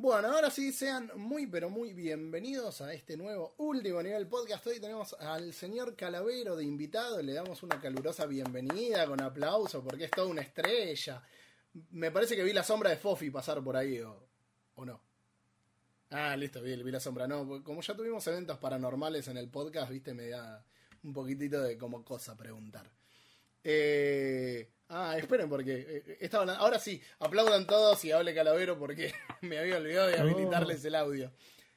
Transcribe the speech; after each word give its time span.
Bueno, 0.00 0.28
ahora 0.28 0.48
sí, 0.48 0.70
sean 0.70 1.10
muy 1.16 1.48
pero 1.48 1.70
muy 1.70 1.92
bienvenidos 1.92 2.80
a 2.82 2.94
este 2.94 3.16
nuevo 3.16 3.56
último 3.58 4.00
nivel 4.00 4.28
podcast. 4.28 4.64
Hoy 4.68 4.78
tenemos 4.78 5.12
al 5.14 5.52
señor 5.52 5.96
Calavero 5.96 6.54
de 6.54 6.62
invitado, 6.62 7.20
le 7.20 7.32
damos 7.32 7.64
una 7.64 7.80
calurosa 7.80 8.24
bienvenida 8.26 9.06
con 9.06 9.20
aplauso 9.20 9.82
porque 9.82 10.04
es 10.04 10.12
toda 10.12 10.28
una 10.28 10.42
estrella. 10.42 11.20
Me 11.90 12.12
parece 12.12 12.36
que 12.36 12.44
vi 12.44 12.52
la 12.52 12.62
sombra 12.62 12.90
de 12.90 12.96
Fofi 12.96 13.28
pasar 13.30 13.60
por 13.60 13.76
ahí 13.76 13.98
o, 13.98 14.84
no. 14.84 15.00
Ah, 16.10 16.36
listo, 16.36 16.62
vi, 16.62 16.80
vi 16.80 16.92
la 16.92 17.00
sombra. 17.00 17.26
No, 17.26 17.64
como 17.64 17.80
ya 17.80 17.96
tuvimos 17.96 18.24
eventos 18.28 18.56
paranormales 18.58 19.26
en 19.26 19.36
el 19.36 19.48
podcast, 19.48 19.90
viste, 19.90 20.14
me 20.14 20.28
da 20.28 20.64
un 21.02 21.12
poquitito 21.12 21.60
de 21.60 21.76
como 21.76 22.04
cosa 22.04 22.36
preguntar. 22.36 22.88
Eh, 23.64 24.70
ah, 24.88 25.16
esperen, 25.18 25.48
porque 25.48 25.86
eh, 25.88 26.16
estaban, 26.20 26.50
ahora 26.50 26.78
sí, 26.78 27.00
aplaudan 27.18 27.66
todos 27.66 28.04
y 28.04 28.12
hable 28.12 28.34
Calavero 28.34 28.78
porque 28.78 29.12
me 29.42 29.58
había 29.58 29.76
olvidado 29.76 30.08
de 30.08 30.18
habilitarles 30.18 30.84
el 30.84 30.94
audio. 30.94 31.32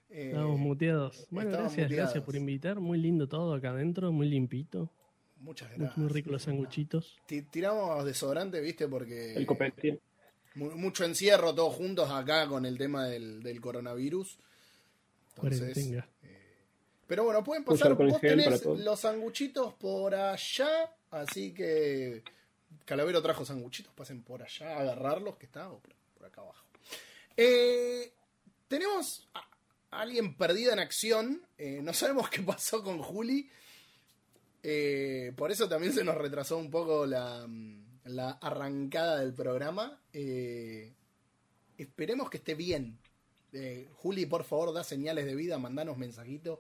Eh, 0.10 0.28
Estamos 0.28 0.60
muteados. 0.60 1.28
Bueno, 1.30 1.52
gracias, 1.52 1.90
gracias 1.90 2.24
por 2.24 2.36
invitar. 2.36 2.80
Muy 2.80 3.00
lindo 3.00 3.28
todo 3.28 3.54
acá 3.54 3.70
adentro, 3.72 4.12
muy 4.12 4.28
limpito. 4.28 4.92
Muchas 5.40 5.70
gracias. 5.70 5.98
Muy, 5.98 6.10
ricos 6.10 6.32
los 6.34 6.44
sanguchitos. 6.44 7.18
Tiramos 7.50 8.06
desodorante, 8.06 8.60
viste, 8.60 8.88
porque. 8.88 9.34
El 9.34 9.46
copete. 9.46 10.00
Mucho 10.54 11.06
encierro 11.06 11.56
todos 11.56 11.74
juntos 11.74 12.10
acá 12.12 12.46
con 12.48 12.66
el 12.66 12.78
tema 12.78 13.06
del, 13.06 13.42
del 13.42 13.62
coronavirus. 13.62 14.38
Entonces, 15.38 16.04
pero 17.12 17.26
bueno, 17.26 17.44
pueden 17.44 17.66
pasar. 17.66 17.94
Vos 17.94 18.22
tenés 18.22 18.66
los 18.66 19.02
sanguchitos 19.02 19.74
por 19.74 20.16
allá, 20.16 20.96
así 21.10 21.54
que 21.54 22.24
Calavero 22.86 23.22
trajo 23.22 23.46
sanguchitos, 23.46 23.94
pasen 23.94 24.24
por 24.24 24.44
allá 24.44 24.78
a 24.78 24.80
agarrarlos, 24.82 25.38
que 25.38 25.46
está 25.46 25.70
por, 25.70 26.26
acá 26.26 26.42
abajo. 26.42 26.66
Eh, 27.38 28.14
tenemos 28.68 29.30
a 29.34 29.48
alguien 30.02 30.36
perdido 30.36 30.74
en 30.74 30.80
acción. 30.80 31.42
Eh, 31.58 31.80
no 31.82 31.94
sabemos 31.94 32.30
qué 32.30 32.42
pasó 32.42 32.84
con 32.84 33.00
Juli. 33.00 33.50
Eh, 34.64 35.34
por 35.36 35.52
eso 35.52 35.68
también 35.68 35.94
se 35.94 36.04
nos 36.04 36.16
retrasó 36.16 36.58
un 36.58 36.70
poco 36.70 37.06
la, 37.06 37.48
la 38.06 38.32
arrancada 38.32 39.20
del 39.20 39.34
programa. 39.34 40.00
esperemos 41.78 42.30
que 42.30 42.38
esté 42.38 42.56
bien. 42.56 43.00
Juli, 43.96 44.26
por 44.26 44.44
favor, 44.44 44.74
da 44.74 44.84
señales 44.84 45.26
de 45.26 45.36
vida, 45.36 45.58
mandanos 45.58 45.98
mensajitos 45.98 46.60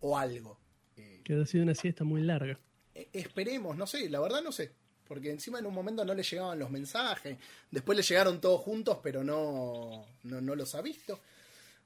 o 0.00 0.18
algo. 0.18 0.58
que 0.94 1.34
ha 1.34 1.46
sido 1.46 1.64
una 1.64 1.74
siesta 1.74 2.04
muy 2.04 2.22
larga. 2.22 2.58
esperemos, 2.94 3.76
no 3.76 3.86
sé, 3.86 4.08
la 4.10 4.20
verdad 4.20 4.42
no 4.42 4.52
sé. 4.52 4.72
Porque 5.06 5.30
encima 5.30 5.58
en 5.58 5.66
un 5.66 5.74
momento 5.74 6.04
no 6.04 6.14
le 6.14 6.22
llegaban 6.22 6.58
los 6.58 6.70
mensajes. 6.70 7.36
Después 7.70 7.96
le 7.96 8.02
llegaron 8.02 8.40
todos 8.40 8.60
juntos, 8.60 8.98
pero 9.02 9.22
no, 9.22 10.06
no, 10.24 10.54
los 10.54 10.74
ha 10.74 10.82
visto. 10.82 11.20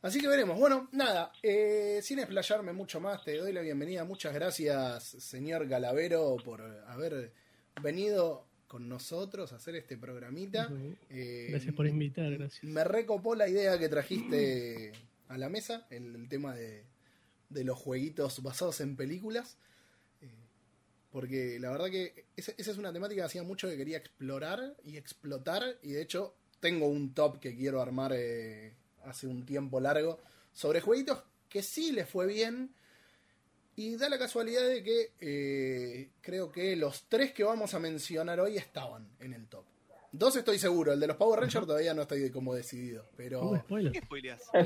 Así 0.03 0.21
que 0.21 0.29
veremos. 0.29 0.59
Bueno, 0.59 0.89
nada, 0.93 1.33
eh, 1.43 2.01
sin 2.03 2.19
explayarme 2.19 2.73
mucho 2.73 3.01
más, 3.01 3.23
te 3.23 3.37
doy 3.37 3.53
la 3.53 3.61
bienvenida. 3.61 4.05
Muchas 4.05 4.33
gracias, 4.33 5.05
señor 5.05 5.69
Galavero, 5.69 6.37
por 6.45 6.63
haber 6.87 7.33
venido 7.83 8.47
con 8.71 8.89
nosotros 8.89 9.53
a 9.53 9.57
hacer 9.57 9.75
este 9.75 9.97
programita. 9.97 10.71
Eh, 11.11 11.49
gracias 11.51 11.75
por 11.75 11.89
invitar, 11.89 12.31
gracias. 12.31 12.63
Me 12.63 12.85
recopó 12.85 13.35
la 13.35 13.49
idea 13.49 13.79
que 13.79 13.89
trajiste 13.89 14.93
a 15.29 15.37
la 15.37 15.49
mesa, 15.49 15.87
el, 15.91 16.29
tema 16.29 16.55
de, 16.55 16.85
de 17.49 17.65
los 17.65 17.77
jueguitos 17.77 18.43
basados 18.43 18.81
en 18.81 18.95
películas. 18.97 19.59
Porque 21.11 21.59
la 21.59 21.71
verdad 21.71 21.91
que 21.91 22.27
esa, 22.37 22.53
es 22.57 22.79
una 22.79 22.93
temática 22.93 23.23
que 23.23 23.27
hacía 23.27 23.43
mucho 23.43 23.69
que 23.69 23.77
quería 23.77 23.99
explorar 23.99 24.77
y 24.85 24.97
explotar. 24.97 25.79
Y 25.83 25.93
de 25.93 26.03
hecho, 26.03 26.35
tengo 26.61 26.87
un 26.87 27.15
top 27.15 27.41
que 27.41 27.57
quiero 27.57 27.83
armar 27.83 28.13
eh, 28.15 28.75
hace 29.05 29.27
un 29.27 29.45
tiempo 29.45 29.81
largo 29.81 30.21
sobre 30.53 30.81
jueguitos 30.81 31.23
que 31.49 31.63
sí 31.63 31.93
les 31.93 32.09
fue 32.09 32.27
bien. 32.27 32.75
Y 33.77 33.97
da 33.97 34.09
la 34.09 34.19
casualidad 34.19 34.67
de 34.67 34.83
que 34.83 35.13
eh, 35.21 36.11
creo 36.21 36.53
que 36.53 36.77
los 36.77 37.05
tres 37.09 37.33
que 37.33 37.45
vamos 37.45 37.75
a 37.75 37.79
mencionar 37.79 38.39
hoy 38.39 38.57
estaban 38.57 39.09
en 39.21 39.33
el 39.33 39.47
top. 39.47 39.65
Dos 40.13 40.35
estoy 40.35 40.59
seguro, 40.59 40.93
el 40.93 40.99
de 40.99 41.07
los 41.07 41.17
Power 41.17 41.39
Rangers 41.39 41.67
todavía 41.67 41.95
no 41.95 42.03
estoy 42.03 42.31
como 42.31 42.53
decidido, 42.53 43.09
pero... 43.17 43.57
spoiler. 43.61 43.93
¿Qué 43.93 44.01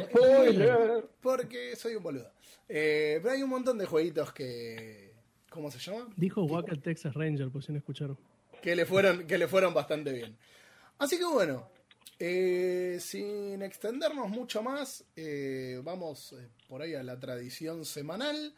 Spoiler. 0.04 1.08
Porque 1.20 1.76
soy 1.76 1.96
un 1.96 2.02
boludo. 2.02 2.32
Eh, 2.66 3.20
pero 3.22 3.34
hay 3.34 3.42
un 3.42 3.50
montón 3.50 3.76
de 3.76 3.84
jueguitos 3.84 4.32
que, 4.32 5.03
¿Cómo 5.54 5.70
se 5.70 5.78
llama? 5.78 6.08
Dijo 6.16 6.42
Wacker 6.42 6.82
Texas 6.82 7.14
Ranger, 7.14 7.48
por 7.48 7.62
si 7.62 7.70
no 7.70 7.78
escucharon. 7.78 8.18
Que 8.60 8.74
le 8.74 8.84
fueron, 8.84 9.24
que 9.24 9.38
le 9.38 9.46
fueron 9.46 9.72
bastante 9.72 10.12
bien. 10.12 10.36
Así 10.98 11.16
que 11.16 11.24
bueno, 11.24 11.70
eh, 12.18 12.98
sin 13.00 13.62
extendernos 13.62 14.28
mucho 14.30 14.64
más, 14.64 15.04
eh, 15.14 15.80
vamos 15.84 16.32
eh, 16.32 16.48
por 16.66 16.82
ahí 16.82 16.94
a 16.94 17.04
la 17.04 17.20
tradición 17.20 17.84
semanal. 17.84 18.52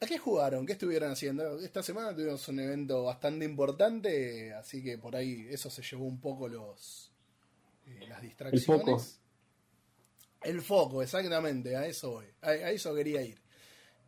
¿A 0.00 0.06
qué 0.06 0.18
jugaron? 0.18 0.66
¿Qué 0.66 0.72
estuvieron 0.72 1.12
haciendo? 1.12 1.60
Esta 1.60 1.80
semana 1.80 2.12
tuvimos 2.12 2.48
un 2.48 2.58
evento 2.58 3.04
bastante 3.04 3.44
importante, 3.44 4.52
así 4.54 4.82
que 4.82 4.98
por 4.98 5.14
ahí 5.14 5.46
eso 5.48 5.70
se 5.70 5.82
llevó 5.82 6.06
un 6.06 6.20
poco 6.20 6.48
los 6.48 7.12
las 8.08 8.20
distracciones. 8.20 8.68
El 8.68 8.80
foco. 8.80 9.02
El 10.42 10.60
foco, 10.60 11.02
exactamente, 11.04 11.76
a 11.76 11.86
eso 11.86 12.14
voy. 12.14 12.26
a 12.40 12.72
eso 12.72 12.92
quería 12.96 13.22
ir. 13.22 13.40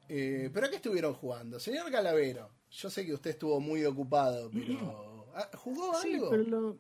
Eh, 0.09 0.51
¿Pero 0.53 0.67
a 0.67 0.71
qué 0.71 0.77
estuvieron 0.77 1.15
jugando? 1.15 1.59
Señor 1.59 1.91
Calavero, 1.91 2.51
yo 2.71 2.91
sé 2.91 3.07
que 3.07 3.15
usted 3.15 3.31
estuvo 3.31 3.61
muy 3.61 3.85
ocupado, 3.85 4.51
pero 4.53 5.27
ah, 5.35 5.51
¿jugó 5.57 5.95
sí, 6.01 6.15
algo? 6.15 6.31
Pero 6.31 6.79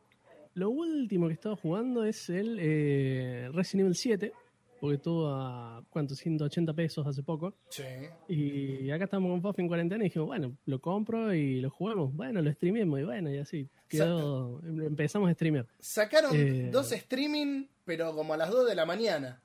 lo, 0.55 0.71
último 0.71 1.27
que 1.27 1.33
he 1.33 1.35
estado 1.35 1.57
jugando 1.57 2.05
es 2.05 2.29
el 2.29 2.59
eh, 2.61 3.49
Resident 3.53 3.87
Evil 3.87 3.97
7, 3.97 4.33
porque 4.81 4.97
estuvo 4.97 5.29
a, 5.29 5.83
¿cuánto? 5.89 6.15
180 6.15 6.75
pesos 6.75 7.07
hace 7.07 7.23
poco. 7.23 7.55
Sí. 7.71 7.83
Y 8.29 8.91
acá 8.91 9.05
estamos 9.05 9.31
con 9.31 9.41
Puff 9.41 9.59
en 9.59 9.69
cuarentena 9.69 10.05
y 10.05 10.09
dijimos, 10.09 10.29
bueno, 10.29 10.57
lo 10.67 10.81
compro 10.81 11.33
y 11.35 11.61
lo 11.61 11.71
jugamos. 11.71 12.15
Bueno, 12.15 12.43
lo 12.43 12.53
streamemos 12.53 13.01
y 13.01 13.05
bueno, 13.05 13.33
y 13.33 13.39
así. 13.39 13.69
Quedó, 13.89 14.61
empezamos 14.63 15.31
a 15.31 15.35
streamear. 15.35 15.67
Sacaron 15.79 16.35
eh, 16.35 16.69
dos 16.71 16.93
streaming, 16.93 17.67
pero 17.85 18.15
como 18.15 18.35
a 18.35 18.37
las 18.37 18.51
2 18.51 18.69
de 18.69 18.75
la 18.75 18.85
mañana. 18.85 19.41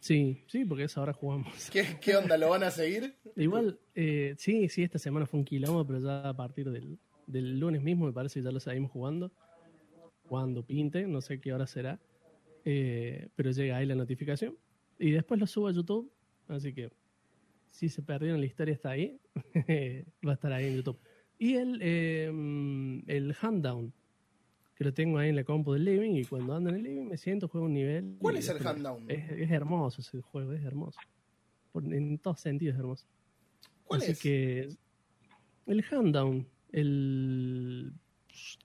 Sí, 0.00 0.44
sí, 0.46 0.64
porque 0.64 0.84
es 0.84 0.96
ahora 0.96 1.12
jugamos. 1.12 1.70
¿Qué, 1.70 2.16
onda? 2.16 2.36
¿Lo 2.36 2.50
van 2.50 2.62
a 2.62 2.70
seguir? 2.70 3.16
Igual, 3.36 3.78
eh, 3.94 4.34
sí, 4.38 4.68
sí, 4.68 4.82
esta 4.82 4.98
semana 4.98 5.26
fue 5.26 5.40
un 5.40 5.44
quilombo, 5.44 5.84
pero 5.86 5.98
ya 5.98 6.28
a 6.28 6.36
partir 6.36 6.70
del, 6.70 6.98
lunes 7.58 7.82
mismo 7.82 8.06
me 8.06 8.12
parece 8.12 8.40
que 8.40 8.44
ya 8.44 8.52
lo 8.52 8.60
seguimos 8.60 8.90
jugando. 8.90 9.32
Cuando 10.28 10.62
pinte, 10.62 11.06
no 11.06 11.20
sé 11.20 11.40
qué 11.40 11.52
hora 11.52 11.66
será. 11.66 11.98
Eh, 12.64 13.28
pero 13.34 13.50
llega 13.50 13.76
ahí 13.76 13.86
la 13.86 13.94
notificación. 13.94 14.56
Y 14.98 15.10
después 15.10 15.40
lo 15.40 15.46
subo 15.46 15.68
a 15.68 15.72
YouTube. 15.72 16.12
Así 16.48 16.72
que 16.72 16.90
si 17.70 17.88
se 17.88 18.02
perdieron 18.02 18.40
la 18.40 18.46
historia 18.46 18.74
está 18.74 18.90
ahí. 18.90 19.18
va 20.26 20.32
a 20.32 20.34
estar 20.34 20.52
ahí 20.52 20.66
en 20.66 20.76
YouTube. 20.76 20.98
Y 21.38 21.54
el, 21.54 21.78
eh, 21.82 22.26
el 23.06 23.36
Handdown 23.40 23.92
que 24.78 24.84
lo 24.84 24.94
tengo 24.94 25.18
ahí 25.18 25.30
en 25.30 25.36
la 25.36 25.42
compu 25.42 25.72
del 25.72 25.84
living 25.84 26.12
y 26.12 26.24
cuando 26.24 26.54
ando 26.54 26.70
en 26.70 26.76
el 26.76 26.82
living 26.84 27.08
me 27.08 27.16
siento, 27.16 27.48
juego 27.48 27.66
un 27.66 27.74
nivel. 27.74 28.16
¿Cuál 28.20 28.36
es 28.36 28.48
el 28.48 28.64
Handdown? 28.64 29.10
Es, 29.10 29.28
es, 29.28 29.50
hermoso 29.50 30.00
ese 30.00 30.22
juego, 30.22 30.52
es 30.52 30.64
hermoso. 30.64 31.00
en 31.74 32.16
todos 32.18 32.38
sentidos 32.38 32.74
es 32.74 32.78
hermoso. 32.78 33.06
¿Cuál 33.84 34.02
Así 34.02 34.12
es? 34.12 34.20
que 34.20 34.68
el 35.66 35.84
Handdown, 35.90 36.46
el 36.70 37.92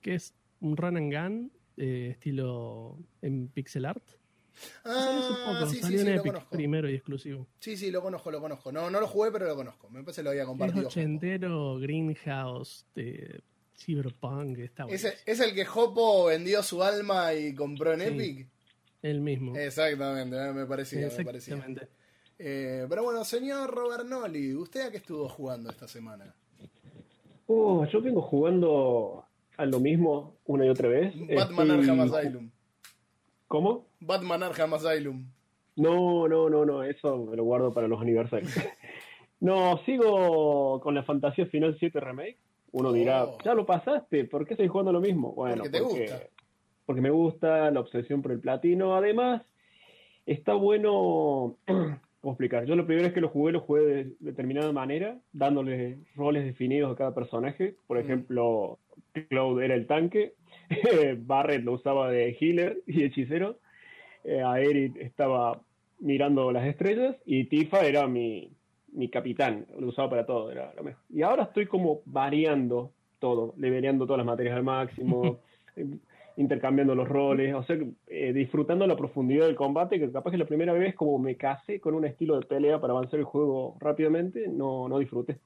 que 0.00 0.14
es 0.14 0.32
un 0.60 0.76
run 0.76 0.96
and 0.96 1.12
gun 1.12 1.52
eh, 1.78 2.10
estilo 2.12 2.96
en 3.20 3.48
pixel 3.48 3.84
art. 3.84 4.04
Ah, 4.84 5.66
sí, 5.68 5.82
sí, 5.82 5.98
sí, 5.98 6.04
lo 6.04 6.22
conozco. 6.22 6.50
primero 6.50 6.88
y 6.88 6.94
exclusivo. 6.94 7.48
Sí, 7.58 7.76
sí, 7.76 7.90
lo 7.90 8.00
conozco, 8.00 8.30
lo 8.30 8.40
conozco. 8.40 8.70
No, 8.70 8.88
no 8.88 9.00
lo 9.00 9.08
jugué, 9.08 9.32
pero 9.32 9.48
lo 9.48 9.56
conozco. 9.56 9.90
Me 9.90 10.04
parece 10.04 10.20
que 10.20 10.24
lo 10.24 10.30
había 10.30 10.46
compartido. 10.46 10.82
Es 10.82 10.86
ochentero, 10.86 11.76
Greenhouse, 11.80 12.86
de 12.94 13.42
Cyberpunk, 13.76 14.58
está 14.58 14.86
¿Es, 14.88 15.04
¿Es, 15.26 15.40
el 15.40 15.54
que 15.54 15.66
Hopo 15.74 16.26
vendió 16.26 16.62
su 16.62 16.82
alma 16.82 17.34
y 17.34 17.54
compró 17.54 17.92
en 17.92 18.02
Epic? 18.02 18.48
El 19.02 19.20
mismo. 19.20 19.54
Exactamente, 19.56 20.36
me 20.52 20.66
parecía. 20.66 21.06
Exactamente. 21.06 21.88
Eh, 22.38 22.86
pero 22.88 23.04
bueno, 23.04 23.24
señor 23.24 23.70
Robert 23.70 24.06
Noli, 24.06 24.54
¿usted 24.54 24.86
a 24.86 24.90
qué 24.90 24.96
estuvo 24.96 25.28
jugando 25.28 25.70
esta 25.70 25.86
semana? 25.86 26.34
Oh, 27.46 27.84
yo 27.86 28.00
vengo 28.00 28.22
jugando 28.22 29.24
a 29.56 29.66
lo 29.66 29.80
mismo 29.80 30.36
una 30.46 30.66
y 30.66 30.68
otra 30.68 30.88
vez. 30.88 31.14
Batman 31.34 31.70
Arkham 31.72 32.00
Asylum. 32.00 32.50
¿Cómo? 33.46 33.86
Batman 34.00 34.42
Arkham 34.42 34.74
Asylum. 34.74 35.24
No, 35.76 36.28
no, 36.28 36.48
no, 36.48 36.64
no, 36.64 36.82
eso 36.82 37.26
me 37.26 37.36
lo 37.36 37.44
guardo 37.44 37.72
para 37.72 37.88
los 37.88 38.00
aniversarios. 38.00 38.52
no, 39.40 39.80
sigo 39.84 40.80
con 40.80 40.94
la 40.94 41.02
Fantasía 41.02 41.46
Final 41.46 41.76
7 41.78 42.00
Remake. 42.00 42.38
Uno 42.74 42.92
dirá, 42.92 43.24
oh. 43.24 43.38
ya 43.44 43.54
lo 43.54 43.64
pasaste, 43.64 44.24
¿por 44.24 44.44
qué 44.44 44.54
estoy 44.54 44.66
jugando 44.66 44.90
lo 44.90 45.00
mismo? 45.00 45.32
Bueno, 45.32 45.62
porque, 45.62 45.78
te 45.78 45.80
gusta. 45.80 46.20
porque 46.84 47.00
me 47.00 47.10
gusta 47.10 47.70
la 47.70 47.78
obsesión 47.78 48.20
por 48.20 48.32
el 48.32 48.40
platino. 48.40 48.96
Además, 48.96 49.42
está 50.26 50.54
bueno, 50.54 51.56
¿cómo 51.66 52.32
explicar? 52.32 52.64
Yo 52.64 52.74
lo 52.74 52.84
primero 52.84 53.06
es 53.06 53.14
que 53.14 53.20
lo 53.20 53.28
jugué, 53.28 53.52
lo 53.52 53.60
jugué 53.60 53.82
de 53.82 54.12
determinada 54.18 54.72
manera, 54.72 55.20
dándole 55.32 55.98
roles 56.16 56.44
definidos 56.44 56.92
a 56.92 56.96
cada 56.96 57.14
personaje. 57.14 57.76
Por 57.86 57.96
ejemplo, 57.98 58.80
Cloud 59.28 59.62
era 59.62 59.76
el 59.76 59.86
tanque, 59.86 60.34
Barret 61.18 61.62
lo 61.62 61.74
usaba 61.74 62.10
de 62.10 62.36
healer 62.40 62.82
y 62.88 63.04
hechicero, 63.04 63.60
eh, 64.24 64.42
Aerith 64.42 64.96
estaba 64.96 65.60
mirando 66.00 66.50
las 66.50 66.66
estrellas 66.66 67.14
y 67.24 67.44
Tifa 67.44 67.86
era 67.86 68.08
mi, 68.08 68.50
mi 68.94 69.08
capitán, 69.08 69.66
lo 69.78 69.88
usaba 69.88 70.10
para 70.10 70.26
todo, 70.26 70.50
era 70.50 70.72
lo 70.74 70.82
mejor. 70.82 71.02
Y 71.10 71.22
ahora 71.22 71.44
estoy 71.44 71.66
como 71.66 72.00
variando 72.06 72.92
todo, 73.18 73.54
leveleando 73.58 74.06
todas 74.06 74.18
las 74.18 74.26
materias 74.26 74.56
al 74.56 74.62
máximo, 74.62 75.40
eh, 75.76 75.86
intercambiando 76.36 76.94
los 76.94 77.08
roles, 77.08 77.54
o 77.54 77.62
sea, 77.62 77.76
eh, 78.06 78.32
disfrutando 78.32 78.86
la 78.86 78.96
profundidad 78.96 79.46
del 79.46 79.56
combate, 79.56 79.98
que 79.98 80.10
capaz 80.10 80.30
que 80.30 80.38
la 80.38 80.46
primera 80.46 80.72
vez 80.72 80.94
como 80.94 81.18
me 81.18 81.36
casé 81.36 81.80
con 81.80 81.94
un 81.94 82.04
estilo 82.04 82.38
de 82.38 82.46
pelea 82.46 82.80
para 82.80 82.92
avanzar 82.92 83.20
el 83.20 83.24
juego 83.24 83.76
rápidamente, 83.80 84.48
no, 84.48 84.88
no 84.88 84.98
disfruté. 84.98 85.38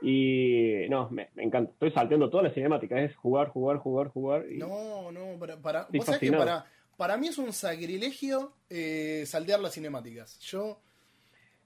Y 0.00 0.86
no, 0.88 1.10
me, 1.10 1.28
me 1.34 1.42
encanta. 1.42 1.72
Estoy 1.72 1.90
salteando 1.90 2.30
todas 2.30 2.44
las 2.44 2.54
cinemáticas, 2.54 3.00
es 3.00 3.16
jugar, 3.16 3.48
jugar, 3.48 3.78
jugar, 3.78 4.08
jugar. 4.08 4.44
Y... 4.50 4.58
No, 4.58 5.10
no, 5.10 5.38
para, 5.38 5.56
para, 5.56 5.80
Estoy 5.82 5.98
vos 5.98 6.06
sabés 6.06 6.20
que 6.20 6.26
fascinado. 6.26 6.44
para, 6.44 6.66
para 6.96 7.16
mí 7.16 7.28
es 7.28 7.38
un 7.38 7.52
sacrilegio 7.52 8.52
eh, 8.70 9.24
saltear 9.26 9.60
las 9.60 9.74
cinemáticas. 9.74 10.38
Yo 10.40 10.80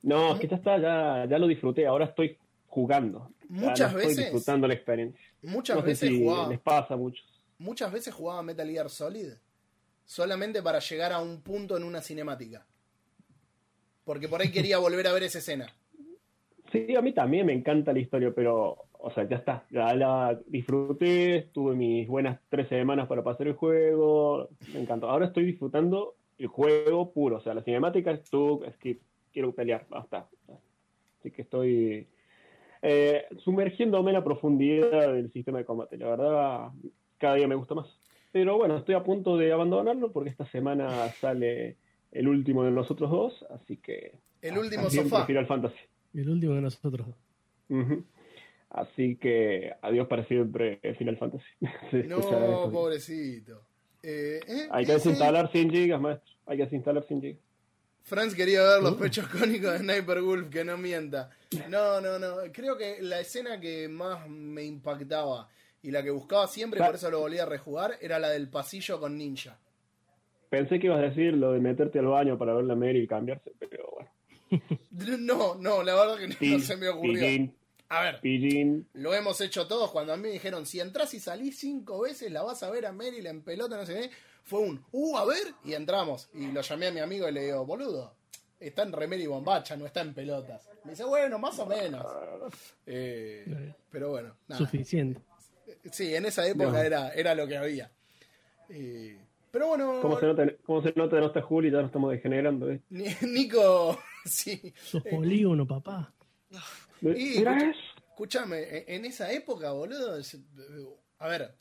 No, 0.02 0.34
es 0.34 0.40
que 0.40 0.48
ya 0.48 0.56
está, 0.56 0.78
ya, 0.78 1.26
ya 1.28 1.38
lo 1.38 1.46
disfruté, 1.46 1.86
ahora 1.86 2.06
estoy 2.06 2.36
jugando. 2.66 3.30
Ya 3.40 3.46
Muchas 3.48 3.92
no 3.92 3.98
estoy 3.98 4.14
veces- 4.16 4.24
disfrutando 4.32 4.66
la 4.68 4.74
experiencia. 4.74 5.20
muchas 5.42 5.76
no 5.76 5.82
sé 5.82 5.88
veces 5.88 6.08
si 6.08 6.18
jugaba, 6.24 6.48
les 6.48 6.60
pasa 6.60 6.96
mucho. 6.96 7.22
muchas 7.58 7.92
veces 7.92 8.12
jugaba 8.14 8.42
Metal 8.42 8.68
Gear 8.68 8.88
Solid 8.90 9.28
solamente 10.04 10.62
para 10.62 10.78
llegar 10.80 11.12
a 11.12 11.20
un 11.20 11.40
punto 11.42 11.76
en 11.76 11.84
una 11.84 12.00
cinemática. 12.02 12.66
Porque 14.04 14.28
por 14.28 14.40
ahí 14.40 14.50
quería 14.52 14.78
volver 14.78 15.06
a 15.06 15.12
ver 15.12 15.22
esa 15.24 15.38
escena. 15.38 15.66
Sí, 16.72 16.96
a 16.96 17.02
mí 17.02 17.12
también 17.12 17.46
me 17.46 17.52
encanta 17.52 17.92
la 17.92 17.98
historia, 17.98 18.32
pero, 18.34 18.86
o 18.94 19.10
sea, 19.12 19.28
ya 19.28 19.36
está. 19.36 19.64
Ya 19.70 19.92
la 19.94 20.40
disfruté, 20.46 21.50
tuve 21.52 21.74
mis 21.76 22.08
buenas 22.08 22.40
tres 22.48 22.68
semanas 22.68 23.06
para 23.08 23.22
pasar 23.22 23.46
el 23.46 23.52
juego, 23.54 24.48
me 24.72 24.80
encantó. 24.80 25.08
Ahora 25.10 25.26
estoy 25.26 25.44
disfrutando 25.44 26.16
el 26.38 26.46
juego 26.46 27.12
puro, 27.12 27.36
o 27.36 27.40
sea, 27.42 27.52
la 27.54 27.62
cinemática 27.62 28.10
es 28.10 28.22
es 28.66 28.76
que 28.78 28.98
quiero 29.32 29.54
pelear, 29.54 29.86
basta. 29.88 30.28
Así 31.18 31.30
que 31.30 31.42
estoy 31.42 32.06
eh, 32.82 33.26
sumergiéndome 33.38 34.10
en 34.10 34.16
la 34.16 34.24
profundidad 34.24 35.12
del 35.12 35.32
sistema 35.32 35.58
de 35.58 35.64
combate. 35.64 35.96
La 35.96 36.08
verdad, 36.08 36.70
cada 37.18 37.34
día 37.36 37.48
me 37.48 37.54
gusta 37.54 37.74
más. 37.74 37.86
Pero 38.32 38.56
bueno, 38.56 38.78
estoy 38.78 38.94
a 38.94 39.04
punto 39.04 39.36
de 39.36 39.52
abandonarlo 39.52 40.10
porque 40.10 40.30
esta 40.30 40.46
semana 40.46 41.08
sale 41.20 41.76
el 42.10 42.28
último 42.28 42.64
de 42.64 42.70
los 42.70 42.90
otros 42.90 43.10
dos, 43.10 43.46
así 43.50 43.76
que... 43.76 44.18
El 44.40 44.58
último 44.58 44.90
sofá. 44.90 45.26
Final 45.26 45.46
Fantasy. 45.46 45.78
El 46.14 46.28
último 46.28 46.54
de 46.54 46.62
nosotros. 46.62 47.06
Ujú. 47.68 48.04
Así 48.70 49.16
que 49.16 49.72
adiós 49.82 50.08
para 50.08 50.24
siempre 50.24 50.80
Final 50.98 51.18
Fantasy. 51.18 51.44
No, 52.08 52.70
pobrecito. 52.72 53.62
Eh, 54.02 54.40
eh, 54.48 54.68
Hay 54.70 54.84
que 54.84 54.92
desinstalar 54.92 55.52
100 55.52 55.70
gigas, 55.70 56.00
maestro. 56.00 56.32
Hay 56.46 56.56
que 56.56 56.64
desinstalar 56.64 57.04
100 57.04 57.20
gigas. 57.20 57.40
Franz 58.04 58.34
quería 58.34 58.62
ver 58.62 58.82
los 58.82 58.94
pechos 58.96 59.26
cónicos 59.28 59.72
de 59.72 59.78
Sniper 59.78 60.20
Wolf, 60.22 60.48
que 60.50 60.64
no 60.64 60.76
mienta. 60.76 61.30
No, 61.68 62.00
no, 62.00 62.18
no. 62.18 62.36
Creo 62.52 62.76
que 62.76 62.98
la 63.00 63.20
escena 63.20 63.60
que 63.60 63.88
más 63.88 64.28
me 64.28 64.64
impactaba 64.64 65.48
y 65.82 65.90
la 65.90 66.02
que 66.02 66.10
buscaba 66.10 66.46
siempre, 66.48 66.80
y 66.80 66.84
por 66.84 66.94
eso 66.94 67.10
lo 67.10 67.20
volví 67.20 67.38
a 67.38 67.46
rejugar, 67.46 67.96
era 68.00 68.18
la 68.18 68.30
del 68.30 68.48
pasillo 68.48 69.00
con 69.00 69.16
Ninja. 69.16 69.58
Pensé 70.48 70.78
que 70.78 70.86
ibas 70.86 70.98
a 70.98 71.02
decir 71.08 71.32
lo 71.34 71.52
de 71.52 71.60
meterte 71.60 71.98
al 71.98 72.06
baño 72.06 72.36
para 72.36 72.54
ver 72.54 72.64
la 72.64 72.74
Mary 72.76 73.00
y 73.00 73.06
cambiarse, 73.06 73.52
pero 73.58 73.88
bueno. 73.94 74.10
No, 75.18 75.54
no, 75.54 75.82
la 75.82 75.94
verdad 75.94 76.18
que 76.18 76.28
no, 76.50 76.58
se 76.58 76.76
me 76.76 76.88
ocurrió. 76.88 77.20
Pillín, 77.20 77.54
A 77.88 78.02
ver, 78.02 78.20
pillín. 78.20 78.86
lo 78.92 79.14
hemos 79.14 79.40
hecho 79.40 79.66
todos. 79.66 79.90
Cuando 79.90 80.12
a 80.12 80.16
mí 80.16 80.24
me 80.24 80.28
dijeron, 80.28 80.66
si 80.66 80.78
entras 80.80 81.14
y 81.14 81.20
salís 81.20 81.58
cinco 81.58 82.02
veces, 82.02 82.30
la 82.30 82.42
vas 82.42 82.62
a 82.62 82.70
ver 82.70 82.84
a 82.84 82.92
Meryl 82.92 83.26
en 83.26 83.42
pelota, 83.42 83.76
no 83.76 83.86
sé 83.86 83.94
qué. 83.94 84.10
Fue 84.44 84.60
un, 84.60 84.84
uh, 84.92 85.16
a 85.18 85.24
ver, 85.24 85.54
y 85.64 85.74
entramos. 85.74 86.28
Y 86.34 86.48
lo 86.52 86.60
llamé 86.60 86.88
a 86.88 86.92
mi 86.92 87.00
amigo 87.00 87.28
y 87.28 87.32
le 87.32 87.44
digo, 87.44 87.64
boludo, 87.64 88.14
está 88.58 88.82
en 88.82 88.92
remera 88.92 89.22
y 89.22 89.26
bombacha, 89.26 89.76
no 89.76 89.86
está 89.86 90.00
en 90.00 90.14
pelotas. 90.14 90.68
Me 90.84 90.90
dice, 90.92 91.04
bueno, 91.04 91.38
más 91.38 91.58
o 91.58 91.66
menos. 91.66 92.04
Eh, 92.86 93.72
pero 93.90 94.10
bueno, 94.10 94.36
nada. 94.48 94.58
Suficiente. 94.58 95.20
Sí, 95.90 96.14
en 96.14 96.26
esa 96.26 96.46
época 96.46 96.70
No. 96.72 96.78
era, 96.78 97.10
era 97.10 97.34
lo 97.34 97.46
que 97.46 97.56
había. 97.56 97.90
Eh, 98.68 99.18
pero 99.50 99.68
bueno, 99.68 100.00
¿Cómo 100.00 100.18
se 100.18 100.26
nota, 100.26 100.44
cómo 100.64 100.82
se 100.82 100.92
nota 100.96 101.16
que 101.16 101.20
no 101.20 101.26
está 101.26 101.42
Juli? 101.42 101.70
Ya 101.70 101.78
nos 101.78 101.86
estamos 101.86 102.10
degenerando. 102.10 102.70
¿eh? 102.70 102.80
Ni- 102.90 103.14
Nico, 103.22 103.98
sí. 104.24 104.72
Sos 104.82 105.02
polígono, 105.04 105.66
papá. 105.66 106.12
Y-. 107.02 107.44
Escúchame, 108.10 108.78
en 108.78 108.84
en 108.88 109.04
esa 109.06 109.32
época, 109.32 109.72
boludo, 109.72 110.18
a 111.18 111.28
ver, 111.28 111.54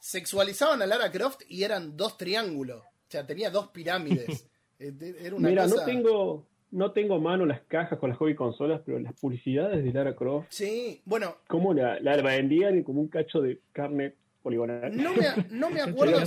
sexualizaban 0.00 0.82
a 0.82 0.86
Lara 0.86 1.10
Croft 1.10 1.42
y 1.48 1.62
eran 1.64 1.96
dos 1.96 2.16
triángulos. 2.16 2.82
O 2.82 3.10
sea, 3.10 3.26
tenía 3.26 3.50
dos 3.50 3.68
pirámides. 3.68 4.46
Eh, 4.78 4.92
Era 5.22 5.34
una 5.34 5.48
Mira, 5.48 5.62
cosa... 5.62 5.76
no 5.76 5.84
tengo, 5.86 6.46
no 6.72 6.92
tengo 6.92 7.14
a 7.14 7.18
mano 7.18 7.46
las 7.46 7.62
cajas 7.62 7.98
con 7.98 8.10
las 8.10 8.18
hobby 8.18 8.34
consolas, 8.34 8.82
pero 8.84 8.98
las 8.98 9.14
publicidades 9.14 9.82
de 9.82 9.90
Lara 9.90 10.14
Croft, 10.14 10.48
Sí, 10.50 11.00
bueno, 11.06 11.38
¿cómo 11.48 11.72
la, 11.72 11.98
la 12.00 12.20
vendían 12.20 12.82
como 12.82 13.00
un 13.00 13.08
cacho 13.08 13.40
de 13.40 13.58
carne 13.72 14.14
poligonal? 14.42 14.94
no 14.94 15.14
me, 15.14 15.46
no 15.48 15.70
me 15.70 15.80
acuerdo... 15.80 16.20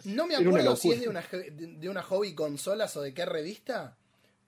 si-. 0.00 0.10
No 0.14 0.28
me 0.28 0.36
acuerdo 0.36 0.76
si 0.76 0.92
es 0.92 1.00
de 1.00 1.08
una, 1.08 1.22
de 1.22 1.50
de 1.76 1.88
una 1.88 2.02
hobby 2.04 2.36
consolas 2.36 2.96
o 2.96 3.02
de 3.02 3.12
qué 3.12 3.24
revista, 3.26 3.96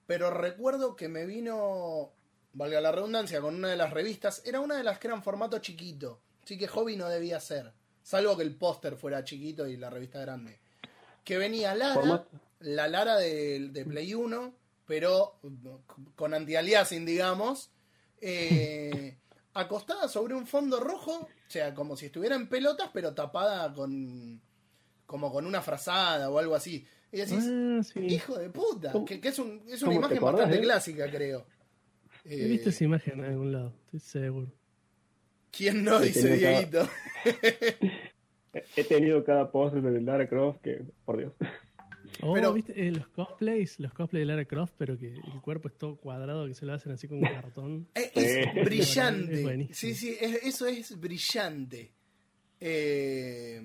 pero 0.07 0.31
recuerdo 0.31 0.95
que 0.95 1.09
me 1.09 1.25
vino, 1.25 2.13
valga 2.53 2.79
la 2.79 2.93
redundancia, 2.93 3.41
con 3.41 3.53
una 3.55 3.67
de 3.67 3.75
las 3.75 3.91
revistas. 3.91 4.41
Era 4.45 4.61
una 4.61 4.77
de 4.77 4.85
las 4.85 4.97
que 4.97 5.07
eran 5.07 5.23
formato 5.23 5.59
chiquito, 5.59 6.21
así 6.41 6.57
que 6.57 6.67
hobby 6.69 6.95
no 6.95 7.09
debía 7.09 7.41
ser, 7.41 7.73
salvo 8.03 8.35
que 8.37 8.43
el 8.43 8.55
póster 8.55 8.95
fuera 8.95 9.23
chiquito 9.23 9.67
y 9.67 9.77
la 9.77 9.89
revista 9.89 10.19
grande. 10.21 10.59
Que 11.23 11.37
venía 11.37 11.75
Lara, 11.75 11.93
Formato. 11.95 12.29
la 12.61 12.87
Lara 12.87 13.17
de, 13.17 13.69
de 13.69 13.85
Play 13.85 14.13
1, 14.13 14.53
pero 14.85 15.39
con 16.15 16.33
anti-aliasing, 16.33 17.05
digamos, 17.05 17.71
eh, 18.21 19.17
acostada 19.53 20.07
sobre 20.07 20.33
un 20.35 20.47
fondo 20.47 20.79
rojo, 20.79 21.11
o 21.21 21.51
sea, 21.51 21.73
como 21.75 21.95
si 21.97 22.07
estuviera 22.07 22.35
en 22.35 22.47
pelotas, 22.49 22.89
pero 22.93 23.13
tapada 23.13 23.73
con 23.73 24.41
como 25.05 25.31
con 25.31 25.45
una 25.47 25.61
frazada 25.61 26.29
o 26.29 26.37
algo 26.37 26.53
así. 26.55 26.85
Y 27.11 27.17
decís, 27.17 27.43
Ah, 27.49 27.81
sí. 27.83 27.99
hijo 28.01 28.37
de 28.37 28.49
puta, 28.51 28.91
¿Cómo- 28.91 29.05
que, 29.05 29.19
que 29.19 29.29
es, 29.29 29.39
un- 29.39 29.63
es 29.67 29.81
una 29.81 29.95
imagen 29.95 30.17
acordás, 30.17 30.33
bastante 30.41 30.57
eh? 30.57 30.61
clásica, 30.61 31.09
creo. 31.09 31.47
He 32.25 32.45
Eh, 32.45 32.47
visto 32.47 32.69
esa 32.69 32.83
imagen 32.83 33.19
en 33.19 33.25
algún 33.25 33.51
lado, 33.51 33.73
estoy 33.85 33.99
seguro. 34.01 34.51
¿Quién 35.51 35.83
no? 35.83 35.99
Dice 35.99 36.35
Dieguito. 36.37 36.87
He 38.75 38.83
tenido 38.83 39.23
cada 39.23 39.51
post 39.51 39.75
de 39.75 40.01
Lara 40.01 40.27
Croft 40.27 40.61
que, 40.61 40.81
por 41.05 41.17
Dios. 41.17 41.33
Oh, 42.21 42.33
Pero- 42.33 42.53
¿viste 42.53 42.73
eh, 42.87 42.91
los 42.91 43.07
cosplays? 43.09 43.79
Los 43.79 43.93
cosplays 43.93 44.23
de 44.23 44.25
Lara 44.33 44.45
Croft, 44.45 44.73
pero 44.77 44.97
que 44.97 45.13
el 45.13 45.41
cuerpo 45.41 45.67
es 45.67 45.77
todo 45.77 45.95
cuadrado, 45.97 46.47
que 46.47 46.55
se 46.55 46.65
lo 46.65 46.73
hacen 46.73 46.91
así 46.91 47.07
con 47.07 47.21
cartón. 47.21 47.87
Eh. 47.95 48.11
Es 48.15 48.65
brillante. 48.65 49.67
Es 49.69 49.77
sí, 49.77 49.93
sí, 49.93 50.17
es- 50.19 50.43
eso 50.43 50.65
es 50.67 50.99
brillante. 50.99 51.91
Eh, 52.59 53.61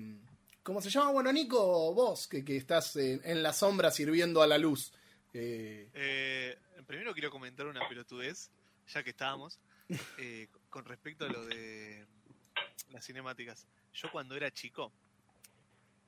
¿Cómo 0.63 0.81
se 0.81 0.89
llama? 0.89 1.11
Bueno, 1.11 1.31
Nico, 1.33 1.93
vos, 1.93 2.27
que, 2.27 2.43
que 2.45 2.57
estás 2.57 2.95
en, 2.95 3.21
en 3.23 3.43
la 3.43 3.53
sombra 3.53 3.91
sirviendo 3.91 4.41
a 4.41 4.47
la 4.47 4.57
luz. 4.57 4.93
Eh, 5.33 5.89
Eh, 5.93 6.55
primero 6.87 7.13
quiero 7.13 7.29
comentar 7.31 7.65
una 7.67 7.87
pelotudez, 7.89 8.51
ya 8.87 9.03
que 9.03 9.09
estábamos, 9.09 9.59
eh, 10.19 10.47
con 10.75 10.83
respecto 10.83 11.23
a 11.23 11.29
lo 11.29 11.45
de 11.45 12.05
las 12.91 13.05
cinemáticas. 13.05 13.65
Yo 13.93 14.11
cuando 14.11 14.35
era 14.35 14.51
chico, 14.51 14.91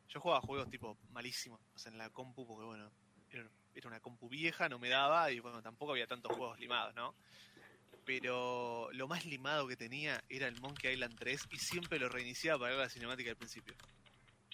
yo 0.10 0.20
jugaba 0.20 0.42
juegos 0.42 0.70
tipo 0.70 0.98
malísimos 1.14 1.62
en 1.86 1.98
la 1.98 2.10
compu, 2.10 2.46
porque 2.46 2.66
bueno, 2.66 2.92
era, 3.32 3.48
una 3.88 4.02
compu 4.02 4.28
vieja, 4.28 4.68
no 4.68 4.78
me 4.78 4.90
daba, 4.90 5.32
y 5.32 5.40
bueno, 5.40 5.62
tampoco 5.62 5.94
había 5.94 6.06
tantos 6.06 6.36
juegos 6.36 6.60
limados, 6.60 6.94
¿no? 6.96 7.16
Pero 8.04 8.90
lo 8.92 9.08
más 9.08 9.26
limado 9.26 9.70
que 9.70 9.78
tenía 9.78 10.22
era 10.28 10.50
el 10.50 10.60
Monkey 10.60 10.96
Island 10.96 11.16
3 11.18 11.44
y 11.52 11.60
siempre 11.60 11.98
lo 11.98 12.10
reiniciaba 12.10 12.60
para 12.60 12.72
ver 12.76 12.84
la 12.84 12.90
cinemática 12.90 13.30
del 13.30 13.38
principio. 13.38 13.74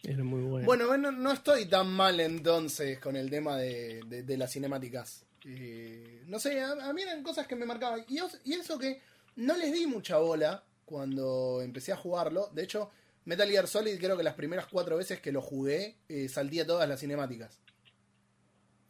Era 0.03 0.23
muy 0.23 0.41
bueno. 0.43 0.67
bueno, 0.67 0.95
no, 0.97 1.11
no 1.11 1.31
estoy 1.31 1.65
tan 1.67 1.89
mal 1.91 2.19
entonces 2.19 2.99
con 2.99 3.15
el 3.15 3.31
tema 3.31 3.57
de, 3.57 4.01
de- 4.05 4.21
de 4.21 4.37
las 4.37 4.51
cinemáticas. 4.53 5.25
Eh, 5.45 6.21
no 6.27 6.37
sé, 6.37 6.61
a, 6.61 6.71
a 6.87 6.93
mí 6.93 7.01
eran 7.01 7.23
cosas 7.23 7.47
que 7.47 7.55
me 7.55 7.65
marcaban. 7.65 8.05
Y, 8.07 8.19
os- 8.19 8.39
y 8.43 8.53
eso 8.53 8.77
que 8.77 9.01
no 9.35 9.57
les 9.57 9.71
di 9.73 9.87
mucha 9.87 10.17
bola 10.17 10.63
cuando 10.85 11.61
empecé 11.61 11.91
a 11.91 11.97
jugarlo. 11.97 12.49
De 12.53 12.63
hecho, 12.63 12.91
Metal 13.25 13.49
Gear 13.49 13.67
Solid 13.67 13.97
creo 13.99 14.17
que 14.17 14.23
las 14.23 14.35
primeras 14.35 14.67
cuatro 14.67 14.97
veces 14.97 15.19
que 15.19 15.31
lo 15.31 15.41
jugué 15.41 15.97
eh, 16.09 16.27
salté 16.29 16.65
todas 16.65 16.87
las 16.87 16.99
cinemáticas. 16.99 17.59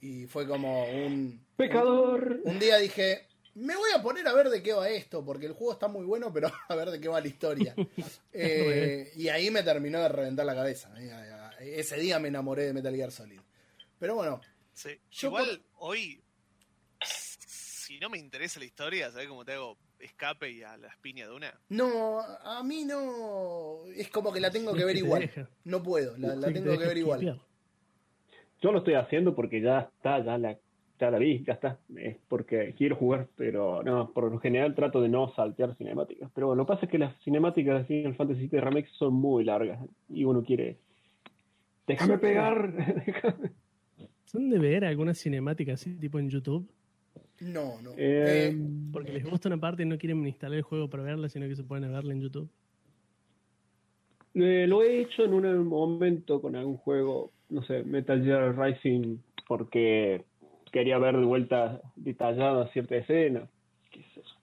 Y 0.01 0.27
fue 0.27 0.47
como 0.47 0.83
un... 0.85 1.45
¡Pecador! 1.55 2.41
Un 2.43 2.59
día 2.59 2.77
dije, 2.77 3.27
me 3.55 3.75
voy 3.75 3.91
a 3.95 4.01
poner 4.01 4.27
a 4.27 4.33
ver 4.33 4.49
de 4.49 4.61
qué 4.61 4.73
va 4.73 4.89
esto, 4.89 5.23
porque 5.23 5.45
el 5.45 5.53
juego 5.53 5.73
está 5.73 5.87
muy 5.87 6.05
bueno, 6.05 6.33
pero 6.33 6.51
a 6.67 6.75
ver 6.75 6.89
de 6.91 6.99
qué 6.99 7.07
va 7.07 7.21
la 7.21 7.27
historia. 7.27 7.75
Eh, 8.35 9.11
y 9.15 9.27
ahí 9.29 9.51
me 9.51 9.61
terminó 9.61 10.01
de 10.01 10.09
reventar 10.09 10.43
la 10.43 10.55
cabeza. 10.55 10.91
Eh, 10.99 11.79
Ese 11.79 11.97
día 11.97 12.17
me 12.19 12.29
enamoré 12.29 12.63
de 12.63 12.73
Metal 12.73 12.95
Gear 12.95 13.11
Solid. 13.11 13.39
Pero 13.99 14.15
bueno, 14.15 14.41
Sí. 14.73 14.99
Yo 15.11 15.27
Igual 15.27 15.63
hoy, 15.77 16.23
si 17.05 17.99
no 17.99 18.09
me 18.09 18.17
interesa 18.17 18.59
la 18.59 18.65
historia, 18.65 19.11
¿sabes 19.11 19.27
cómo 19.27 19.45
te 19.45 19.53
hago 19.53 19.77
escape 20.03 20.51
y 20.51 20.63
a 20.63 20.77
las 20.77 20.95
piñas 20.97 21.29
de 21.29 21.35
una? 21.35 21.53
no, 21.69 22.19
a 22.19 22.63
mí 22.63 22.85
no. 22.85 23.85
Es 23.95 24.09
como 24.09 24.31
que 24.31 24.39
la 24.39 24.51
tengo 24.51 24.73
que 24.73 24.85
ver 24.85 24.97
igual. 24.97 25.21
deja. 25.21 25.49
No 25.63 25.81
puedo, 25.81 26.17
la, 26.17 26.35
la 26.35 26.51
tengo 26.51 26.77
que 26.77 26.85
ver 26.85 26.97
igual. 26.97 27.39
yo 28.61 28.71
lo 28.71 28.79
estoy 28.79 28.95
haciendo 28.95 29.35
porque 29.35 29.61
ya 29.61 29.79
está, 29.79 30.23
ya 30.23 30.37
la, 30.37 30.57
ya 30.99 31.11
la 31.11 31.17
vi, 31.17 31.43
ya 31.43 31.53
está. 31.53 31.79
Es 31.95 32.17
porque 32.27 32.73
quiero 32.77 32.95
jugar, 32.95 33.27
pero 33.35 33.83
no, 33.83 34.11
por 34.11 34.31
lo 34.31 34.39
general 34.39 34.75
trato 34.75 35.01
de 35.01 35.09
no 35.09 35.33
saltear 35.33 35.75
cinemáticas. 35.75 36.29
Pero 36.33 36.47
bueno, 36.47 36.61
lo 36.61 36.65
que 36.65 36.73
pasa 36.73 36.85
es 36.85 36.91
que 36.91 36.97
las 36.97 37.15
cinemáticas 37.23 37.79
de 37.79 37.85
Final 37.85 38.15
Fantasy 38.15 38.47
VII 38.47 38.59
Remake 38.61 38.89
son 38.97 39.13
muy 39.13 39.43
largas 39.43 39.79
y 40.09 40.23
uno 40.23 40.43
quiere. 40.43 40.77
Déjame 41.87 42.17
pegar. 42.17 42.73
¿Son 44.25 44.49
de 44.49 44.57
ver 44.57 44.85
algunas 44.85 45.19
cinemáticas 45.19 45.81
así, 45.81 45.95
tipo 45.95 46.17
en 46.17 46.29
YouTube? 46.29 46.67
No, 47.43 47.81
no. 47.81 47.91
Eh, 47.97 48.49
Eh, 48.49 48.55
Porque 48.91 49.11
les 49.11 49.23
gusta 49.25 49.49
una 49.49 49.59
parte 49.59 49.83
y 49.83 49.85
no 49.85 49.97
quieren 49.97 50.25
instalar 50.25 50.57
el 50.57 50.63
juego 50.63 50.89
para 50.89 51.03
verla, 51.03 51.29
sino 51.29 51.47
que 51.47 51.55
se 51.55 51.63
pueden 51.63 51.91
verla 51.91 52.13
en 52.13 52.21
YouTube. 52.21 52.49
Eh, 54.35 54.65
lo 54.67 54.81
he 54.81 55.01
hecho 55.01 55.23
en 55.23 55.33
un 55.33 55.67
momento 55.67 56.41
con 56.41 56.55
algún 56.55 56.77
juego, 56.77 57.31
no 57.49 57.63
sé, 57.63 57.83
Metal 57.83 58.23
Gear 58.23 58.57
Rising, 58.57 59.17
porque 59.47 60.25
quería 60.71 60.97
ver 60.97 61.17
de 61.17 61.25
vuelta 61.25 61.81
detallada 61.95 62.67
cierta 62.71 62.95
escena. 62.95 63.47
¿Qué 63.91 63.99
es 64.01 64.17
eso? 64.17 64.35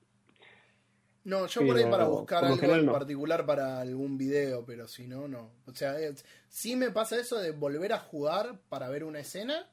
No, 1.24 1.46
yo 1.46 1.66
por 1.66 1.76
ahí 1.76 1.84
para 1.86 2.06
buscar 2.06 2.44
algo 2.44 2.56
general, 2.56 2.80
en 2.80 2.86
no. 2.86 2.92
particular 2.92 3.44
para 3.44 3.80
algún 3.80 4.16
video, 4.16 4.64
pero 4.64 4.88
si 4.88 5.06
no, 5.06 5.28
no. 5.28 5.50
O 5.66 5.74
sea, 5.74 5.98
es- 5.98 6.24
sí 6.48 6.76
me 6.76 6.90
pasa 6.90 7.18
eso 7.20 7.38
de 7.38 7.50
volver 7.52 7.92
a 7.92 7.98
jugar 7.98 8.58
para 8.70 8.88
ver 8.88 9.04
una 9.04 9.20
escena, 9.20 9.66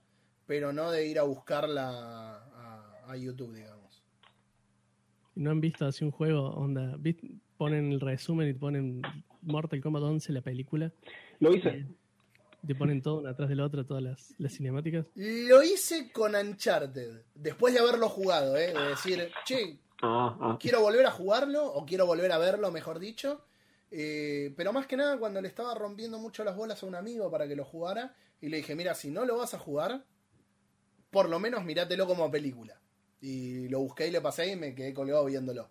pero 0.46 0.74
no 0.74 0.91
de 0.91 1.07
ir 1.07 1.19
a 1.19 1.24
buscarla 1.24 2.46
a, 3.07 3.13
a 3.13 3.17
YouTube, 3.17 3.53
digamos. 3.53 4.03
¿No 5.35 5.51
han 5.51 5.61
visto 5.61 5.85
así 5.85 6.03
un 6.03 6.11
juego 6.11 6.49
onda? 6.51 6.95
¿vist- 6.97 7.39
Ponen 7.57 7.91
el 7.91 7.99
resumen 7.99 8.49
y 8.49 8.53
te 8.53 8.59
ponen 8.59 9.01
Mortal 9.41 9.81
Kombat 9.81 10.03
11, 10.03 10.31
la 10.31 10.41
película, 10.41 10.91
Lo 11.39 11.51
hice. 11.55 11.87
y 12.63 12.67
te 12.67 12.75
ponen 12.75 13.01
todo 13.01 13.17
una 13.19 13.31
atrás 13.31 13.49
del 13.49 13.61
otro, 13.61 13.83
todas 13.83 14.03
las, 14.03 14.35
las 14.37 14.53
cinemáticas. 14.53 15.07
Lo 15.15 15.63
hice 15.63 16.11
con 16.11 16.35
Uncharted, 16.35 17.23
después 17.33 17.73
de 17.73 17.79
haberlo 17.79 18.09
jugado, 18.09 18.55
¿eh? 18.57 18.73
De 18.73 18.89
decir, 18.89 19.31
che, 19.45 19.79
Ah, 20.03 20.37
ah. 20.39 20.57
quiero 20.61 20.81
volver 20.81 21.03
a 21.07 21.11
jugarlo, 21.11 21.65
o 21.65 21.83
quiero 21.83 22.05
volver 22.05 22.31
a 22.31 22.37
verlo, 22.37 22.69
mejor 22.71 22.99
dicho. 22.99 23.43
Eh, 23.89 24.53
pero 24.55 24.71
más 24.71 24.85
que 24.85 24.95
nada 24.97 25.17
cuando 25.17 25.41
le 25.41 25.47
estaba 25.47 25.73
rompiendo 25.73 26.19
mucho 26.19 26.43
las 26.43 26.55
bolas 26.55 26.83
a 26.83 26.85
un 26.85 26.93
amigo 26.93 27.31
para 27.31 27.47
que 27.47 27.55
lo 27.55 27.65
jugara, 27.65 28.15
y 28.39 28.49
le 28.49 28.57
dije, 28.57 28.75
mira, 28.75 28.93
si 28.93 29.09
no 29.09 29.25
lo 29.25 29.37
vas 29.37 29.55
a 29.55 29.59
jugar, 29.59 30.03
por 31.09 31.27
lo 31.29 31.39
menos 31.39 31.65
mirátelo 31.65 32.05
como 32.05 32.29
película. 32.29 32.79
Y 33.21 33.67
lo 33.69 33.79
busqué 33.79 34.07
y 34.07 34.12
le 34.12 34.21
pasé 34.21 34.51
y 34.51 34.55
me 34.55 34.75
quedé 34.75 34.93
colgado 34.93 35.25
viéndolo. 35.25 35.69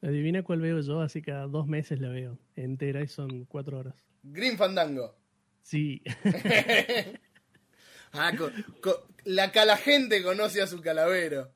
Adivina 0.00 0.42
cuál 0.42 0.60
veo 0.60 0.80
yo, 0.80 1.00
así 1.00 1.22
cada 1.22 1.46
dos 1.46 1.66
meses 1.66 2.00
la 2.00 2.08
veo 2.08 2.38
entera 2.56 3.02
y 3.02 3.08
son 3.08 3.44
cuatro 3.44 3.78
horas. 3.78 3.94
Green 4.22 4.56
Fandango. 4.56 5.14
Sí, 5.62 6.02
Ah, 8.14 8.32
co- 8.36 8.50
co- 8.82 9.06
la 9.24 9.50
cala 9.52 9.76
gente 9.76 10.22
conoce 10.22 10.60
a 10.60 10.66
su 10.66 10.80
calavero. 10.82 11.50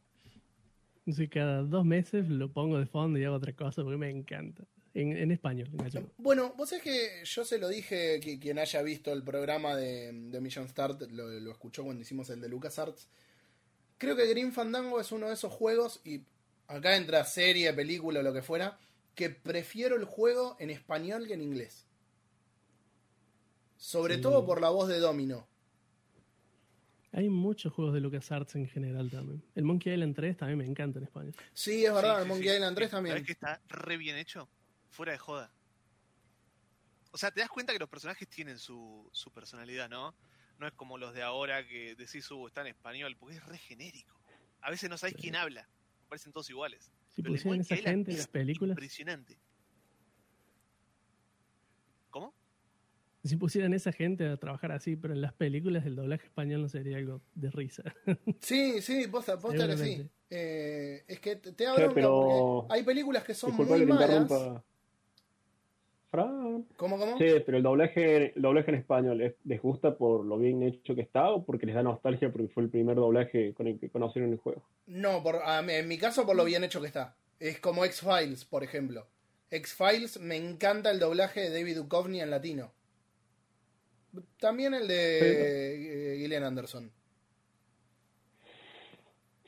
Así 1.07 1.29
cada 1.29 1.62
dos 1.62 1.85
meses 1.85 2.29
lo 2.29 2.50
pongo 2.50 2.79
de 2.79 2.87
fondo 2.87 3.19
y 3.19 3.25
hago 3.25 3.37
otra 3.37 3.53
cosa 3.53 3.83
porque 3.83 3.99
me 3.99 4.09
encanta. 4.11 4.65
En, 4.95 5.15
en 5.15 5.31
español, 5.31 5.69
en. 5.93 6.11
Bueno, 6.17 6.55
vos 6.57 6.71
sabés 6.71 6.83
que 6.85 7.23
yo 7.25 7.45
se 7.45 7.59
lo 7.59 7.69
dije, 7.69 8.19
que 8.21 8.38
quien 8.38 8.59
haya 8.59 8.81
visto 8.81 9.12
el 9.12 9.23
programa 9.23 9.76
de, 9.76 10.11
de 10.12 10.41
Mission 10.41 10.67
Start 10.69 11.03
lo, 11.11 11.29
lo 11.29 11.50
escuchó 11.53 11.85
cuando 11.85 12.00
hicimos 12.00 12.31
el 12.31 12.41
de 12.41 12.49
LucasArts. 12.49 13.11
Creo 13.99 14.15
que 14.17 14.26
Green 14.26 14.53
Fandango 14.53 15.00
es 15.00 15.11
uno 15.12 15.29
de 15.29 15.35
esos 15.35 15.53
juegos, 15.53 16.00
y 16.05 16.23
acá 16.69 16.97
entra 16.97 17.25
serie, 17.25 17.73
película 17.73 18.21
o 18.21 18.23
lo 18.23 18.33
que 18.33 18.43
fuera, 18.43 18.79
que 19.15 19.31
prefiero 19.31 19.97
el 19.97 20.05
juego 20.05 20.57
en 20.59 20.71
español 20.71 21.26
que 21.26 21.35
en 21.35 21.41
inglés. 21.41 21.87
Sobre 23.76 24.17
Sí. 24.17 24.21
todo 24.23 24.45
por 24.45 24.61
la 24.61 24.71
voz 24.71 24.88
de 24.88 24.99
Domino. 24.99 25.47
Hay 27.12 27.31
muchos 27.31 27.73
juegos 27.73 27.95
de 27.95 28.00
LucasArts 28.00 28.57
en 28.57 28.69
general 28.69 29.11
también. 29.11 29.43
El 29.55 29.65
Monkey 29.65 29.95
Island 29.95 30.15
3 30.15 30.37
también 30.37 30.59
me 30.59 30.67
encanta 30.67 30.99
en 30.99 31.05
español. 31.05 31.35
Sí, 31.55 31.85
es 31.87 31.93
verdad, 31.95 32.17
Sí, 32.17 32.23
el 32.23 32.29
Monkey 32.29 32.49
sí. 32.49 32.55
Island 32.55 32.76
3 32.76 32.91
¿Sabés 32.91 33.11
también. 33.11 33.25
que 33.25 33.33
está 33.33 33.62
re 33.69 33.97
bien 33.97 34.17
hecho? 34.19 34.49
Fuera 34.91 35.12
de 35.12 35.19
joda. 35.19 35.50
O 37.12 37.17
sea, 37.19 37.31
te 37.31 37.41
das 37.41 37.49
cuenta 37.49 37.73
que 37.73 37.79
los 37.79 37.88
personajes 37.88 38.29
tienen 38.29 38.59
su, 38.59 39.09
su 39.12 39.31
personalidad, 39.31 39.88
¿no? 39.88 40.15
No 40.59 40.67
es 40.67 40.73
como 40.73 40.97
los 40.99 41.13
de 41.15 41.23
ahora 41.23 41.67
que 41.67 41.95
decís, 41.95 42.31
uh, 42.31 42.47
está 42.47 42.63
en 42.63 42.69
español, 42.69 43.17
porque 43.19 43.37
es 43.37 43.45
re 43.45 43.59
genérico. 43.59 44.19
A 44.61 44.71
veces 44.71 44.89
no 44.89 44.97
sabes 44.97 45.15
quién 45.15 45.37
habla. 45.37 45.69
Parecen 46.09 46.33
todos 46.33 46.49
iguales. 46.51 46.91
Si 47.09 47.23
Pero 47.23 47.35
el 47.35 47.41
pusieran 47.41 47.61
esa 47.61 47.77
gente 47.77 48.11
en 48.11 48.17
es 48.17 48.19
las 48.19 48.29
películas, 48.29 48.75
Impresionante. 48.75 49.39
¿Cómo? 52.11 52.35
si 53.25 53.37
pusieran 53.37 53.75
esa 53.75 53.93
gente 53.93 54.29
a 54.29 54.37
trabajar 54.37 54.71
así, 54.73 54.95
pero 54.97 55.13
en 55.13 55.21
las 55.21 55.33
películas 55.33 55.85
el 55.85 55.97
doblaje 55.97 56.27
español 56.27 56.63
no 56.63 56.69
sería 56.69 56.97
algo 56.97 57.21
de 57.35 57.51
risa. 57.51 57.83
Sí, 58.41 58.81
sí, 58.81 59.09
posta, 59.09 59.39
posta 59.39 59.67
que 59.67 59.73
sí. 59.73 59.79
Seguramente. 59.79 60.13
Eh, 60.31 61.05
es 61.07 61.21
que 61.21 61.37
te, 61.37 61.53
te 61.53 61.67
porque 61.67 62.75
hay 62.75 62.83
películas 62.83 63.25
que 63.25 63.35
son 63.35 63.51
Disculpa 63.51 63.77
muy 63.77 63.87
malas. 63.87 64.11
interrumpa. 64.11 64.65
¿Cómo, 66.77 66.99
cómo? 66.99 67.19
Sí, 67.19 67.27
pero 67.45 67.57
el 67.59 67.63
doblaje, 67.63 68.33
el 68.37 68.43
doblaje 68.43 68.71
en 68.71 68.77
español, 68.77 69.19
¿les, 69.19 69.35
les 69.45 69.61
gusta 69.61 69.97
por 69.97 70.25
lo 70.25 70.39
bien 70.39 70.63
hecho 70.63 70.95
que 70.95 71.03
está 71.03 71.31
o 71.31 71.45
porque 71.45 71.67
les 71.67 71.75
da 71.75 71.83
nostalgia 71.83 72.31
porque 72.31 72.49
fue 72.49 72.63
el 72.65 72.71
primer 72.71 72.97
doblaje 72.97 73.53
con 73.55 73.67
el 73.67 73.79
que 73.79 73.91
conocieron 73.91 74.33
el 74.33 74.39
juego? 74.39 74.63
No, 74.87 75.23
por, 75.23 75.37
a 75.45 75.63
mí- 75.63 75.73
en 75.73 75.89
mi 75.89 75.99
caso 75.99 76.25
por 76.27 76.37
lo 76.37 76.45
bien 76.45 76.65
hecho 76.65 76.81
que 76.81 76.87
está. 76.87 77.17
Es 77.41 77.61
como 77.61 77.85
X-Files, 77.85 78.45
por 78.45 78.63
ejemplo. 78.65 79.07
X-Files 79.51 80.21
me 80.21 80.37
encanta 80.37 80.91
el 80.91 80.99
doblaje 80.99 81.41
de 81.41 81.51
David 81.51 81.77
Duchovny 81.77 82.21
en 82.21 82.31
latino. 82.31 82.73
También 84.41 84.73
el 84.75 84.89
de 84.89 86.15
eh, 86.15 86.19
Gillian 86.19 86.45
Anderson. 86.45 86.91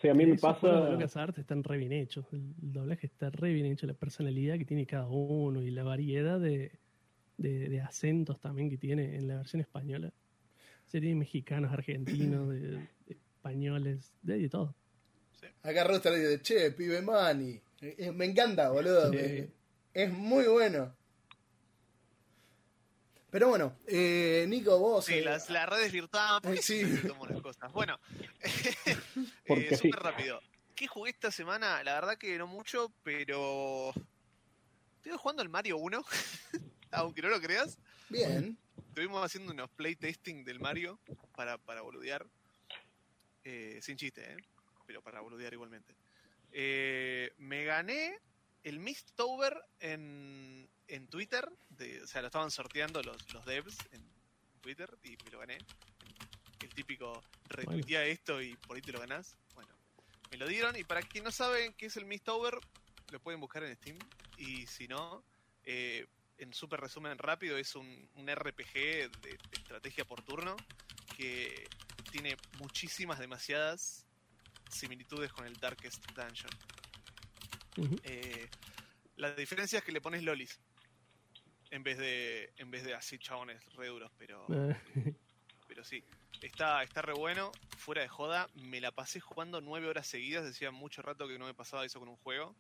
Sí, 0.01 0.09
a 0.09 0.15
mí 0.15 0.27
me 0.27 0.35
Esos 0.35 0.57
juegos 0.59 0.81
de 0.81 0.81
pasa... 0.87 0.93
LucasArts 0.93 1.39
están 1.39 1.65
re 1.65 1.77
bien 1.79 1.93
hechos. 1.93 2.25
El 2.33 2.53
doblaje 2.61 3.07
está 3.07 3.31
re 3.31 3.53
bien 3.53 3.67
hecho, 3.67 3.87
la 3.87 3.95
personalidad 3.95 4.57
que 4.59 4.65
tiene 4.65 4.87
cada 4.87 5.09
uno 5.09 5.63
y 5.63 5.71
la 5.71 5.83
variedad 5.83 6.39
de, 6.39 6.79
de, 7.39 7.69
de 7.71 7.81
acentos 7.81 8.39
también 8.41 8.69
que 8.69 8.77
tiene 8.77 9.17
en 9.17 9.27
la 9.29 9.37
versión 9.39 9.61
española. 9.63 10.13
Se 10.87 11.01
tiene 11.01 11.17
mexicanos, 11.17 11.73
argentinos, 11.73 12.51
de- 12.51 12.61
de 12.79 12.89
españoles, 13.09 14.13
de, 14.23 14.39
de 14.39 14.49
todo. 14.51 14.75
Acá 15.63 15.85
Rooster 15.85 16.13
dice, 16.15 16.43
che, 16.43 16.73
pibe 16.73 17.01
Manny. 17.01 17.61
Eh, 17.81 17.95
eh, 17.99 18.13
me 18.13 18.25
encanta, 18.27 18.71
boludo. 18.71 19.11
Sí. 19.11 19.17
me- 19.17 19.49
es 19.95 20.13
muy 20.13 20.45
bueno. 20.47 20.95
Pero 23.31 23.49
bueno, 23.49 23.77
eh, 23.87 24.47
Nico, 24.49 24.79
vos... 24.79 25.05
Sí, 25.05 25.15
eh, 25.15 25.23
las, 25.23 25.51
las 25.51 25.69
redes 25.69 25.93
virtuales. 25.93 26.41
¿Por 26.43 26.55
qué 26.55 26.63
Sí. 26.63 26.83
las 26.83 27.43
cosas? 27.43 27.73
Bueno, 27.73 27.99
Porque 29.47 29.69
eh, 29.69 29.77
sí. 29.77 29.89
súper 29.91 30.01
rápido. 30.01 30.41
¿Qué 30.75 30.87
jugué 30.87 31.11
esta 31.11 31.31
semana? 31.31 31.83
La 31.85 31.95
verdad 31.95 32.17
que 32.17 32.39
no 32.39 32.47
mucho, 32.47 32.93
pero. 33.03 33.91
Estoy 34.97 35.13
jugando 35.19 35.43
al 35.43 35.49
Mario 35.49 35.77
1, 35.79 36.03
aunque 36.91 37.23
no 37.23 37.29
lo 37.29 37.41
creas. 37.41 37.79
Bien. 38.09 38.57
Estuvimos 38.89 39.25
haciendo 39.25 39.53
unos 39.53 39.71
playtesting 39.71 40.45
del 40.45 40.61
Mario 40.61 40.99
para, 41.37 41.59
para 41.59 41.83
boludear. 41.83 42.27
Eh, 43.45 43.79
sin 43.83 43.97
chiste, 43.97 44.33
¿eh? 44.33 44.37
Pero 44.87 45.03
para 45.03 45.21
boludear 45.21 45.53
igualmente. 45.53 45.95
Eh, 46.53 47.33
me 47.39 47.65
gané 47.65 48.19
el 48.65 48.79
Mistover 48.81 49.57
en, 49.81 50.69
en 50.89 51.07
Twitter. 51.09 51.49
de- 51.71 52.03
o 52.03 52.07
sea, 52.07 52.21
lo 52.23 52.29
estaban 52.29 52.51
sorteando 52.51 53.03
los, 53.03 53.33
los 53.33 53.45
devs 53.47 53.77
en 53.93 54.03
Twitter 54.61 54.91
y 55.05 55.17
me 55.25 55.31
lo 55.31 55.39
gané. 55.39 55.59
El 56.61 56.75
típico 56.75 57.23
retuitea 57.49 58.05
esto 58.07 58.43
y 58.43 58.57
por 58.57 58.77
ahí 58.77 58.83
te 58.83 58.93
lo 58.93 58.99
ganás. 59.01 59.37
Bueno, 59.55 59.71
me 60.31 60.37
lo 60.37 60.47
dieron. 60.49 60.75
Y 60.77 60.85
para 60.85 61.03
quien 61.03 61.25
no 61.25 61.31
saben 61.31 61.73
qué 61.75 61.87
es 61.87 61.97
el 61.97 62.05
Mistover, 62.05 62.55
lo 63.11 63.21
pueden 63.21 63.41
buscar 63.41 63.63
en 63.63 63.77
Steam. 63.77 63.99
Y 64.39 64.67
si 64.67 64.89
no, 64.89 65.23
eh, 65.65 66.07
en 66.39 66.53
súper 66.53 66.81
resumen 66.81 67.19
rápido, 67.19 67.57
es 67.59 67.75
un, 67.75 68.09
un 68.15 68.29
RPG 68.29 68.73
de, 68.75 69.09
de 69.11 69.39
estrategia 69.53 70.05
por 70.05 70.23
turno 70.23 70.57
que 71.17 71.69
tiene 72.11 72.37
muchísimas, 72.59 73.19
demasiadas 73.19 74.07
similitudes 74.71 75.33
con 75.33 75.47
el 75.47 75.55
Darkest 75.55 76.05
Dungeon. 76.13 76.51
Eh, 78.03 78.49
la 79.17 79.33
diferencia 79.35 79.79
es 79.79 79.85
que 79.85 79.93
le 79.93 80.01
pones 80.01 80.23
lolis 80.23 80.61
en 81.71 81.83
vez 81.83 81.99
de 81.99 82.53
en 82.57 82.71
vez 82.71 82.83
de 82.85 82.95
así 82.95 83.19
chabones 83.19 83.63
re 83.75 83.89
duros, 83.89 84.11
pero 84.19 84.47
Eh, 84.49 84.77
pero 85.69 85.85
sí, 85.85 86.03
está, 86.43 86.83
está 86.83 87.03
re 87.03 87.13
bueno, 87.13 87.53
fuera 87.77 88.03
de 88.03 88.09
joda, 88.09 88.49
me 88.55 88.81
la 88.81 88.91
pasé 88.91 89.21
jugando 89.21 89.61
nueve 89.61 89.87
horas 89.87 90.07
seguidas, 90.07 90.45
decía 90.45 90.71
mucho 90.71 91.03
rato 91.03 91.29
que 91.29 91.39
no 91.39 91.47
me 91.47 91.55
pasaba 91.55 91.85
eso 91.85 92.01
con 92.01 92.09
un 92.09 92.17
juego. 92.17 92.57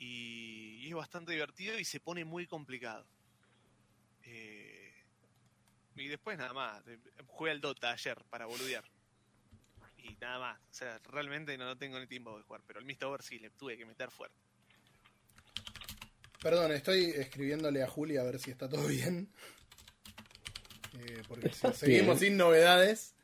Y, 0.00 0.78
y 0.82 0.88
es 0.88 0.94
bastante 0.94 1.30
divertido 1.32 1.78
y 1.78 1.84
se 1.84 2.00
pone 2.00 2.24
muy 2.24 2.46
complicado. 2.46 3.06
Eh, 4.24 4.92
y 5.96 6.08
después 6.08 6.38
nada 6.38 6.52
más, 6.54 6.82
eh, 6.88 6.98
jugué 7.26 7.50
al 7.52 7.60
Dota 7.60 7.92
ayer 7.92 8.16
para 8.30 8.46
boludear. 8.46 8.84
Y 9.98 10.16
nada 10.20 10.38
más, 10.38 10.58
o 10.58 10.72
sea, 10.74 10.98
realmente 11.10 11.56
no, 11.58 11.66
no 11.66 11.76
tengo 11.76 12.00
ni 12.00 12.06
tiempo 12.06 12.36
de 12.38 12.42
jugar, 12.44 12.62
pero 12.66 12.78
el 12.80 12.86
Mist 12.86 13.02
Over 13.02 13.22
sí 13.22 13.38
le 13.38 13.50
tuve 13.50 13.76
que 13.76 13.84
meter 13.84 14.10
fuerte. 14.10 14.36
Perdón, 16.42 16.72
estoy 16.72 17.04
escribiéndole 17.10 17.82
a 17.82 17.86
Juli 17.86 18.16
a 18.16 18.22
ver 18.22 18.38
si 18.38 18.50
está 18.50 18.66
todo 18.68 18.86
bien. 18.86 19.28
eh, 20.98 21.22
porque 21.28 21.52
si- 21.52 21.72
seguimos 21.74 22.20
sin 22.20 22.38
novedades. 22.38 23.14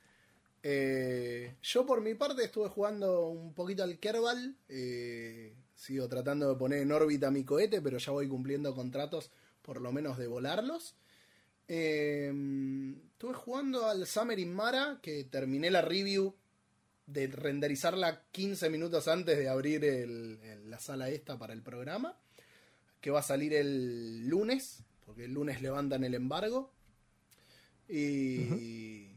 Eh, 0.62 1.54
yo 1.62 1.86
por 1.86 2.02
mi 2.02 2.14
parte 2.14 2.44
estuve 2.44 2.68
jugando 2.68 3.28
un 3.28 3.54
poquito 3.54 3.82
al 3.82 3.98
Kerbal. 3.98 4.54
eh, 4.68 5.56
sigo 5.76 6.08
tratando 6.08 6.48
de 6.48 6.56
poner 6.56 6.80
en 6.80 6.90
órbita 6.90 7.30
mi 7.30 7.44
cohete, 7.44 7.80
pero 7.80 7.98
ya 7.98 8.10
voy 8.10 8.26
cumpliendo 8.26 8.74
contratos 8.74 9.30
por 9.62 9.80
lo 9.80 9.92
menos 9.92 10.18
de 10.18 10.26
volarlos. 10.26 10.96
Eh, 11.68 12.32
estuve 13.12 13.34
jugando 13.34 13.86
al 13.86 14.06
Summer 14.06 14.38
in 14.38 14.52
Mara, 14.54 14.98
que 15.02 15.24
terminé 15.24 15.70
la 15.70 15.82
review 15.82 16.34
de 17.06 17.28
renderizarla 17.28 18.24
15 18.32 18.70
minutos 18.70 19.06
antes 19.06 19.38
de 19.38 19.48
abrir 19.48 19.84
la 20.64 20.78
sala 20.78 21.08
esta 21.08 21.38
para 21.38 21.52
el 21.52 21.62
programa, 21.62 22.18
que 23.00 23.10
va 23.10 23.20
a 23.20 23.22
salir 23.22 23.54
el 23.54 24.26
lunes, 24.28 24.82
porque 25.04 25.26
el 25.26 25.34
lunes 25.34 25.62
levantan 25.62 26.02
el 26.04 26.14
embargo. 26.14 26.72
Y. 27.88 29.15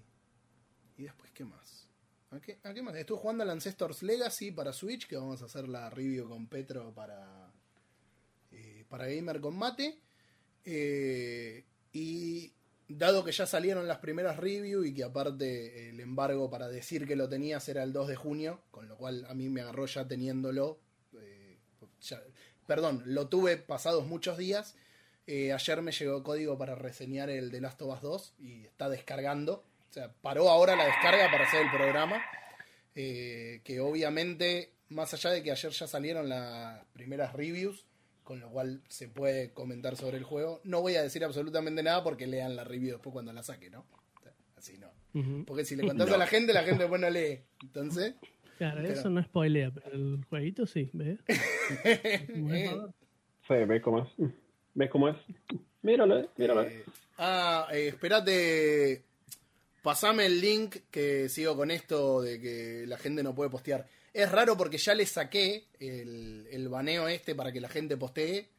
¿A 2.31 2.39
qué, 2.39 2.59
a 2.63 2.73
qué? 2.73 2.83
Estuve 2.99 3.17
jugando 3.17 3.43
al 3.43 3.49
Ancestors 3.49 4.03
Legacy 4.03 4.51
para 4.51 4.71
Switch, 4.71 5.07
que 5.07 5.15
vamos 5.15 5.41
a 5.41 5.45
hacer 5.45 5.67
la 5.67 5.89
review 5.89 6.29
con 6.29 6.47
Petro 6.47 6.93
para, 6.93 7.51
eh, 8.51 8.85
para 8.87 9.07
Gamer 9.07 9.41
con 9.41 9.57
Mate. 9.57 9.99
Eh, 10.63 11.65
y 11.91 12.53
dado 12.87 13.23
que 13.23 13.31
ya 13.31 13.47
salieron 13.47 13.87
las 13.87 13.97
primeras 13.97 14.37
reviews 14.37 14.85
y 14.85 14.93
que 14.93 15.03
aparte 15.03 15.89
el 15.89 15.99
embargo 15.99 16.51
para 16.51 16.69
decir 16.69 17.07
que 17.07 17.15
lo 17.15 17.27
tenías 17.27 17.67
era 17.67 17.81
el 17.81 17.93
2 17.93 18.09
de 18.09 18.15
junio, 18.15 18.61
con 18.69 18.87
lo 18.87 18.95
cual 18.95 19.25
a 19.27 19.33
mí 19.33 19.49
me 19.49 19.61
agarró 19.61 19.87
ya 19.87 20.07
teniéndolo. 20.07 20.79
eh, 21.19 21.57
perdón, 22.67 23.01
lo 23.05 23.27
tuve 23.27 23.57
pasados 23.57 24.05
muchos 24.05 24.37
días. 24.37 24.75
Ayer 25.27 25.81
me 25.83 25.91
llegó 25.91 26.23
código 26.23 26.57
para 26.57 26.73
reseñar 26.73 27.29
el 27.29 27.51
de 27.51 27.61
Last 27.61 27.81
of 27.83 27.95
Us 27.95 28.01
2 28.01 28.33
y 28.39 28.65
está 28.65 28.89
descargando. 28.89 29.63
O 29.89 29.93
sea, 29.93 30.11
paró 30.21 30.49
ahora 30.49 30.75
la 30.75 30.85
descarga 30.85 31.29
para 31.31 31.45
hacer 31.45 31.63
el 31.63 31.71
programa. 31.71 32.21
Eh, 32.95 33.61
que 33.63 33.79
obviamente, 33.79 34.73
más 34.89 35.13
allá 35.13 35.31
de 35.31 35.41
que 35.43 35.51
ayer 35.51 35.71
ya 35.71 35.87
salieron 35.87 36.29
las 36.29 36.85
primeras 36.93 37.33
reviews, 37.33 37.85
con 38.23 38.39
lo 38.39 38.49
cual 38.49 38.81
se 38.89 39.07
puede 39.07 39.51
comentar 39.53 39.95
sobre 39.95 40.17
el 40.17 40.23
juego, 40.23 40.61
no 40.63 40.81
voy 40.81 40.95
a 40.95 41.01
decir 41.01 41.23
absolutamente 41.23 41.81
nada 41.81 42.03
porque 42.03 42.27
lean 42.27 42.55
la 42.55 42.63
review 42.63 42.93
después 42.93 43.13
cuando 43.13 43.33
la 43.33 43.41
saque, 43.43 43.69
¿no? 43.69 43.85
Así 44.55 44.77
no. 44.77 44.89
Porque 45.45 45.65
si 45.65 45.75
le 45.75 45.83
contás 45.87 46.11
a 46.11 46.17
la 46.17 46.27
gente, 46.27 46.53
la 46.53 46.63
gente 46.63 46.83
después 46.83 47.01
no 47.01 47.09
lee. 47.09 47.39
Entonces, 47.63 48.15
Claro, 48.59 48.81
Pero- 48.81 48.93
eso 48.93 49.09
no 49.09 49.23
spoilea, 49.23 49.71
pero 49.71 49.95
el 49.95 50.25
jueguito 50.29 50.67
sí, 50.67 50.89
¿ves? 50.91 51.17
Es, 51.85 52.29
¿no? 52.29 52.93
Sí, 53.47 53.53
¿ves 53.65 53.81
cómo 53.81 54.03
es? 54.03 54.29
¿Ves 54.73 54.89
cómo 54.89 55.07
es? 55.07 55.15
Míralo, 55.81 56.19
eh, 56.19 56.29
míralo. 56.35 56.63
Eh, 56.63 56.83
ah, 57.17 57.67
eh, 57.71 57.87
espérate. 57.87 59.05
Pasame 59.81 60.25
el 60.25 60.41
link 60.41 60.77
que 60.91 61.29
sigo 61.29 61.55
con 61.55 61.71
esto 61.71 62.21
de 62.21 62.39
que 62.39 62.85
la 62.87 62.97
gente 62.97 63.23
no 63.23 63.33
puede 63.33 63.49
postear. 63.49 63.87
Es 64.13 64.31
raro 64.31 64.57
porque 64.57 64.77
ya 64.77 64.93
le 64.93 65.05
saqué 65.05 65.67
el, 65.79 66.47
el 66.51 66.67
baneo 66.67 67.07
este 67.07 67.35
para 67.35 67.51
que 67.51 67.61
la 67.61 67.69
gente 67.69 67.95
postee, 67.97 68.49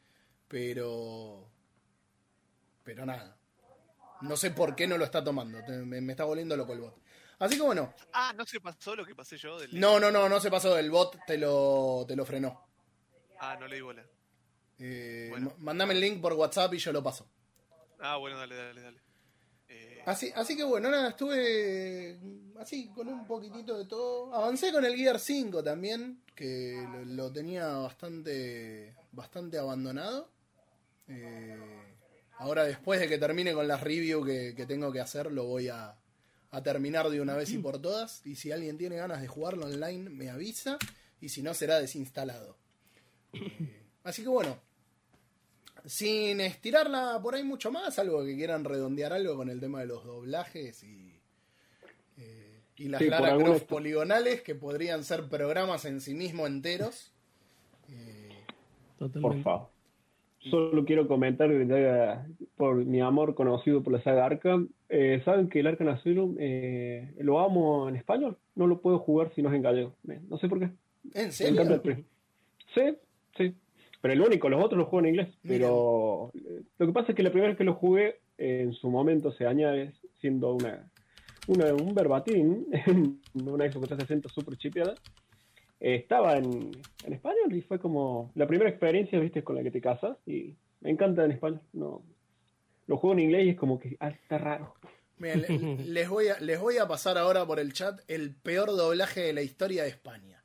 pero. 0.49 1.47
Pero 2.85 3.05
nada. 3.05 3.37
No 4.23 4.37
sé 4.37 4.51
por 4.51 4.75
qué 4.77 4.87
no 4.87 4.99
lo 4.99 5.05
está 5.05 5.23
tomando. 5.23 5.59
Me, 5.85 6.01
me 6.01 6.13
está 6.13 6.25
volviendo 6.25 6.57
loco 6.57 6.73
el 6.73 6.81
bot. 6.81 6.97
Así 7.39 7.57
que 7.57 7.63
bueno. 7.63 7.95
Ah, 8.13 8.33
¿no 8.37 8.45
se 8.45 8.61
pasó 8.61 8.95
lo 8.95 9.05
que 9.05 9.15
pasé 9.15 9.37
yo? 9.39 9.59
Del... 9.59 9.79
No, 9.79 9.99
no, 9.99 10.11
no, 10.11 10.29
no 10.29 10.41
se 10.41 10.51
pasó. 10.51 10.77
El 10.79 10.91
bot 10.91 11.19
te 11.27 11.39
lo, 11.39 12.05
te 12.07 12.15
lo 12.17 12.25
frenó. 12.25 12.67
Ah, 13.41 13.57
no 13.59 13.67
le 13.67 13.77
di 13.77 13.83
bola. 13.83 14.05
Eh, 14.79 15.29
Bueno. 15.31 15.55
Mandame 15.59 15.95
el 15.95 16.01
link 16.01 16.21
por 16.21 16.35
WhatsApp 16.35 16.75
y 16.75 16.79
yo 16.79 16.93
lo 16.93 17.03
paso. 17.03 17.27
Ah, 17.99 18.17
bueno, 18.17 18.39
dale, 18.39 18.55
dale, 18.57 18.81
dale. 18.83 19.01
Así, 20.07 20.33
así 20.35 20.57
que 20.57 20.65
bueno, 20.65 20.91
nada, 20.91 21.11
estuve 21.11 22.19
así 22.59 22.89
con 22.89 23.09
un 23.09 23.27
poquitito 23.27 23.79
de 23.79 23.85
todo. 23.87 24.35
Avancé 24.35 24.73
con 24.73 24.85
el 24.85 24.97
Gear 24.97 25.19
5 25.19 25.63
también, 25.63 26.23
que 26.35 26.87
lo, 27.07 27.33
tenía 27.33 27.69
bastante, 27.77 28.95
bastante 29.13 29.59
abandonado. 29.59 30.31
Eh, 31.09 31.57
ahora 32.39 32.65
después 32.65 33.01
de 33.01 33.09
que 33.09 33.19
termine 33.19 33.53
con 33.53 33.67
las 33.69 33.81
reviews 33.81 34.27
que, 34.27 34.67
tengo 34.67 34.93
que 34.93 35.01
hacer, 35.01 35.31
lo 35.31 35.45
voy 35.45 35.69
a, 35.69 35.97
a 36.51 36.63
terminar 36.63 37.09
de 37.11 37.21
una 37.21 37.37
vez 37.37 37.51
y 37.51 37.59
por 37.59 37.81
todas. 37.81 38.25
Y 38.25 38.37
si 38.37 38.53
alguien 38.53 38.79
tiene 38.79 38.97
ganas 38.97 39.21
de 39.21 39.29
jugarlo 39.29 39.67
online, 39.67 40.11
me 40.11 40.31
avisa. 40.31 40.79
Y 41.21 41.29
si 41.29 41.43
no, 41.43 41.55
será 41.55 41.79
desinstalado. 41.79 42.57
Eh, 43.33 43.83
así 44.05 44.23
que 44.23 44.29
bueno, 44.29 44.59
sin 45.85 46.41
estirarla 46.41 47.21
por 47.23 47.35
ahí 47.35 47.45
mucho 47.45 47.71
más, 47.71 47.99
algo 47.99 48.25
que 48.25 48.37
quieran 48.37 48.65
redondear 48.65 49.13
algo 49.13 49.37
con 49.37 49.51
el 49.51 49.61
tema 49.61 49.81
de 49.81 49.87
los 49.87 50.05
doblajes 50.05 50.83
y, 50.83 51.21
eh, 52.19 52.61
y 52.77 52.89
las 52.89 53.01
Sí, 53.01 53.09
Lara 53.09 53.37
Croft 53.37 53.65
poligonales, 53.65 54.43
que 54.43 54.55
podrían 54.55 55.05
ser 55.05 55.29
programas 55.29 55.85
en 55.85 56.01
sí 56.01 56.15
mismos 56.15 56.49
enteros. 56.49 57.13
Eh, 57.89 58.45
Por 59.21 59.43
favor. 59.43 59.69
Solo 60.49 60.87
quiero 60.87 61.07
comentar 61.07 61.51
ya, 61.69 62.27
por 62.57 62.77
mi 62.77 63.03
amor 63.03 63.35
conocido 63.35 63.83
por 63.83 63.93
la 63.93 64.03
saga 64.03 64.25
Arkham, 64.25 64.71
eh, 64.89 65.21
saben 65.23 65.51
que 65.51 65.61
el 65.61 65.67
Arkham 65.67 65.89
Asylum 65.89 66.37
eh, 66.39 67.13
lo 67.19 67.41
amo 67.41 67.91
en 67.91 67.97
español, 67.97 68.39
no 68.55 68.67
lo 68.67 68.81
puedo 68.81 69.01
jugar 69.01 69.35
si 69.35 69.43
no 69.43 69.51
es 69.51 69.57
en 69.57 69.63
gallego. 69.63 69.95
No 70.03 70.39
sé 70.39 70.49
por 70.49 70.61
qué. 70.61 70.71
¿En 71.13 71.31
Me 71.41 71.49
encanta 71.49 71.81
serio? 71.83 71.83
el 71.85 72.05
Sí, 72.75 72.97
sí. 73.37 73.55
Pero 74.01 74.15
el 74.15 74.21
único, 74.21 74.49
los 74.49 74.65
otros 74.65 74.79
los 74.79 74.89
juego 74.89 75.07
en 75.07 75.15
inglés. 75.15 75.29
Pero 75.47 76.31
eh, 76.35 76.63
lo 76.79 76.87
que 76.87 76.93
pasa 76.93 77.13
es 77.13 77.17
que 77.17 77.23
la 77.23 77.31
primera 77.31 77.49
vez 77.49 77.59
que 77.59 77.65
lo 77.65 77.75
jugué, 77.75 78.21
en 78.39 78.73
su 78.73 78.91
momento 78.91 79.33
se 79.33 79.47
añade 79.47 79.93
siendo 80.21 80.55
una, 80.55 80.91
una 81.47 81.75
un 81.75 81.95
verbatim, 81.95 82.65
una 83.35 83.71
Xbox 83.71 83.89
360 83.89 84.29
super 84.29 84.57
chipeada, 84.57 84.95
eh, 85.81 85.97
estaba 85.97 86.37
en, 86.37 86.71
en 87.05 87.13
español 87.13 87.55
y 87.55 87.63
fue 87.63 87.79
como 87.79 88.33
la 88.35 88.47
primera 88.47 88.71
experiencia, 88.71 89.19
viste, 89.19 89.45
con 89.45 89.57
la 89.57 89.63
que 89.63 89.71
te 89.71 89.81
casas 89.81 90.17
y 90.27 90.55
me 90.81 90.91
encanta 90.91 91.25
en 91.25 91.33
español. 91.33 91.61
No, 91.73 92.03
lo 92.87 92.97
juego 92.97 93.15
en 93.15 93.21
inglés 93.21 93.47
y 93.47 93.51
es 93.51 93.57
como 93.57 93.79
que 93.79 93.97
ah, 94.01 94.11
está 94.11 94.39
raro. 94.39 94.75
Les, 95.21 96.09
voy 96.09 96.29
a, 96.29 96.41
les 96.41 96.59
voy 96.59 96.79
a 96.79 96.89
pasar 96.89 97.19
ahora 97.19 97.45
por 97.47 97.61
el 97.61 97.75
chat 97.75 98.01
el 98.09 98.35
peor 98.35 98.69
doblaje 98.69 99.21
de 99.21 99.33
la 99.35 99.43
historia 99.43 99.83
de 99.83 99.91
España. 99.91 100.40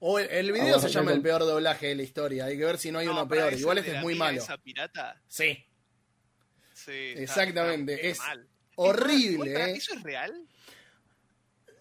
O 0.00 0.18
el, 0.18 0.28
el 0.30 0.52
video 0.52 0.76
Ah, 0.76 0.80
se 0.80 0.88
llama 0.88 1.12
el 1.12 1.20
peor 1.22 1.42
doblaje 1.42 1.88
de 1.88 1.94
la 1.94 2.02
historia. 2.02 2.46
Hay 2.46 2.56
que 2.58 2.64
ver 2.64 2.78
si 2.78 2.90
no 2.90 2.98
hay 2.98 3.06
no, 3.06 3.12
uno 3.12 3.28
peor. 3.28 3.52
Igual 3.52 3.78
este 3.78 3.96
es 3.96 4.02
muy 4.02 4.14
malo. 4.14 4.38
Esa 4.42 4.56
pirata, 4.58 5.20
Sí, 5.28 5.62
sí, 6.74 6.90
está- 6.92 7.20
Exactamente, 7.22 7.94
está 7.94 8.08
es 8.08 8.18
mal. 8.18 8.48
horrible. 8.76 9.52
Eh. 9.54 9.72
¿Eso 9.76 9.94
es 9.94 10.02
real? 10.02 10.46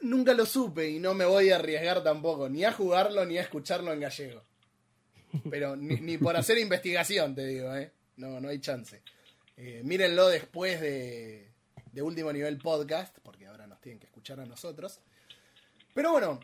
Nunca 0.02 0.34
lo 0.34 0.46
supe 0.46 0.90
y 0.90 1.00
no 1.00 1.14
me 1.14 1.26
voy 1.26 1.50
a 1.52 1.58
arriesgar 1.58 2.04
tampoco, 2.04 2.48
ni 2.50 2.64
a 2.64 2.72
jugarlo 2.72 3.26
ni 3.26 3.38
a 3.38 3.42
escucharlo 3.42 3.92
en 3.94 4.00
gallego. 4.00 4.44
Pero 5.50 5.76
ni, 5.76 5.96
ni 6.02 6.18
por 6.18 6.36
hacer 6.36 6.58
investigación, 6.58 7.36
te 7.36 7.46
digo, 7.46 7.74
¿eh? 7.76 7.92
No, 8.18 8.40
no 8.40 8.50
hay 8.50 8.60
chance. 8.60 9.02
Eh, 9.58 9.82
mírenlo 9.84 10.28
después 10.30 10.80
de, 10.82 11.52
de 11.92 12.02
Último 12.02 12.32
Nivel 12.34 12.58
Podcast, 12.58 13.18
porque 13.24 13.46
ahora 13.48 13.68
nos 13.68 13.80
tienen 13.82 14.00
que 14.00 14.08
escuchar 14.08 14.40
a 14.40 14.46
nosotros. 14.46 15.00
Pero 15.94 16.12
bueno, 16.14 16.40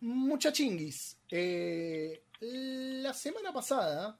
muchachinguis. 0.00 1.18
Eh, 1.30 2.22
la 2.40 3.12
semana 3.12 3.52
pasada, 3.52 4.18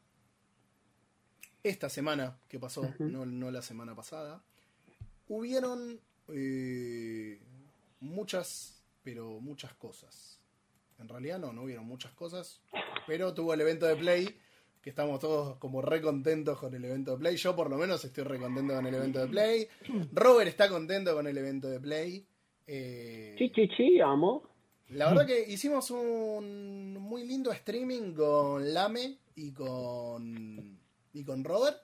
esta 1.62 1.88
semana 1.88 2.38
que 2.48 2.58
pasó, 2.58 2.94
no, 2.98 3.26
no 3.26 3.50
la 3.50 3.62
semana 3.62 3.94
pasada, 3.94 4.42
hubieron 5.28 6.00
eh, 6.28 7.40
muchas, 8.00 8.82
pero 9.02 9.40
muchas 9.40 9.74
cosas. 9.74 10.40
En 10.98 11.08
realidad 11.08 11.38
no, 11.38 11.52
no 11.52 11.62
hubieron 11.62 11.86
muchas 11.86 12.12
cosas, 12.12 12.60
pero 13.06 13.32
tuvo 13.32 13.54
el 13.54 13.60
evento 13.60 13.86
de 13.86 13.94
Play, 13.96 14.36
que 14.82 14.90
estamos 14.90 15.20
todos 15.20 15.56
como 15.58 15.80
re 15.80 16.00
contentos 16.00 16.58
con 16.58 16.74
el 16.74 16.84
evento 16.84 17.12
de 17.12 17.18
Play. 17.18 17.36
Yo 17.36 17.54
por 17.54 17.70
lo 17.70 17.76
menos 17.76 18.04
estoy 18.04 18.24
re 18.24 18.38
contento 18.38 18.74
con 18.74 18.86
el 18.86 18.94
evento 18.94 19.20
de 19.20 19.28
Play. 19.28 19.68
Robert 20.12 20.48
está 20.48 20.68
contento 20.68 21.14
con 21.14 21.26
el 21.26 21.38
evento 21.38 21.68
de 21.68 21.78
Play. 21.78 22.26
Eh, 22.66 23.34
Chi, 23.38 23.50
chi, 23.52 23.68
chi, 23.68 24.00
amo. 24.00 24.42
La 24.90 25.08
verdad 25.08 25.26
que 25.26 25.44
hicimos 25.48 25.90
un 25.90 26.94
muy 26.94 27.26
lindo 27.26 27.52
streaming 27.52 28.14
con 28.14 28.72
Lame 28.72 29.18
y 29.34 29.52
con, 29.52 30.78
y 31.12 31.24
con 31.24 31.44
Robert. 31.44 31.78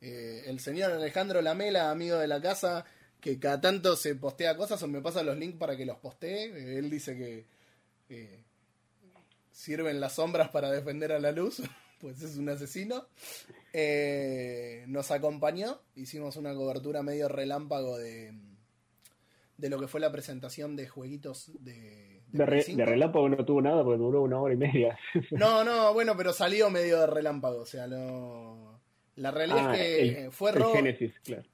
Eh, 0.00 0.42
el 0.46 0.60
señor 0.60 0.92
Alejandro 0.92 1.40
Lamela, 1.40 1.90
amigo 1.90 2.18
de 2.18 2.28
la 2.28 2.42
casa, 2.42 2.84
que 3.20 3.38
cada 3.38 3.60
tanto 3.60 3.96
se 3.96 4.14
postea 4.14 4.56
cosas 4.56 4.82
o 4.82 4.88
me 4.88 5.00
pasa 5.00 5.22
los 5.22 5.38
links 5.38 5.56
para 5.56 5.76
que 5.76 5.86
los 5.86 5.96
postee. 5.96 6.44
Eh, 6.44 6.78
él 6.78 6.90
dice 6.90 7.16
que 7.16 7.46
eh, 8.10 8.44
sirven 9.50 9.98
las 9.98 10.14
sombras 10.16 10.50
para 10.50 10.70
defender 10.70 11.12
a 11.12 11.20
la 11.20 11.32
luz, 11.32 11.62
pues 12.00 12.20
es 12.20 12.36
un 12.36 12.50
asesino. 12.50 13.06
Nos 14.86 15.10
acompañó, 15.10 15.80
hicimos 15.96 16.36
una 16.36 16.54
cobertura 16.54 17.02
medio 17.02 17.28
relámpago 17.28 17.96
de, 17.96 18.34
de 19.56 19.68
lo 19.70 19.80
que 19.80 19.88
fue 19.88 20.00
la 20.00 20.12
presentación 20.12 20.76
de 20.76 20.88
jueguitos 20.88 21.50
de, 21.60 22.13
De, 22.38 22.44
re- 22.46 22.52
Play 22.56 22.62
5. 22.64 22.78
de 22.78 22.84
relámpago 22.86 23.28
no 23.28 23.44
tuvo 23.44 23.62
nada 23.62 23.82
porque 23.84 23.98
duró 23.98 24.22
una 24.22 24.40
hora 24.40 24.54
y 24.54 24.56
media. 24.56 24.98
No, 25.30 25.64
no, 25.64 25.92
bueno, 25.94 26.16
pero 26.16 26.32
salió 26.32 26.68
medio 26.70 27.00
de 27.00 27.06
relámpago, 27.06 27.60
o 27.62 27.66
sea, 27.66 27.86
no... 27.86 28.80
La 29.16 29.30
realidad 29.30 29.70
Ah, 29.70 29.76
es 29.76 29.78
que 29.80 30.24
el- 30.24 30.32
fue 30.32 30.50
el 30.50 30.56
claro. 30.56 30.72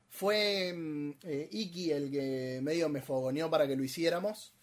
Fue 0.08 0.72
mm, 0.74 1.10
eh, 1.24 1.48
Iki 1.52 1.92
el 1.92 2.10
que 2.10 2.60
medio 2.62 2.88
me 2.88 3.02
fogoneó 3.02 3.50
para 3.50 3.66
que 3.68 3.76
lo 3.76 3.84
hiciéramos. 3.84 4.54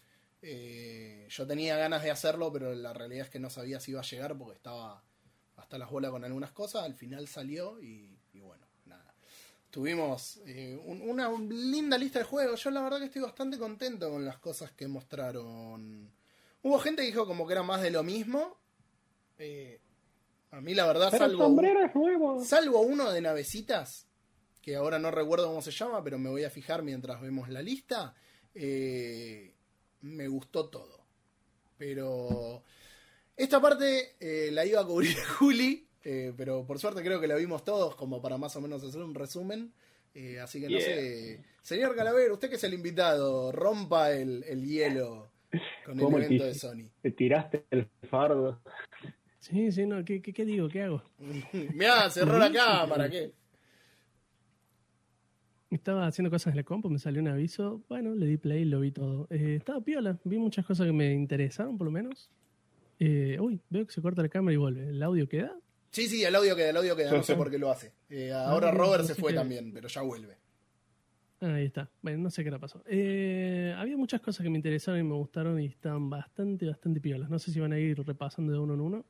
Eh, 0.41 1.25
yo 1.30 1.45
tenía 1.47 1.77
ganas 1.77 2.03
de 2.03 2.12
hacerlo, 2.12 2.51
pero 2.51 2.73
la 2.73 2.93
realidad 2.93 3.25
es 3.25 3.30
que 3.30 3.39
no 3.39 3.49
sabía 3.49 3.80
si 3.80 3.91
iba 3.91 3.99
a 4.01 4.03
llegar 4.03 4.38
porque 4.38 4.56
estaba 4.56 5.03
hasta 5.56 5.77
las 5.77 5.89
bolas 5.91 6.12
con 6.12 6.23
algunas 6.25 6.51
cosas. 6.51 6.84
Al 6.84 6.95
final 6.95 7.27
salió 7.27 7.80
y. 7.82 8.16
Tuvimos 9.77 10.41
eh, 10.47 10.75
un- 10.85 11.03
una 11.07 11.29
linda 11.49 11.99
lista 11.99 12.17
de 12.17 12.25
juegos. 12.25 12.63
Yo 12.63 12.71
la 12.71 12.81
verdad 12.81 12.97
que 12.97 13.05
estoy 13.05 13.21
bastante 13.21 13.59
contento 13.59 14.09
con 14.09 14.25
las 14.25 14.39
cosas 14.39 14.71
que 14.71 14.87
mostraron. 14.87 16.11
Hubo 16.63 16.79
gente 16.79 17.03
que 17.03 17.09
dijo 17.09 17.27
como 17.27 17.45
que 17.45 17.53
era 17.53 17.61
más 17.61 17.83
de 17.83 17.91
lo 17.91 18.01
mismo. 18.01 18.57
Eh, 19.37 19.79
a 20.49 20.61
mí 20.61 20.73
la 20.73 20.87
verdad, 20.87 21.09
Pero 21.11 21.25
el 21.25 21.29
salvo, 21.33 21.43
sombrero 21.43 21.85
es 21.85 21.93
nuevo. 21.93 22.43
salvo 22.43 22.81
uno 22.81 23.11
de 23.11 23.21
navecitas, 23.21 24.07
que 24.63 24.75
ahora 24.77 24.97
no 24.97 25.11
recuerdo 25.11 25.45
cómo 25.45 25.61
se 25.61 25.69
llama, 25.69 26.03
pero 26.03 26.17
me 26.17 26.31
voy 26.31 26.43
a 26.43 26.49
fijar 26.49 26.81
mientras 26.81 27.21
vemos 27.21 27.47
la 27.47 27.61
lista. 27.61 28.15
eh, 28.55 29.53
me 30.01 30.27
gustó 30.27 30.69
todo. 30.69 31.05
Pero 31.77 32.63
esta 33.35 33.61
parte 33.61 34.15
la 34.51 34.65
iba 34.65 34.81
a 34.81 34.85
cubrir 34.87 35.15
Juli, 35.37 35.87
eh, 36.10 36.34
pero 36.38 36.65
por 36.65 36.80
suerte 36.80 37.04
creo 37.04 37.20
que 37.20 37.28
la 37.28 37.36
vimos 37.36 37.65
todos 37.65 37.96
como 37.98 38.22
para 38.22 38.38
más 38.38 38.56
o 38.56 38.62
menos 38.62 38.82
hacer 38.82 39.02
un 39.02 39.13
resumen. 39.13 39.74
Eh, 40.13 40.39
así 40.39 40.62
que 40.62 40.70
no 40.70 40.78
Yeah. 40.78 40.86
sé, 40.86 41.43
señor 41.62 41.96
Calavero, 41.96 42.34
usted 42.34 42.50
que 42.50 42.56
es 42.56 42.63
el 42.63 42.74
invitado, 42.74 43.52
rompa 43.52 44.12
el, 44.13 44.43
el 44.46 44.65
hielo 44.65 45.30
con 45.86 46.00
el 46.00 46.06
¿Cómo 46.06 46.17
evento 46.17 46.46
de 46.46 46.54
Sony. 46.54 46.89
Te 47.02 47.12
tiraste 47.12 47.65
el 47.72 47.88
fardo. 48.10 48.62
Sí, 49.39 49.70
sí, 49.72 49.86
no, 49.86 50.04
¿qué, 50.06 50.22
qué, 50.22 50.32
qué 50.34 50.46
digo? 50.46 50.70
¿Qué 50.70 50.84
hago? 50.84 51.04
Mirá, 51.74 52.10
cerró 52.10 52.38
la 52.39 52.52
cámara, 52.52 53.10
¿qué? 53.10 53.34
Estaba 55.70 56.08
haciendo 56.08 56.30
cosas 56.32 56.52
en 56.54 56.58
la 56.58 56.63
compu, 56.63 56.89
me 56.89 56.98
salió 57.00 57.22
un 57.22 57.28
aviso. 57.28 57.84
Bueno, 57.89 58.15
le 58.15 58.26
di 58.26 58.38
play 58.38 58.62
y 58.62 58.65
lo 58.65 58.80
vi 58.80 58.91
todo. 58.91 59.28
Eh, 59.30 59.56
estaba 59.58 59.82
piola, 59.82 60.17
vi 60.24 60.38
muchas 60.38 60.65
cosas 60.65 60.88
que 60.88 60.93
me 60.93 61.13
interesaron, 61.13 61.78
por 61.78 61.86
lo 61.86 61.91
menos. 61.91 62.30
Eh, 63.00 63.38
uy, 63.41 63.60
veo 63.70 63.86
que 63.86 63.91
se 63.91 64.02
corta 64.02 64.22
la 64.22 64.30
cámara 64.30 64.54
y 64.54 64.58
vuelve. 64.58 64.88
¿El 64.89 65.04
audio 65.04 65.28
queda? 65.28 65.54
Sí, 65.97 66.07
sí, 66.07 66.23
el 66.23 66.36
audio 66.36 66.55
queda, 66.55 66.69
el 66.69 66.77
audio 66.77 66.95
queda, 66.95 67.12
no 67.12 67.23
sé 67.23 67.36
por 67.36 67.49
qué 67.49 67.57
lo 67.57 67.71
hace. 67.71 67.91
Eh, 68.12 68.31
ahora 68.31 68.67
Ah, 68.69 68.71
Robert 68.71 69.01
no 69.01 69.07
se 69.07 69.15
fue 69.15 69.31
qué. 69.31 69.38
también, 69.39 69.73
pero 69.73 69.88
ya 69.88 70.03
vuelve. 70.03 70.38
Ah, 71.41 71.55
Ahí 71.55 71.65
está. 71.65 71.89
Bueno, 72.03 72.19
no 72.19 72.29
sé 72.29 72.43
qué 72.43 72.51
le 72.51 72.60
pasó. 72.60 72.83
Eh, 72.86 73.73
había 73.75 73.97
muchas 73.97 74.21
cosas 74.21 74.43
que 74.43 74.49
me 74.51 74.57
interesaron 74.57 74.99
y 74.99 75.03
me 75.03 75.15
gustaron 75.15 75.60
y 75.60 75.65
estaban 75.65 76.07
bastante, 76.07 76.67
bastante 76.67 77.01
piolas. 77.01 77.31
No 77.31 77.39
sé 77.39 77.51
si 77.51 77.60
van 77.60 77.73
a 77.73 77.79
ir 77.79 77.97
repasando 78.05 78.53
de 78.53 78.60
uno 78.60 78.75
en 78.75 78.81
uno. 78.81 79.05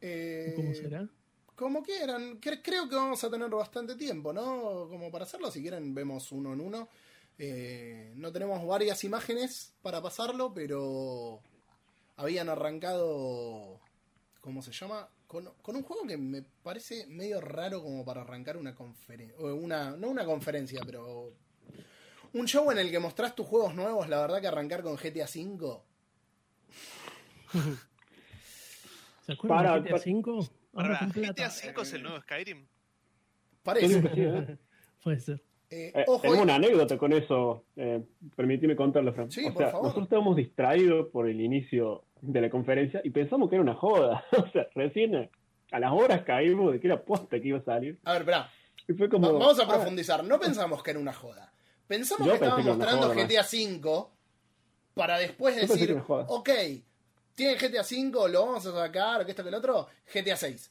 Eh, 0.00 0.52
¿Cómo 0.54 0.72
será? 0.74 1.08
Como 1.56 1.82
quieran, 1.82 2.40
Cre- 2.40 2.60
creo 2.62 2.88
que 2.88 2.94
vamos 2.94 3.24
a 3.24 3.30
tener 3.30 3.50
bastante 3.50 3.96
tiempo, 3.96 4.32
¿no? 4.32 4.86
Como 4.88 5.10
para 5.10 5.24
hacerlo, 5.24 5.50
si 5.50 5.60
quieren 5.60 5.92
vemos 5.92 6.30
uno 6.30 6.52
en 6.52 6.60
uno. 6.60 6.88
Eh, 7.36 8.12
no 8.14 8.30
tenemos 8.30 8.64
varias 8.64 9.02
imágenes 9.02 9.74
para 9.82 10.00
pasarlo, 10.00 10.54
pero 10.54 11.40
habían 12.16 12.48
arrancado, 12.48 13.80
¿cómo 14.40 14.62
se 14.62 14.70
llama? 14.70 15.08
Con, 15.34 15.50
con 15.62 15.74
un 15.74 15.82
juego 15.82 16.06
que 16.06 16.16
me 16.16 16.42
parece 16.62 17.08
medio 17.08 17.40
raro 17.40 17.82
como 17.82 18.04
para 18.04 18.20
arrancar 18.22 18.56
una 18.56 18.72
conferencia, 18.72 19.36
una, 19.38 19.96
no 19.96 20.08
una 20.08 20.24
conferencia, 20.24 20.80
pero 20.86 21.32
un 22.34 22.46
show 22.46 22.70
en 22.70 22.78
el 22.78 22.88
que 22.92 23.00
mostrás 23.00 23.34
tus 23.34 23.44
juegos 23.44 23.74
nuevos, 23.74 24.08
la 24.08 24.20
verdad 24.20 24.40
que 24.40 24.46
arrancar 24.46 24.82
con 24.82 24.94
GTA 24.94 25.24
V, 25.26 25.80
¿Se 29.26 29.32
acuerdan 29.32 29.58
Para- 29.58 29.80
de 29.80 29.90
GTA 29.90 29.96
para- 29.98 30.12
V? 30.12 30.48
Ahora 30.74 31.00
GTA. 31.14 31.48
V 31.72 31.82
es 31.82 31.92
el 31.94 32.02
nuevo 32.02 32.20
Skyrim. 32.20 32.66
Parece. 33.62 34.02
¿eh? 34.16 34.56
Puede 35.02 35.20
ser. 35.20 35.42
Eh, 35.70 35.92
Eh, 35.94 36.04
ojo, 36.06 36.22
tengo 36.22 36.42
una 36.42 36.56
anécdota 36.56 36.96
con 36.98 37.12
eso. 37.12 37.64
Eh, 37.76 38.02
permitime 38.36 38.76
contarlo, 38.76 39.12
Fran. 39.14 39.30
Sí, 39.30 39.46
o 39.46 39.52
por 39.52 39.62
sea, 39.62 39.70
favor. 39.70 39.84
nosotros 39.86 40.04
estábamos 40.04 40.36
distraídos 40.36 41.08
por 41.10 41.28
el 41.28 41.40
inicio 41.40 42.04
de 42.32 42.40
la 42.40 42.50
conferencia 42.50 43.00
y 43.04 43.10
pensamos 43.10 43.48
que 43.48 43.56
era 43.56 43.62
una 43.62 43.74
joda. 43.74 44.24
o 44.36 44.48
sea, 44.50 44.66
recién 44.74 45.30
a 45.70 45.78
las 45.78 45.92
horas 45.92 46.22
caímos 46.22 46.72
de 46.72 46.80
que 46.80 46.86
era 46.86 47.02
posta 47.02 47.40
que 47.40 47.48
iba 47.48 47.58
a 47.58 47.64
salir. 47.64 47.98
a 48.04 48.12
ver, 48.12 48.22
espera. 48.22 48.50
Y 48.88 48.92
fue 48.94 49.08
como. 49.08 49.32
Va- 49.32 49.38
Vamos 49.38 49.58
a 49.60 49.64
ah, 49.64 49.68
profundizar. 49.68 50.24
No 50.24 50.38
pensamos 50.38 50.82
que 50.82 50.90
era 50.90 51.00
una 51.00 51.12
joda. 51.12 51.52
Pensamos 51.86 52.26
Yo 52.26 52.32
que 52.32 52.44
estaban 52.44 52.62
que 52.62 52.70
mostrando 52.70 53.08
joda, 53.08 53.26
GTA 53.26 53.42
V 53.42 54.14
para 54.94 55.18
después 55.18 55.56
decir, 55.56 56.00
ok, 56.08 56.50
tienen 57.34 57.58
GTA 57.58 57.82
V, 57.82 58.28
lo 58.30 58.46
vamos 58.46 58.64
a 58.66 58.72
sacar, 58.72 59.24
que 59.24 59.32
esto 59.32 59.42
que 59.42 59.48
el 59.48 59.54
otro, 59.56 59.88
GTA 60.12 60.36
6. 60.36 60.70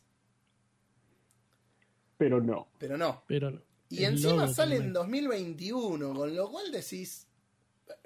Pero 2.18 2.40
no. 2.40 2.70
Pero 2.78 2.98
no. 2.98 3.24
Pero 3.28 3.52
no. 3.52 3.62
Y 3.90 4.06
El 4.06 4.14
encima 4.14 4.48
sale 4.48 4.78
en 4.78 4.94
también. 4.94 5.26
2021, 5.26 6.14
con 6.14 6.36
lo 6.36 6.50
cual 6.50 6.72
decís... 6.72 7.28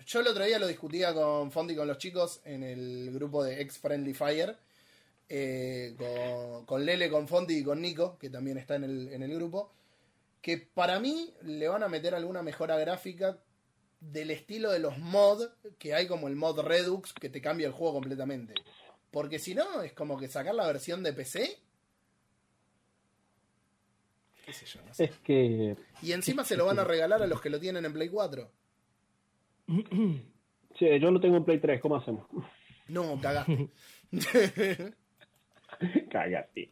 Yo 0.08 0.22
el 0.22 0.28
otro 0.28 0.46
día 0.46 0.58
lo 0.58 0.67
discutía 0.67 1.13
con 1.13 1.52
Fondi 1.52 1.74
y 1.74 1.78
con 1.78 1.86
los 1.86 1.98
chicos 1.98 2.39
en 2.46 2.63
el 2.63 3.12
grupo 3.12 3.43
de 3.43 3.62
Ex 3.62 3.78
Friendly 3.78 4.13
Fire. 4.13 4.56
eh, 5.30 5.96
con, 5.98 6.65
con 6.65 6.86
Lele, 6.86 7.10
con 7.10 7.28
Fondi 7.28 7.58
y 7.58 7.63
con 7.63 7.82
Nico, 7.82 8.17
que 8.17 8.30
también 8.30 8.58
está 8.58 8.76
en 8.76 8.86
el, 8.86 9.10
en 9.12 9.22
el 9.22 9.36
grupo. 9.36 9.74
Que 10.41 10.58
para 10.58 11.02
mí 11.02 11.34
le 11.43 11.67
van 11.67 11.84
a 11.84 11.89
meter 11.89 12.15
alguna 12.15 12.41
mejora 12.41 12.78
gráfica 12.78 13.38
del 14.00 14.32
estilo 14.32 14.72
de 14.72 14.80
los 14.80 14.98
mod, 14.98 15.50
que 15.78 15.93
hay 15.93 16.08
como 16.08 16.30
el 16.30 16.38
mod 16.38 16.62
Redux, 16.62 17.12
que 17.12 17.28
te 17.30 17.41
cambia 17.41 17.67
el 17.67 17.74
juego 17.74 17.96
completamente. 17.96 18.54
Porque 19.12 19.39
si 19.39 19.56
no, 19.56 19.82
es 19.82 19.91
como 19.91 20.17
que 20.17 20.30
sacar 20.30 20.56
la 20.56 20.67
versión 20.67 21.04
de 21.04 21.12
PC. 21.12 21.60
¿Qué 24.46 24.54
sé 24.54 24.65
yo? 24.65 24.82
No 24.84 24.93
sé. 24.93 25.06
Es 25.06 25.17
que. 25.17 25.76
Y 26.02 26.13
encima 26.13 26.46
se 26.46 26.56
lo 26.56 26.65
van 26.65 26.80
a 26.80 26.86
regalar 26.86 27.22
a 27.22 27.28
los 27.28 27.41
que 27.41 27.50
lo 27.50 27.60
tienen 27.60 27.84
en 27.84 27.91
Play 27.91 28.08
4. 28.08 28.50
Che, 30.75 30.99
yo 30.99 31.12
lo 31.12 31.19
tengo 31.19 31.38
en 31.38 31.43
Play 31.45 31.60
3, 31.60 31.82
¿cómo 31.82 31.95
hacemos? 31.97 32.25
No, 32.88 33.19
cagaste. 33.21 33.69
Cágate. 36.10 36.71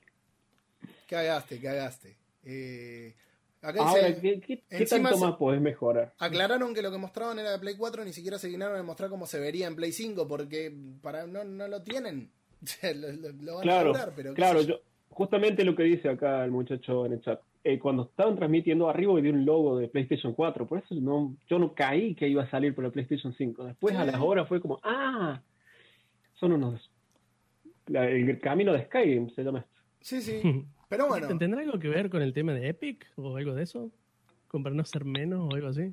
cagaste, 1.08 1.60
cagaste. 1.62 2.18
Eh, 2.44 3.16
acá 3.62 3.74
dice, 3.74 3.84
Ahora, 3.84 4.22
¿qué, 4.22 4.40
qué, 4.42 4.64
qué 4.70 4.86
tanto 4.86 5.18
más 5.18 5.36
podés 5.36 5.60
mejorar? 5.62 6.14
aclararon 6.20 6.74
que 6.74 6.82
lo 6.82 6.92
que 6.92 6.98
mostraban 6.98 7.40
era 7.40 7.52
de 7.52 7.60
Play 7.60 7.76
4, 7.76 8.06
ni 8.06 8.14
siquiera 8.14 8.40
se 8.40 8.48
dignaron 8.48 8.78
de 8.78 8.84
mostrar 8.84 9.10
cómo 9.10 9.26
se 9.28 9.40
vería 9.40 9.68
en 9.68 9.76
Play 9.76 9.92
5, 9.92 10.28
porque 10.28 10.74
para 11.02 11.28
no, 11.28 11.44
no 11.44 11.68
lo 11.68 11.82
tienen. 11.84 12.32
lo, 12.96 13.12
lo- 13.12 13.32
lo 13.42 13.56
van 13.56 13.64
Claro, 13.64 13.90
a 13.90 13.94
lograr, 13.94 14.14
pero 14.16 14.34
claro, 14.34 14.62
yo, 14.62 14.80
justamente 15.10 15.64
lo 15.66 15.76
que 15.76 15.84
dice 15.84 16.10
acá 16.10 16.46
el 16.46 16.52
muchacho 16.52 17.06
en 17.06 17.14
el 17.14 17.22
chat. 17.22 17.42
Eh, 17.68 17.80
cuando 17.80 18.04
estaban 18.04 18.36
transmitiendo 18.36 18.88
arriba 18.88 19.16
vi 19.20 19.30
un 19.30 19.44
logo 19.44 19.80
de 19.80 19.88
PlayStation 19.88 20.34
4, 20.34 20.68
por 20.68 20.78
eso 20.78 20.94
no, 20.96 21.36
yo 21.50 21.58
no 21.58 21.74
caí 21.74 22.14
que 22.14 22.28
iba 22.28 22.44
a 22.44 22.50
salir 22.52 22.76
por 22.76 22.84
la 22.84 22.92
PlayStation 22.92 23.34
5. 23.34 23.64
Después 23.66 23.96
a 23.96 24.06
las 24.06 24.22
horas 24.22 24.48
fue 24.48 24.62
como, 24.62 24.80
ah, 24.84 25.42
son 26.36 26.52
unos... 26.52 26.92
la- 27.88 28.08
el 28.08 28.40
camino 28.40 28.72
de 28.72 28.86
Skyrim 28.86 29.32
se 29.32 29.44
llama 29.44 29.60
esto. 29.62 29.82
Sí, 30.00 30.22
sí. 30.22 30.42
Pero 30.90 31.08
bueno, 31.08 31.28
¿Tendrá 31.40 31.62
algo 31.62 31.80
que 31.80 31.88
ver 31.90 32.12
con 32.12 32.22
el 32.22 32.34
tema 32.34 32.54
de 32.54 32.70
Epic 32.70 33.04
o 33.16 33.36
algo 33.36 33.56
de 33.56 33.64
eso? 33.64 33.90
¿Con 34.48 34.62
para 34.62 34.76
no 34.76 34.86
ser 34.86 35.04
menos 35.04 35.50
o 35.52 35.56
algo 35.56 35.70
así? 35.70 35.92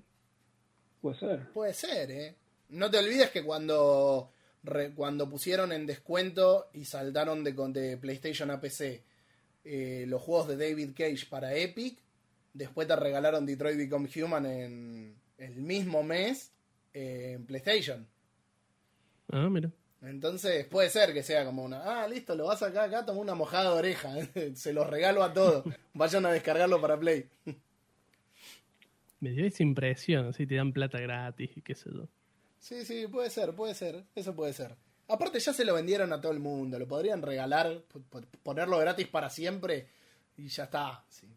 Puede 1.00 1.16
ser. 1.18 1.48
puede 1.54 1.72
ser, 1.72 2.10
¿eh? 2.10 2.34
No 2.68 2.90
te 2.90 2.98
olvides 2.98 3.30
que 3.30 3.42
cuando, 3.42 4.30
re- 4.62 4.92
cuando 4.94 5.28
pusieron 5.30 5.72
en 5.72 5.86
descuento 5.86 6.66
y 6.74 6.84
saltaron 6.84 7.42
de, 7.42 7.54
con- 7.54 7.72
de 7.72 7.96
PlayStation 7.96 8.50
a 8.50 8.60
PC 8.60 9.02
eh, 9.64 10.04
los 10.08 10.22
juegos 10.22 10.48
de 10.48 10.56
David 10.56 10.90
Cage 10.96 11.26
para 11.28 11.54
Epic, 11.54 11.98
después 12.52 12.86
te 12.88 12.96
regalaron 12.96 13.46
Detroit 13.46 13.76
Become 13.76 14.08
Human 14.16 14.46
en 14.46 15.14
el 15.38 15.54
mismo 15.56 16.02
mes 16.02 16.52
eh, 16.92 17.32
en 17.36 17.46
PlayStation. 17.46 18.06
Ah, 19.30 19.48
mira. 19.50 19.70
Entonces 20.02 20.66
puede 20.66 20.90
ser 20.90 21.12
que 21.12 21.22
sea 21.22 21.44
como 21.44 21.62
una, 21.62 22.02
ah, 22.02 22.08
listo, 22.08 22.34
lo 22.34 22.46
vas 22.46 22.62
acá, 22.62 22.84
acá, 22.84 23.06
toma 23.06 23.20
una 23.20 23.36
mojada 23.36 23.72
de 23.72 23.78
oreja, 23.78 24.12
se 24.54 24.72
los 24.72 24.88
regalo 24.88 25.22
a 25.22 25.32
todos, 25.32 25.64
vayan 25.94 26.26
a 26.26 26.32
descargarlo 26.32 26.80
para 26.80 26.98
Play. 26.98 27.28
Me 29.20 29.30
dio 29.30 29.46
esa 29.46 29.62
impresión, 29.62 30.26
así 30.26 30.46
te 30.46 30.56
dan 30.56 30.72
plata 30.72 30.98
gratis 30.98 31.50
y 31.56 31.62
qué 31.62 31.76
sé 31.76 31.90
yo. 31.94 32.08
Sí, 32.58 32.84
sí, 32.84 33.06
puede 33.06 33.30
ser, 33.30 33.54
puede 33.54 33.74
ser, 33.74 34.04
eso 34.16 34.34
puede 34.34 34.52
ser. 34.52 34.76
Aparte 35.12 35.38
ya 35.38 35.52
se 35.52 35.64
lo 35.64 35.74
vendieron 35.74 36.12
a 36.12 36.20
todo 36.20 36.32
el 36.32 36.40
mundo, 36.40 36.78
lo 36.78 36.88
podrían 36.88 37.22
regalar, 37.22 37.82
ponerlo 38.42 38.78
gratis 38.78 39.06
para 39.08 39.28
siempre 39.28 39.86
y 40.36 40.48
ya 40.48 40.64
está. 40.64 41.04
sí, 41.08 41.28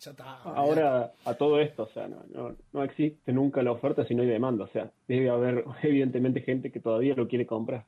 ya 0.00 0.10
está. 0.10 0.34
Ahora, 0.42 1.12
a 1.24 1.34
todo 1.34 1.60
esto, 1.60 1.84
o 1.84 1.88
sea, 1.88 2.06
no, 2.08 2.24
no, 2.32 2.56
no 2.72 2.84
existe 2.84 3.32
nunca 3.32 3.62
la 3.62 3.72
oferta 3.72 4.06
si 4.06 4.14
no 4.14 4.22
hay 4.22 4.28
demanda. 4.28 4.64
O 4.64 4.68
sea, 4.68 4.90
debe 5.08 5.30
haber 5.30 5.64
evidentemente 5.82 6.42
gente 6.42 6.70
que 6.70 6.80
todavía 6.80 7.14
lo 7.14 7.28
quiere 7.28 7.46
comprar. 7.46 7.84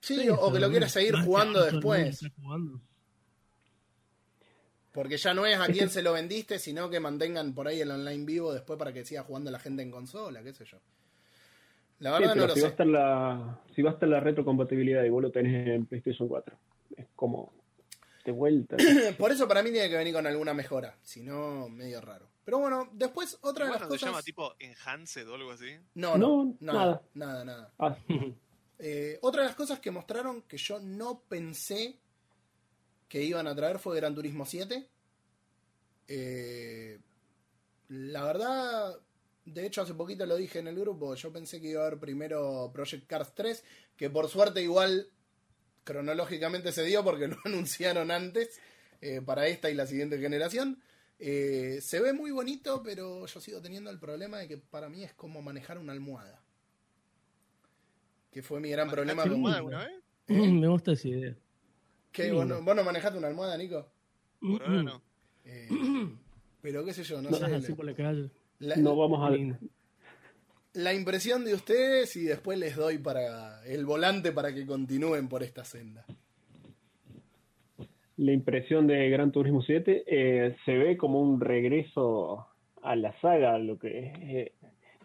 Sí, 0.00 0.28
o, 0.28 0.34
o 0.34 0.52
que 0.52 0.60
lo 0.60 0.70
quieras 0.70 0.92
seguir 0.92 1.16
jugando 1.16 1.64
después, 1.64 2.20
jugando. 2.40 2.80
porque 4.92 5.16
ya 5.16 5.34
no 5.34 5.44
es 5.44 5.58
a 5.58 5.66
quién 5.66 5.90
se 5.90 6.02
lo 6.02 6.12
vendiste, 6.12 6.58
sino 6.58 6.88
que 6.88 7.00
mantengan 7.00 7.54
por 7.54 7.68
ahí 7.68 7.80
el 7.80 7.90
online 7.90 8.24
vivo 8.24 8.52
después 8.52 8.78
para 8.78 8.92
que 8.92 9.04
siga 9.04 9.22
jugando 9.22 9.50
la 9.50 9.58
gente 9.58 9.82
en 9.82 9.90
consola, 9.90 10.42
qué 10.42 10.52
sé 10.52 10.64
yo. 10.64 10.78
La 12.00 12.16
Sí, 12.16 12.22
verdad 12.22 12.34
pero 12.34 12.40
no 12.42 12.46
lo 12.48 12.54
si, 12.54 12.60
va 12.60 12.66
a 12.66 12.70
sé. 12.70 12.72
estar 12.72 12.86
la, 12.86 13.60
si 13.74 13.82
va 13.82 13.90
a 13.90 13.92
estar 13.94 14.08
la 14.08 14.20
retrocompatibilidad 14.20 15.02
y 15.04 15.08
vos 15.10 15.22
lo 15.22 15.30
tenés 15.32 15.66
en 15.68 15.86
PlayStation 15.86 16.28
4, 16.28 16.56
es 16.96 17.06
como 17.16 17.52
de 18.24 18.32
vuelta. 18.32 18.76
Por 19.18 19.32
eso 19.32 19.48
para 19.48 19.62
mí 19.62 19.70
tiene 19.72 19.88
que 19.88 19.96
venir 19.96 20.12
con 20.14 20.26
alguna 20.26 20.54
mejora. 20.54 20.96
Si 21.02 21.22
no, 21.22 21.68
medio 21.68 22.00
raro. 22.00 22.28
Pero 22.44 22.58
bueno, 22.60 22.88
después 22.92 23.38
otra 23.42 23.64
de 23.66 23.72
las 23.72 23.80
Bueno, 23.80 23.94
se 23.94 23.98
cosas. 23.98 24.10
llama 24.10 24.22
tipo 24.22 24.54
Enhanced 24.58 25.28
o 25.28 25.34
algo 25.34 25.50
así. 25.50 25.76
No, 25.94 26.16
no, 26.16 26.56
No, 26.60 26.72
nada, 26.72 27.02
nada, 27.14 27.44
nada. 27.44 27.72
Ah, 27.78 27.96
Eh, 28.80 29.18
otra 29.22 29.42
de 29.42 29.48
las 29.48 29.56
cosas 29.56 29.80
que 29.80 29.90
mostraron 29.90 30.42
que 30.42 30.56
yo 30.56 30.78
no 30.78 31.20
pensé 31.28 31.98
que 33.08 33.20
iban 33.24 33.48
a 33.48 33.54
traer 33.56 33.80
fue 33.80 33.96
Gran 33.96 34.14
Turismo 34.14 34.46
7. 34.46 34.88
Eh, 36.06 37.00
la 37.88 38.24
verdad, 38.24 38.94
de 39.50 39.66
hecho 39.66 39.82
hace 39.82 39.94
poquito 39.94 40.26
lo 40.26 40.36
dije 40.36 40.58
en 40.58 40.68
el 40.68 40.78
grupo, 40.78 41.14
yo 41.14 41.32
pensé 41.32 41.60
que 41.60 41.68
iba 41.68 41.82
a 41.82 41.86
haber 41.86 41.98
primero 41.98 42.70
Project 42.72 43.06
Cars 43.06 43.34
3, 43.34 43.64
que 43.96 44.10
por 44.10 44.28
suerte 44.28 44.62
igual 44.62 45.08
cronológicamente 45.84 46.72
se 46.72 46.84
dio 46.84 47.02
porque 47.02 47.28
lo 47.28 47.36
anunciaron 47.44 48.10
antes 48.10 48.60
eh, 49.00 49.22
para 49.24 49.46
esta 49.48 49.70
y 49.70 49.74
la 49.74 49.86
siguiente 49.86 50.18
generación. 50.18 50.82
Eh, 51.18 51.78
se 51.80 52.00
ve 52.00 52.12
muy 52.12 52.30
bonito, 52.30 52.82
pero 52.82 53.26
yo 53.26 53.40
sigo 53.40 53.60
teniendo 53.60 53.90
el 53.90 53.98
problema 53.98 54.38
de 54.38 54.48
que 54.48 54.58
para 54.58 54.88
mí 54.88 55.02
es 55.02 55.14
como 55.14 55.42
manejar 55.42 55.78
una 55.78 55.92
almohada. 55.92 56.42
Que 58.30 58.42
fue 58.42 58.60
mi 58.60 58.70
gran 58.70 58.88
problema 58.88 59.24
¿Manejaste 59.24 59.30
con... 59.30 59.40
una 59.40 59.56
almohada 59.56 59.82
alguna 59.82 59.86
vez? 59.86 60.52
Me 60.52 60.68
gusta 60.68 60.92
esa 60.92 61.08
idea. 61.08 61.36
¿Qué? 62.12 62.32
¿Vos, 62.32 62.46
no, 62.46 62.62
vos 62.62 62.76
no 62.76 62.84
manejaste 62.84 63.18
una 63.18 63.28
almohada, 63.28 63.56
Nico? 63.56 63.90
Por 64.40 64.62
ahora 64.62 64.82
no. 64.82 65.02
Eh, 65.44 65.68
pero 66.60 66.84
qué 66.84 66.92
sé 66.92 67.02
yo, 67.02 67.20
no, 67.22 67.30
No 67.30 67.36
sé. 67.36 67.44
así 67.54 67.72
por 67.72 67.84
la 67.84 67.94
calle. 67.94 68.30
La, 68.60 68.76
no 68.76 68.96
vamos 68.96 69.20
a. 69.28 69.36
La 70.74 70.94
impresión 70.94 71.44
de 71.44 71.54
ustedes 71.54 72.14
y 72.16 72.24
después 72.24 72.58
les 72.58 72.76
doy 72.76 72.98
para 72.98 73.64
el 73.64 73.84
volante 73.86 74.32
para 74.32 74.54
que 74.54 74.66
continúen 74.66 75.28
por 75.28 75.42
esta 75.42 75.64
senda. 75.64 76.04
La 78.16 78.32
impresión 78.32 78.86
de 78.86 79.08
Gran 79.10 79.30
Turismo 79.30 79.62
7 79.62 80.04
eh, 80.06 80.56
se 80.64 80.76
ve 80.76 80.96
como 80.96 81.20
un 81.20 81.40
regreso 81.40 82.46
a 82.82 82.96
la 82.96 83.18
saga, 83.20 83.58
lo 83.58 83.78
que 83.78 83.88
eh, 83.88 84.52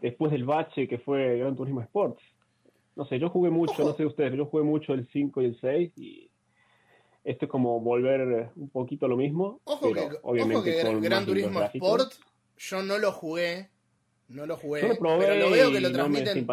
después 0.01 0.31
del 0.31 0.45
bache 0.45 0.87
que 0.87 0.97
fue 0.97 1.37
Gran 1.37 1.55
Turismo 1.55 1.81
Sports. 1.81 2.21
No 2.95 3.05
sé, 3.05 3.19
yo 3.19 3.29
jugué 3.29 3.49
mucho, 3.49 3.73
Ojo. 3.73 3.85
no 3.85 3.95
sé 3.95 4.05
ustedes, 4.05 4.33
yo 4.35 4.45
jugué 4.45 4.63
mucho 4.63 4.93
el 4.93 5.07
5 5.11 5.41
y 5.41 5.45
el 5.45 5.59
6 5.59 5.97
y 5.97 6.29
esto 7.23 7.45
es 7.45 7.51
como 7.51 7.79
volver 7.79 8.49
un 8.55 8.69
poquito 8.69 9.05
a 9.05 9.09
lo 9.09 9.17
mismo. 9.17 9.61
Ojo 9.63 9.91
pero 9.93 10.09
que, 10.09 10.17
obviamente 10.23 10.55
ojo 10.55 10.63
que 10.63 10.81
con 10.81 11.01
Gran, 11.01 11.25
Turismo. 11.25 11.61
Sport, 11.61 12.13
yo 12.57 12.83
no 12.83 12.97
lo 12.97 13.11
jugué. 13.11 13.69
No 14.29 14.45
lo 14.47 14.57
jugué, 14.57 14.81
lo 14.81 15.19
pero 15.19 15.35
lo 15.35 15.51
veo 15.51 15.71
que 15.71 15.81
lo 15.81 15.91
transmiten, 15.91 16.47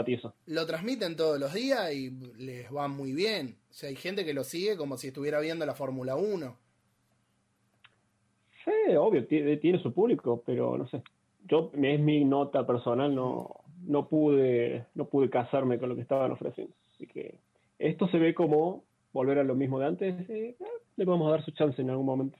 lo 0.46 0.66
transmiten 0.66 1.16
todos 1.16 1.38
los 1.38 1.54
días 1.54 1.92
y 1.94 2.10
les 2.36 2.70
va 2.74 2.88
muy 2.88 3.12
bien. 3.12 3.56
O 3.70 3.72
sea, 3.72 3.88
hay 3.88 3.96
gente 3.96 4.24
que 4.24 4.34
lo 4.34 4.44
sigue 4.44 4.76
como 4.76 4.98
si 4.98 5.08
estuviera 5.08 5.40
viendo 5.40 5.64
la 5.64 5.74
Fórmula 5.74 6.16
1. 6.16 6.56
Sí, 8.64 8.94
obvio, 8.96 9.26
tiene, 9.26 9.56
tiene 9.56 9.80
su 9.82 9.94
público, 9.94 10.42
pero 10.44 10.76
no 10.76 10.88
sé. 10.88 11.02
Yo, 11.48 11.70
es 11.80 12.00
mi 12.00 12.24
nota 12.24 12.66
personal, 12.66 13.14
no, 13.14 13.60
no 13.86 14.08
pude, 14.08 14.86
no 14.94 15.06
pude 15.06 15.30
casarme 15.30 15.78
con 15.78 15.88
lo 15.88 15.94
que 15.94 16.02
estaban 16.02 16.32
ofreciendo. 16.32 16.74
Así 16.94 17.06
que 17.06 17.36
esto 17.78 18.08
se 18.08 18.18
ve 18.18 18.34
como 18.34 18.84
volver 19.12 19.38
a 19.38 19.44
lo 19.44 19.54
mismo 19.54 19.78
de 19.78 19.86
antes. 19.86 20.28
eh, 20.28 20.56
eh, 20.60 20.64
le 20.96 21.04
vamos 21.04 21.28
a 21.28 21.30
dar 21.30 21.44
su 21.44 21.52
chance 21.52 21.80
en 21.80 21.88
algún 21.88 22.04
momento. 22.04 22.36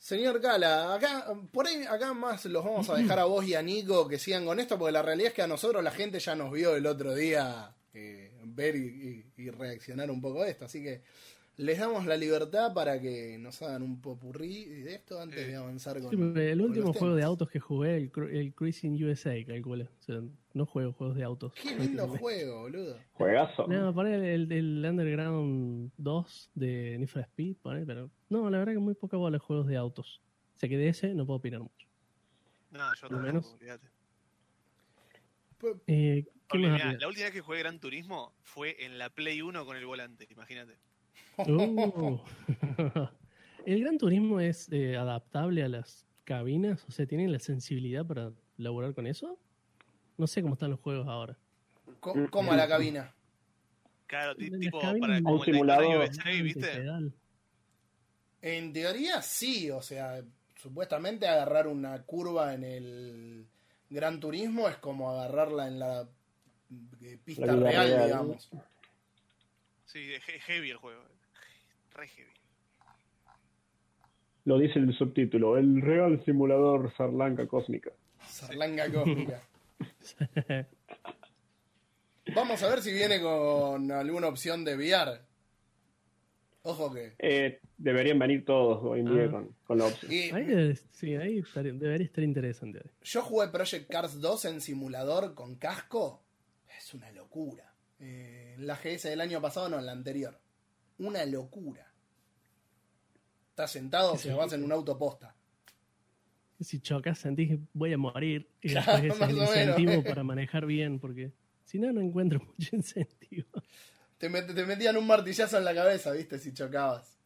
Señor 0.00 0.40
Gala, 0.40 0.94
acá, 0.94 1.26
por 1.52 1.66
ahí, 1.66 1.82
acá 1.88 2.14
más 2.14 2.46
los 2.46 2.64
vamos 2.64 2.88
a 2.88 2.96
dejar 2.96 3.18
a 3.18 3.24
vos 3.26 3.44
y 3.46 3.54
a 3.54 3.60
Nico 3.60 4.08
que 4.08 4.18
sigan 4.18 4.46
con 4.46 4.58
esto, 4.58 4.78
porque 4.78 4.92
la 4.92 5.02
realidad 5.02 5.28
es 5.28 5.34
que 5.34 5.42
a 5.42 5.46
nosotros 5.46 5.84
la 5.84 5.90
gente 5.90 6.18
ya 6.18 6.34
nos 6.34 6.50
vio 6.50 6.74
el 6.74 6.86
otro 6.86 7.14
día 7.14 7.74
eh, 7.92 8.32
ver 8.44 8.76
y, 8.76 9.24
y- 9.36 9.42
y 9.42 9.50
reaccionar 9.50 10.10
un 10.10 10.22
poco 10.22 10.40
a 10.42 10.48
esto, 10.48 10.64
así 10.64 10.82
que 10.82 11.02
les 11.58 11.78
damos 11.78 12.06
la 12.06 12.16
libertad 12.16 12.72
para 12.72 12.98
que 12.98 13.36
nos 13.38 13.60
hagan 13.60 13.82
un 13.82 14.00
popurrí 14.00 14.64
de 14.64 14.94
esto 14.94 15.20
antes 15.20 15.46
de 15.46 15.54
avanzar 15.56 16.00
con, 16.00 16.08
Sí, 16.10 16.16
el 16.16 16.58
con 16.58 16.68
último 16.70 16.86
los 16.86 16.96
juego 16.96 17.14
de 17.16 17.22
autos 17.22 17.50
que 17.50 17.60
jugué, 17.60 17.96
el, 17.98 18.10
el 18.32 18.54
Cruising 18.54 19.04
USA, 19.04 19.34
calculo. 19.46 19.84
O 19.84 20.02
sea, 20.02 20.20
no 20.52 20.66
juego 20.66 20.92
juegos 20.92 21.16
de 21.16 21.24
autos. 21.24 21.52
Qué 21.54 21.76
lindo 21.76 22.08
juego, 22.08 22.62
boludo. 22.62 22.98
Juegazo. 23.12 23.66
No, 23.68 23.94
poné 23.94 24.14
el, 24.14 24.24
el, 24.24 24.52
el 24.52 24.84
Underground 24.84 25.92
2 25.96 26.50
de 26.54 26.96
Need 26.98 27.08
for 27.08 27.22
Speed, 27.22 27.56
poné, 27.56 27.86
pero 27.86 28.10
no, 28.28 28.50
la 28.50 28.58
verdad 28.58 28.74
que 28.74 28.78
muy 28.78 28.94
poca 28.94 29.16
bola 29.16 29.36
de 29.36 29.38
juegos 29.38 29.66
de 29.66 29.76
autos. 29.76 30.20
O 30.54 30.58
sea 30.58 30.68
que 30.68 30.76
de 30.76 30.88
ese 30.88 31.14
no 31.14 31.24
puedo 31.26 31.38
opinar 31.38 31.60
mucho. 31.60 31.88
No, 32.70 32.94
yo 32.94 33.08
tampoco, 33.08 33.22
menos. 33.22 33.56
Eh, 35.86 36.24
¿Qué 36.24 36.32
Porque, 36.48 36.66
más 36.66 36.72
mirá, 36.72 36.86
había? 36.86 36.98
la 36.98 37.08
última 37.08 37.24
vez 37.24 37.32
que 37.32 37.40
jugué 37.40 37.58
Gran 37.58 37.80
Turismo 37.80 38.34
fue 38.42 38.84
en 38.84 38.98
la 38.98 39.10
Play 39.10 39.42
1 39.42 39.64
con 39.66 39.76
el 39.76 39.86
volante, 39.86 40.26
imagínate. 40.30 40.78
Uh. 41.38 42.18
el 43.66 43.80
Gran 43.80 43.98
Turismo 43.98 44.40
es 44.40 44.70
eh, 44.72 44.96
adaptable 44.96 45.62
a 45.62 45.68
las 45.68 46.06
cabinas, 46.24 46.84
o 46.88 46.90
sea, 46.92 47.06
¿tienen 47.06 47.32
la 47.32 47.38
sensibilidad 47.38 48.06
para 48.06 48.32
laburar 48.56 48.94
con 48.94 49.06
eso? 49.06 49.38
No 50.20 50.26
sé 50.26 50.42
cómo 50.42 50.52
están 50.52 50.70
los 50.70 50.80
juegos 50.80 51.08
ahora. 51.08 51.34
co- 51.98 52.14
como 52.30 52.52
a 52.52 52.56
la 52.56 52.68
cabina. 52.68 53.10
Claro, 54.06 54.36
tipo 54.36 54.80
para 54.80 55.22
como 55.22 55.36
el 55.42 55.44
simulador. 55.44 56.02
Antes 56.02 56.42
¿viste? 56.42 56.86
En 58.42 58.72
teoría 58.74 59.22
sí, 59.22 59.70
o 59.70 59.80
sea, 59.80 60.22
supuestamente 60.56 61.26
agarrar 61.26 61.66
una 61.68 62.02
curva 62.02 62.52
en 62.52 62.64
el 62.64 63.46
Gran 63.88 64.20
Turismo 64.20 64.68
es 64.68 64.76
como 64.76 65.10
agarrarla 65.10 65.68
en 65.68 65.78
la 65.78 66.06
eh, 67.00 67.18
pista 67.24 67.46
La 67.46 67.54
real, 67.56 67.88
real. 67.88 68.04
digamos. 68.04 68.50
Sí, 69.86 70.04
de 70.06 70.16
he- 70.16 70.40
heavy 70.40 70.70
el 70.70 70.76
juego. 70.76 71.00
Re 71.94 72.08
heavy. 72.08 72.30
Lo 74.44 74.58
dice 74.58 74.78
el 74.80 74.94
subtítulo, 74.96 75.56
el 75.56 75.80
real 75.80 76.22
simulador 76.26 76.92
Sarlanca 76.96 77.46
cósmica. 77.46 77.90
Sarlanga 78.26 78.90
cósmica. 78.92 79.40
Vamos 82.34 82.62
a 82.62 82.68
ver 82.68 82.82
si 82.82 82.92
viene 82.92 83.20
con 83.20 83.90
alguna 83.90 84.28
opción 84.28 84.64
de 84.64 84.76
VR. 84.76 85.20
Ojo 86.62 86.92
que. 86.92 87.14
Eh, 87.18 87.60
deberían 87.78 88.18
venir 88.18 88.44
todos 88.44 88.82
hoy 88.84 89.00
en 89.00 89.06
día 89.12 89.24
Ah. 89.24 89.30
con, 89.30 89.56
con 89.64 89.78
la 89.78 89.86
opción. 89.86 90.12
y 90.12 90.30
Ahí 90.30 90.44
debe- 90.44 90.76
sí, 90.92 91.14
ahí 91.16 91.38
estaría- 91.38 91.72
debería 91.72 92.06
estar 92.06 92.22
interesante. 92.22 92.82
yo 93.02 93.22
jugué 93.22 93.48
Project 93.48 93.90
Cars 93.90 94.20
2 94.20 94.44
en 94.44 94.60
simulador 94.60 95.34
con 95.34 95.56
casco. 95.56 96.22
Es 96.78 96.92
una 96.94 97.10
locura. 97.12 97.74
Eh, 97.98 98.54
en 98.56 98.66
la 98.66 98.76
GS 98.76 99.08
del 99.08 99.20
año 99.20 99.40
pasado, 99.40 99.68
no, 99.68 99.78
en 99.78 99.86
la 99.86 99.92
anterior. 99.92 100.38
Una 100.98 101.24
locura. 101.24 101.90
Estás 103.50 103.72
sentado, 103.72 104.16
Sí. 104.16 104.28
se 104.28 104.34
vas 104.34 104.52
en 104.52 104.62
un 104.64 104.72
autoposta. 104.72 105.34
Si 106.60 106.80
chocas, 106.80 107.18
sentís 107.18 107.48
que 107.48 107.58
voy 107.72 107.92
a 107.92 107.98
morir. 107.98 108.46
Y 108.60 108.70
Claro, 108.70 109.00
después 109.02 109.20
ese 109.20 109.24
es 109.24 109.30
el 109.30 109.36
menos. 109.36 109.56
incentivo 109.56 110.02
para 110.08 110.22
manejar 110.22 110.66
bien, 110.66 110.98
porque 110.98 111.32
si 111.64 111.78
no, 111.78 111.92
no 111.92 112.00
encuentro 112.00 112.40
mucho 112.58 112.76
incentivo. 112.76 113.46
Te, 114.18 114.28
met- 114.30 114.54
te 114.54 114.66
metían 114.66 114.96
un 114.96 115.06
martillazo 115.06 115.56
en 115.58 115.64
la 115.64 115.74
cabeza, 115.74 116.12
viste, 116.12 116.38
si 116.38 116.52
chocabas. 116.52 117.16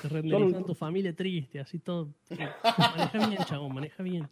Te 0.00 0.08
renderizan 0.08 0.64
tu 0.64 0.74
familia 0.74 1.14
triste, 1.14 1.58
así 1.60 1.78
todo. 1.78 2.08
Maneja 2.30 3.26
bien, 3.28 3.44
chabón, 3.44 3.74
maneja 3.74 4.02
bien. 4.02 4.28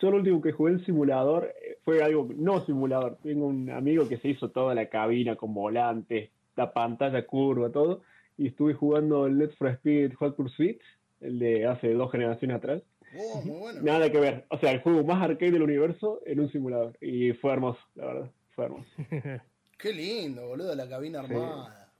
Yo 0.00 0.10
lo 0.10 0.16
último 0.16 0.40
que 0.40 0.52
jugué 0.52 0.72
en 0.72 0.84
simulador 0.84 1.52
eh, 1.62 1.76
fue 1.84 2.02
algo 2.02 2.28
no 2.34 2.64
simulador. 2.64 3.18
Tengo 3.22 3.46
un 3.46 3.70
amigo 3.70 4.08
que 4.08 4.16
se 4.18 4.28
hizo 4.28 4.50
toda 4.50 4.74
la 4.74 4.88
cabina 4.88 5.36
con 5.36 5.52
volantes, 5.52 6.30
la 6.56 6.72
pantalla 6.72 7.26
curva, 7.26 7.70
todo. 7.70 8.02
Y 8.38 8.46
estuve 8.48 8.72
jugando 8.74 9.26
el 9.26 9.38
Let's 9.38 9.56
for 9.56 9.68
Speed 9.68 10.14
Hot 10.14 10.34
Pursuit, 10.36 10.80
el 11.22 11.38
de 11.38 11.66
hace 11.66 11.92
dos 11.94 12.10
generaciones 12.12 12.56
atrás. 12.56 12.82
Oh, 13.16 13.42
muy 13.42 13.58
bueno. 13.58 13.82
Nada 13.82 14.10
que 14.10 14.18
ver. 14.18 14.44
O 14.48 14.58
sea, 14.58 14.72
el 14.72 14.80
juego 14.80 15.04
más 15.04 15.22
arcade 15.22 15.50
del 15.52 15.62
universo 15.62 16.20
en 16.26 16.40
un 16.40 16.50
simulador. 16.50 16.96
Y 17.00 17.32
fue 17.32 17.52
hermoso, 17.52 17.80
la 17.94 18.06
verdad. 18.06 18.30
Fue 18.50 18.64
hermoso. 18.66 18.88
Qué 19.78 19.92
lindo, 19.92 20.46
boludo, 20.48 20.74
la 20.74 20.88
cabina 20.88 21.20
armada. 21.20 21.92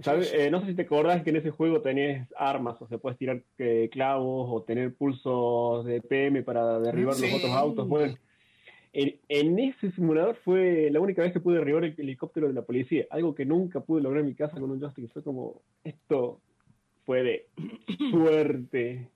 ¿Sabes? 0.00 0.32
Eh, 0.34 0.50
no 0.50 0.60
sé 0.60 0.66
si 0.66 0.74
te 0.74 0.82
acordás 0.82 1.22
que 1.22 1.30
en 1.30 1.36
ese 1.36 1.50
juego 1.50 1.80
tenés 1.80 2.28
armas, 2.36 2.76
o 2.82 2.86
sea, 2.86 2.98
puedes 2.98 3.18
tirar 3.18 3.42
eh, 3.56 3.88
clavos 3.90 4.46
o 4.50 4.62
tener 4.62 4.94
pulsos 4.94 5.86
de 5.86 6.02
PM 6.02 6.42
para 6.42 6.78
derribar 6.80 7.14
Sí. 7.14 7.22
los 7.30 7.34
otros 7.38 7.52
autos. 7.52 7.88
Bueno, 7.88 8.14
en, 8.92 9.18
en 9.28 9.58
ese 9.58 9.90
simulador 9.92 10.36
fue 10.44 10.90
la 10.90 11.00
única 11.00 11.22
vez 11.22 11.32
que 11.32 11.40
pude 11.40 11.56
derribar 11.58 11.84
el 11.84 11.94
helicóptero 11.96 12.46
de 12.46 12.52
la 12.52 12.62
policía, 12.62 13.06
algo 13.08 13.34
que 13.34 13.46
nunca 13.46 13.80
pude 13.80 14.02
lograr 14.02 14.20
en 14.20 14.26
mi 14.26 14.34
casa 14.34 14.60
con 14.60 14.70
un 14.70 14.80
joystick. 14.80 15.10
Fue 15.12 15.22
como, 15.22 15.62
esto 15.82 16.40
fue 17.06 17.22
de 17.22 17.46
suerte. 18.10 19.08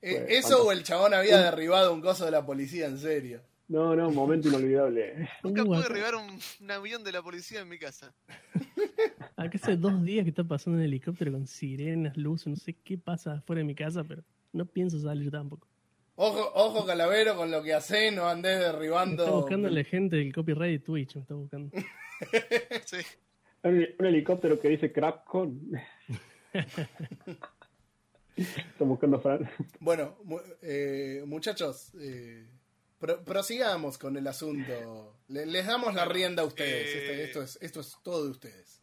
Eh, 0.00 0.26
eso 0.30 0.64
o 0.64 0.72
el 0.72 0.82
chabón 0.82 1.12
había 1.12 1.38
derribado 1.38 1.92
un 1.92 2.00
coso 2.00 2.24
de 2.24 2.30
la 2.30 2.46
policía, 2.46 2.86
en 2.86 2.96
serio. 2.98 3.42
No, 3.68 3.94
no, 3.94 4.10
momento 4.10 4.48
inolvidable. 4.48 5.28
Nunca 5.44 5.64
pude 5.64 5.82
derribar 5.82 6.14
un, 6.14 6.38
un 6.60 6.70
avión 6.70 7.04
de 7.04 7.12
la 7.12 7.22
policía 7.22 7.60
en 7.60 7.68
mi 7.68 7.78
casa. 7.78 8.12
Acá 9.36 9.58
hace 9.62 9.76
dos 9.76 10.02
días 10.02 10.24
que 10.24 10.30
está 10.30 10.44
pasando 10.44 10.78
un 10.78 10.84
helicóptero 10.84 11.32
con 11.32 11.46
sirenas, 11.46 12.16
luces, 12.16 12.46
no 12.46 12.56
sé 12.56 12.74
qué 12.82 12.96
pasa 12.96 13.34
afuera 13.34 13.60
de 13.60 13.64
mi 13.64 13.74
casa, 13.74 14.02
pero 14.04 14.22
no 14.52 14.64
pienso 14.66 14.98
salir 15.00 15.30
tampoco. 15.30 15.68
Ojo, 16.16 16.50
ojo, 16.54 16.84
calavero, 16.84 17.36
con 17.36 17.50
lo 17.50 17.62
que 17.62 17.72
hace, 17.72 18.10
no 18.10 18.28
andés 18.28 18.58
Me 18.58 18.64
derribando. 18.64 19.22
está 19.24 19.34
buscando 19.36 19.70
la 19.70 19.84
gente 19.84 20.16
del 20.16 20.34
copyright 20.34 20.80
de 20.80 20.84
Twitch, 20.84 21.14
me 21.16 21.22
está 21.22 21.34
buscando. 21.34 21.70
Sí. 22.84 22.98
Un, 23.62 23.86
un 23.98 24.06
helicóptero 24.06 24.60
que 24.60 24.68
dice 24.68 24.92
Crapcon. 24.92 25.72
Está 28.36 28.84
buscando 28.84 29.20
Fran. 29.20 29.50
Bueno, 29.80 30.16
mu- 30.24 30.40
eh, 30.62 31.22
muchachos, 31.26 31.92
eh, 32.00 32.46
pro- 32.98 33.22
prosigamos 33.24 33.98
con 33.98 34.16
el 34.16 34.26
asunto. 34.26 35.18
Le- 35.28 35.46
les 35.46 35.66
damos 35.66 35.94
la 35.94 36.04
rienda 36.06 36.42
a 36.42 36.46
ustedes. 36.46 36.86
Eh, 36.94 36.98
Este- 36.98 37.24
esto, 37.24 37.42
es, 37.42 37.58
esto 37.60 37.80
es 37.80 37.96
todo 38.02 38.24
de 38.24 38.30
ustedes. 38.30 38.82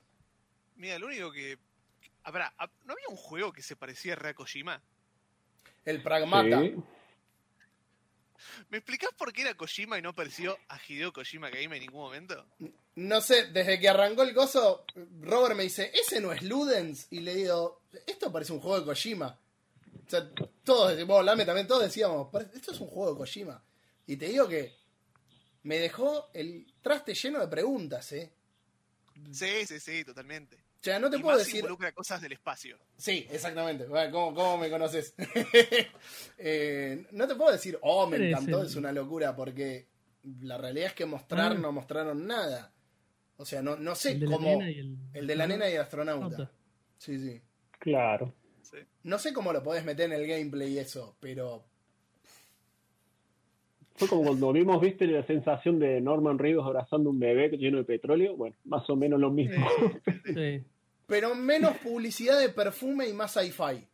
Mira, 0.75 0.99
lo 0.99 1.07
único 1.07 1.31
que. 1.31 1.57
Habrá, 2.23 2.53
¿no 2.85 2.93
había 2.93 3.07
un 3.09 3.15
juego 3.15 3.53
que 3.53 3.61
se 3.63 3.75
parecía 3.77 4.15
re 4.15 4.29
a 4.29 4.33
Kojima? 4.33 4.83
El 5.85 6.03
pragmata. 6.03 6.59
Sí. 6.61 6.75
¿Me 8.69 8.77
explicás 8.77 9.09
por 9.17 9.31
qué 9.33 9.41
era 9.41 9.53
Kojima 9.55 9.97
y 9.97 10.01
no 10.01 10.09
apareció 10.09 10.57
a 10.69 10.79
Hideo 10.87 11.11
Kojima 11.13 11.49
Game 11.49 11.75
en 11.75 11.81
ningún 11.81 12.01
momento? 12.01 12.45
No 12.95 13.21
sé, 13.21 13.47
desde 13.47 13.79
que 13.79 13.89
arrancó 13.89 14.23
el 14.23 14.33
gozo, 14.33 14.85
Robert 15.21 15.55
me 15.55 15.63
dice, 15.63 15.91
¿ese 15.93 16.19
no 16.21 16.31
es 16.31 16.41
Ludens? 16.43 17.07
Y 17.11 17.19
le 17.19 17.35
digo, 17.35 17.81
esto 18.05 18.31
parece 18.31 18.53
un 18.53 18.59
juego 18.59 18.79
de 18.79 18.85
Kojima. 18.85 19.37
O 20.05 20.09
sea, 20.09 20.29
todos 20.63 20.91
decimos, 20.91 21.23
Lame 21.25 21.45
también, 21.45 21.67
todos 21.67 21.83
decíamos, 21.83 22.29
"Pare- 22.31 22.49
esto 22.55 22.71
es 22.71 22.79
un 22.79 22.87
juego 22.87 23.11
de 23.11 23.17
Kojima. 23.17 23.61
Y 24.05 24.15
te 24.17 24.27
digo 24.27 24.47
que 24.47 24.73
me 25.63 25.79
dejó 25.79 26.29
el 26.33 26.65
traste 26.81 27.13
lleno 27.13 27.39
de 27.39 27.47
preguntas, 27.47 28.11
¿eh? 28.13 28.31
Sí, 29.31 29.65
sí, 29.65 29.79
sí, 29.79 30.05
totalmente. 30.05 30.57
O 30.79 30.83
sea, 30.83 30.99
no 30.99 31.09
te 31.09 31.17
y 31.17 31.21
puedo 31.21 31.35
más 31.37 31.45
decir... 31.45 31.59
involucra 31.61 31.91
cosas 31.91 32.21
del 32.21 32.33
espacio. 32.33 32.77
Sí, 32.95 33.27
exactamente. 33.29 33.85
¿Cómo, 34.11 34.33
cómo 34.33 34.57
me 34.57 34.69
conoces? 34.69 35.13
Eh, 36.37 37.07
no 37.11 37.27
te 37.27 37.35
puedo 37.35 37.51
decir, 37.51 37.77
oh, 37.81 38.07
me 38.07 38.29
encantó, 38.29 38.63
es 38.63 38.75
una 38.75 38.91
locura, 38.91 39.35
porque 39.35 39.87
la 40.41 40.57
realidad 40.57 40.87
es 40.89 40.93
que 40.93 41.05
mostrar 41.05 41.53
Ah. 41.53 41.55
no 41.55 41.71
mostraron 41.71 42.25
nada. 42.27 42.71
O 43.37 43.45
sea, 43.45 43.61
no, 43.61 43.75
no 43.75 43.95
sé 43.95 44.23
cómo... 44.23 44.39
nena 44.49 44.69
y 44.69 44.79
el, 44.79 44.97
El 45.13 45.27
de 45.27 45.35
la 45.35 45.47
nena 45.47 45.69
y 45.69 45.73
el 45.73 45.81
astronauta. 45.81 46.25
Astronauta. 46.27 46.51
Sí, 46.97 47.19
sí. 47.19 47.41
Claro. 47.79 48.33
Sí. 48.61 48.77
No 49.03 49.17
sé 49.19 49.33
cómo 49.33 49.51
lo 49.53 49.63
podés 49.63 49.83
meter 49.83 50.05
en 50.11 50.13
el 50.13 50.27
gameplay 50.27 50.73
y 50.73 50.79
eso, 50.79 51.15
pero 51.19 51.65
Fue 53.97 54.07
como 54.07 54.23
cuando 54.23 54.53
vimos, 54.53 54.79
viste, 54.79 55.07
la 55.07 55.25
sensación 55.25 55.79
de 55.79 55.99
Norman 56.01 56.37
Reedus 56.37 56.63
abrazando 56.63 57.09
un 57.09 57.19
bebé 57.19 57.49
lleno 57.57 57.79
de 57.79 57.83
petróleo. 57.83 58.35
Bueno, 58.35 58.55
más 58.65 58.87
o 58.89 58.95
menos 58.95 59.19
lo 59.19 59.31
mismo. 59.31 59.67
Sí. 60.25 60.63
pero 61.07 61.33
menos 61.33 61.77
publicidad 61.77 62.39
de 62.39 62.49
perfume 62.49 63.07
y 63.07 63.13
más 63.13 63.33
sci-fi. 63.33 63.87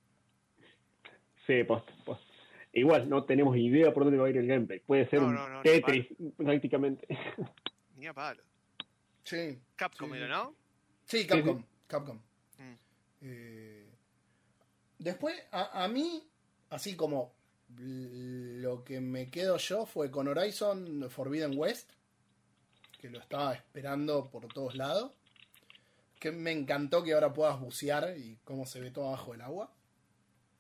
Sí, 1.48 1.64
pues, 1.66 1.84
pues. 2.06 2.20
Igual, 2.74 3.08
no 3.08 3.24
tenemos 3.24 3.56
idea 3.56 3.94
por 3.94 4.04
dónde 4.04 4.18
va 4.18 4.28
a 4.28 4.30
ir 4.30 4.38
el 4.38 4.48
gameplay. 4.48 4.80
Puede 4.80 5.08
ser 5.10 5.22
No, 5.22 5.28
un 5.28 5.36
no, 5.36 5.48
no, 5.48 5.58
ni 5.58 5.64
Tetris, 5.64 6.08
prácticamente. 6.36 7.08
Ni 7.96 8.08
a 8.08 8.14
palo. 8.14 8.42
Sí. 9.24 9.60
Capcom 9.76 10.12
Sí. 10.12 10.20
¿no? 10.28 10.56
Sí, 11.06 11.28
Capcom. 11.28 11.64
Capcom. 11.88 12.18
Mm. 12.58 12.74
Eh, 13.22 13.86
después, 15.00 15.36
a, 15.52 15.84
a 15.84 15.88
mí, 15.88 16.24
así 16.72 16.96
como 16.98 17.36
lo 17.78 18.84
que 18.84 19.00
me 19.02 19.30
quedo 19.30 19.58
yo 19.58 19.86
fue 19.86 20.10
con 20.12 20.28
Horizon 20.28 21.08
Forbidden 21.10 21.58
West, 21.58 21.90
que 23.00 23.10
lo 23.10 23.20
estaba 23.20 23.54
esperando 23.54 24.30
por 24.30 24.48
todos 24.48 24.76
lados. 24.76 25.12
Que 26.20 26.32
me 26.32 26.52
encantó 26.52 27.04
que 27.04 27.14
ahora 27.14 27.34
puedas 27.34 27.60
bucear 27.60 28.16
y 28.18 28.38
cómo 28.46 28.66
se 28.66 28.80
ve 28.80 28.92
todo 28.92 29.08
abajo 29.10 29.34
del 29.34 29.42
agua. 29.42 29.74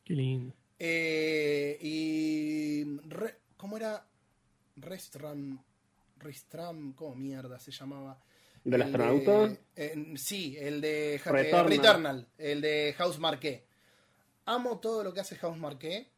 Qué 0.04 0.13
lindo. 0.13 0.54
Eh, 0.78 1.78
y. 1.82 2.84
Re- 3.08 3.38
¿Cómo 3.56 3.78
era? 3.78 4.06
Restram. 4.76 5.63
Restram. 6.17 6.91
¿Cómo 6.93 7.15
mierda 7.15 7.60
se 7.60 7.71
llamaba? 7.71 8.19
¿Del 8.65 8.73
El 8.76 8.82
astronauta? 8.82 9.47
de- 9.47 9.60
eh, 9.78 10.13
sí, 10.17 10.58
el 10.60 10.82
de 10.82 11.21
Returnal, 11.23 12.28
el 12.38 12.60
de 12.62 12.93
House 12.97 13.19
Marqué. 13.19 13.65
Amo 14.45 14.80
todo 14.80 15.04
lo 15.04 15.13
que 15.13 15.21
hace 15.21 15.36
House 15.38 15.58
Marqué. 15.58 16.10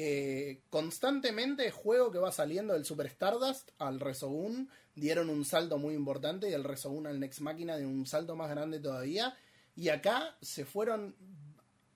Eh, 0.00 0.60
constantemente 0.70 1.72
juego 1.72 2.12
que 2.12 2.18
va 2.18 2.30
saliendo 2.30 2.74
del 2.74 2.84
Super 2.84 3.06
Stardust 3.06 3.70
al 3.78 3.98
Resogun 3.98 4.70
dieron 4.94 5.28
un 5.28 5.44
salto 5.44 5.76
muy 5.76 5.94
importante 5.94 6.48
y 6.48 6.52
el 6.52 6.62
Resogun 6.62 7.08
al 7.08 7.18
Next 7.18 7.40
Máquina 7.40 7.76
de 7.76 7.84
un 7.84 8.06
salto 8.06 8.36
más 8.36 8.48
grande 8.48 8.78
todavía. 8.78 9.36
Y 9.74 9.88
acá 9.88 10.36
se 10.40 10.64
fueron, 10.64 11.16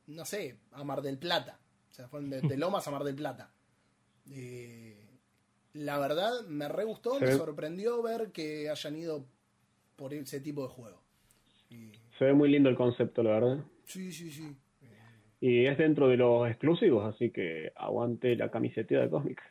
no 0.08 0.24
sé, 0.24 0.58
a 0.72 0.82
Mar 0.82 1.02
del 1.02 1.16
Plata. 1.18 1.60
O 1.92 1.94
sea, 1.94 2.08
fueron 2.08 2.28
de, 2.30 2.40
de 2.40 2.56
Lomas 2.56 2.88
a 2.88 2.90
Mar 2.90 3.04
del 3.04 3.14
Plata. 3.14 3.52
Eh, 4.32 4.98
la 5.74 5.98
verdad, 5.98 6.42
me 6.48 6.68
re 6.68 6.82
gustó, 6.84 7.14
Se 7.20 7.24
me 7.24 7.30
ve- 7.30 7.36
sorprendió 7.38 8.02
ver 8.02 8.32
que 8.32 8.68
hayan 8.68 8.96
ido 8.96 9.26
por 9.96 10.12
ese 10.12 10.40
tipo 10.40 10.62
de 10.64 10.68
juego. 10.70 11.00
Y- 11.70 11.92
Se 12.18 12.24
ve 12.24 12.32
muy 12.32 12.48
lindo 12.50 12.68
el 12.68 12.76
concepto, 12.76 13.22
la 13.22 13.30
verdad. 13.30 13.64
sí, 13.86 14.12
sí, 14.12 14.30
sí. 14.32 14.56
Y 15.44 15.66
es 15.66 15.76
dentro 15.76 16.07
de 16.09 16.16
los 16.16 16.48
exclusivos, 16.48 17.05
así 17.12 17.31
que 17.33 17.72
aguante 17.74 18.37
la 18.37 18.48
camiseta 18.48 18.94
de 19.00 19.11
Cosmic. 19.11 19.42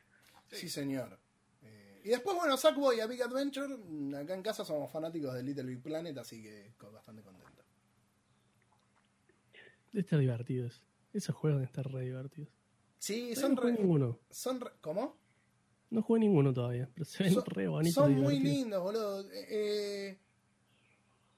Sí, 0.48 0.70
señor. 0.70 1.20
Eh, 1.64 2.02
y 2.06 2.10
después, 2.10 2.36
bueno, 2.38 2.56
Sackboy 2.56 2.96
y 2.98 3.00
a 3.02 3.08
Big 3.08 3.22
Adventure. 3.22 3.76
Acá 4.18 4.34
en 4.34 4.42
casa 4.42 4.64
somos 4.64 4.90
fanáticos 4.90 5.34
de 5.34 5.44
Little 5.44 5.66
Big 5.66 5.82
Planet, 5.84 6.18
así 6.18 6.42
que 6.42 6.72
bastante 6.94 7.22
contento. 7.22 7.62
Está 9.94 10.18
divertido. 10.18 10.68
eso. 10.68 10.82
Esos 11.14 11.36
juegos 11.36 11.60
deben 11.60 11.68
estar 11.68 11.92
re 11.92 12.06
divertidos. 12.06 12.50
Sí, 12.98 13.36
son 13.36 13.56
no 13.56 13.62
re, 13.62 13.72
ninguno. 13.74 14.20
son 14.30 14.62
re- 14.62 14.72
¿Cómo? 14.80 15.18
No 15.90 16.02
jugué 16.04 16.22
ninguno 16.22 16.54
todavía, 16.54 16.88
pero 16.94 17.04
se 17.04 17.24
ven 17.26 17.34
Son- 17.34 17.46
re 17.48 17.68
bonitos. 17.68 17.96
Son 17.96 18.14
muy 18.14 18.36
divertidos. 18.36 18.56
lindos, 18.56 18.84
boludo. 18.84 19.22
Eh, 19.32 19.46
eh, 19.50 20.18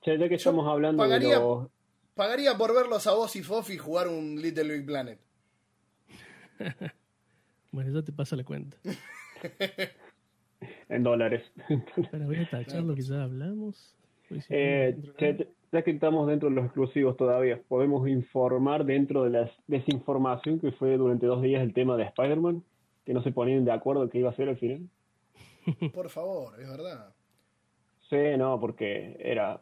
Che, 0.01 0.11
ya 0.19 0.25
que 0.25 0.29
Yo 0.31 0.35
estamos 0.35 0.67
hablando 0.67 1.01
pagaría- 1.01 1.35
de 1.35 1.39
los... 1.39 1.69
pagaría 2.15 2.57
por 2.57 2.73
verlos 2.73 3.05
a 3.07 3.13
vos 3.13 3.35
y 3.35 3.43
Fofi 3.43 3.77
jugar 3.77 4.07
un 4.07 4.41
Little 4.41 4.77
Big 4.77 4.85
Planet. 4.85 5.19
Bueno, 7.71 7.91
yo 7.91 8.03
te 8.03 8.11
paso 8.11 8.35
la 8.35 8.43
cuenta. 8.43 8.77
en 10.89 11.03
dólares. 11.03 11.41
Pero 12.11 12.25
voy 12.27 12.37
a 12.37 12.47
tachar 12.47 12.83
lo 12.83 12.93
que 12.93 13.01
ya 13.01 13.23
hablamos. 13.23 13.95
Pues 14.29 14.45
Eh, 14.49 14.95
ya 15.71 15.81
que 15.81 15.89
estamos 15.89 16.27
dentro 16.27 16.49
de 16.49 16.55
los 16.55 16.65
exclusivos 16.65 17.17
todavía, 17.17 17.59
podemos 17.67 18.07
informar 18.07 18.85
dentro 18.85 19.23
de 19.23 19.31
la 19.31 19.51
desinformación 19.65 20.59
que 20.59 20.71
fue 20.71 20.97
durante 20.97 21.25
dos 21.25 21.41
días 21.41 21.63
el 21.63 21.73
tema 21.73 21.97
de 21.97 22.03
Spider-Man, 22.03 22.63
que 23.05 23.13
no 23.15 23.23
se 23.23 23.31
ponían 23.31 23.65
de 23.65 23.71
acuerdo 23.71 24.07
qué 24.07 24.19
iba 24.19 24.29
a 24.29 24.35
ser 24.35 24.49
al 24.49 24.57
final. 24.57 24.87
Por 25.93 26.09
favor, 26.09 26.53
es 26.61 26.69
verdad. 26.69 27.11
Sí, 28.07 28.37
no, 28.37 28.59
porque 28.59 29.17
era. 29.19 29.61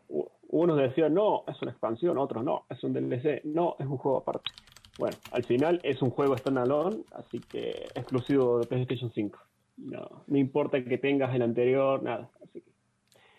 Unos 0.51 0.77
decían, 0.77 1.13
no, 1.13 1.45
es 1.47 1.61
una 1.61 1.71
expansión, 1.71 2.17
otros 2.17 2.43
no, 2.43 2.65
es 2.69 2.83
un 2.83 2.91
DLC, 2.91 3.43
no, 3.45 3.77
es 3.79 3.85
un 3.85 3.97
juego 3.97 4.17
aparte. 4.17 4.51
Bueno, 4.99 5.15
al 5.31 5.45
final 5.45 5.79
es 5.83 6.01
un 6.01 6.09
juego 6.09 6.37
standalone, 6.37 7.03
así 7.13 7.39
que 7.39 7.87
exclusivo 7.95 8.59
de 8.59 8.67
PlayStation 8.67 9.11
5. 9.13 9.39
No, 9.77 10.23
no 10.27 10.37
importa 10.37 10.83
que 10.83 10.97
tengas 10.97 11.33
el 11.33 11.41
anterior, 11.41 12.03
nada. 12.03 12.29
Así 12.43 12.59
que, 12.59 12.69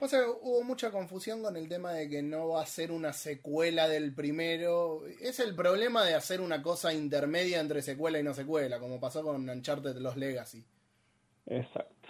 O 0.00 0.08
sea, 0.08 0.22
hubo 0.26 0.64
mucha 0.64 0.90
confusión 0.90 1.42
con 1.42 1.54
el 1.56 1.68
tema 1.68 1.92
de 1.92 2.08
que 2.08 2.22
no 2.22 2.48
va 2.48 2.62
a 2.62 2.66
ser 2.66 2.90
una 2.90 3.12
secuela 3.12 3.88
del 3.88 4.14
primero. 4.14 5.02
Es 5.20 5.38
el 5.38 5.54
problema 5.54 6.04
de 6.04 6.14
hacer 6.14 6.40
una 6.40 6.62
cosa 6.62 6.94
intermedia 6.94 7.60
entre 7.60 7.82
secuela 7.82 8.18
y 8.18 8.22
no 8.22 8.32
secuela, 8.32 8.80
como 8.80 8.98
pasó 8.98 9.22
con 9.22 9.48
Uncharted 9.48 9.96
Los 9.98 10.16
Legacy. 10.16 10.64
exacto. 11.46 12.01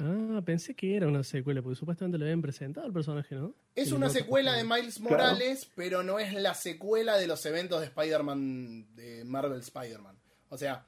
Ah, 0.00 0.40
pensé 0.44 0.74
que 0.74 0.96
era 0.96 1.08
una 1.08 1.24
secuela, 1.24 1.60
porque 1.60 1.76
supuestamente 1.76 2.18
le 2.18 2.24
habían 2.24 2.40
presentado 2.40 2.86
al 2.86 2.92
personaje, 2.92 3.34
¿no? 3.34 3.54
Es 3.74 3.92
una 3.92 4.08
secuela 4.08 4.52
de. 4.52 4.64
Miles 4.64 5.00
Morales, 5.00 5.68
pero 5.74 6.02
no 6.02 6.18
es 6.18 6.32
la 6.34 6.54
secuela 6.54 7.18
de 7.18 7.26
los 7.26 7.44
eventos 7.46 7.80
de 7.80 7.86
Spider-Man, 7.86 8.94
de 8.94 9.24
Marvel 9.24 9.58
Spider-Man. 9.58 10.16
O 10.50 10.56
sea, 10.56 10.86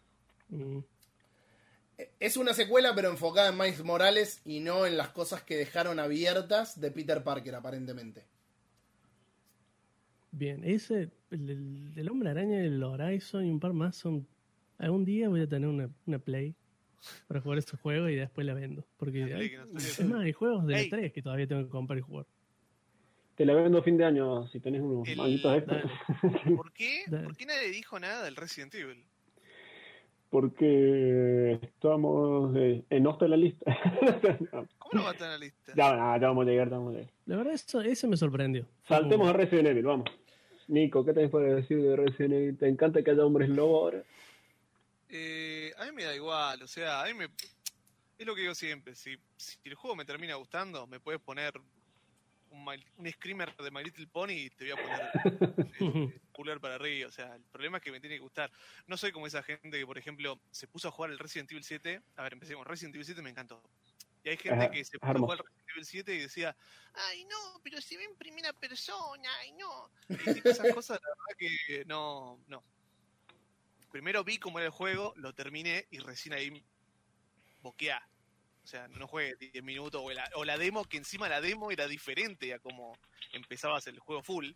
Mm, 0.50 0.78
es 2.18 2.36
una 2.36 2.54
secuela 2.54 2.94
pero 2.94 3.08
enfocada 3.08 3.50
en 3.50 3.58
Miles 3.58 3.84
Morales 3.84 4.40
y 4.44 4.60
no 4.60 4.86
en 4.86 4.96
las 4.96 5.10
cosas 5.10 5.42
que 5.42 5.56
dejaron 5.56 5.98
abiertas 5.98 6.80
de 6.80 6.90
Peter 6.90 7.22
Parker, 7.22 7.54
aparentemente. 7.54 8.24
Bien, 10.32 10.62
ese, 10.64 11.10
el 11.30 11.94
del 11.94 12.08
Hombre 12.08 12.30
Araña, 12.30 12.60
el 12.60 12.82
Horizon 12.82 13.46
y 13.46 13.50
un 13.50 13.60
par 13.60 13.72
más 13.72 13.96
son... 13.96 14.26
Algún 14.78 15.04
día 15.04 15.28
voy 15.28 15.42
a 15.42 15.48
tener 15.48 15.68
una, 15.68 15.90
una 16.06 16.18
Play 16.18 16.54
para 17.28 17.40
jugar 17.40 17.58
estos 17.58 17.80
juegos 17.80 18.10
y 18.10 18.14
después 18.16 18.46
la 18.46 18.54
vendo. 18.54 18.84
Porque 18.96 19.24
Play 19.24 19.32
hay, 19.32 19.56
no 19.72 19.78
es 19.78 20.04
más, 20.04 20.20
hay 20.22 20.32
juegos 20.32 20.66
de 20.66 20.74
la 20.84 20.88
3 20.98 21.12
que 21.12 21.22
todavía 21.22 21.46
tengo 21.46 21.62
que 21.64 21.68
comprar 21.70 21.98
y 21.98 22.02
jugar. 22.02 22.26
Te 23.36 23.46
la 23.46 23.54
vendo 23.54 23.78
a 23.78 23.82
fin 23.82 23.96
de 23.96 24.04
año 24.04 24.46
si 24.48 24.60
tenés 24.60 24.82
unos 24.82 25.08
El- 25.08 25.16
manguitos 25.16 25.56
extras. 25.56 25.84
¿Por 26.56 26.72
qué? 26.72 27.04
Dale. 27.06 27.24
¿Por 27.24 27.36
qué 27.36 27.46
nadie 27.46 27.70
dijo 27.70 27.98
nada 27.98 28.22
del 28.24 28.36
Resident 28.36 28.74
Evil? 28.74 29.02
Porque 30.28 31.58
estamos. 31.62 32.54
eh, 32.56 32.84
eh, 32.88 33.00
no 33.00 33.10
está 33.12 33.24
en 33.24 33.30
la 33.32 33.36
lista. 33.36 33.76
¿Cómo 34.78 34.92
no 34.92 35.02
va 35.02 35.10
a 35.10 35.12
estar 35.12 35.26
en 35.26 35.32
la 35.32 35.38
lista? 35.38 35.72
ya, 35.76 35.96
ya, 35.96 36.18
ya 36.20 36.26
vamos 36.28 36.46
a 36.46 36.50
llegar, 36.50 36.70
ya 36.70 36.76
vamos 36.76 36.94
a 36.94 36.98
llegar. 36.98 37.12
La 37.26 37.36
verdad, 37.36 37.54
eso, 37.54 37.80
ese 37.80 38.06
me 38.06 38.16
sorprendió. 38.16 38.64
Saltemos 38.86 39.26
como- 39.26 39.30
a 39.30 39.32
Resident 39.32 39.68
Evil, 39.68 39.84
vamos. 39.84 40.10
Nico, 40.68 41.04
¿qué 41.04 41.12
te 41.12 41.28
puedes 41.28 41.56
decir 41.56 41.82
de 41.82 41.96
Resident 41.96 42.32
Evil? 42.34 42.56
¿Te 42.58 42.68
encanta 42.68 43.02
que 43.02 43.10
haya 43.10 43.24
hombres 43.24 43.48
lobo 43.48 43.76
ahora? 43.80 44.02
Eh, 45.12 45.72
a 45.76 45.84
mí 45.86 45.92
me 45.92 46.04
da 46.04 46.14
igual, 46.14 46.62
o 46.62 46.68
sea, 46.68 47.02
a 47.02 47.06
mí 47.06 47.14
me... 47.14 47.28
Es 48.16 48.26
lo 48.26 48.34
que 48.34 48.42
digo 48.42 48.54
siempre, 48.54 48.94
si, 48.94 49.18
si 49.36 49.58
el 49.64 49.74
juego 49.74 49.96
me 49.96 50.04
termina 50.04 50.34
gustando, 50.34 50.86
me 50.86 51.00
puedes 51.00 51.20
poner 51.20 51.52
un, 52.50 52.64
My- 52.64 52.84
un 52.96 53.10
screamer 53.10 53.56
de 53.56 53.70
My 53.70 53.82
Little 53.82 54.06
Pony 54.08 54.32
y 54.32 54.50
te 54.50 54.70
voy 54.70 54.72
a 54.72 54.76
poner 54.76 55.10
eh, 55.80 56.20
pulgar 56.32 56.60
para 56.60 56.74
arriba. 56.74 57.08
O 57.08 57.12
sea, 57.12 57.34
el 57.34 57.42
problema 57.44 57.78
es 57.78 57.82
que 57.84 57.90
me 57.90 57.98
tiene 58.00 58.16
que 58.16 58.20
gustar. 58.22 58.52
No 58.86 58.96
soy 58.96 59.10
como 59.10 59.26
esa 59.26 59.42
gente 59.42 59.70
que, 59.78 59.86
por 59.86 59.96
ejemplo, 59.96 60.38
se 60.50 60.68
puso 60.68 60.88
a 60.88 60.90
jugar 60.90 61.10
el 61.10 61.18
Resident 61.18 61.50
Evil 61.50 61.64
7. 61.64 62.02
A 62.16 62.22
ver, 62.24 62.34
empecemos. 62.34 62.66
Resident 62.66 62.94
Evil 62.94 63.06
7 63.06 63.22
me 63.22 63.30
encantó. 63.30 63.62
Y 64.22 64.28
hay 64.28 64.36
gente 64.36 64.64
Ajá, 64.64 64.70
que 64.70 64.84
se 64.84 64.98
puso 64.98 65.12
a 65.12 65.18
jugar. 65.18 65.38
Resident 65.38 65.68
Evil 65.70 65.86
7 65.86 66.14
y 66.14 66.18
decía, 66.18 66.56
ay 66.92 67.24
no, 67.24 67.60
pero 67.62 67.80
se 67.80 67.96
ve 67.96 68.04
en 68.04 68.16
primera 68.16 68.52
persona, 68.52 69.30
ay 69.38 69.52
no. 69.52 69.90
Y 70.10 70.46
esas 70.48 70.74
cosas, 70.74 71.00
la 71.02 71.08
verdad 71.08 71.36
que 71.38 71.84
no, 71.86 72.38
no. 72.48 72.62
Primero 73.90 74.24
vi 74.24 74.38
cómo 74.38 74.58
era 74.58 74.66
el 74.66 74.72
juego, 74.72 75.12
lo 75.16 75.34
terminé 75.34 75.86
y 75.90 75.98
recién 75.98 76.34
ahí 76.34 76.62
boqueá. 77.62 78.00
O 78.62 78.66
sea, 78.66 78.88
no 78.88 79.06
juegue 79.06 79.36
10 79.36 79.64
minutos 79.64 80.00
o 80.04 80.10
la, 80.10 80.28
o 80.34 80.44
la 80.44 80.58
demo, 80.58 80.84
que 80.84 80.98
encima 80.98 81.28
la 81.28 81.40
demo 81.40 81.70
era 81.70 81.88
diferente 81.88 82.54
a 82.54 82.58
como 82.58 82.96
empezabas 83.32 83.86
el 83.86 83.98
juego 83.98 84.22
full. 84.22 84.52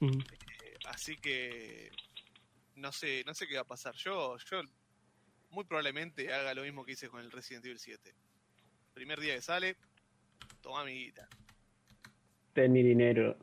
Eh, 0.00 0.78
así 0.86 1.16
que 1.16 1.90
no 2.76 2.92
sé, 2.92 3.24
no 3.26 3.34
sé 3.34 3.46
qué 3.48 3.56
va 3.56 3.62
a 3.62 3.66
pasar. 3.66 3.94
Yo, 3.96 4.36
yo 4.38 4.62
muy 5.50 5.64
probablemente 5.64 6.32
haga 6.32 6.54
lo 6.54 6.62
mismo 6.62 6.84
que 6.84 6.92
hice 6.92 7.08
con 7.08 7.20
el 7.20 7.30
Resident 7.30 7.64
Evil 7.64 7.78
7. 7.78 8.14
Primer 8.94 9.20
día 9.20 9.34
que 9.34 9.42
sale, 9.42 9.76
toma 10.60 10.84
mi 10.84 10.92
guita. 10.92 11.28
Ten 12.52 12.72
mi 12.72 12.82
dinero. 12.82 13.36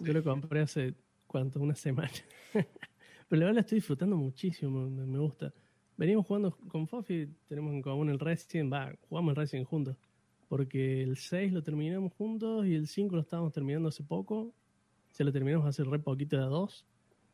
Yo 0.00 0.12
lo 0.12 0.22
compré 0.22 0.60
hace, 0.60 0.94
¿cuánto? 1.26 1.60
Una 1.60 1.74
semana. 1.74 2.12
Pero 3.32 3.40
la 3.40 3.46
verdad 3.46 3.54
la 3.54 3.60
estoy 3.62 3.76
disfrutando 3.76 4.14
muchísimo, 4.14 4.90
me, 4.90 5.18
gusta. 5.18 5.54
Venimos 5.96 6.26
jugando 6.26 6.50
con 6.68 6.86
Fofi, 6.86 7.26
tenemos 7.48 7.72
en 7.72 7.80
común 7.80 8.10
el 8.10 8.18
Resident, 8.18 8.70
va, 8.70 8.92
jugamos 9.08 9.30
el 9.30 9.36
Resident 9.36 9.66
juntos. 9.66 9.96
Porque 10.50 11.02
el 11.02 11.16
6 11.16 11.50
lo 11.50 11.62
terminamos 11.62 12.12
juntos 12.12 12.66
y 12.66 12.74
el 12.74 12.86
5 12.86 13.16
lo 13.16 13.22
estábamos 13.22 13.54
terminando 13.54 13.88
hace 13.88 14.02
poco. 14.04 14.52
Se 15.12 15.24
lo 15.24 15.32
terminamos 15.32 15.66
hace 15.66 15.82
re 15.82 15.98
poquito 15.98 16.36
de 16.36 16.42
a 16.42 16.46
dos. 16.46 16.84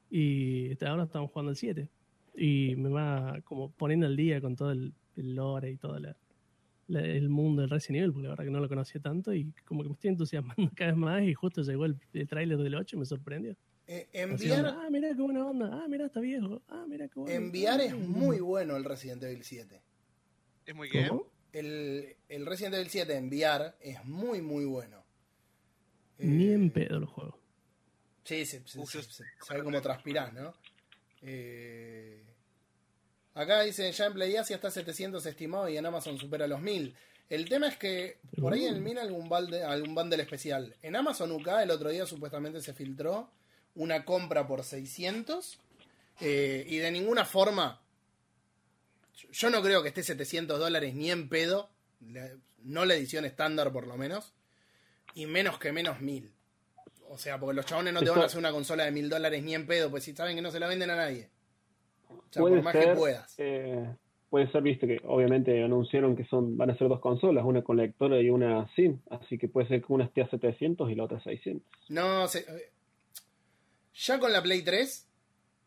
Y 0.09 0.67
este, 0.67 0.87
ahora 0.87 1.03
estamos 1.03 1.33
jugando 1.33 1.51
el 1.51 1.57
7. 1.57 1.89
Y 2.37 2.77
me 2.77 2.91
va 2.91 3.41
como 3.43 3.73
poniendo 3.73 4.07
al 4.07 4.15
día 4.15 4.41
con 4.41 4.55
todo 4.55 4.71
el, 4.71 4.95
el 5.17 5.35
lore 5.35 5.73
y 5.73 5.79
todo 5.79 5.99
la- 5.99 6.17
la- 6.87 7.05
el 7.05 7.29
mundo 7.29 7.63
del 7.63 7.71
Resident 7.71 8.03
Evil, 8.05 8.13
porque 8.13 8.25
la 8.29 8.31
verdad 8.35 8.45
que 8.45 8.51
no 8.53 8.61
lo 8.61 8.69
conocía 8.69 9.01
tanto 9.01 9.35
y 9.35 9.53
como 9.67 9.83
que 9.83 9.89
me 9.89 9.95
estoy 9.95 10.11
entusiasmando 10.11 10.71
cada 10.77 10.93
vez 10.93 10.97
más 10.97 11.23
y 11.25 11.35
justo 11.35 11.63
llegó 11.63 11.87
el, 11.87 11.97
el 12.13 12.29
tráiler 12.29 12.59
del 12.59 12.77
8 12.77 12.95
y 12.97 13.01
me 13.01 13.05
sorprendió. 13.05 13.57
Eh, 13.91 14.07
enviar, 14.13 14.67
ah, 14.67 14.89
mira 14.91 15.09
qué 15.09 15.15
buena 15.23 15.47
onda, 15.47 15.71
ah, 15.73 15.87
mira, 15.89 16.05
está 16.07 16.21
viejo, 16.21 16.61
ah, 16.69 16.85
mira 16.87 17.09
qué 17.09 17.19
bueno. 17.21 17.35
enviar 17.35 17.81
es 17.81 17.95
muy 17.97 18.39
bueno 18.39 18.77
el 18.77 18.85
Resident 18.85 19.23
Evil 19.25 19.43
7. 19.43 19.81
Es 20.67 20.75
muy 20.75 20.91
¿Cómo? 20.91 21.27
El, 21.53 22.15
el 22.29 22.45
Resident 22.45 22.75
Evil 22.75 22.91
7 22.91 23.17
enviar 23.17 23.77
es 23.81 24.05
muy, 24.05 24.43
muy 24.43 24.67
bueno. 24.67 25.03
Ni 26.19 26.49
Eh, 26.49 26.53
en 26.55 26.71
pedo 26.71 27.01
los 27.01 27.09
juegos. 27.09 27.37
Sí, 28.25 28.45
se, 28.45 28.61
se- 28.69 28.85
se- 28.85 29.03
se- 29.03 29.25
sabe 29.43 29.63
cómo 29.65 29.81
transpirás, 29.81 30.35
¿no? 30.35 30.53
Eh, 31.23 32.23
acá 33.33 33.63
dice, 33.63 33.91
ya 33.91 34.05
en 34.07 34.13
Play 34.13 34.37
Asia 34.37 34.57
está 34.57 34.71
700 34.71 35.25
estimado 35.25 35.67
y 35.71 35.79
en 35.79 35.87
Amazon 35.87 36.19
supera 36.19 36.47
los 36.47 36.61
1000. 36.61 36.95
El 37.31 37.49
tema 37.49 37.69
es 37.69 37.77
que 37.79 38.19
por 38.39 38.53
ahí 38.53 38.67
en 38.67 38.75
el 38.75 38.81
MIN 38.83 38.99
algún, 38.99 39.29
balde, 39.31 39.63
algún 39.63 39.95
bundle 39.95 40.23
especial. 40.23 40.75
En 40.83 40.95
Amazon 40.97 41.33
UK 41.33 41.49
el 41.63 41.71
otro 41.71 41.89
día 41.89 42.05
supuestamente 42.05 42.61
se 42.61 42.75
filtró 42.75 43.31
una 43.79 44.05
compra 44.05 44.47
por 44.47 44.63
600 44.65 45.59
eh, 46.21 46.65
y 46.69 46.77
de 46.79 46.91
ninguna 46.91 47.25
forma, 47.25 47.81
yo 49.33 49.51
no 49.51 49.63
creo 49.63 49.83
que 49.83 49.89
esté 49.89 50.03
700 50.03 50.59
dólares 50.59 50.95
ni 50.95 51.11
en 51.11 51.29
pedo, 51.29 51.71
no 52.65 52.85
la 52.85 52.95
edición 52.95 53.25
estándar 53.25 53.73
por 53.73 53.87
lo 53.87 53.97
menos, 53.97 54.35
y 55.15 55.27
menos 55.27 55.59
que 55.59 55.73
menos 55.73 56.01
1000. 56.01 56.31
O 57.11 57.17
sea, 57.19 57.39
porque 57.41 57.55
los 57.55 57.65
chabones 57.67 57.95
no 57.95 58.01
te 58.01 58.11
van 58.11 58.21
a 58.21 58.25
hacer 58.27 58.39
una 58.39 58.53
consola 58.53 58.85
de 58.85 58.91
1000 58.91 59.09
dólares 59.09 59.43
ni 59.43 59.55
en 59.55 59.67
pedo, 59.67 59.91
pues 59.91 60.05
si 60.05 60.15
saben 60.15 60.37
que 60.37 60.43
no 60.43 60.51
se 60.51 60.61
la 60.61 60.67
venden 60.69 60.91
a 60.91 60.97
nadie. 60.97 61.31
O 62.11 62.23
sea, 62.31 62.41
puede 62.43 62.57
por 62.57 62.65
más 62.65 62.73
ser, 62.75 62.89
que 62.91 62.95
puedas. 62.97 63.35
eh, 63.39 63.95
puede 64.29 64.51
ser, 64.53 64.63
viste, 64.63 64.87
que 64.87 65.01
obviamente 65.05 65.63
anunciaron 65.65 66.15
que 66.17 66.25
son 66.27 66.57
van 66.57 66.71
a 66.71 66.77
ser 66.77 66.89
dos 66.89 67.01
consolas, 67.01 67.45
una 67.45 67.63
con 67.63 67.77
lectora 67.79 68.21
y 68.21 68.29
una 68.29 68.69
sin, 68.77 69.01
así 69.11 69.39
que 69.39 69.49
puede 69.49 69.69
ser 69.69 69.83
que 69.83 69.93
una 69.93 70.05
esté 70.05 70.21
a 70.23 70.29
700 70.29 70.91
y 70.91 70.95
la 70.95 71.05
otra 71.05 71.19
a 71.19 71.23
600. 71.23 71.67
No, 71.89 72.29
se- 72.29 72.41
eh, 72.41 72.71
ya 73.99 74.19
con 74.19 74.33
la 74.33 74.43
Play 74.43 74.63
3 74.63 75.07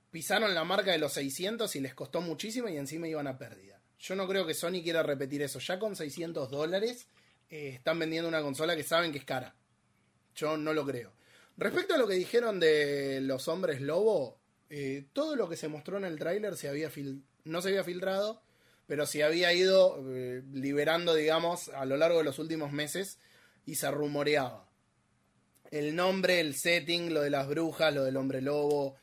pisaron 0.09 0.53
la 0.53 0.63
marca 0.63 0.91
de 0.91 0.97
los 0.97 1.13
600 1.13 1.75
y 1.75 1.81
les 1.81 1.93
costó 1.93 2.21
muchísimo 2.21 2.69
y 2.69 2.77
encima 2.77 3.07
iban 3.07 3.27
a 3.27 3.37
pérdida. 3.37 3.81
Yo 3.99 4.15
no 4.15 4.27
creo 4.27 4.45
que 4.45 4.53
Sony 4.53 4.81
quiera 4.83 5.03
repetir 5.03 5.41
eso. 5.41 5.59
Ya 5.59 5.77
con 5.77 5.95
600 5.95 6.49
dólares 6.49 7.07
eh, 7.49 7.69
están 7.75 7.99
vendiendo 7.99 8.27
una 8.27 8.41
consola 8.41 8.75
que 8.75 8.83
saben 8.83 9.11
que 9.11 9.19
es 9.19 9.25
cara. 9.25 9.55
Yo 10.35 10.57
no 10.57 10.73
lo 10.73 10.85
creo. 10.85 11.11
Respecto 11.57 11.93
a 11.93 11.97
lo 11.97 12.07
que 12.07 12.15
dijeron 12.15 12.59
de 12.59 13.19
los 13.21 13.47
hombres 13.47 13.81
lobo, 13.81 14.39
eh, 14.69 15.05
todo 15.13 15.35
lo 15.35 15.49
que 15.49 15.57
se 15.57 15.67
mostró 15.67 15.97
en 15.97 16.05
el 16.05 16.17
tráiler 16.17 16.51
no 17.43 17.61
se 17.61 17.67
había 17.69 17.83
filtrado, 17.83 18.41
pero 18.87 19.05
se 19.05 19.23
había 19.23 19.53
ido 19.53 20.01
eh, 20.09 20.41
liberando, 20.53 21.13
digamos, 21.13 21.69
a 21.69 21.85
lo 21.85 21.97
largo 21.97 22.19
de 22.19 22.23
los 22.23 22.39
últimos 22.39 22.71
meses 22.71 23.19
y 23.65 23.75
se 23.75 23.91
rumoreaba. 23.91 24.70
El 25.71 25.95
nombre, 25.95 26.39
el 26.41 26.53
setting, 26.53 27.13
lo 27.13 27.21
de 27.21 27.29
las 27.29 27.47
brujas, 27.47 27.93
lo 27.93 28.03
del 28.03 28.17
hombre 28.17 28.41
lobo. 28.41 28.97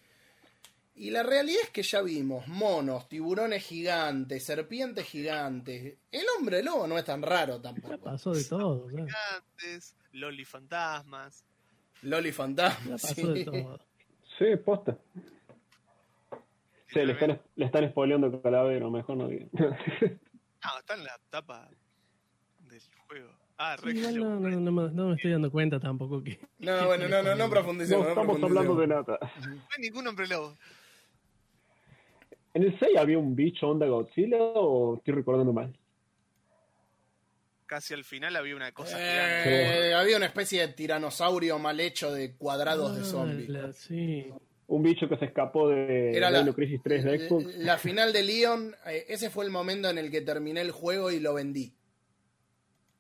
Y 0.95 1.11
la 1.11 1.23
realidad 1.23 1.61
es 1.63 1.71
que 1.71 1.83
ya 1.83 2.03
vimos 2.03 2.47
monos, 2.49 3.09
tiburones 3.09 3.65
gigantes, 3.65 4.45
serpientes 4.45 5.07
gigantes. 5.07 5.97
El 6.13 6.27
hombre 6.37 6.63
lobo 6.63 6.87
no 6.87 6.99
es 6.99 7.05
tan 7.05 7.23
raro 7.23 7.57
Ya 7.57 7.63
tampoco. 7.63 7.99
pasó 8.01 8.33
de 8.33 8.45
todo, 8.45 8.91
ya, 8.91 9.07
Antes, 9.37 9.97
Loli 10.13 10.45
Fantasmas. 10.45 11.45
Loli 12.03 12.31
ya 12.31 12.35
fantasma. 12.37 12.91
pasó 12.93 13.15
sí. 13.15 13.23
de 13.33 13.45
todo. 13.45 13.81
Sí, 14.39 14.45
posta. 14.65 14.97
Sí, 16.93 17.01
le 17.05 17.13
están, 17.13 17.41
le 17.57 17.65
están 17.67 17.89
spoileando 17.91 18.41
Calavero, 18.43 18.91
mejor 18.91 19.17
no 19.17 19.29
digan. 19.29 19.51
Ah, 20.63 20.77
está 20.81 20.95
en 20.95 21.05
la 21.05 21.19
tapa 21.31 21.69
del 22.61 22.81
juego. 23.07 23.31
Ah, 23.61 23.77
igual 23.85 24.17
no, 24.21 24.39
no, 24.41 24.61
no 24.61 24.73
me, 24.73 24.91
no 24.93 25.09
me 25.09 25.15
estoy 25.17 25.33
dando 25.33 25.51
cuenta 25.51 25.81
tampoco 25.81 26.23
que... 26.23 26.39
No, 26.61 26.87
bueno, 26.87 27.09
no, 27.09 27.23
no, 27.23 27.35
no 27.35 27.51
profundicemos. 27.51 28.07
no 28.07 28.15
no 28.15 28.21
estamos 28.21 28.43
hablando 28.43 28.77
de 28.77 28.87
nada. 28.87 29.19
No 29.21 29.49
hay 29.77 29.83
ningún 29.83 30.07
hombre 30.07 30.29
lobo. 30.29 30.57
¿En 32.55 32.63
el 32.63 32.79
6 32.79 32.97
había 32.99 33.19
un 33.19 33.35
bicho 33.37 33.69
onda 33.69 33.87
Godzilla 33.87 34.39
o 34.39 34.97
estoy 34.97 35.15
recordando 35.15 35.53
mal? 35.53 35.77
Casi 37.67 37.93
al 37.95 38.05
final 38.05 38.35
había 38.37 38.57
una 38.57 38.73
cosa. 38.73 38.97
Eh, 38.99 39.93
había 39.93 40.17
una 40.17 40.27
especie 40.27 40.67
de 40.67 40.73
tiranosaurio 40.73 41.59
mal 41.59 41.79
hecho 41.81 42.11
de 42.13 42.35
cuadrados 42.37 42.95
de 42.97 43.03
Ah, 43.03 43.05
zombies. 43.05 43.77
sí. 43.77 44.27
Un 44.69 44.83
bicho 44.83 45.09
que 45.09 45.17
se 45.19 45.27
escapó 45.27 45.69
de 45.69 46.17
Era 46.17 46.31
la- 46.31 46.41
Dino 46.41 46.55
Crisis 46.55 46.81
3 46.83 47.05
de 47.05 47.29
Xbox. 47.29 47.57
La 47.59 47.77
final 47.79 48.13
de 48.13 48.23
Leon, 48.23 48.75
eh, 48.87 49.05
ese 49.09 49.31
fue 49.31 49.45
el 49.45 49.51
momento 49.51 49.89
en 49.91 49.99
el 49.99 50.11
que 50.11 50.21
terminé 50.21 50.61
el 50.61 50.71
juego 50.71 51.11
y 51.11 51.21
lo 51.21 51.35
vendí. 51.35 51.75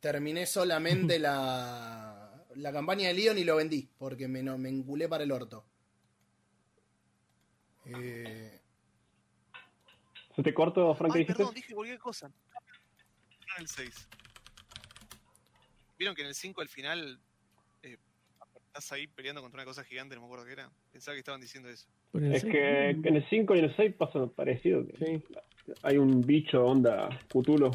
Terminé 0.00 0.46
solamente 0.46 1.18
la, 1.18 2.44
la 2.54 2.72
campaña 2.72 3.08
de 3.08 3.14
Leon 3.14 3.38
y 3.38 3.44
lo 3.44 3.56
vendí, 3.56 3.88
porque 3.98 4.28
me, 4.28 4.42
no, 4.42 4.56
me 4.58 4.68
enculé 4.68 5.08
para 5.08 5.24
el 5.24 5.32
orto. 5.32 5.64
Eh, 7.86 8.60
¿Se 10.36 10.42
te 10.42 10.54
cortó, 10.54 10.94
Frank? 10.94 11.12
¿qué 11.12 11.18
Ay, 11.20 11.24
perdón, 11.24 11.54
dije 11.54 11.74
cualquier 11.74 11.98
cosa. 11.98 12.30
En 13.56 13.62
el 13.62 13.68
6. 13.68 14.08
¿Vieron 15.98 16.14
que 16.14 16.22
en 16.22 16.28
el 16.28 16.34
5 16.34 16.60
al 16.60 16.68
final 16.68 17.18
eh, 17.82 17.96
estás 18.66 18.92
ahí 18.92 19.08
peleando 19.08 19.40
contra 19.40 19.58
una 19.58 19.64
cosa 19.64 19.82
gigante? 19.82 20.14
No 20.14 20.20
me 20.20 20.26
acuerdo 20.26 20.44
qué 20.44 20.52
era. 20.52 20.70
Pensaba 20.92 21.14
que 21.14 21.20
estaban 21.20 21.40
diciendo 21.40 21.68
eso. 21.68 21.88
Es 22.14 22.44
que 22.44 22.90
en 22.90 23.16
el 23.16 23.28
5 23.28 23.56
y 23.56 23.58
en 23.58 23.64
el 23.64 23.76
6 23.76 23.94
pasa 23.96 24.26
parecido. 24.28 24.86
que 24.86 24.96
Sí. 24.96 25.24
Hay 25.82 25.98
un 25.98 26.22
bicho 26.22 26.64
onda 26.64 27.08
Cthulhu. 27.28 27.70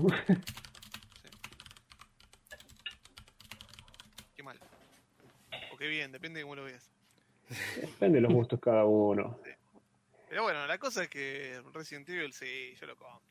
Qué 4.35 4.43
mal. 4.43 4.59
O 5.71 5.77
qué 5.77 5.87
bien, 6.03 6.11
depende 6.11 6.39
de 6.39 6.43
cómo 6.43 6.55
lo 6.55 6.63
veas. 6.65 6.89
Depende 7.81 8.17
de 8.17 8.21
los 8.21 8.33
gustos 8.33 8.59
cada 8.59 8.85
uno. 8.85 9.39
Pero 10.29 10.43
bueno, 10.43 10.65
la 10.65 10.77
cosa 10.77 11.03
es 11.03 11.09
que 11.09 11.61
Resident 11.73 12.07
Evil 12.09 12.33
sí, 12.33 12.73
yo 12.79 12.87
lo 12.87 12.95
compro. 12.97 13.21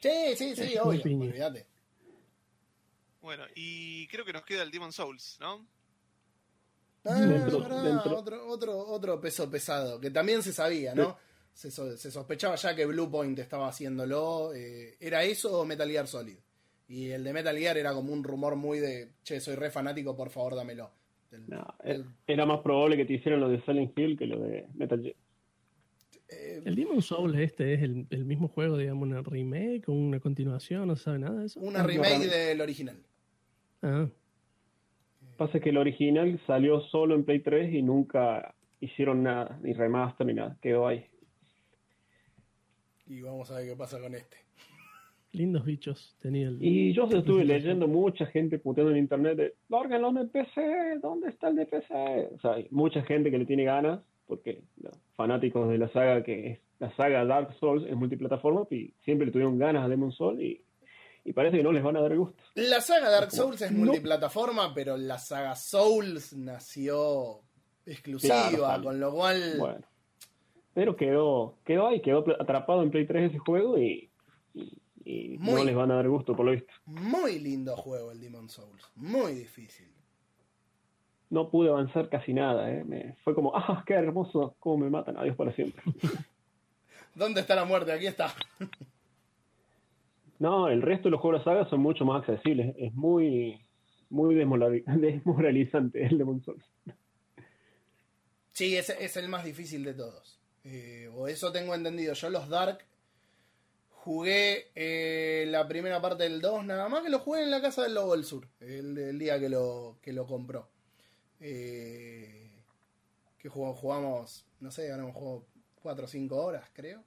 sí, 0.00 0.36
sí, 0.36 0.54
sí, 0.56 0.76
obvio. 0.78 1.02
olvídate. 1.02 1.66
Bueno, 3.22 3.44
y 3.54 4.06
creo 4.08 4.24
que 4.24 4.32
nos 4.32 4.44
queda 4.44 4.62
el 4.62 4.70
Demon 4.70 4.92
Souls, 4.92 5.38
¿no? 5.40 5.66
Ah, 7.04 7.14
Dentro- 7.20 7.60
verdad, 7.60 7.84
dentro- 7.84 8.18
Otro, 8.18 8.46
otro, 8.48 8.78
otro 8.78 9.20
peso 9.20 9.50
pesado, 9.50 10.00
que 10.00 10.10
también 10.10 10.42
se 10.42 10.52
sabía, 10.52 10.94
¿no? 10.94 11.16
Se, 11.54 11.70
so- 11.70 11.96
se 11.96 12.10
sospechaba 12.10 12.56
ya 12.56 12.74
que 12.76 12.84
Bluepoint 12.84 13.38
estaba 13.38 13.68
haciéndolo. 13.68 14.52
eh, 14.54 14.96
¿Era 15.00 15.22
eso 15.24 15.60
o 15.60 15.64
Metal 15.64 15.88
Gear 15.88 16.06
Solid? 16.06 16.36
Y 16.88 17.10
el 17.10 17.24
de 17.24 17.32
Metal 17.32 17.56
Gear 17.56 17.78
era 17.78 17.92
como 17.94 18.12
un 18.12 18.22
rumor 18.22 18.54
muy 18.56 18.78
de, 18.78 19.12
che, 19.24 19.40
soy 19.40 19.54
re 19.56 19.70
fanático, 19.70 20.14
por 20.16 20.30
favor, 20.30 20.54
dámelo. 20.54 20.92
El- 21.32 21.48
No, 21.48 21.66
el- 21.84 22.04
era 22.26 22.46
más 22.46 22.60
probable 22.60 22.96
que 22.96 23.04
te 23.04 23.14
hicieran 23.14 23.40
lo 23.40 23.48
de 23.48 23.60
Silent 23.62 23.98
Hill 23.98 24.16
que 24.18 24.26
lo 24.26 24.40
de 24.40 24.66
Metal 24.74 25.00
Gear. 25.02 25.14
eh, 26.28 26.62
¿El 26.64 26.74
Demon 26.74 27.02
Souls 27.02 27.36
este 27.38 27.74
es 27.74 27.82
el, 27.82 28.06
el 28.10 28.24
mismo 28.24 28.48
juego, 28.48 28.76
digamos, 28.76 29.02
una 29.08 29.22
remake 29.22 29.88
o 29.88 29.92
una 29.92 30.18
continuación? 30.20 30.88
¿No 30.88 30.96
se 30.96 31.04
sabe 31.04 31.18
nada 31.20 31.40
de 31.40 31.46
eso? 31.46 31.60
una 31.60 31.80
Ah, 31.80 31.86
remake 31.86 32.26
del 32.28 32.60
original. 32.60 32.96
Ah, 33.82 34.08
Pasa 35.36 35.60
que 35.60 35.68
el 35.68 35.76
original 35.76 36.40
salió 36.46 36.80
solo 36.80 37.14
en 37.14 37.24
Play 37.24 37.40
3 37.40 37.72
y 37.74 37.82
nunca 37.82 38.54
hicieron 38.80 39.22
nada, 39.22 39.58
ni 39.62 39.72
remaster 39.74 40.26
ni 40.26 40.32
nada, 40.34 40.56
quedó 40.62 40.86
ahí. 40.88 41.06
Y 43.06 43.20
vamos 43.20 43.50
a 43.50 43.56
ver 43.58 43.68
qué 43.68 43.76
pasa 43.76 44.00
con 44.00 44.14
este. 44.14 44.36
Lindos 45.36 45.64
bichos 45.64 46.16
tenía 46.20 46.48
el. 46.48 46.58
Y 46.62 46.92
yo 46.94 47.04
estuve 47.04 47.44
leyendo 47.44 47.86
mucha 47.86 48.26
gente 48.26 48.58
puteando 48.58 48.92
en 48.92 48.98
internet 48.98 49.36
de, 49.36 49.54
lárganlo 49.68 50.08
en 50.10 50.16
el 50.18 50.28
PC, 50.30 50.98
¿dónde 51.02 51.28
está 51.28 51.48
el 51.48 51.56
de 51.56 51.66
PC? 51.66 52.30
O 52.34 52.40
sea, 52.40 52.52
hay 52.54 52.66
mucha 52.70 53.02
gente 53.02 53.30
que 53.30 53.38
le 53.38 53.44
tiene 53.46 53.64
ganas, 53.64 54.00
porque 54.26 54.62
los 54.80 54.96
fanáticos 55.14 55.68
de 55.68 55.78
la 55.78 55.88
saga 55.90 56.22
que 56.24 56.52
es 56.52 56.60
la 56.78 56.94
saga 56.96 57.24
Dark 57.24 57.54
Souls 57.60 57.84
es 57.86 57.94
multiplataforma 57.96 58.66
y 58.70 58.92
siempre 59.04 59.26
le 59.26 59.32
tuvieron 59.32 59.58
ganas 59.58 59.84
a 59.84 59.88
Demon 59.88 60.12
Soul 60.12 60.42
y, 60.42 60.60
y 61.24 61.32
parece 61.32 61.56
que 61.58 61.62
no 61.62 61.72
les 61.72 61.82
van 61.82 61.96
a 61.96 62.00
dar 62.02 62.16
gusto. 62.16 62.42
La 62.54 62.80
saga 62.80 63.08
Dark 63.10 63.30
Souls 63.30 63.60
es 63.62 63.72
No. 63.72 63.84
multiplataforma, 63.86 64.72
pero 64.74 64.96
la 64.96 65.18
saga 65.18 65.54
Souls 65.54 66.34
nació 66.36 67.40
exclusiva, 67.86 68.48
Claro, 68.50 68.82
con 68.82 69.00
lo 69.00 69.12
cual 69.12 69.40
Bueno. 69.58 69.80
Pero 70.74 70.96
quedó, 70.96 71.56
quedó 71.64 71.86
ahí, 71.88 72.00
quedó 72.02 72.24
atrapado 72.40 72.82
en 72.82 72.90
Play 72.90 73.06
3 73.06 73.30
ese 73.30 73.38
juego 73.38 73.78
y, 73.78 74.10
y- 74.54 74.78
y 75.08 75.38
Muy- 75.38 75.54
no 75.54 75.64
les 75.64 75.74
van 75.76 75.90
a 75.92 75.94
dar 75.96 76.08
gusto 76.08 76.34
por 76.34 76.44
lo 76.46 76.52
visto. 76.52 76.72
muy 76.86 77.38
lindo 77.38 77.76
juego 77.76 78.10
el 78.10 78.20
Demon 78.20 78.48
Souls, 78.50 78.90
muy 78.96 79.32
difícil. 79.34 79.86
No 81.30 81.48
pude 81.50 81.68
avanzar 81.70 82.08
casi 82.08 82.32
nada, 82.34 82.70
¿eh? 82.72 82.84
Me- 82.84 83.14
fue 83.24 83.34
como, 83.34 83.56
ah, 83.56 83.82
qué 83.86 83.94
hermoso, 83.94 84.56
cómo 84.58 84.84
me 84.84 84.90
matan, 84.90 85.16
adiós 85.16 85.36
para 85.36 85.52
siempre. 85.52 85.82
¿Dónde 87.14 87.40
está 87.40 87.54
la 87.54 87.64
muerte? 87.64 87.92
Aquí 87.92 88.06
está. 88.06 88.34
No, 90.38 90.68
el 90.68 90.82
resto 90.82 91.04
de 91.04 91.12
los 91.12 91.20
juegos 91.20 91.44
de 91.44 91.50
la 91.50 91.56
saga 91.58 91.70
son 91.70 91.80
mucho 91.80 92.04
más 92.04 92.20
accesibles. 92.20 92.74
Es 92.78 92.92
muy, 92.94 93.58
muy 94.10 94.34
desmorali- 94.34 94.84
desmoralizante 95.00 96.04
el 96.04 96.18
Demon 96.18 96.42
Souls. 96.42 96.64
Sí, 98.52 98.76
ese 98.76 99.02
es 99.04 99.16
el 99.16 99.28
más 99.28 99.44
difícil 99.44 99.84
de 99.84 99.94
todos. 99.94 100.38
Eh, 100.64 101.08
o 101.14 101.28
eso 101.28 101.52
tengo 101.52 101.74
entendido. 101.74 102.12
Yo 102.14 102.28
los 102.30 102.48
Dark 102.48 102.84
jugué 104.06 104.70
eh, 104.76 105.46
la 105.48 105.66
primera 105.66 106.00
parte 106.00 106.22
del 106.22 106.40
2, 106.40 106.64
nada 106.64 106.88
más 106.88 107.02
que 107.02 107.10
lo 107.10 107.18
jugué 107.18 107.42
en 107.42 107.50
la 107.50 107.60
casa 107.60 107.82
del 107.82 107.94
Lobo 107.94 108.12
del 108.14 108.24
Sur, 108.24 108.46
el, 108.60 109.18
día 109.18 109.40
que 109.40 109.48
lo, 109.48 109.98
que 110.00 110.12
lo 110.12 110.24
compró. 110.28 110.68
Eh, 111.40 112.52
que 113.36 113.48
jugamos, 113.48 114.46
no 114.60 114.70
sé, 114.70 114.86
hemos 114.90 115.12
jugado 115.12 115.44
4 115.82 116.04
o 116.04 116.08
5 116.08 116.36
horas, 116.36 116.70
creo. 116.72 117.02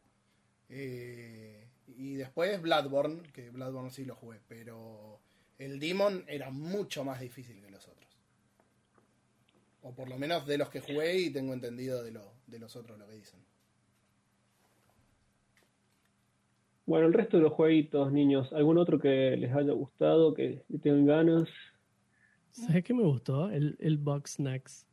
Eh, 0.68 1.70
y 1.88 2.16
después 2.16 2.62
Bloodborne, 2.62 3.24
que 3.32 3.50
Bloodborne 3.50 3.92
sí 3.92 4.04
lo 4.04 4.16
jugué, 4.16 4.42
pero 4.50 5.22
el 5.58 5.80
Demon 5.80 6.26
era 6.28 6.50
mucho 6.50 7.06
más 7.06 7.22
difícil 7.22 7.62
que 7.62 7.72
los 7.72 7.88
otros. 7.88 8.10
O 9.84 9.96
por 9.96 10.10
lo 10.10 10.18
menos 10.18 10.46
de 10.46 10.58
los 10.58 10.70
que 10.70 10.82
jugué 10.82 11.18
y 11.18 11.30
tengo 11.30 11.54
entendido 11.54 12.04
de, 12.04 12.12
lo- 12.12 12.34
de 12.46 12.60
los 12.60 12.76
otros 12.76 13.00
lo 13.00 13.08
que 13.08 13.14
dicen. 13.16 13.40
Bueno, 16.90 17.06
el 17.06 17.14
resto 17.14 17.38
de 17.38 17.44
los 17.44 17.54
jueguitos, 17.54 18.12
niños, 18.12 18.52
¿algún 18.52 18.80
otro 18.80 18.98
que 18.98 19.38
les 19.38 19.54
haya 19.54 19.74
gustado, 19.74 20.34
que 20.34 20.64
tengan 20.82 21.06
ganas? 21.06 21.48
¿Sabes 22.50 22.84
qué 22.84 22.96
me 22.96 23.04
gustó? 23.04 23.48
El, 23.52 23.78
el 23.80 24.00
Box 24.00 24.32
Snacks. 24.38 24.88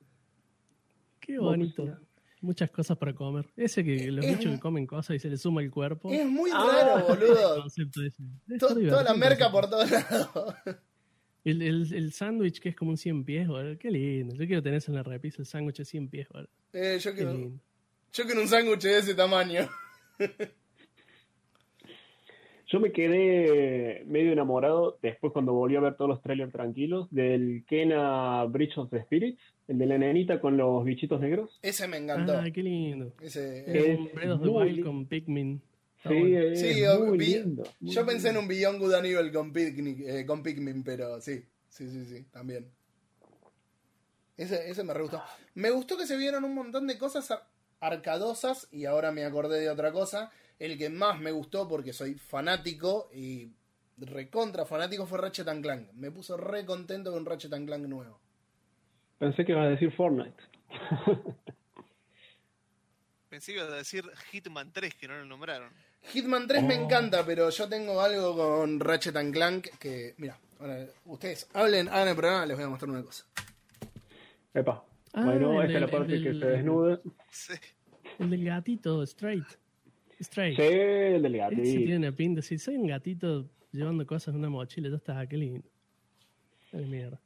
Qué 1.20 1.38
bonito. 1.38 1.98
Muchas 2.42 2.70
cosas 2.70 2.98
para 2.98 3.14
comer. 3.14 3.46
Ese 3.56 3.82
que 3.82 4.10
los 4.12 4.22
Es- 4.26 4.36
bichos 4.36 4.52
que 4.52 4.60
comen 4.60 4.86
cosas 4.86 5.16
y 5.16 5.18
se 5.20 5.30
les 5.30 5.40
suma 5.40 5.62
el 5.62 5.70
cuerpo. 5.70 6.12
Es 6.12 6.26
muy 6.28 6.50
Ah. 6.52 6.68
raro, 6.70 7.06
boludo. 7.08 7.64
To- 8.58 8.74
toda 8.90 9.02
la 9.02 9.14
merca 9.14 9.50
por 9.50 9.70
todos 9.70 9.90
lados. 9.90 10.54
El, 11.44 11.62
el, 11.62 11.94
el 11.94 12.12
sándwich 12.12 12.60
que 12.60 12.68
es 12.68 12.76
como 12.76 12.90
un 12.90 12.98
100 12.98 13.24
pies, 13.24 13.48
boludo. 13.48 13.78
Qué 13.78 13.90
lindo. 13.90 14.34
Yo 14.34 14.46
quiero 14.46 14.62
tener 14.62 14.76
eso 14.76 14.90
en 14.92 14.96
la 14.96 15.02
repisa, 15.02 15.38
el 15.40 15.46
sándwich 15.46 15.78
de 15.78 15.84
100 15.86 16.08
pies, 16.10 16.28
boludo. 16.28 16.50
Eh, 16.74 16.98
yo, 17.00 17.14
quiero, 17.14 17.32
yo 18.12 18.24
quiero 18.26 18.42
un 18.42 18.48
sándwich 18.48 18.82
de 18.82 18.98
ese 18.98 19.14
tamaño. 19.14 19.62
Yo 22.68 22.80
me 22.80 22.90
quedé 22.90 24.02
medio 24.06 24.32
enamorado 24.32 24.98
después 25.00 25.32
cuando 25.32 25.52
volví 25.52 25.76
a 25.76 25.80
ver 25.80 25.94
todos 25.94 26.08
los 26.08 26.20
trailers 26.22 26.50
tranquilos 26.52 27.06
del 27.12 27.64
Kena 27.68 28.44
Bridge 28.46 28.76
of 28.78 28.90
the 28.90 29.02
Spirits, 29.02 29.40
el 29.68 29.78
de 29.78 29.86
la 29.86 29.98
nenita 29.98 30.40
con 30.40 30.56
los 30.56 30.84
bichitos 30.84 31.20
negros. 31.20 31.58
Ese 31.62 31.86
me 31.86 31.98
encantó. 31.98 32.36
Ah, 32.36 32.44
qué 32.52 32.62
lindo. 32.64 33.12
Ese, 33.20 33.60
Es 33.70 33.84
Es 33.86 33.98
un 33.98 34.10
Breath 34.12 34.30
of 34.32 34.42
the 34.42 34.48
Wild 34.48 34.84
con 34.84 35.06
Pikmin. 35.06 35.62
Sí, 36.02 36.08
bueno. 36.08 36.38
es 36.40 36.60
Sí, 36.60 36.82
muy 37.04 37.18
vi- 37.18 37.34
lindo. 37.34 37.62
muy 37.80 37.92
yo 37.92 38.04
pensé 38.06 38.28
en 38.30 38.36
un 38.36 38.48
Beyond 38.48 38.80
Good 38.80 38.94
and 38.94 39.06
Evil 39.06 39.32
con, 39.32 39.52
Picnic, 39.52 40.00
eh, 40.00 40.26
con 40.26 40.42
Pikmin, 40.42 40.82
pero 40.82 41.20
sí, 41.20 41.44
sí, 41.68 41.88
sí, 41.88 42.04
sí, 42.04 42.24
también. 42.32 42.66
Ese, 44.36 44.68
ese 44.70 44.84
me 44.84 44.92
re 44.92 45.02
gustó. 45.02 45.22
Me 45.54 45.70
gustó 45.70 45.96
que 45.96 46.06
se 46.06 46.16
vieron 46.16 46.44
un 46.44 46.54
montón 46.54 46.86
de 46.86 46.98
cosas 46.98 47.30
ar- 47.30 47.46
arcadosas 47.80 48.68
y 48.72 48.84
ahora 48.84 49.10
me 49.12 49.24
acordé 49.24 49.60
de 49.60 49.70
otra 49.70 49.92
cosa. 49.92 50.30
El 50.58 50.78
que 50.78 50.88
más 50.90 51.20
me 51.20 51.30
gustó 51.32 51.68
porque 51.68 51.92
soy 51.92 52.14
fanático 52.14 53.10
y 53.14 53.50
recontra 53.98 54.64
fanático 54.64 55.06
fue 55.06 55.18
Ratchet 55.18 55.48
and 55.48 55.62
Clank. 55.62 55.92
Me 55.94 56.10
puso 56.10 56.36
re 56.36 56.64
contento 56.64 57.12
con 57.12 57.24
Ratchet 57.26 57.52
and 57.52 57.66
Clank 57.66 57.84
nuevo. 57.86 58.18
Pensé 59.18 59.44
que 59.44 59.52
ibas 59.52 59.66
a 59.66 59.70
decir 59.70 59.92
Fortnite. 59.92 60.36
Pensé 63.28 63.52
que 63.52 63.58
iba 63.58 63.66
a 63.68 63.76
decir 63.76 64.04
Hitman 64.30 64.72
3, 64.72 64.94
que 64.94 65.08
no 65.08 65.16
lo 65.18 65.24
nombraron. 65.26 65.70
Hitman 66.12 66.46
3 66.46 66.62
me 66.62 66.78
Oh. 66.78 66.84
encanta, 66.84 67.24
pero 67.26 67.50
yo 67.50 67.68
tengo 67.68 68.00
algo 68.00 68.36
con 68.36 68.78
Ratchet 68.80 69.16
and 69.16 69.32
Clank 69.34 69.66
que, 69.78 70.14
mira, 70.18 70.38
ahora 70.60 70.86
ustedes 71.04 71.48
hablen, 71.52 71.88
hagan 71.88 72.08
el 72.08 72.16
programa, 72.16 72.46
les 72.46 72.56
voy 72.56 72.64
a 72.64 72.68
mostrar 72.68 72.90
una 72.90 73.02
cosa. 73.02 73.24
Epa. 74.54 74.84
Ah, 75.12 75.24
bueno, 75.24 75.60
esta 75.62 75.74
es 75.74 75.80
la 75.80 75.88
parte 75.88 76.14
el 76.14 76.22
que 76.22 76.34
se 76.38 76.46
desnuda. 76.46 77.00
Sí. 77.30 77.54
El 78.18 78.30
del 78.30 78.44
gatito, 78.44 79.02
Straight. 79.02 79.44
Straight. 80.20 80.56
Sí, 80.56 80.62
el 80.62 81.22
del 81.22 81.34
Ese 81.34 81.38
gatito. 81.38 81.62
tiene 81.62 81.96
una 81.98 82.12
pinta. 82.12 82.42
Si 82.42 82.58
soy 82.58 82.76
un 82.76 82.86
gatito 82.86 83.48
llevando 83.72 84.06
cosas 84.06 84.28
en 84.34 84.40
una 84.40 84.48
mochila, 84.50 84.88
ya 84.88 84.96
está, 84.96 85.26
qué 85.28 85.36
lindo. 85.36 85.62
Ay, 86.72 86.86
mierda. 86.86 87.20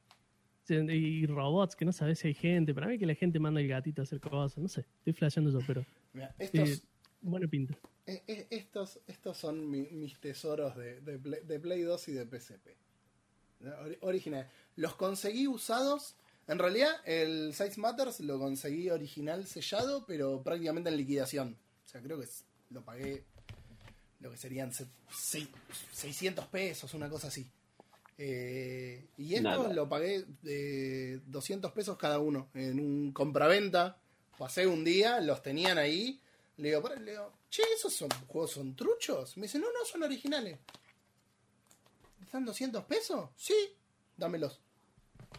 Y 0.69 1.27
robots, 1.27 1.75
que 1.75 1.85
no 1.85 1.93
sabes 1.93 2.21
si 2.21 2.29
hay 2.29 2.35
gente. 2.35 2.73
Para 2.75 2.87
mí 2.87 2.97
que 2.99 3.07
la 3.07 3.15
gente 3.15 3.39
manda 3.41 3.61
el 3.61 3.67
gatito 3.69 4.03
a 4.03 4.05
hacer 4.05 4.21
cosas. 4.21 4.59
No 4.59 4.69
sé, 4.69 4.85
estoy 4.99 5.13
flasheando 5.13 5.51
yo, 5.51 5.59
pero 5.67 5.85
Mira, 6.13 6.33
estos, 6.39 6.69
eh, 6.69 6.81
buena 7.23 7.49
pinta. 7.49 7.77
eh, 8.07 8.23
eh, 8.29 8.47
estos, 8.51 9.01
estos 9.09 9.37
son 9.37 9.69
mi- 9.69 9.89
mis 9.91 10.19
tesoros 10.21 10.77
de, 10.77 11.01
de 11.01 11.19
Play, 11.19 11.41
de 11.45 11.59
Play 11.61 11.83
2 11.83 12.09
y 12.09 12.13
de 12.13 12.25
PSP. 12.25 12.77
Ori- 13.65 13.99
Original. 14.03 14.49
Los 14.77 14.95
conseguí 14.95 15.47
usados. 15.49 16.17
En 16.47 16.59
realidad, 16.59 16.93
el 17.05 17.53
Size 17.53 17.81
Matters 17.81 18.21
lo 18.21 18.39
conseguí 18.39 18.91
original 18.91 19.47
sellado, 19.47 20.05
pero 20.07 20.43
prácticamente 20.43 20.89
en 20.91 20.97
liquidación. 20.97 21.57
O 21.85 21.89
sea, 21.89 22.01
creo 22.01 22.19
que 22.19 22.25
es- 22.25 22.45
lo 22.71 22.83
pagué 22.85 23.25
lo 24.21 24.31
que 24.31 24.37
serían 24.37 24.73
se- 24.73 24.87
sei- 25.11 25.49
600 25.93 26.47
pesos, 26.47 26.93
una 26.95 27.09
cosa 27.09 27.29
así. 27.29 27.51
Eh, 28.19 29.07
y 29.17 29.35
esto 29.35 29.49
Nada. 29.49 29.73
lo 29.73 29.89
pagué 29.89 30.27
de 30.43 31.21
200 31.27 31.73
pesos 31.73 31.97
cada 31.97 32.19
uno 32.19 32.49
en 32.55 32.79
un 32.79 33.13
compraventa. 33.13 33.99
Pasé 34.37 34.67
un 34.67 34.85
día, 34.85 35.21
los 35.21 35.43
tenían 35.43 35.79
ahí. 35.79 36.21
Le 36.59 36.69
digo, 36.69 36.87
le 37.03 37.13
digo, 37.13 37.33
che, 37.49 37.63
¿esos 37.75 37.95
son, 37.95 38.11
juegos 38.29 38.51
son 38.53 38.77
truchos? 38.77 39.37
Me 39.39 39.45
dice, 39.45 39.59
no, 39.59 39.67
no, 39.73 39.85
son 39.91 40.03
originales. 40.03 40.59
¿Están 42.23 42.45
200 42.45 42.85
pesos? 42.85 43.31
Sí, 43.37 43.55
dámelos. 44.19 44.61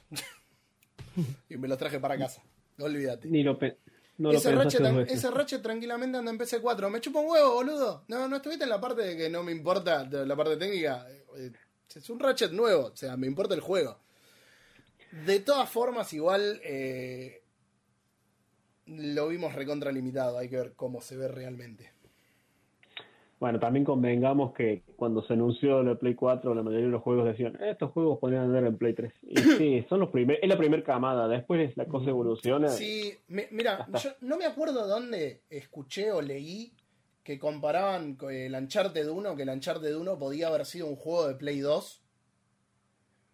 y 1.50 1.58
me 1.58 1.68
los 1.68 1.78
traje 1.78 2.00
para 2.00 2.18
casa. 2.18 2.42
Olvídate. 2.80 3.28
Ni 3.30 3.44
lo, 3.44 3.60
pe- 3.60 3.78
no 4.18 4.32
ese, 4.32 4.52
Ratchet, 4.54 4.82
ese 5.10 5.32
Ratchet 5.32 5.62
tranquilamente 5.62 6.18
anda 6.18 6.32
en 6.32 6.38
PC4. 6.38 6.90
Me 6.90 7.02
chupa 7.02 7.20
un 7.20 7.30
huevo, 7.30 7.54
boludo. 7.54 8.04
No, 8.08 8.28
no 8.28 8.36
estuviste 8.36 8.64
en 8.64 8.70
la 8.70 8.80
parte 8.80 9.02
de 9.02 9.18
que 9.18 9.30
no 9.30 9.44
me 9.44 9.52
importa 9.52 10.04
la 10.04 10.36
parte 10.36 10.58
técnica. 10.58 11.08
Eh, 11.38 11.52
Es 11.96 12.10
un 12.10 12.20
Ratchet 12.20 12.52
nuevo, 12.52 12.88
o 12.88 12.96
sea, 12.96 13.18
me 13.18 13.28
importa 13.28 13.54
el 13.56 13.62
juego. 13.62 14.00
De 15.26 15.40
todas 15.40 15.70
formas, 15.70 16.14
igual 16.14 16.62
eh, 16.64 17.44
lo 18.86 19.28
vimos 19.28 19.54
recontralimitado. 19.54 20.38
Hay 20.38 20.50
que 20.50 20.58
ver 20.58 20.74
cómo 20.76 21.02
se 21.02 21.18
ve 21.18 21.28
realmente. 21.28 21.92
Bueno, 23.42 23.60
también 23.60 23.84
convengamos 23.84 24.54
que 24.54 24.84
cuando 24.96 25.24
se 25.24 25.34
anunció 25.34 25.82
la 25.82 25.96
Play 25.96 26.14
4, 26.14 26.54
la 26.54 26.62
mayoría 26.62 26.86
de 26.86 26.92
los 26.92 27.02
juegos 27.02 27.26
decían, 27.26 27.58
estos 27.64 27.92
juegos 27.92 28.20
podrían 28.20 28.44
andar 28.44 28.64
en 28.68 28.78
Play 28.78 28.94
3. 28.94 29.12
Y 29.24 29.36
sí, 29.58 29.84
son 29.90 30.00
los 30.00 30.10
primer, 30.12 30.38
es 30.44 30.48
la 30.48 30.60
primera 30.60 30.84
camada, 30.84 31.28
después 31.28 31.76
la 31.76 31.88
cosa 31.88 32.12
evoluciona. 32.12 32.68
Sí, 32.70 33.18
mi- 33.30 33.48
mira, 33.50 33.88
yo 34.00 34.12
no 34.22 34.38
me 34.38 34.46
acuerdo 34.46 34.86
dónde 34.88 35.42
escuché 35.50 36.12
o 36.12 36.22
leí 36.22 36.72
que 37.24 37.40
comparaban 37.40 38.16
el 38.30 38.54
Uncharted 38.54 39.10
1, 39.10 39.36
que 39.36 39.42
el 39.42 39.50
Uncharted 39.50 39.96
1 39.98 40.20
podía 40.20 40.48
haber 40.50 40.68
sido 40.68 40.86
un 40.86 40.96
juego 40.96 41.28
de 41.28 41.34
Play 41.34 41.62
2. 41.62 42.04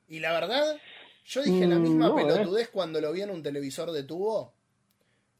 Y 0.08 0.20
la 0.20 0.32
verdad, 0.32 0.78
yo 1.26 1.44
dije 1.44 1.68
la 1.68 1.80
Mm, 1.80 1.84
misma 1.84 2.08
no, 2.08 2.18
eh. 2.18 2.24
pelotudez 2.24 2.70
cuando 2.70 3.02
lo 3.02 3.12
vi 3.12 3.24
en 3.24 3.30
un 3.32 3.44
televisor 3.44 3.92
de 3.92 4.04
tubo. 4.04 4.54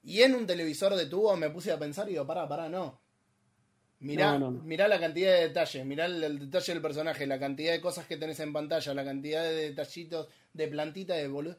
Y 0.04 0.24
en 0.24 0.36
un 0.36 0.46
televisor 0.46 0.94
de 0.96 1.06
tubo 1.06 1.38
me 1.38 1.50
puse 1.52 1.72
a 1.72 1.80
pensar 1.80 2.08
y 2.10 2.12
digo, 2.12 2.28
pará, 2.28 2.50
pará, 2.50 2.68
no. 2.68 3.00
Mirá, 4.00 4.38
No, 4.38 4.52
mirá 4.52 4.88
la 4.88 5.00
cantidad 5.00 5.32
de 5.34 5.48
detalles, 5.48 5.86
mirá 5.86 6.06
el, 6.06 6.24
el 6.24 6.40
detalle 6.40 6.74
del 6.74 6.82
personaje, 6.82 7.26
la 7.26 7.40
cantidad 7.40 7.72
de 7.72 7.82
cosas 7.82 8.06
que 8.06 8.18
tenés 8.18 8.40
en 8.40 8.54
pantalla, 8.54 8.94
la 8.94 9.04
cantidad 9.04 9.44
de 9.44 9.54
detallitos, 9.70 10.28
de 10.54 10.68
plantita, 10.68 11.16
de 11.16 11.28
boludo. 11.28 11.58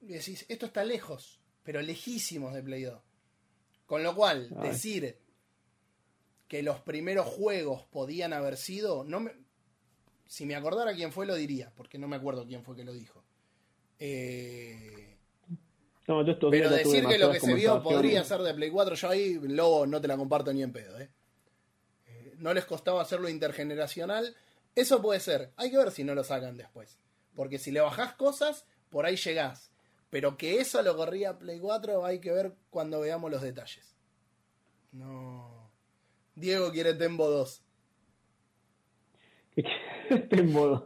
y 0.00 0.14
decís, 0.14 0.46
esto 0.48 0.66
está 0.66 0.82
lejos, 0.84 1.38
pero 1.62 1.82
lejísimos 1.82 2.54
de 2.54 2.62
Play 2.62 2.82
2. 2.84 2.98
Con 3.86 4.02
lo 4.02 4.14
cual, 4.14 4.48
Ay. 4.58 4.68
decir 4.70 5.16
que 6.46 6.62
los 6.62 6.80
primeros 6.80 7.26
juegos 7.26 7.82
podían 7.90 8.32
haber 8.32 8.56
sido, 8.56 9.04
no 9.04 9.20
me, 9.20 9.32
si 10.26 10.46
me 10.46 10.54
acordara 10.54 10.94
quién 10.94 11.12
fue 11.12 11.26
lo 11.26 11.34
diría, 11.34 11.70
porque 11.76 11.98
no 11.98 12.08
me 12.08 12.16
acuerdo 12.16 12.46
quién 12.46 12.62
fue 12.64 12.76
que 12.76 12.84
lo 12.84 12.94
dijo. 12.94 13.22
Eh, 13.98 15.16
No, 16.06 16.24
yo 16.24 16.38
pero 16.50 16.70
decir 16.70 17.06
que 17.06 17.18
lo 17.18 17.30
que 17.30 17.40
se 17.40 17.52
vio 17.52 17.82
podría 17.82 18.24
ser 18.24 18.40
de 18.40 18.54
Play 18.54 18.70
4, 18.70 18.94
yo 18.94 19.10
ahí, 19.10 19.38
Lobo, 19.42 19.86
no 19.86 20.00
te 20.00 20.08
la 20.08 20.16
comparto 20.16 20.50
ni 20.54 20.62
en 20.62 20.72
pedo. 20.72 20.98
¿eh? 20.98 21.10
No 22.38 22.54
les 22.54 22.64
costaba 22.64 23.02
hacerlo 23.02 23.28
intergeneracional. 23.28 24.34
Eso 24.74 25.02
puede 25.02 25.20
ser. 25.20 25.52
Hay 25.56 25.70
que 25.70 25.78
ver 25.78 25.90
si 25.90 26.04
no 26.04 26.14
lo 26.14 26.24
sacan 26.24 26.56
después. 26.56 26.98
Porque 27.34 27.58
si 27.58 27.70
le 27.70 27.80
bajás 27.80 28.14
cosas, 28.14 28.66
por 28.90 29.06
ahí 29.06 29.16
llegás. 29.16 29.70
Pero 30.10 30.36
que 30.36 30.60
eso 30.60 30.82
lo 30.82 30.96
corría 30.96 31.38
Play 31.38 31.58
4, 31.58 32.04
hay 32.04 32.20
que 32.20 32.32
ver 32.32 32.54
cuando 32.70 33.00
veamos 33.00 33.30
los 33.30 33.42
detalles. 33.42 33.94
No. 34.92 35.70
Diego 36.34 36.70
quiere 36.70 36.94
Tembo 36.94 37.28
2. 37.28 37.62
Tembo 40.30 40.66
2. 40.66 40.82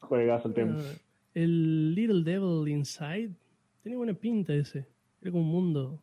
Juegazo 0.00 0.48
el 0.48 0.54
Tembo. 0.54 0.80
Ah, 0.80 0.94
el 1.34 1.94
Little 1.94 2.24
Devil 2.24 2.68
Inside 2.68 3.34
tiene 3.82 3.96
buena 3.96 4.14
pinta 4.14 4.54
ese. 4.54 4.86
Era 5.20 5.30
como 5.30 5.42
un 5.44 5.50
mundo 5.50 6.02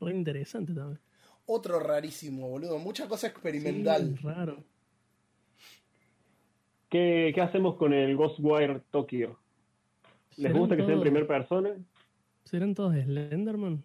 re 0.00 0.14
interesante 0.14 0.72
también. 0.72 1.00
Otro 1.46 1.78
rarísimo, 1.80 2.48
boludo. 2.48 2.78
Mucha 2.78 3.06
cosa 3.08 3.26
experimental. 3.26 4.16
Sí, 4.18 4.22
raro. 4.26 4.64
¿Qué, 6.90 7.32
¿Qué 7.34 7.40
hacemos 7.40 7.76
con 7.76 7.92
el 7.92 8.16
Ghostwire 8.16 8.80
Tokyo? 8.90 9.38
¿Les 10.30 10.36
¿Serán 10.46 10.58
gusta 10.58 10.76
que 10.76 10.84
sea 10.84 10.94
en 10.94 11.00
primera 11.00 11.26
persona? 11.26 11.70
¿Serán 12.44 12.74
todos 12.74 12.94
Slenderman? 12.94 13.82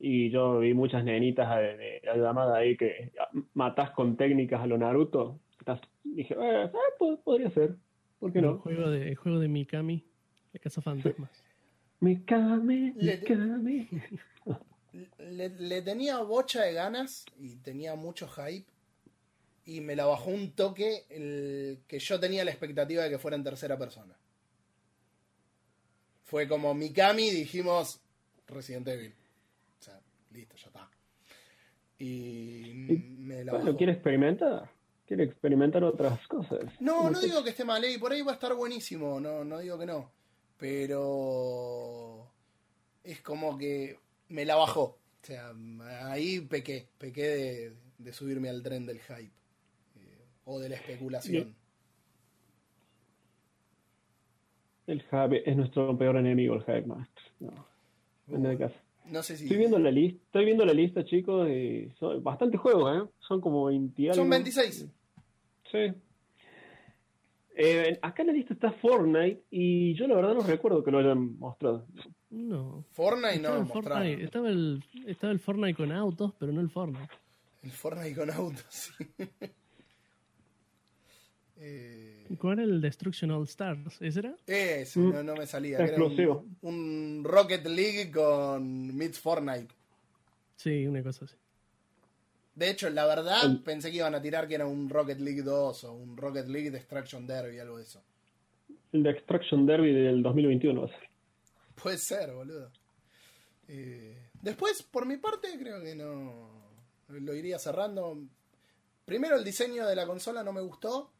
Y 0.00 0.30
yo 0.30 0.60
vi 0.60 0.74
muchas 0.74 1.04
nenitas 1.04 1.56
de, 1.58 1.76
de 1.76 2.00
la 2.04 2.16
llamada 2.16 2.56
ahí 2.58 2.76
que 2.76 3.10
matás 3.54 3.90
con 3.90 4.16
técnicas 4.16 4.60
a 4.60 4.66
lo 4.66 4.78
Naruto. 4.78 5.38
Estás- 5.58 5.80
dije, 6.04 6.34
eh, 6.34 6.70
ah, 6.72 6.78
po- 6.98 7.18
podría 7.20 7.50
ser. 7.50 7.74
¿Por 8.20 8.32
qué 8.32 8.38
El 8.38 8.44
no? 8.46 8.58
juego 8.58 8.90
de, 8.90 9.08
el 9.08 9.16
juego 9.16 9.38
de 9.40 9.48
Mikami, 9.48 10.04
la 10.52 10.60
casa 10.60 10.80
fantasmas. 10.82 11.30
Mikami, 12.00 12.92
Mikami. 12.96 13.88
Le, 14.92 15.50
le 15.50 15.82
tenía 15.82 16.18
bocha 16.20 16.62
de 16.62 16.72
ganas 16.72 17.24
y 17.38 17.56
tenía 17.56 17.94
mucho 17.94 18.28
hype. 18.28 18.66
Y 19.64 19.80
me 19.82 19.94
la 19.94 20.06
bajó 20.06 20.30
un 20.30 20.52
toque 20.52 21.04
el 21.10 21.80
que 21.86 21.98
yo 21.98 22.18
tenía 22.18 22.44
la 22.44 22.50
expectativa 22.50 23.02
de 23.02 23.10
que 23.10 23.18
fuera 23.18 23.36
en 23.36 23.44
tercera 23.44 23.76
persona. 23.78 24.16
Fue 26.24 26.48
como 26.48 26.74
Mikami, 26.74 27.30
dijimos 27.30 28.00
Resident 28.46 28.88
Evil. 28.88 29.14
O 29.78 29.82
sea, 29.82 30.00
listo, 30.30 30.56
ya 30.56 30.66
está. 30.66 30.90
Y 31.98 32.72
me 33.18 33.44
la 33.44 33.52
bajó. 33.54 33.76
¿quiere 33.76 33.92
experimentar? 33.92 34.70
¿Quiere 35.06 35.24
experimentar 35.24 35.82
otras 35.84 36.26
cosas? 36.28 36.60
No, 36.80 37.08
no 37.10 37.18
digo 37.20 37.42
que 37.42 37.50
esté 37.50 37.64
mal, 37.64 37.82
y 37.84 37.96
por 37.96 38.12
ahí 38.12 38.20
va 38.20 38.32
a 38.32 38.34
estar 38.34 38.54
buenísimo, 38.54 39.18
no, 39.18 39.42
no 39.42 39.58
digo 39.58 39.78
que 39.78 39.86
no. 39.86 40.12
Pero 40.58 42.30
es 43.02 43.22
como 43.22 43.56
que 43.56 43.98
me 44.28 44.44
la 44.44 44.56
bajó. 44.56 44.82
O 45.22 45.26
sea, 45.26 45.52
ahí 46.10 46.40
pequé, 46.40 46.88
pequé 46.98 47.22
de, 47.22 47.72
de 47.98 48.12
subirme 48.12 48.48
al 48.48 48.62
tren 48.62 48.86
del 48.86 49.00
hype. 49.00 49.32
eh, 49.96 50.24
o 50.44 50.58
de 50.58 50.68
la 50.68 50.76
especulación. 50.76 51.54
El 54.86 55.02
Hype 55.02 55.48
es 55.48 55.56
nuestro 55.56 55.96
peor 55.98 56.16
enemigo, 56.16 56.54
el 56.54 56.62
Hype 56.62 56.86
Master. 56.86 57.24
No, 57.40 57.52
de 58.26 58.56
casa. 58.56 58.74
No 59.06 59.22
sé 59.22 59.36
si... 59.36 59.44
Estoy 59.44 59.58
viendo 59.58 59.78
la 59.78 59.90
lista, 59.90 60.22
estoy 60.24 60.44
viendo 60.46 60.64
la 60.64 60.72
lista, 60.72 61.04
chicos, 61.04 61.48
y 61.50 61.90
son 61.98 62.22
bastantes 62.22 62.58
juegos, 62.60 62.96
¿eh? 62.96 63.10
Son 63.20 63.40
como 63.40 63.66
20 63.66 64.00
y 64.00 64.06
algo. 64.06 64.14
Son 64.22 64.30
26. 64.30 64.86
Sí. 65.70 65.78
Eh, 67.56 67.98
acá 68.00 68.22
en 68.22 68.28
la 68.28 68.32
lista 68.34 68.54
está 68.54 68.72
Fortnite 68.72 69.42
y 69.50 69.94
yo 69.94 70.06
la 70.06 70.14
verdad 70.14 70.34
no 70.34 70.40
recuerdo 70.42 70.82
que 70.84 70.90
lo 70.90 70.98
hayan 71.00 71.38
mostrado. 71.38 71.86
No. 72.30 72.84
Fortnite 72.92 73.36
Estaba, 73.36 73.56
no 73.56 73.62
el. 73.62 73.68
Fortnite, 73.68 74.24
estaba, 74.24 74.48
el, 74.50 74.84
estaba 75.06 75.32
el 75.32 75.38
Fortnite 75.40 75.74
con 75.74 75.92
autos, 75.92 76.32
pero 76.38 76.52
no 76.52 76.60
el 76.60 76.68
Fortnite. 76.70 77.08
El 77.62 77.70
Fortnite 77.70 78.14
con 78.14 78.30
autos, 78.30 78.64
sí. 78.68 78.92
eh, 81.60 82.26
¿Cuál 82.38 82.58
era 82.60 82.62
el 82.64 82.80
Destruction 82.80 83.30
All 83.30 83.44
Stars? 83.44 84.00
¿Ese 84.00 84.18
era? 84.20 84.34
ese, 84.46 84.98
Mm. 85.00 85.12
no, 85.12 85.22
no 85.22 85.34
me 85.36 85.46
salía. 85.46 85.76
Era 85.78 85.84
un- 85.84 85.90
explosivo. 85.90 86.44
un 86.62 87.22
Rocket 87.24 87.66
League 87.66 88.10
con 88.10 88.94
Meets 88.96 89.18
Fortnite. 89.18 89.68
Sí, 90.56 90.86
una 90.86 91.02
cosa 91.02 91.24
así. 91.24 91.34
De 92.54 92.70
hecho, 92.70 92.90
la 92.90 93.06
verdad, 93.06 93.44
El- 93.44 93.60
pensé 93.60 93.90
que 93.90 93.98
iban 93.98 94.14
a 94.14 94.20
tirar 94.22 94.46
que 94.48 94.56
era 94.56 94.66
un 94.66 94.88
Rocket 94.90 95.20
League 95.20 95.42
2 95.42 95.84
o 95.84 95.92
un 95.94 96.16
Rocket 96.16 96.46
League 96.48 96.70
Destruction 96.70 97.26
Derby, 97.26 97.58
algo 97.58 97.76
de 97.78 97.84
eso. 97.84 98.02
El 98.92 99.02
de 99.02 99.10
Extraction 99.10 99.64
Derby 99.66 99.92
del 99.92 100.22
2021 100.22 100.80
va 100.82 100.86
a 100.86 100.90
ser. 100.90 101.07
Puede 101.82 101.98
ser, 101.98 102.32
boludo. 102.32 102.70
Eh, 103.68 104.30
después, 104.40 104.82
por 104.82 105.06
mi 105.06 105.16
parte, 105.16 105.56
creo 105.58 105.82
que 105.82 105.94
no. 105.94 106.50
Lo 107.08 107.34
iría 107.34 107.58
cerrando. 107.58 108.18
Primero, 109.04 109.36
el 109.36 109.44
diseño 109.44 109.86
de 109.86 109.96
la 109.96 110.06
consola 110.06 110.42
no 110.42 110.52
me 110.52 110.60
gustó. 110.60 111.12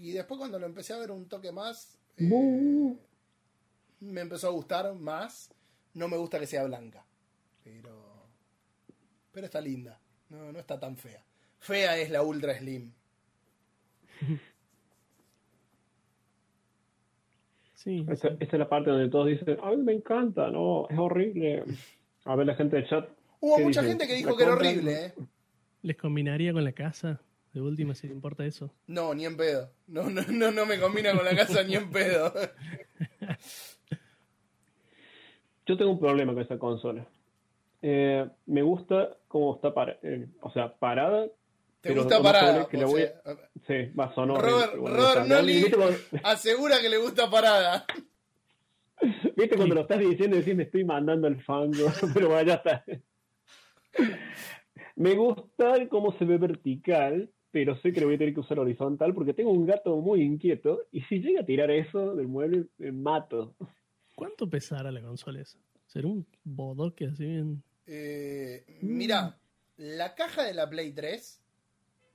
Y 0.00 0.12
después, 0.12 0.38
cuando 0.38 0.58
lo 0.58 0.66
empecé 0.66 0.94
a 0.94 0.98
ver 0.98 1.10
un 1.10 1.28
toque 1.28 1.52
más, 1.52 1.98
eh, 2.16 2.96
me 4.00 4.20
empezó 4.20 4.48
a 4.48 4.52
gustar 4.52 4.94
más. 4.94 5.50
No 5.94 6.08
me 6.08 6.16
gusta 6.16 6.40
que 6.40 6.46
sea 6.46 6.64
blanca. 6.64 7.04
Pero. 7.62 8.28
Pero 9.32 9.46
está 9.46 9.60
linda. 9.60 10.00
No, 10.28 10.52
no 10.52 10.58
está 10.58 10.78
tan 10.78 10.96
fea. 10.96 11.24
Fea 11.58 11.98
es 11.98 12.10
la 12.10 12.22
Ultra 12.22 12.56
Slim. 12.58 12.92
Sí. 17.84 18.06
Esta, 18.10 18.28
esta 18.28 18.44
es 18.44 18.52
la 18.58 18.68
parte 18.68 18.90
donde 18.90 19.10
todos 19.10 19.26
dicen, 19.26 19.58
a 19.62 19.70
mí 19.70 19.76
me 19.76 19.92
encanta, 19.92 20.50
no, 20.50 20.88
es 20.88 20.98
horrible. 20.98 21.64
A 22.24 22.34
ver 22.34 22.46
la 22.46 22.54
gente 22.54 22.76
del 22.76 22.88
chat. 22.88 23.06
Hubo 23.40 23.56
¿Qué 23.56 23.62
mucha 23.62 23.82
dicen? 23.82 23.98
gente 23.98 24.10
que 24.10 24.16
dijo 24.18 24.30
¿La 24.30 24.36
que 24.36 24.42
era 24.42 24.52
horrible, 24.54 25.06
¿eh? 25.06 25.12
¿Les 25.82 25.96
combinaría 25.96 26.52
con 26.54 26.64
la 26.64 26.72
casa? 26.72 27.20
De 27.52 27.60
última, 27.60 27.94
si 27.94 28.08
te 28.08 28.14
importa 28.14 28.44
eso. 28.44 28.72
No, 28.86 29.14
ni 29.14 29.26
en 29.26 29.36
pedo. 29.36 29.70
No, 29.86 30.08
no, 30.10 30.22
no, 30.28 30.50
no 30.50 30.66
me 30.66 30.80
combina 30.80 31.14
con 31.14 31.24
la 31.24 31.36
casa 31.36 31.62
ni 31.62 31.76
en 31.76 31.90
pedo. 31.90 32.32
Yo 35.66 35.76
tengo 35.76 35.92
un 35.92 36.00
problema 36.00 36.32
con 36.32 36.42
esa 36.42 36.58
consola. 36.58 37.06
Eh, 37.82 38.26
me 38.46 38.62
gusta 38.62 39.16
cómo 39.28 39.54
está 39.54 39.72
para, 39.74 39.98
eh, 40.02 40.26
o 40.40 40.50
sea, 40.50 40.74
parada. 40.74 41.26
¿Te 41.84 41.90
pero 41.90 42.02
gusta 42.04 42.20
más 42.20 42.32
parada? 42.32 42.66
que 42.68 42.84
voy 42.84 43.02
a- 43.02 43.22
Sí, 43.66 43.74
va 43.98 44.06
a 44.06 44.14
sonar. 44.14 44.40
Robert, 44.42 44.76
bueno, 44.78 44.96
Robert 44.96 45.08
está 45.08 45.20
mal. 45.20 45.28
Nolly 45.28 45.52
¿Viste, 45.54 45.76
cuando, 45.76 45.96
asegura 46.24 46.80
que 46.80 46.88
le 46.88 46.96
gusta 46.96 47.30
parada. 47.30 47.86
viste 49.36 49.56
cuando 49.56 49.74
lo 49.74 49.80
estás 49.82 49.98
diciendo 49.98 50.36
y 50.36 50.38
decís 50.40 50.56
me 50.56 50.62
estoy 50.62 50.84
mandando 50.84 51.26
al 51.26 51.42
fango, 51.44 51.86
pero 52.14 52.30
vaya 52.30 52.54
está. 52.54 52.84
Me 54.96 55.14
gusta 55.14 55.88
cómo 55.90 56.16
se 56.18 56.24
ve 56.24 56.38
vertical, 56.38 57.30
pero 57.50 57.76
sé 57.80 57.92
que 57.92 58.00
lo 58.00 58.06
voy 58.06 58.14
a 58.14 58.18
tener 58.18 58.32
que 58.34 58.40
usar 58.40 58.58
horizontal 58.58 59.12
porque 59.14 59.34
tengo 59.34 59.50
un 59.52 59.66
gato 59.66 59.96
muy 59.96 60.22
inquieto 60.22 60.86
y 60.90 61.02
si 61.02 61.20
llega 61.20 61.42
a 61.42 61.46
tirar 61.46 61.70
eso 61.70 62.14
del 62.16 62.28
mueble, 62.28 62.64
me 62.78 62.92
mato. 62.92 63.54
¿Cuánto 64.14 64.48
pesará 64.48 64.90
la 64.90 65.02
consola 65.02 65.40
esa? 65.42 65.58
¿Será 65.86 66.08
un 66.08 66.26
bodoque 66.44 67.06
así 67.06 67.26
bien? 67.26 67.62
Eh, 67.86 68.64
mira, 68.80 69.36
la 69.76 70.14
caja 70.14 70.44
de 70.44 70.54
la 70.54 70.70
Play 70.70 70.92
3, 70.92 71.43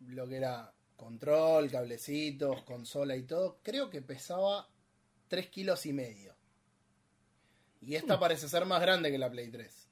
lo 0.07 0.27
que 0.27 0.37
era 0.37 0.73
control, 0.95 1.69
cablecitos, 1.69 2.61
consola 2.63 3.15
y 3.15 3.23
todo, 3.23 3.59
creo 3.63 3.89
que 3.89 4.01
pesaba 4.01 4.67
3 5.27 5.47
kilos 5.47 5.85
y 5.85 5.93
medio. 5.93 6.33
Y 7.81 7.95
esta 7.95 8.19
parece 8.19 8.49
ser 8.49 8.65
más 8.65 8.81
grande 8.81 9.09
que 9.09 9.17
la 9.17 9.31
Play 9.31 9.49
3. 9.49 9.89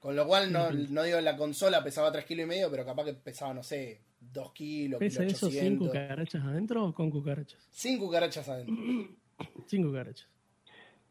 Con 0.00 0.16
lo 0.16 0.26
cual, 0.26 0.52
no, 0.52 0.70
no 0.70 1.02
digo 1.02 1.20
la 1.20 1.36
consola 1.36 1.84
pesaba 1.84 2.10
3 2.12 2.24
kilos 2.24 2.44
y 2.44 2.48
medio, 2.48 2.70
pero 2.70 2.84
capaz 2.84 3.04
que 3.04 3.14
pesaba, 3.14 3.52
no 3.52 3.62
sé, 3.62 4.00
2 4.20 4.52
kilos, 4.52 4.98
¿Pesa 4.98 5.20
kilo 5.20 5.32
eso 5.32 5.50
sin 5.50 5.58
800. 5.58 5.88
cucarachas 5.88 6.44
adentro 6.44 6.84
o 6.86 6.94
con 6.94 7.10
cucarachas? 7.10 7.68
Sin 7.70 7.98
cucarachas 7.98 8.48
adentro. 8.48 8.74
Sin 9.66 9.82
cucarachas. 9.82 10.28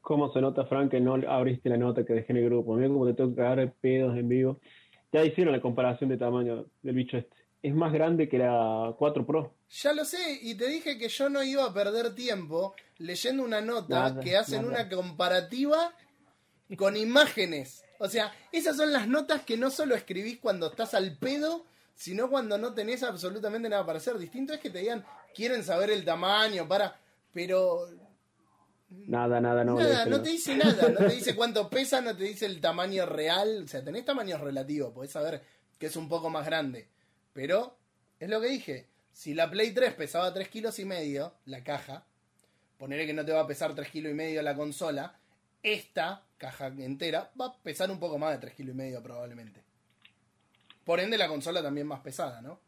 ¿Cómo 0.02 0.32
se 0.34 0.42
nota, 0.42 0.66
Frank, 0.66 0.92
que 0.92 1.00
no 1.00 1.16
abriste 1.16 1.70
la 1.70 1.78
nota 1.78 2.06
que 2.06 2.14
dejé 2.14 2.34
en 2.34 2.38
el 2.38 2.46
grupo? 2.46 2.76
Mira 2.76 2.88
cómo 2.90 3.06
te 3.06 3.14
tengo 3.14 3.30
que 3.30 3.36
cagar 3.36 3.74
pedos 3.82 4.18
en 4.18 4.28
vivo. 4.28 4.60
Ya 5.12 5.24
hicieron 5.24 5.54
la 5.54 5.62
comparación 5.62 6.10
de 6.10 6.18
tamaño 6.18 6.66
del 6.82 6.96
bicho 6.96 7.18
este. 7.18 7.43
Es 7.64 7.74
más 7.74 7.92
grande 7.92 8.30
que 8.30 8.38
la 8.38 8.94
4 9.00 9.26
Pro. 9.26 9.56
Ya 9.70 9.94
lo 9.94 10.06
sé, 10.06 10.38
y 10.42 10.54
te 10.56 10.68
dije 10.68 11.00
que 11.00 11.10
yo 11.10 11.30
no 11.30 11.42
iba 11.42 11.64
a 11.66 11.74
perder 11.74 12.14
tiempo 12.14 12.76
leyendo 13.00 13.42
una 13.44 13.62
nota 13.62 14.10
Nada, 14.10 14.22
que 14.22 14.38
hacen 14.38 14.68
nada. 14.70 14.84
una 14.84 14.90
comparativa 14.96 15.94
con 16.78 16.96
imágenes. 16.96 17.84
O 18.00 18.08
sea, 18.08 18.32
esas 18.52 18.78
son 18.78 18.92
las 18.92 19.08
notas 19.08 19.42
que 19.42 19.58
no 19.58 19.72
solo 19.72 19.96
escribís 19.96 20.40
cuando 20.40 20.68
estás 20.68 20.94
al 20.94 21.18
pedo, 21.18 21.66
sino 21.96 22.30
cuando 22.30 22.58
no 22.58 22.74
tenés 22.74 23.02
absolutamente 23.02 23.70
nada 23.70 23.86
para 23.86 23.98
hacer. 23.98 24.18
Distinto 24.18 24.54
es 24.54 24.60
que 24.60 24.70
te 24.70 24.80
digan, 24.80 25.06
quieren 25.34 25.64
saber 25.64 25.90
el 25.90 26.04
tamaño, 26.04 26.68
para. 26.68 27.00
Pero 27.34 27.88
Nada, 28.90 29.42
nada, 29.42 29.64
no. 29.64 29.80
Nada, 29.80 30.06
no 30.06 30.22
te 30.22 30.30
dice 30.30 30.56
nada, 30.56 30.90
no 30.90 31.08
te 31.08 31.16
dice 31.16 31.36
cuánto 31.36 31.70
pesa, 31.70 32.02
no 32.02 32.16
te 32.16 32.26
dice 32.26 32.46
el 32.46 32.62
tamaño 32.62 33.06
real, 33.06 33.64
o 33.64 33.68
sea, 33.68 33.84
tenés 33.84 34.06
tamaños 34.06 34.40
relativos, 34.42 34.94
podés 34.94 35.12
saber 35.12 35.42
que 35.80 35.88
es 35.88 35.96
un 35.96 36.08
poco 36.08 36.30
más 36.30 36.46
grande, 36.46 36.88
pero 37.34 37.78
es 38.20 38.30
lo 38.30 38.40
que 38.42 38.48
dije, 38.48 38.88
si 39.12 39.34
la 39.34 39.50
Play 39.50 39.72
3 39.74 39.94
pesaba 39.94 40.34
3 40.34 40.48
kilos 40.50 40.80
y 40.80 40.86
medio, 40.86 41.34
la 41.46 41.64
caja, 41.64 42.06
ponerle 42.78 43.06
que 43.06 43.14
no 43.14 43.26
te 43.26 43.32
va 43.32 43.42
a 43.42 43.48
pesar 43.48 43.76
3 43.76 43.90
kilos 43.90 44.12
y 44.12 44.16
medio 44.16 44.42
la 44.42 44.56
consola, 44.56 45.18
esta 45.62 46.24
caja 46.38 46.68
entera 46.68 47.32
va 47.40 47.46
a 47.48 47.58
pesar 47.62 47.90
un 47.92 48.00
poco 48.00 48.18
más 48.18 48.32
de 48.34 48.40
3 48.40 48.54
kilos 48.54 48.76
y 48.76 48.78
medio 48.78 49.02
probablemente. 49.02 49.62
Por 50.84 51.00
ende 51.00 51.18
la 51.18 51.28
consola 51.28 51.62
también 51.62 51.88
más 51.88 52.02
pesada, 52.02 52.42
¿no? 52.42 52.60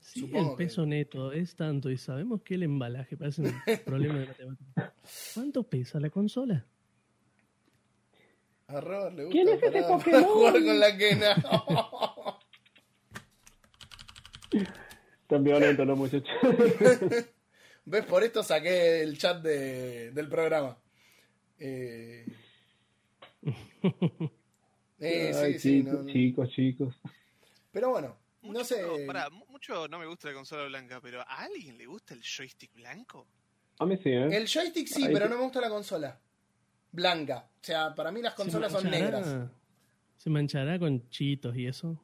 Sí, 0.00 0.20
Supongo 0.20 0.52
el 0.52 0.56
peso 0.56 0.86
neto 0.86 1.32
es 1.32 1.54
tanto 1.54 1.90
y 1.90 1.98
sabemos 1.98 2.40
que 2.42 2.54
el 2.54 2.62
embalaje 2.62 3.16
parece 3.16 3.42
un 3.42 3.52
problema 3.84 4.20
de 4.20 4.26
matemáticas. 4.26 4.92
¿Cuánto 5.34 5.64
pesa 5.64 6.00
la 6.00 6.08
consola? 6.08 6.64
A 8.68 8.80
Robert 8.80 9.16
le 9.16 9.24
gusta 9.24 9.32
¿Quién 9.32 9.48
es 9.48 9.62
ese 9.62 9.82
Pokémon? 9.88 10.24
jugar 10.24 10.52
con 10.52 10.80
la 10.80 10.96
quena. 10.96 11.34
Tan 15.26 15.44
violentos 15.44 15.86
los 15.86 15.98
muchachos. 15.98 16.28
¿Ves? 17.84 18.04
Por 18.04 18.22
esto 18.22 18.42
saqué 18.42 19.02
el 19.02 19.16
chat 19.18 19.42
de- 19.42 20.10
del 20.12 20.28
programa. 20.28 20.78
Eh, 21.58 22.26
eh, 25.00 25.32
sí, 25.32 25.38
Ay, 25.38 25.58
sí, 25.58 25.78
chicos, 25.84 26.04
no- 26.04 26.12
chicos, 26.12 26.50
chicos. 26.50 26.94
Pero 27.72 27.90
bueno, 27.90 28.16
Mucho, 28.42 28.58
no 28.58 28.64
sé. 28.64 29.04
pará, 29.06 29.30
mu- 29.30 29.46
mucho 29.48 29.88
no 29.88 29.98
me 29.98 30.06
gusta 30.06 30.28
la 30.28 30.34
consola 30.34 30.64
blanca, 30.64 31.00
pero 31.00 31.20
¿a 31.20 31.42
alguien 31.44 31.76
le 31.78 31.86
gusta 31.86 32.14
el 32.14 32.22
joystick 32.22 32.74
blanco? 32.74 33.26
A 33.78 33.86
mí 33.86 33.96
sí, 33.98 34.10
¿eh? 34.10 34.28
El 34.36 34.46
joystick 34.48 34.86
sí, 34.88 35.08
pero 35.12 35.28
no 35.28 35.36
me 35.36 35.42
gusta 35.44 35.60
la 35.60 35.68
consola. 35.68 36.18
Blanca. 36.90 37.48
O 37.60 37.64
sea, 37.64 37.94
para 37.94 38.10
mí 38.10 38.22
las 38.22 38.34
consolas 38.34 38.72
¿Se 38.72 38.80
son 38.80 38.90
negras. 38.90 39.50
¿Se 40.16 40.30
manchará 40.30 40.78
con 40.78 41.08
chitos 41.10 41.54
y 41.56 41.66
eso? 41.66 42.02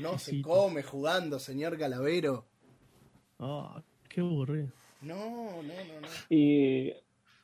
No 0.00 0.18
se 0.18 0.42
come 0.42 0.82
jugando, 0.82 1.38
señor 1.38 1.78
Calavero. 1.78 2.44
Oh, 3.38 3.80
qué 4.08 4.20
aburrido. 4.20 4.68
No, 5.00 5.62
no, 5.62 5.62
no, 5.62 6.00
no. 6.02 6.08
Y 6.28 6.90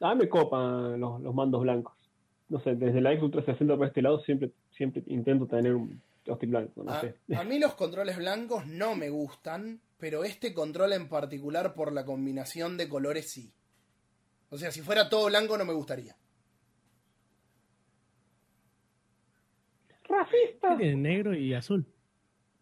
a 0.00 0.14
mí 0.14 0.20
me 0.22 0.28
copan 0.28 1.00
los, 1.00 1.20
los 1.20 1.34
mandos 1.34 1.62
blancos. 1.62 1.94
No 2.48 2.60
sé, 2.60 2.74
desde 2.74 3.00
la 3.00 3.10
Xbox 3.12 3.32
360 3.32 3.76
para 3.76 3.88
este 3.88 4.02
lado 4.02 4.20
siempre, 4.20 4.50
siempre 4.76 5.02
intento 5.06 5.46
tener 5.46 5.74
un 5.74 6.00
joystick 6.26 6.50
blanco, 6.50 6.84
no 6.84 6.92
A, 6.92 7.00
sé. 7.00 7.14
a 7.34 7.44
mí 7.44 7.58
los 7.58 7.74
controles 7.74 8.16
blancos 8.18 8.66
no 8.66 8.94
me 8.94 9.08
gustan, 9.08 9.80
pero 9.98 10.24
este 10.24 10.52
control 10.52 10.92
en 10.92 11.08
particular 11.08 11.74
por 11.74 11.92
la 11.92 12.04
combinación 12.04 12.76
de 12.76 12.88
colores 12.88 13.30
sí. 13.30 13.52
O 14.50 14.58
sea, 14.58 14.70
si 14.70 14.82
fuera 14.82 15.08
todo 15.08 15.26
blanco 15.26 15.56
no 15.56 15.64
me 15.64 15.72
gustaría. 15.72 16.16
¡Racista! 20.08 20.76
Tiene 20.76 20.96
negro 20.96 21.34
y 21.34 21.54
azul. 21.54 21.86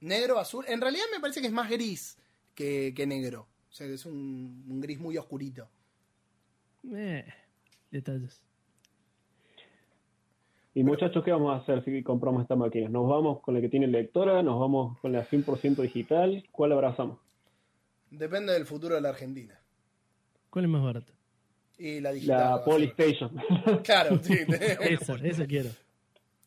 Negro, 0.02 0.38
azul. 0.38 0.64
En 0.68 0.80
realidad 0.80 1.04
me 1.12 1.20
parece 1.20 1.40
que 1.40 1.46
es 1.46 1.52
más 1.52 1.70
gris 1.70 2.18
que, 2.54 2.92
que 2.94 3.06
negro. 3.06 3.46
O 3.70 3.74
sea, 3.74 3.86
que 3.86 3.94
es 3.94 4.04
un, 4.04 4.64
un 4.68 4.80
gris 4.80 4.98
muy 4.98 5.16
oscurito. 5.16 5.68
Eh, 6.92 7.24
detalles. 7.90 8.42
Y 10.74 10.82
muchachos, 10.82 11.22
¿qué 11.24 11.30
vamos 11.30 11.52
a 11.52 11.62
hacer 11.62 11.84
si 11.84 12.02
compramos 12.02 12.42
esta 12.42 12.56
máquina? 12.56 12.88
¿Nos 12.88 13.08
vamos 13.08 13.40
con 13.40 13.54
la 13.54 13.60
que 13.60 13.68
tiene 13.68 13.86
lectora? 13.86 14.42
¿Nos 14.42 14.58
vamos 14.58 14.98
con 15.00 15.12
la 15.12 15.26
100% 15.26 15.76
digital? 15.76 16.44
¿Cuál 16.50 16.72
abrazamos? 16.72 17.18
Depende 18.10 18.52
del 18.54 18.66
futuro 18.66 18.94
de 18.94 19.02
la 19.02 19.10
Argentina. 19.10 19.58
¿Cuál 20.50 20.64
es 20.64 20.70
más 20.70 20.82
barato? 20.82 21.12
Y 21.78 22.00
la 22.00 22.12
digital. 22.12 22.38
La. 22.38 22.64
Polystation. 22.64 23.30
Claro, 23.84 24.18
sí. 24.22 24.34
Esa, 24.80 25.14
esa 25.16 25.46
quiero. 25.46 25.70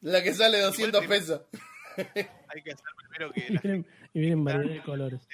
la 0.02 0.22
que 0.22 0.34
sale 0.34 0.60
200 0.60 1.04
Igual 1.04 1.20
pesos. 1.20 1.42
Hay 2.56 2.62
que 2.62 2.72
hacer 2.72 2.86
primero 2.98 3.34
que 3.34 3.40
Y 3.50 3.54
la 3.54 3.62
vienen, 3.62 3.86
y 4.14 4.20
vienen 4.22 4.44
variedad 4.46 4.74
de 4.76 4.82
colores. 4.84 5.28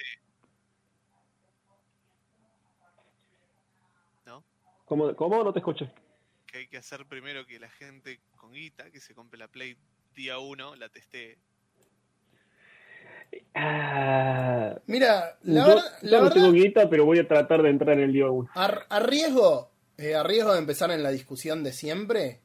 ¿no? 4.26 4.44
¿Cómo, 4.86 5.14
¿Cómo? 5.14 5.44
No 5.44 5.52
te 5.52 5.60
escuché. 5.60 5.90
Que 6.46 6.58
hay 6.58 6.66
que 6.66 6.76
hacer 6.78 7.06
primero 7.06 7.46
que 7.46 7.58
la 7.58 7.70
gente 7.70 8.20
con 8.36 8.52
guita, 8.52 8.90
que 8.90 9.00
se 9.00 9.14
compre 9.14 9.38
la 9.38 9.48
Play 9.48 9.76
día 10.14 10.38
1, 10.38 10.76
la 10.76 10.88
testee. 10.88 11.38
Ah, 13.54 14.78
Mira, 14.86 15.38
la, 15.42 15.60
yo 15.62 15.74
verdad, 15.74 15.98
yo 16.02 16.08
la 16.10 16.16
no 16.18 16.22
verdad, 16.24 16.34
tengo 16.34 16.52
guita, 16.52 16.90
pero 16.90 17.04
voy 17.06 17.18
a 17.20 17.26
tratar 17.28 17.62
de 17.62 17.70
entrar 17.70 17.96
en 17.98 18.04
el 18.04 18.12
día 18.12 18.28
1. 18.28 18.50
a, 18.54 18.64
a 18.66 19.00
riesgo, 19.00 19.70
eh, 19.96 20.14
a 20.14 20.22
riesgo 20.22 20.52
de 20.52 20.58
empezar 20.58 20.90
en 20.90 21.02
la 21.02 21.10
discusión 21.10 21.62
de 21.64 21.72
siempre, 21.72 22.40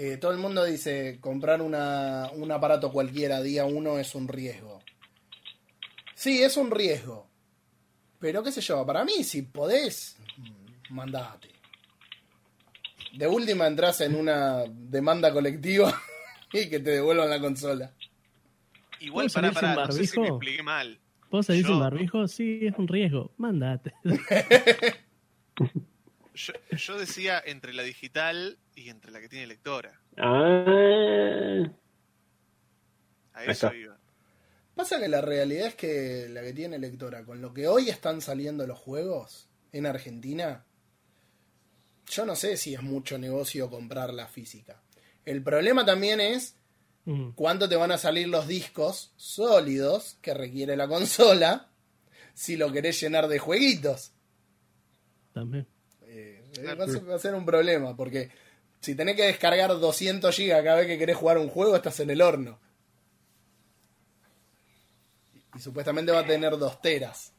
eh, 0.00 0.16
todo 0.16 0.30
el 0.30 0.38
mundo 0.38 0.64
dice 0.64 1.18
comprar 1.20 1.60
una, 1.60 2.30
un 2.32 2.52
aparato 2.52 2.92
cualquiera 2.92 3.42
día 3.42 3.64
uno 3.64 3.98
es 3.98 4.14
un 4.14 4.28
riesgo. 4.28 4.80
Sí, 6.14 6.40
es 6.40 6.56
un 6.56 6.70
riesgo. 6.70 7.26
Pero 8.20 8.44
qué 8.44 8.52
sé 8.52 8.60
yo, 8.60 8.86
para 8.86 9.04
mí 9.04 9.24
si 9.24 9.42
podés, 9.42 10.16
mandate. 10.90 11.48
De 13.16 13.26
última 13.26 13.66
entras 13.66 14.00
en 14.00 14.14
una 14.14 14.62
demanda 14.68 15.32
colectiva 15.32 15.92
y 16.52 16.68
que 16.68 16.78
te 16.78 16.90
devuelvan 16.90 17.30
la 17.30 17.40
consola. 17.40 17.92
Igual, 19.00 19.26
¿Puedo 19.26 19.34
pará, 19.34 19.52
salir 19.52 19.58
sin 19.68 19.74
pará, 19.74 19.86
no 19.86 19.92
sé 19.92 20.06
si 20.06 20.20
me 20.20 20.28
expliqué 20.28 20.62
mal. 20.62 21.00
¿Vos 21.30 21.46
salís 21.46 21.62
Yo- 21.62 21.68
sin 21.70 21.80
barbijo? 21.80 22.28
Sí, 22.28 22.60
es 22.62 22.74
un 22.78 22.86
riesgo. 22.86 23.32
Mándate. 23.36 23.94
Yo, 26.38 26.52
yo 26.76 26.98
decía 26.98 27.42
entre 27.44 27.72
la 27.74 27.82
digital 27.82 28.58
y 28.74 28.90
entre 28.90 29.10
la 29.10 29.20
que 29.20 29.28
tiene 29.28 29.46
lectora. 29.48 30.00
Ah, 30.16 31.64
A 33.32 33.38
Ahí 33.40 33.50
eso 33.50 33.66
está. 33.66 33.76
iba. 33.76 33.98
Pasa 34.74 35.00
que 35.00 35.08
la 35.08 35.20
realidad 35.20 35.66
es 35.66 35.74
que 35.74 36.28
la 36.30 36.42
que 36.42 36.52
tiene 36.52 36.78
lectora, 36.78 37.24
con 37.24 37.40
lo 37.40 37.52
que 37.52 37.66
hoy 37.66 37.88
están 37.90 38.20
saliendo 38.20 38.66
los 38.66 38.78
juegos 38.78 39.48
en 39.72 39.86
Argentina, 39.86 40.64
yo 42.06 42.24
no 42.24 42.36
sé 42.36 42.56
si 42.56 42.74
es 42.74 42.82
mucho 42.82 43.18
negocio 43.18 43.68
comprar 43.70 44.14
la 44.14 44.28
física. 44.28 44.80
El 45.24 45.42
problema 45.42 45.84
también 45.84 46.20
es 46.20 46.54
Mm, 47.04 47.30
cuánto 47.30 47.70
te 47.70 47.76
van 47.76 47.90
a 47.90 47.96
salir 47.96 48.28
los 48.28 48.46
discos 48.46 49.14
sólidos 49.16 50.18
que 50.20 50.34
requiere 50.34 50.76
la 50.76 50.86
consola 50.88 51.70
si 52.34 52.56
lo 52.58 52.70
querés 52.70 53.00
llenar 53.00 53.28
de 53.28 53.38
jueguitos. 53.38 54.12
también. 55.32 55.66
Eh, 56.58 56.74
va, 56.74 56.84
a 56.84 56.88
ser, 56.88 57.08
va 57.08 57.14
a 57.14 57.18
ser 57.18 57.34
un 57.34 57.44
problema, 57.44 57.96
porque 57.96 58.30
si 58.80 58.94
tenés 58.94 59.16
que 59.16 59.24
descargar 59.24 59.70
200 59.70 60.36
GB 60.36 60.48
cada 60.62 60.76
vez 60.76 60.86
que 60.86 60.98
querés 60.98 61.16
jugar 61.16 61.38
un 61.38 61.48
juego, 61.48 61.76
estás 61.76 62.00
en 62.00 62.10
el 62.10 62.22
horno. 62.22 62.58
Y 65.54 65.60
supuestamente 65.60 66.12
va 66.12 66.20
a 66.20 66.26
tener 66.26 66.56
2 66.56 66.80
teras. 66.80 67.34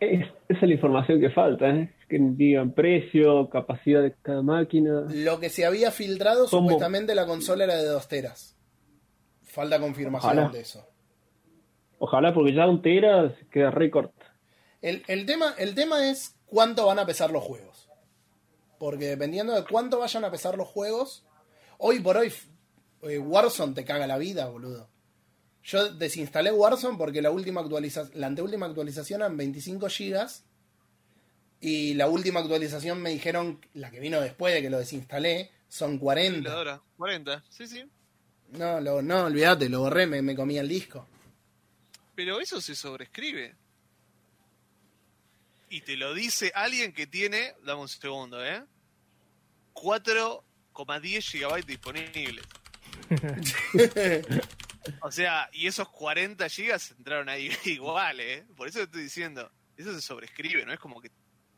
es, 0.00 0.20
esa 0.48 0.60
es 0.60 0.68
la 0.68 0.74
información 0.74 1.20
que 1.20 1.30
falta, 1.30 1.68
¿eh? 1.70 1.92
Que 2.08 2.18
digan 2.20 2.72
precio, 2.72 3.48
capacidad 3.50 4.02
de 4.02 4.14
cada 4.22 4.42
máquina. 4.42 5.06
Lo 5.10 5.40
que 5.40 5.48
se 5.50 5.64
había 5.64 5.90
filtrado, 5.90 6.46
¿Cómo? 6.48 6.68
supuestamente 6.68 7.14
la 7.14 7.26
consola 7.26 7.64
era 7.64 7.76
de 7.76 7.88
2 7.88 8.08
teras. 8.08 8.56
Falta 9.42 9.80
confirmación 9.80 10.32
Ojalá. 10.38 10.48
de 10.50 10.60
eso. 10.60 10.86
Ojalá, 11.98 12.34
porque 12.34 12.54
ya 12.54 12.68
un 12.68 12.82
tera 12.82 13.34
queda 13.50 13.70
récord. 13.70 14.10
El, 14.82 15.02
el 15.08 15.24
tema, 15.26 15.54
el 15.58 15.74
tema 15.74 16.08
es 16.08 16.36
cuánto 16.44 16.86
van 16.86 16.98
a 16.98 17.06
pesar 17.06 17.30
los 17.30 17.42
juegos. 17.42 17.85
Porque 18.78 19.06
dependiendo 19.06 19.54
de 19.54 19.64
cuánto 19.64 19.98
vayan 19.98 20.24
a 20.24 20.30
pesar 20.30 20.56
los 20.56 20.68
juegos, 20.68 21.24
hoy 21.78 22.00
por 22.00 22.16
hoy 22.16 22.32
eh, 23.02 23.18
Warzone 23.18 23.74
te 23.74 23.84
caga 23.84 24.06
la 24.06 24.18
vida, 24.18 24.46
boludo. 24.46 24.88
Yo 25.62 25.92
desinstalé 25.92 26.52
Warzone 26.52 26.96
porque 26.96 27.22
la 27.22 27.30
última 27.30 27.60
actualización, 27.60 28.20
la 28.20 28.28
anteúltima 28.28 28.66
actualización 28.66 29.22
eran 29.22 29.36
25 29.36 29.88
gigas 29.88 30.44
y 31.60 31.94
la 31.94 32.06
última 32.08 32.40
actualización 32.40 33.00
me 33.00 33.10
dijeron, 33.10 33.60
la 33.74 33.90
que 33.90 33.98
vino 33.98 34.20
después 34.20 34.54
de 34.54 34.62
que 34.62 34.70
lo 34.70 34.78
desinstalé, 34.78 35.50
son 35.68 35.98
40. 35.98 36.34
Calculadora, 36.34 36.82
40, 36.96 37.44
sí, 37.48 37.66
sí. 37.66 37.84
No, 38.52 38.80
lo, 38.80 39.02
no, 39.02 39.24
olvídate, 39.24 39.68
lo 39.68 39.80
borré, 39.80 40.06
me, 40.06 40.22
me 40.22 40.36
comía 40.36 40.60
el 40.60 40.68
disco. 40.68 41.08
Pero 42.14 42.40
eso 42.40 42.60
se 42.60 42.74
sobrescribe. 42.74 43.56
Y 45.68 45.80
te 45.80 45.96
lo 45.96 46.14
dice 46.14 46.52
alguien 46.54 46.92
que 46.92 47.06
tiene, 47.06 47.54
dame 47.64 47.80
un 47.82 47.88
segundo, 47.88 48.44
¿eh? 48.44 48.62
4,10 49.74 51.22
gigabytes 51.22 51.66
disponibles. 51.66 52.44
O 55.00 55.10
sea, 55.10 55.50
y 55.52 55.66
esos 55.66 55.88
40 55.88 56.48
gigas 56.48 56.92
entraron 56.96 57.28
ahí 57.28 57.50
igual, 57.64 58.20
¿eh? 58.20 58.44
Por 58.56 58.68
eso 58.68 58.78
te 58.78 58.84
estoy 58.84 59.02
diciendo, 59.02 59.50
eso 59.76 59.92
se 59.92 60.00
sobrescribe, 60.00 60.64
¿no? 60.64 60.72
Es 60.72 60.78
como 60.78 61.00
que 61.00 61.10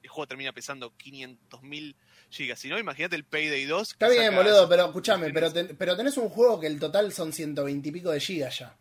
el 0.03 0.09
juego 0.09 0.27
termina 0.27 0.51
pesando 0.53 0.97
500.000 0.97 1.95
gigas. 2.31 2.59
Si 2.59 2.69
no, 2.71 2.79
imagínate 2.79 3.17
el 3.17 3.25
Payday 3.25 3.67
2. 3.67 3.91
Está 3.93 4.09
bien, 4.09 4.35
boludo, 4.35 4.67
pero 4.67 4.87
escúchame, 4.87 5.31
pero, 5.31 5.53
ten- 5.53 5.77
pero 5.77 5.95
tenés 5.95 6.17
un 6.17 6.31
juego 6.31 6.59
que 6.59 6.69
el 6.69 6.81
total 6.81 7.13
son 7.13 7.31
120 7.35 7.87
y 7.91 7.93
pico 7.93 8.11
de 8.13 8.21
gigas 8.21 8.61
ya. 8.61 8.75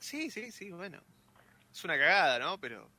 Sí, 0.00 0.30
sí, 0.30 0.50
sí, 0.50 0.70
bueno. 0.70 1.02
Es 1.70 1.84
una 1.84 1.98
cagada, 1.98 2.38
¿no? 2.38 2.58
Pero. 2.58 2.90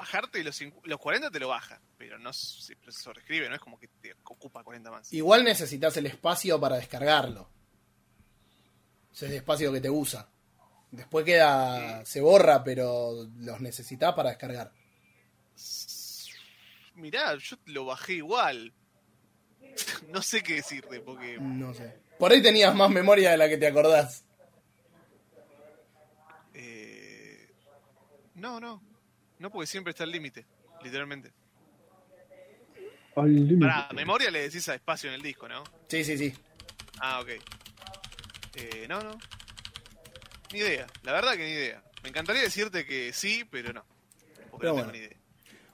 Bajarte 0.00 0.42
los, 0.42 0.58
los 0.84 0.98
40 0.98 1.30
te 1.30 1.38
lo 1.38 1.48
baja, 1.48 1.78
pero 1.98 2.18
no 2.18 2.32
se 2.32 2.74
sobrescribe, 2.88 3.50
no 3.50 3.54
es 3.54 3.60
como 3.60 3.78
que 3.78 3.88
te 4.00 4.14
ocupa 4.24 4.64
40 4.64 4.90
más. 4.90 5.12
Igual 5.12 5.44
necesitas 5.44 5.94
el 5.98 6.06
espacio 6.06 6.58
para 6.58 6.76
descargarlo. 6.76 7.50
Ese 9.12 9.26
es 9.26 9.32
el 9.32 9.36
espacio 9.36 9.70
que 9.70 9.80
te 9.82 9.90
usa. 9.90 10.26
Después 10.90 11.26
queda. 11.26 12.02
se 12.06 12.22
borra, 12.22 12.64
pero 12.64 13.28
los 13.40 13.60
necesitas 13.60 14.14
para 14.14 14.30
descargar. 14.30 14.72
Mirá, 16.94 17.36
yo 17.36 17.56
lo 17.66 17.84
bajé 17.84 18.14
igual. 18.14 18.72
no 20.08 20.22
sé 20.22 20.42
qué 20.42 20.54
decirte, 20.54 21.00
porque 21.00 21.36
No 21.38 21.74
sé. 21.74 22.00
Por 22.18 22.32
ahí 22.32 22.40
tenías 22.40 22.74
más 22.74 22.88
memoria 22.90 23.32
de 23.32 23.36
la 23.36 23.50
que 23.50 23.58
te 23.58 23.66
acordás. 23.66 24.24
eh, 26.54 27.52
no, 28.34 28.58
no, 28.58 28.89
no 29.40 29.50
porque 29.50 29.66
siempre 29.66 29.90
está 29.90 30.04
el 30.04 30.12
límite, 30.12 30.46
literalmente. 30.84 31.32
Al 33.16 33.34
límite. 33.34 33.66
Para 33.66 33.88
memoria 33.92 34.30
le 34.30 34.42
decís 34.42 34.68
a 34.68 34.74
espacio 34.74 35.08
en 35.08 35.14
el 35.14 35.22
disco, 35.22 35.48
¿no? 35.48 35.64
Sí, 35.88 36.04
sí, 36.04 36.16
sí. 36.16 36.32
Ah, 37.00 37.20
ok. 37.20 37.28
Eh, 38.54 38.86
no, 38.88 39.00
no. 39.00 39.18
Ni 40.52 40.58
idea. 40.60 40.86
La 41.02 41.12
verdad 41.12 41.32
que 41.32 41.44
ni 41.44 41.50
idea. 41.52 41.82
Me 42.02 42.10
encantaría 42.10 42.42
decirte 42.42 42.84
que 42.86 43.12
sí, 43.12 43.44
pero 43.50 43.72
no. 43.72 43.84
Porque 44.50 44.66
Pero 44.66 44.68
no 44.70 44.72
bueno. 44.74 44.92
tengo 44.92 44.92
ni 44.92 44.98
idea. 44.98 45.16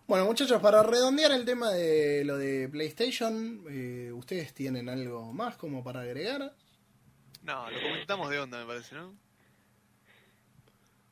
Bueno, 0.06 0.24
muchachos, 0.24 0.62
para 0.62 0.84
redondear 0.84 1.32
el 1.32 1.44
tema 1.44 1.72
de 1.72 2.24
lo 2.24 2.38
de 2.38 2.68
PlayStation, 2.68 3.64
eh, 3.68 4.12
¿ustedes 4.12 4.54
tienen 4.54 4.88
algo 4.88 5.32
más 5.32 5.56
como 5.56 5.82
para 5.82 6.02
agregar? 6.02 6.54
No, 7.42 7.70
lo 7.70 7.80
comentamos 7.80 8.30
de 8.30 8.38
onda, 8.38 8.60
me 8.60 8.66
parece, 8.66 8.94
¿no? 8.94 9.14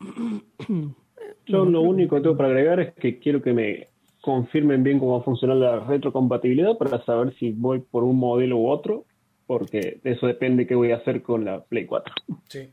Yo 1.47 1.65
lo 1.65 1.83
único 1.83 2.17
que 2.17 2.23
tengo 2.23 2.37
para 2.37 2.49
agregar 2.49 2.81
es 2.81 2.95
que 2.95 3.19
quiero 3.19 3.43
que 3.43 3.53
me 3.53 3.89
confirmen 4.21 4.83
bien 4.83 4.99
cómo 4.99 5.13
va 5.13 5.19
a 5.21 5.25
funcionar 5.25 5.57
la 5.59 5.81
retrocompatibilidad 5.81 6.79
para 6.79 7.05
saber 7.05 7.35
si 7.39 7.53
voy 7.53 7.81
por 7.81 8.05
un 8.05 8.17
modelo 8.17 8.57
u 8.57 8.69
otro, 8.69 9.05
porque 9.47 10.01
de 10.03 10.13
eso 10.13 10.27
depende 10.27 10.67
qué 10.67 10.75
voy 10.75 10.93
a 10.93 10.97
hacer 10.97 11.23
con 11.23 11.45
la 11.45 11.63
Play 11.63 11.87
4. 11.87 12.15
Sí. 12.49 12.73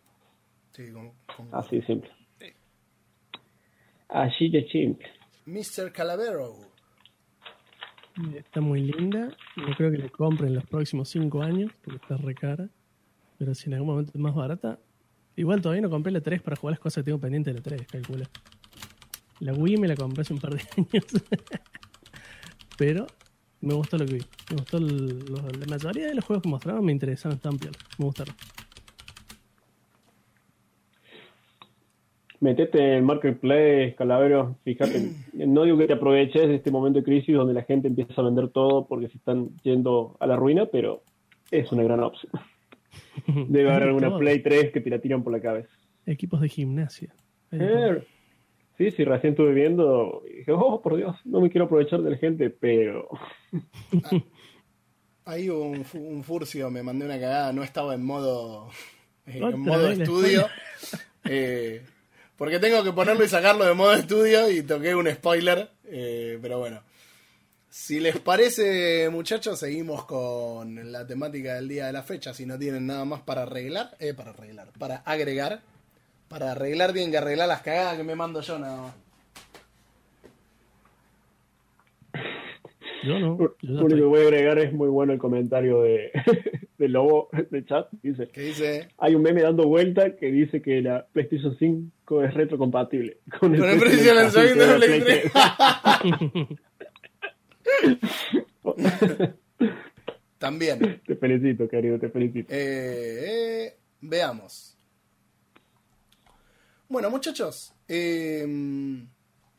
Sí, 0.72 0.92
con, 0.94 1.12
con 1.36 1.50
Así 1.52 1.78
de 1.78 1.86
simple. 1.86 2.10
Sí. 2.40 2.48
Así 4.08 4.50
de 4.50 4.68
simple. 4.70 5.08
Mr. 5.46 5.92
Calavero. 5.92 6.72
Está 8.36 8.62
muy 8.62 8.82
linda. 8.82 9.30
No 9.58 9.76
creo 9.76 9.92
que 9.92 9.98
la 9.98 10.10
compre 10.10 10.48
en 10.48 10.56
los 10.56 10.66
próximos 10.66 11.10
5 11.10 11.42
años, 11.42 11.72
porque 11.84 11.98
está 11.98 12.18
re 12.18 12.36
cara. 12.36 12.70
Pero 13.38 13.54
si 13.56 13.70
en 13.70 13.74
algún 13.76 13.90
momento 13.90 14.12
es 14.14 14.20
más 14.20 14.36
barata. 14.36 14.80
Igual 15.36 15.62
todavía 15.62 15.82
no 15.82 15.90
compré 15.90 16.12
la 16.12 16.22
3 16.22 16.42
para 16.42 16.56
jugar 16.56 16.74
las 16.74 16.80
cosas 16.80 17.04
que 17.04 17.06
tengo 17.06 17.20
pendientes 17.20 17.54
de 17.54 17.60
la 17.60 17.64
3, 17.64 17.88
calcula. 17.88 18.30
La 19.40 19.54
Wii 19.54 19.78
me 19.78 19.88
la 19.88 19.96
compré 19.96 20.22
hace 20.22 20.34
un 20.34 20.40
par 20.40 20.54
de 20.56 20.62
años. 20.78 21.06
Pero 22.78 23.08
me 23.62 23.74
gustó 23.74 23.98
lo 23.98 24.06
que 24.06 24.16
vi. 24.16 24.22
Me 24.50 24.56
gustó 24.58 24.78
el- 24.78 25.20
lo- 25.26 25.50
la 25.50 25.66
mayoría 25.68 26.08
de 26.08 26.16
los 26.16 26.26
juegos 26.26 26.44
que 26.44 26.50
mostraron 26.50 26.84
me 26.86 26.92
interesaron, 26.92 27.38
estaban 27.38 27.58
piola. 27.58 27.78
Me 27.98 28.06
gustaron. 28.06 28.36
Metete 32.40 32.80
en 32.80 32.94
el 32.96 33.04
marketplace, 33.04 33.94
Calavero, 33.98 34.58
fíjate, 34.64 35.12
no 35.34 35.64
digo 35.64 35.78
que 35.78 35.88
te 35.88 35.94
aproveches 35.94 36.48
de 36.48 36.56
este 36.56 36.72
momento 36.72 37.00
de 37.00 37.06
crisis 37.06 37.36
donde 37.36 37.54
la 37.54 37.64
gente 37.64 37.88
empieza 37.88 38.14
a 38.20 38.26
vender 38.26 38.50
todo 38.50 38.88
porque 38.88 39.10
se 39.10 39.18
están 39.18 39.50
yendo 39.64 40.18
a 40.20 40.26
la 40.28 40.36
ruina, 40.36 40.66
pero 40.66 41.04
es 41.52 41.72
una 41.72 41.84
gran 41.84 42.02
opción. 42.04 42.32
Debe 43.48 43.70
haber 43.72 43.84
alguna 43.84 44.10
Todo. 44.10 44.20
Play 44.20 44.40
3 44.42 44.72
que 44.72 44.82
te 44.82 44.90
la 44.90 45.00
tiran 45.00 45.24
por 45.24 45.34
la 45.34 45.42
cabeza. 45.42 45.70
Equipos 46.06 46.42
de 46.42 46.50
gimnasia. 46.50 47.14
Eh, 47.52 48.02
sí, 48.78 48.92
sí, 48.92 49.04
recién 49.04 49.34
estuve 49.34 49.54
viendo 49.54 50.24
y 50.30 50.38
dije, 50.38 50.52
oh, 50.54 50.82
por 50.82 50.96
Dios, 50.98 51.16
no 51.26 51.42
me 51.42 51.50
quiero 51.50 51.66
aprovechar 51.66 52.02
de 52.02 52.12
la 52.12 52.18
gente, 52.18 52.50
pero 52.50 53.08
Ahí 55.26 55.50
hubo 55.50 55.66
un, 55.66 55.86
fu- 55.86 56.00
un 56.00 56.24
furcio, 56.24 56.70
me 56.72 56.82
mandé 56.82 57.06
una 57.06 57.20
cagada, 57.20 57.54
no 57.54 57.64
estaba 57.64 57.94
en 57.94 58.04
modo, 58.04 58.70
eh, 59.28 59.40
en 59.40 59.60
modo 59.60 59.90
estudio. 59.92 60.48
Eh, 61.24 61.84
porque 62.36 62.58
tengo 62.58 62.84
que 62.84 62.92
ponerlo 62.94 63.24
y 63.24 63.28
sacarlo 63.28 63.64
de 63.64 63.76
modo 63.76 63.94
estudio 63.94 64.50
y 64.50 64.64
toqué 64.64 64.96
un 64.96 65.08
spoiler. 65.08 65.70
eh, 65.86 66.40
pero 66.42 66.58
bueno. 66.58 66.82
Si 67.72 68.02
les 68.02 68.20
parece, 68.20 69.10
muchachos, 69.10 69.58
seguimos 69.58 70.04
con 70.04 70.92
la 70.92 71.08
temática 71.08 71.56
del 71.56 71.70
día 71.70 71.86
de 71.88 71.94
la 71.94 72.04
fecha. 72.04 72.34
Si 72.34 72.46
no 72.46 72.60
tienen 72.60 72.86
nada 72.86 73.06
más 73.06 73.22
para 73.22 73.44
arreglar, 73.44 73.92
eh, 73.98 74.14
para 74.14 74.32
arreglar, 74.32 74.68
para 74.78 74.98
agregar. 74.98 75.62
Para 76.28 76.52
arreglar 76.52 76.92
tienen 76.92 77.12
que 77.12 77.18
arreglar 77.20 77.48
las 77.48 77.62
cagadas 77.62 77.96
que 77.96 78.04
me 78.04 78.14
mando 78.14 78.42
yo 78.42 78.60
nada 78.60 78.82
más. 78.82 78.96
Yo 83.06 83.20
no. 83.20 83.38
lo 83.38 83.56
Yo 83.62 83.86
único 83.86 83.96
que 83.96 84.02
voy 84.02 84.20
a 84.20 84.24
agregar 84.24 84.60
es 84.60 84.74
muy 84.74 84.90
bueno 84.90 85.14
el 85.14 85.20
comentario 85.20 85.82
de, 85.82 86.12
de 86.78 86.90
Lobo 86.90 87.30
de 87.52 87.64
chat. 87.64 87.88
Dice, 88.04 88.28
Que 88.28 88.42
dice, 88.42 88.90
hay 88.98 89.16
un 89.16 89.22
meme 89.22 89.44
dando 89.44 89.66
vuelta 89.66 90.18
que 90.18 90.30
dice 90.30 90.62
que 90.62 90.82
la 90.82 91.08
PlayStation 91.14 91.56
5 91.58 92.22
es 92.22 92.34
retrocompatible 92.34 93.20
con 93.40 93.56
con 93.56 93.70
el 93.70 93.80
precio 93.80 94.14
de 94.14 94.14
lanzamiento 94.14 94.68
de 94.68 94.76
Play 94.76 95.00
3. 95.00 95.32
También. 100.38 101.02
Te 101.06 101.16
felicito, 101.16 101.68
querido, 101.68 102.00
te 102.00 102.10
felicito. 102.10 102.52
Eh, 102.52 103.66
eh, 103.68 103.78
veamos. 104.02 104.76
Bueno, 106.90 107.10
muchachos. 107.10 107.74
eh, 107.88 108.46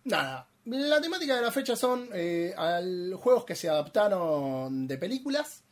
nada. 0.04 0.48
La 0.64 1.00
temática 1.00 1.34
de 1.36 1.42
la 1.42 1.50
fecha 1.50 1.74
son 1.74 2.08
eh, 2.12 2.54
al- 2.56 3.14
juegos 3.14 3.44
que 3.44 3.54
se 3.56 3.68
adaptaron 3.68 4.86
de 4.86 4.96
películas. 4.98 5.64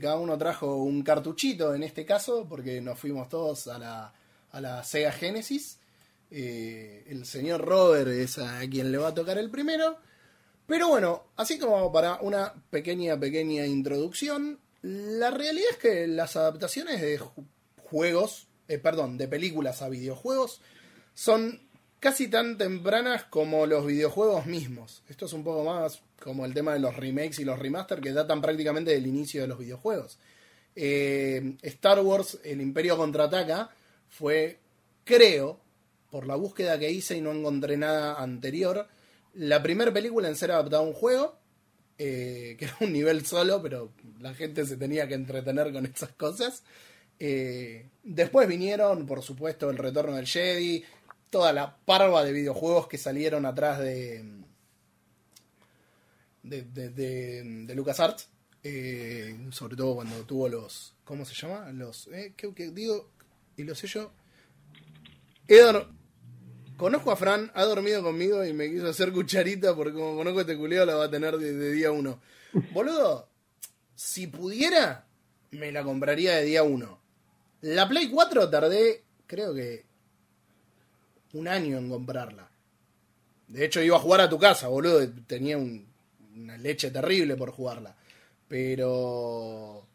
Cada 0.00 0.16
uno 0.18 0.38
trajo 0.38 0.76
un 0.76 1.02
cartuchito 1.02 1.74
en 1.74 1.82
este 1.82 2.06
caso, 2.06 2.46
porque 2.48 2.80
nos 2.80 2.98
fuimos 2.98 3.28
todos 3.28 3.66
a 3.68 3.78
la, 3.78 4.14
a 4.52 4.60
la 4.62 4.82
Sega 4.82 5.12
Genesis. 5.12 5.78
El 6.30 7.26
señor 7.26 7.60
Robert 7.62 8.08
es 8.08 8.38
a 8.38 8.60
quien 8.70 8.90
le 8.90 8.96
va 8.96 9.08
a 9.08 9.14
tocar 9.14 9.36
el 9.36 9.50
primero. 9.50 9.98
Pero 10.66 10.88
bueno, 10.88 11.24
así 11.36 11.58
como 11.58 11.92
para 11.92 12.18
una 12.20 12.52
pequeña, 12.70 13.18
pequeña 13.18 13.66
introducción, 13.66 14.58
la 14.82 15.30
realidad 15.30 15.70
es 15.72 15.76
que 15.78 16.06
las 16.06 16.36
adaptaciones 16.36 17.00
de 17.00 17.18
ju- 17.20 17.46
juegos, 17.82 18.48
eh, 18.68 18.78
perdón, 18.78 19.16
de 19.16 19.28
películas 19.28 19.82
a 19.82 19.88
videojuegos, 19.88 20.60
son 21.14 21.60
casi 22.00 22.28
tan 22.28 22.58
tempranas 22.58 23.24
como 23.24 23.66
los 23.66 23.86
videojuegos 23.86 24.46
mismos. 24.46 25.02
Esto 25.08 25.26
es 25.26 25.32
un 25.32 25.44
poco 25.44 25.64
más 25.64 26.02
como 26.20 26.44
el 26.44 26.54
tema 26.54 26.72
de 26.74 26.80
los 26.80 26.96
remakes 26.96 27.38
y 27.38 27.44
los 27.44 27.58
remaster 27.58 28.00
que 28.00 28.12
datan 28.12 28.40
prácticamente 28.42 28.90
del 28.90 29.06
inicio 29.06 29.42
de 29.42 29.48
los 29.48 29.58
videojuegos. 29.58 30.18
Eh, 30.74 31.56
Star 31.62 32.00
Wars, 32.00 32.38
el 32.44 32.60
Imperio 32.60 32.96
contraataca, 32.96 33.70
fue, 34.08 34.58
creo, 35.04 35.58
por 36.10 36.26
la 36.26 36.36
búsqueda 36.36 36.78
que 36.78 36.90
hice 36.90 37.16
y 37.16 37.20
no 37.20 37.32
encontré 37.32 37.76
nada 37.76 38.20
anterior, 38.20 38.88
la 39.36 39.62
primera 39.62 39.92
película 39.92 40.28
en 40.28 40.36
ser 40.36 40.50
adaptada 40.50 40.82
a 40.82 40.86
un 40.86 40.92
juego, 40.92 41.38
eh, 41.98 42.56
que 42.58 42.64
era 42.66 42.76
un 42.80 42.92
nivel 42.92 43.24
solo, 43.24 43.62
pero 43.62 43.92
la 44.20 44.34
gente 44.34 44.66
se 44.66 44.76
tenía 44.76 45.08
que 45.08 45.14
entretener 45.14 45.72
con 45.72 45.86
esas 45.86 46.12
cosas. 46.12 46.62
Eh, 47.18 47.88
después 48.02 48.48
vinieron, 48.48 49.06
por 49.06 49.22
supuesto, 49.22 49.70
el 49.70 49.78
retorno 49.78 50.16
del 50.16 50.26
Jedi, 50.26 50.84
toda 51.30 51.52
la 51.52 51.76
parva 51.76 52.24
de 52.24 52.32
videojuegos 52.32 52.88
que 52.88 52.98
salieron 52.98 53.46
atrás 53.46 53.78
de 53.78 54.24
de, 56.46 56.62
de, 56.62 56.90
de, 56.90 57.42
de 57.66 57.74
LucasArts, 57.74 58.28
eh, 58.62 59.36
sobre 59.50 59.76
todo 59.76 59.96
cuando 59.96 60.24
tuvo 60.24 60.48
los, 60.48 60.94
¿cómo 61.04 61.24
se 61.24 61.34
llama? 61.34 61.70
Los, 61.72 62.08
eh, 62.08 62.34
¿qué, 62.36 62.52
digo? 62.70 63.10
Y 63.56 63.64
lo 63.64 63.74
sé 63.74 63.86
yo. 63.86 64.12
Edor, 65.48 65.90
conozco 66.76 67.10
a 67.10 67.16
Fran, 67.16 67.50
ha 67.54 67.64
dormido 67.64 68.02
conmigo 68.02 68.44
y 68.44 68.52
me 68.52 68.70
quiso 68.70 68.88
hacer 68.88 69.12
cucharita 69.12 69.74
porque 69.74 69.94
como 69.94 70.16
conozco 70.16 70.40
este 70.40 70.56
culeo 70.56 70.84
la 70.84 70.94
va 70.96 71.04
a 71.04 71.10
tener 71.10 71.36
de 71.38 71.72
día 71.72 71.90
uno. 71.92 72.20
Boludo, 72.72 73.28
si 73.94 74.26
pudiera, 74.26 75.06
me 75.50 75.72
la 75.72 75.82
compraría 75.84 76.36
de 76.36 76.44
día 76.44 76.62
uno. 76.62 77.00
La 77.62 77.88
Play 77.88 78.10
4 78.10 78.48
tardé, 78.50 79.04
creo 79.26 79.54
que 79.54 79.84
un 81.32 81.48
año 81.48 81.78
en 81.78 81.88
comprarla. 81.88 82.48
De 83.48 83.64
hecho, 83.64 83.80
iba 83.82 83.96
a 83.96 84.00
jugar 84.00 84.20
a 84.22 84.28
tu 84.28 84.38
casa, 84.38 84.68
boludo. 84.68 85.06
Tenía 85.26 85.56
un- 85.56 85.86
una 86.34 86.56
leche 86.58 86.90
terrible 86.90 87.36
por 87.36 87.50
jugarla. 87.52 87.96
Pero. 88.48 89.86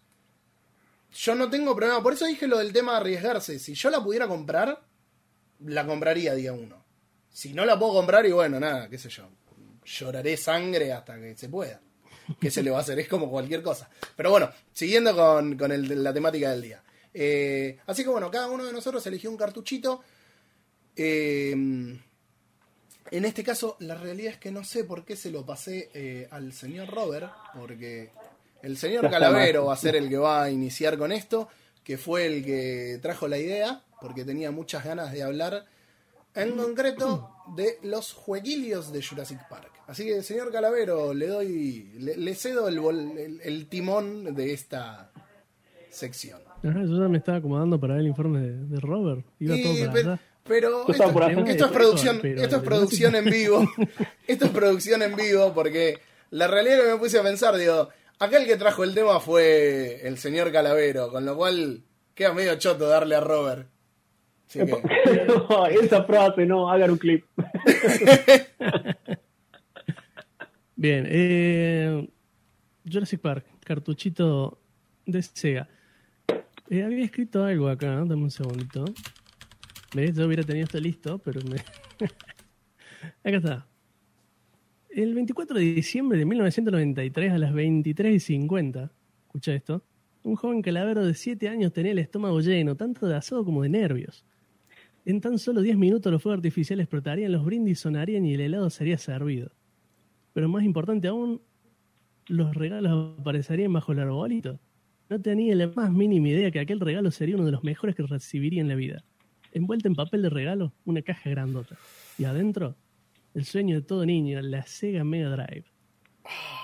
Yo 1.13 1.35
no 1.35 1.49
tengo 1.49 1.75
problema. 1.75 2.01
Por 2.01 2.13
eso 2.13 2.25
dije 2.25 2.47
lo 2.47 2.57
del 2.57 2.71
tema 2.71 2.93
de 2.93 2.97
arriesgarse. 2.99 3.59
Si 3.59 3.73
yo 3.73 3.89
la 3.89 4.01
pudiera 4.03 4.27
comprar, 4.27 4.81
la 5.65 5.85
compraría 5.85 6.33
día 6.35 6.53
uno. 6.53 6.83
Si 7.29 7.53
no 7.53 7.65
la 7.65 7.77
puedo 7.79 7.93
comprar, 7.93 8.25
y 8.25 8.31
bueno, 8.31 8.59
nada, 8.59 8.89
qué 8.89 8.97
sé 8.97 9.09
yo. 9.09 9.29
Lloraré 9.85 10.37
sangre 10.37 10.91
hasta 10.93 11.19
que 11.19 11.35
se 11.35 11.49
pueda. 11.49 11.81
¿Qué 12.39 12.51
se 12.51 12.61
le 12.63 12.71
va 12.71 12.77
a 12.77 12.81
hacer? 12.81 12.99
Es 12.99 13.07
como 13.07 13.29
cualquier 13.29 13.61
cosa. 13.61 13.89
Pero 14.15 14.29
bueno, 14.31 14.49
siguiendo 14.73 15.15
con, 15.15 15.57
con 15.57 15.71
el- 15.71 16.03
la 16.03 16.13
temática 16.13 16.51
del 16.51 16.61
día. 16.61 16.83
Eh, 17.13 17.77
así 17.87 18.03
que 18.03 18.09
bueno, 18.09 18.29
cada 18.31 18.47
uno 18.49 18.63
de 18.65 18.71
nosotros 18.71 19.05
eligió 19.07 19.29
un 19.29 19.37
cartuchito. 19.37 20.01
Eh, 20.95 21.51
En 23.11 23.25
este 23.25 23.43
caso, 23.43 23.75
la 23.79 23.95
realidad 23.95 24.33
es 24.33 24.37
que 24.39 24.51
no 24.51 24.63
sé 24.63 24.85
por 24.85 25.03
qué 25.03 25.17
se 25.17 25.31
lo 25.31 25.45
pasé 25.45 25.89
eh, 25.93 26.27
al 26.31 26.53
señor 26.53 26.87
Robert, 26.89 27.29
porque 27.59 28.09
el 28.61 28.77
señor 28.77 29.09
Calavero 29.09 29.65
va 29.65 29.73
a 29.73 29.77
ser 29.77 29.97
el 29.97 30.07
que 30.07 30.17
va 30.17 30.43
a 30.43 30.49
iniciar 30.51 30.97
con 30.97 31.11
esto, 31.11 31.49
que 31.83 31.97
fue 31.97 32.25
el 32.27 32.45
que 32.45 32.99
trajo 33.01 33.27
la 33.27 33.37
idea, 33.37 33.83
porque 34.01 34.25
tenía 34.25 34.51
muchas 34.51 34.83
ganas 34.83 35.11
de 35.13 35.23
hablar, 35.23 35.65
en 36.33 36.51
concreto, 36.57 37.29
de 37.55 37.77
los 37.83 38.13
jueguilios 38.13 38.91
de 38.91 39.03
Jurassic 39.03 39.39
Park. 39.49 39.71
Así 39.87 40.05
que, 40.05 40.23
señor 40.23 40.51
Calavero, 40.51 41.13
le 41.13 41.27
doy, 41.27 41.91
le, 41.99 42.17
le 42.17 42.35
cedo 42.35 42.67
el, 42.67 42.79
bol- 42.79 43.17
el- 43.17 43.41
el 43.41 43.67
timón 43.67 44.33
de 44.35 44.53
esta 44.53 45.11
sección. 45.89 46.39
Ajá, 46.63 46.83
yo 46.83 47.01
ya 47.01 47.07
me 47.09 47.17
estaba 47.17 47.39
acomodando 47.39 47.79
para 47.79 47.93
ver 47.95 48.01
el 48.01 48.07
informe 48.07 48.39
de, 48.41 48.57
de 48.65 48.79
Robert. 48.79 49.25
Iba 49.39 49.57
Y, 49.57 49.63
todo 49.63 49.73
para 49.79 49.91
pe- 49.93 49.99
allá. 49.99 50.19
pero 50.47 50.81
esto, 50.89 51.65
es 51.65 51.71
producción, 51.71 52.19
Pero- 52.21 52.41
esto 52.41 52.55
es 52.57 52.61
producción 52.63 53.15
en 53.15 53.25
vivo. 53.25 53.69
Esto 54.27 54.45
es 54.45 54.51
producción 54.51 55.01
en 55.01 55.15
vivo 55.15 55.53
porque 55.53 55.99
la 56.29 56.47
realidad 56.47 56.83
que 56.83 56.91
me 56.93 56.97
puse 56.97 57.19
a 57.19 57.23
pensar, 57.23 57.57
digo, 57.57 57.89
acá 58.19 58.37
el 58.37 58.45
que 58.45 58.55
trajo 58.55 58.83
el 58.85 58.93
tema 58.93 59.19
fue 59.19 60.07
el 60.07 60.17
señor 60.17 60.51
Calavero, 60.53 61.11
con 61.11 61.25
lo 61.25 61.35
cual 61.35 61.83
queda 62.15 62.33
medio 62.33 62.55
choto 62.55 62.87
darle 62.87 63.15
a 63.15 63.19
Robert. 63.19 63.67
Que, 64.51 64.65
No, 65.27 65.65
esa 65.67 66.03
frase, 66.03 66.45
no, 66.45 66.69
hagan 66.69 66.91
un 66.91 66.97
clip. 66.97 67.25
Bien, 70.75 71.05
eh, 71.07 72.09
Jurassic 72.91 73.21
Park, 73.21 73.45
cartuchito 73.63 74.59
de 75.05 75.21
Sega. 75.21 75.69
Eh, 76.69 76.83
había 76.83 77.05
escrito 77.05 77.43
algo 77.43 77.69
acá, 77.69 77.87
dame 77.87 78.15
un 78.15 78.31
segundito. 78.31 78.85
¿Ves? 79.93 80.15
Yo 80.15 80.25
hubiera 80.25 80.43
tenido 80.43 80.63
esto 80.65 80.79
listo, 80.79 81.19
pero 81.19 81.41
me... 81.43 81.57
acá 83.23 83.37
está. 83.37 83.67
El 84.89 85.13
24 85.13 85.57
de 85.57 85.65
diciembre 85.73 86.17
de 86.17 86.25
1993 86.25 87.31
a 87.31 87.37
las 87.37 87.53
23 87.53 88.15
y 88.15 88.19
50, 88.19 88.91
escucha 89.25 89.53
esto, 89.53 89.83
un 90.23 90.35
joven 90.35 90.61
calavero 90.61 91.05
de 91.05 91.13
7 91.13 91.47
años 91.47 91.71
tenía 91.71 91.91
el 91.91 91.99
estómago 91.99 92.39
lleno, 92.41 92.75
tanto 92.75 93.07
de 93.07 93.15
asado 93.15 93.45
como 93.45 93.63
de 93.63 93.69
nervios. 93.69 94.25
En 95.05 95.19
tan 95.19 95.39
solo 95.39 95.61
10 95.61 95.77
minutos 95.77 96.11
los 96.11 96.21
fuegos 96.21 96.37
artificiales 96.37 96.83
explotarían, 96.83 97.31
los 97.31 97.43
brindis 97.43 97.79
sonarían 97.79 98.25
y 98.25 98.35
el 98.35 98.41
helado 98.41 98.69
sería 98.69 98.97
servido. 98.97 99.51
Pero 100.33 100.47
más 100.47 100.63
importante 100.63 101.07
aún, 101.07 101.41
los 102.27 102.55
regalos 102.55 103.17
aparecerían 103.19 103.73
bajo 103.73 103.91
el 103.91 103.99
arbolito. 103.99 104.59
No 105.09 105.19
tenía 105.19 105.55
la 105.55 105.67
más 105.67 105.91
mínima 105.91 106.29
idea 106.29 106.51
que 106.51 106.59
aquel 106.59 106.79
regalo 106.79 107.11
sería 107.11 107.35
uno 107.35 107.45
de 107.45 107.51
los 107.51 107.63
mejores 107.63 107.95
que 107.95 108.03
recibiría 108.03 108.61
en 108.61 108.69
la 108.69 108.75
vida. 108.75 109.03
Envuelta 109.51 109.87
en 109.87 109.95
papel 109.95 110.21
de 110.21 110.29
regalo, 110.29 110.73
una 110.85 111.01
caja 111.01 111.29
grandota. 111.29 111.75
Y 112.17 112.23
adentro, 112.23 112.77
el 113.33 113.43
sueño 113.43 113.75
de 113.75 113.81
todo 113.81 114.05
niño, 114.05 114.39
la 114.41 114.63
Sega 114.63 115.03
Mega 115.03 115.29
Drive. 115.29 115.65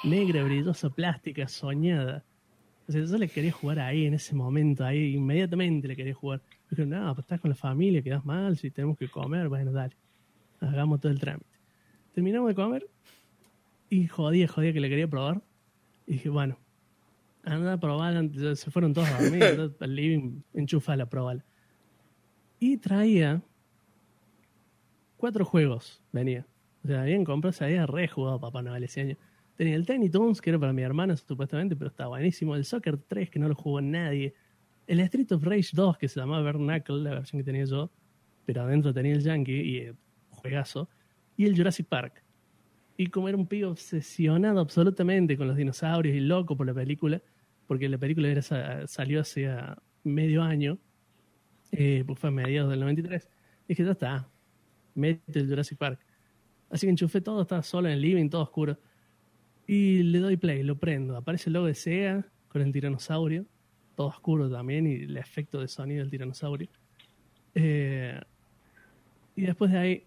Negra, 0.03 0.43
brillosa, 0.43 0.89
plástica, 0.89 1.47
soñada. 1.47 2.23
O 2.87 2.91
sea, 2.91 3.03
yo 3.03 3.17
le 3.17 3.27
quería 3.27 3.51
jugar 3.51 3.79
ahí, 3.79 4.05
en 4.05 4.13
ese 4.13 4.33
momento, 4.33 4.85
ahí, 4.85 5.15
inmediatamente 5.15 5.87
le 5.87 5.95
quería 5.95 6.13
jugar. 6.13 6.41
Dije, 6.69 6.85
no, 6.85 7.13
pues 7.15 7.23
estás 7.25 7.39
con 7.39 7.49
la 7.49 7.55
familia, 7.55 8.01
quedas 8.01 8.25
mal, 8.25 8.57
si 8.57 8.71
tenemos 8.71 8.97
que 8.97 9.07
comer, 9.07 9.47
bueno, 9.47 9.71
dale. 9.71 9.95
Hagamos 10.59 10.99
todo 10.99 11.11
el 11.11 11.19
trámite. 11.19 11.45
Terminamos 12.13 12.49
de 12.49 12.55
comer 12.55 12.87
y 13.89 14.07
jodía, 14.07 14.47
jodía 14.47 14.73
que 14.73 14.79
le 14.79 14.89
quería 14.89 15.07
probar. 15.07 15.41
Y 16.05 16.13
dije, 16.13 16.29
bueno, 16.29 16.57
anda 17.43 17.73
a 17.73 17.79
probar. 17.79 18.29
Se 18.55 18.71
fueron 18.71 18.93
todos 18.93 19.09
a 19.09 19.21
dormir, 19.21 19.43
anda 19.43 19.69
al 19.79 19.95
living, 19.95 20.41
enchufala, 20.53 21.05
probala. 21.05 21.45
Y 22.59 22.77
traía 22.77 23.41
cuatro 25.15 25.45
juegos, 25.45 26.01
venía. 26.11 26.45
O 26.83 26.87
sea, 26.87 27.01
habían 27.01 27.23
comprado, 27.23 27.53
se 27.53 27.65
había 27.65 27.85
re 27.85 28.07
jugado 28.07 28.39
Papá 28.39 28.61
Noel 28.61 28.83
ese 28.83 29.01
año. 29.01 29.17
Tenía 29.55 29.75
el 29.75 29.85
Tiny 29.85 30.09
Toons, 30.09 30.39
que 30.39 30.51
era 30.51 30.59
para 30.59 30.73
mi 30.73 30.83
hermana 30.83 31.15
supuestamente, 31.17 31.75
pero 31.75 31.89
está 31.89 32.07
buenísimo. 32.07 32.55
El 32.55 32.63
Soccer 32.63 32.97
3, 32.97 33.29
que 33.29 33.39
no 33.39 33.47
lo 33.47 33.55
jugó 33.55 33.81
nadie. 33.81 34.35
El 34.87 34.99
Street 35.01 35.31
of 35.33 35.43
Rage 35.43 35.69
2, 35.73 35.97
que 35.97 36.07
se 36.07 36.19
llamaba 36.19 36.41
Vernacle, 36.43 36.97
la 37.01 37.11
versión 37.11 37.39
que 37.39 37.43
tenía 37.43 37.65
yo, 37.65 37.91
pero 38.45 38.61
adentro 38.61 38.93
tenía 38.93 39.13
el 39.13 39.21
Yankee 39.21 39.51
y 39.61 39.77
eh, 39.79 39.93
juegazo. 40.31 40.89
Y 41.35 41.45
el 41.45 41.55
Jurassic 41.55 41.87
Park. 41.87 42.23
Y 42.95 43.07
como 43.07 43.27
era 43.27 43.37
un 43.37 43.45
pibe 43.47 43.65
obsesionado 43.65 44.59
absolutamente 44.59 45.37
con 45.37 45.47
los 45.47 45.57
dinosaurios 45.57 46.15
y 46.15 46.19
loco 46.21 46.55
por 46.57 46.65
la 46.65 46.73
película, 46.73 47.21
porque 47.67 47.87
la 47.89 47.97
película 47.97 48.29
era, 48.29 48.41
sa- 48.41 48.87
salió 48.87 49.19
hace 49.21 49.47
ah, 49.49 49.77
medio 50.03 50.41
año, 50.41 50.79
eh, 51.71 52.03
pues 52.07 52.17
fue 52.17 52.29
a 52.29 52.31
mediados 52.31 52.71
del 52.71 52.79
93, 52.79 53.29
dije, 53.67 53.83
ya 53.83 53.91
está, 53.91 54.29
mete 54.95 55.39
el 55.39 55.47
Jurassic 55.47 55.77
Park. 55.77 55.99
Así 56.69 56.87
que 56.87 56.91
enchufé 56.91 57.21
todo, 57.21 57.41
estaba 57.43 57.61
solo 57.61 57.87
en 57.87 57.95
el 57.95 58.01
living, 58.01 58.29
todo 58.29 58.41
oscuro. 58.41 58.79
Y 59.67 60.03
le 60.03 60.19
doy 60.19 60.37
play, 60.37 60.63
lo 60.63 60.77
prendo. 60.77 61.17
Aparece 61.17 61.49
el 61.49 61.53
logo 61.55 61.67
de 61.67 61.75
Sega 61.75 62.25
con 62.47 62.61
el 62.61 62.71
tiranosaurio, 62.71 63.45
todo 63.97 64.07
oscuro 64.07 64.47
también, 64.47 64.85
y 64.85 64.93
el 64.93 65.17
efecto 65.17 65.59
de 65.59 65.67
sonido 65.67 66.01
del 66.01 66.11
tiranosaurio. 66.11 66.69
Eh, 67.55 68.21
y 69.35 69.41
después 69.41 69.71
de 69.71 69.77
ahí, 69.79 70.03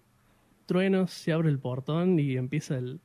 truenos, 0.65 1.11
se 1.11 1.33
abre 1.33 1.51
el 1.51 1.59
portón 1.59 2.21
y 2.21 2.37
empieza 2.37 2.79
el, 2.79 3.01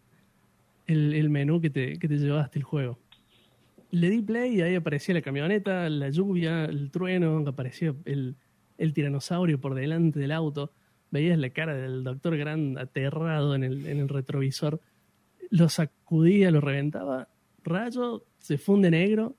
el, 0.85 1.29
menú 1.31 1.59
que 1.59 1.71
te, 1.71 1.97
que 1.97 2.07
te 2.07 2.17
lleva 2.17 2.41
hasta 2.41 2.59
el 2.59 2.63
juego. 2.63 2.99
Le 3.89 4.11
di 4.11 4.21
play 4.21 4.57
y 4.57 4.61
ahí 4.61 4.75
aparecía 4.75 5.15
la 5.15 5.23
camioneta, 5.23 5.89
la 5.89 6.11
lluvia, 6.11 6.65
el 6.65 6.91
trueno, 6.91 7.43
aparecía 7.47 7.95
el, 8.05 8.35
el 8.77 8.93
tiranosaurio 8.93 9.59
por 9.59 9.73
delante 9.73 10.19
del 10.19 10.31
auto. 10.31 10.71
Veías 11.09 11.39
la 11.39 11.49
cara 11.49 11.73
del 11.75 12.03
doctor 12.03 12.37
Grant 12.37 12.77
aterrado 12.77 13.55
en 13.55 13.63
el, 13.63 13.87
en 13.87 13.97
el 13.97 14.09
retrovisor. 14.09 14.79
Lo 15.49 15.67
sacudía, 15.67 16.51
lo 16.51 16.61
reventaba. 16.61 17.27
Rayo 17.63 18.23
se 18.37 18.59
funde 18.59 18.91
negro 18.91 19.35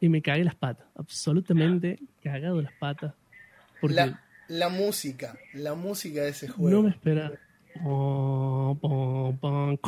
y 0.00 0.08
me 0.08 0.22
cagué 0.22 0.44
las 0.44 0.54
patas. 0.54 0.86
Absolutamente 0.94 2.00
cagado 2.22 2.60
las 2.60 2.72
patas. 2.72 3.14
Porque 3.80 3.94
la, 3.94 4.22
la 4.48 4.68
música, 4.68 5.38
la 5.54 5.74
música 5.74 6.22
de 6.22 6.30
ese 6.30 6.48
juego. 6.48 6.76
no 6.76 6.82
me 6.82 6.90
esperaba. 6.90 7.36
Oh, 7.84 8.76
pom, 8.80 9.38
pom, 9.38 9.78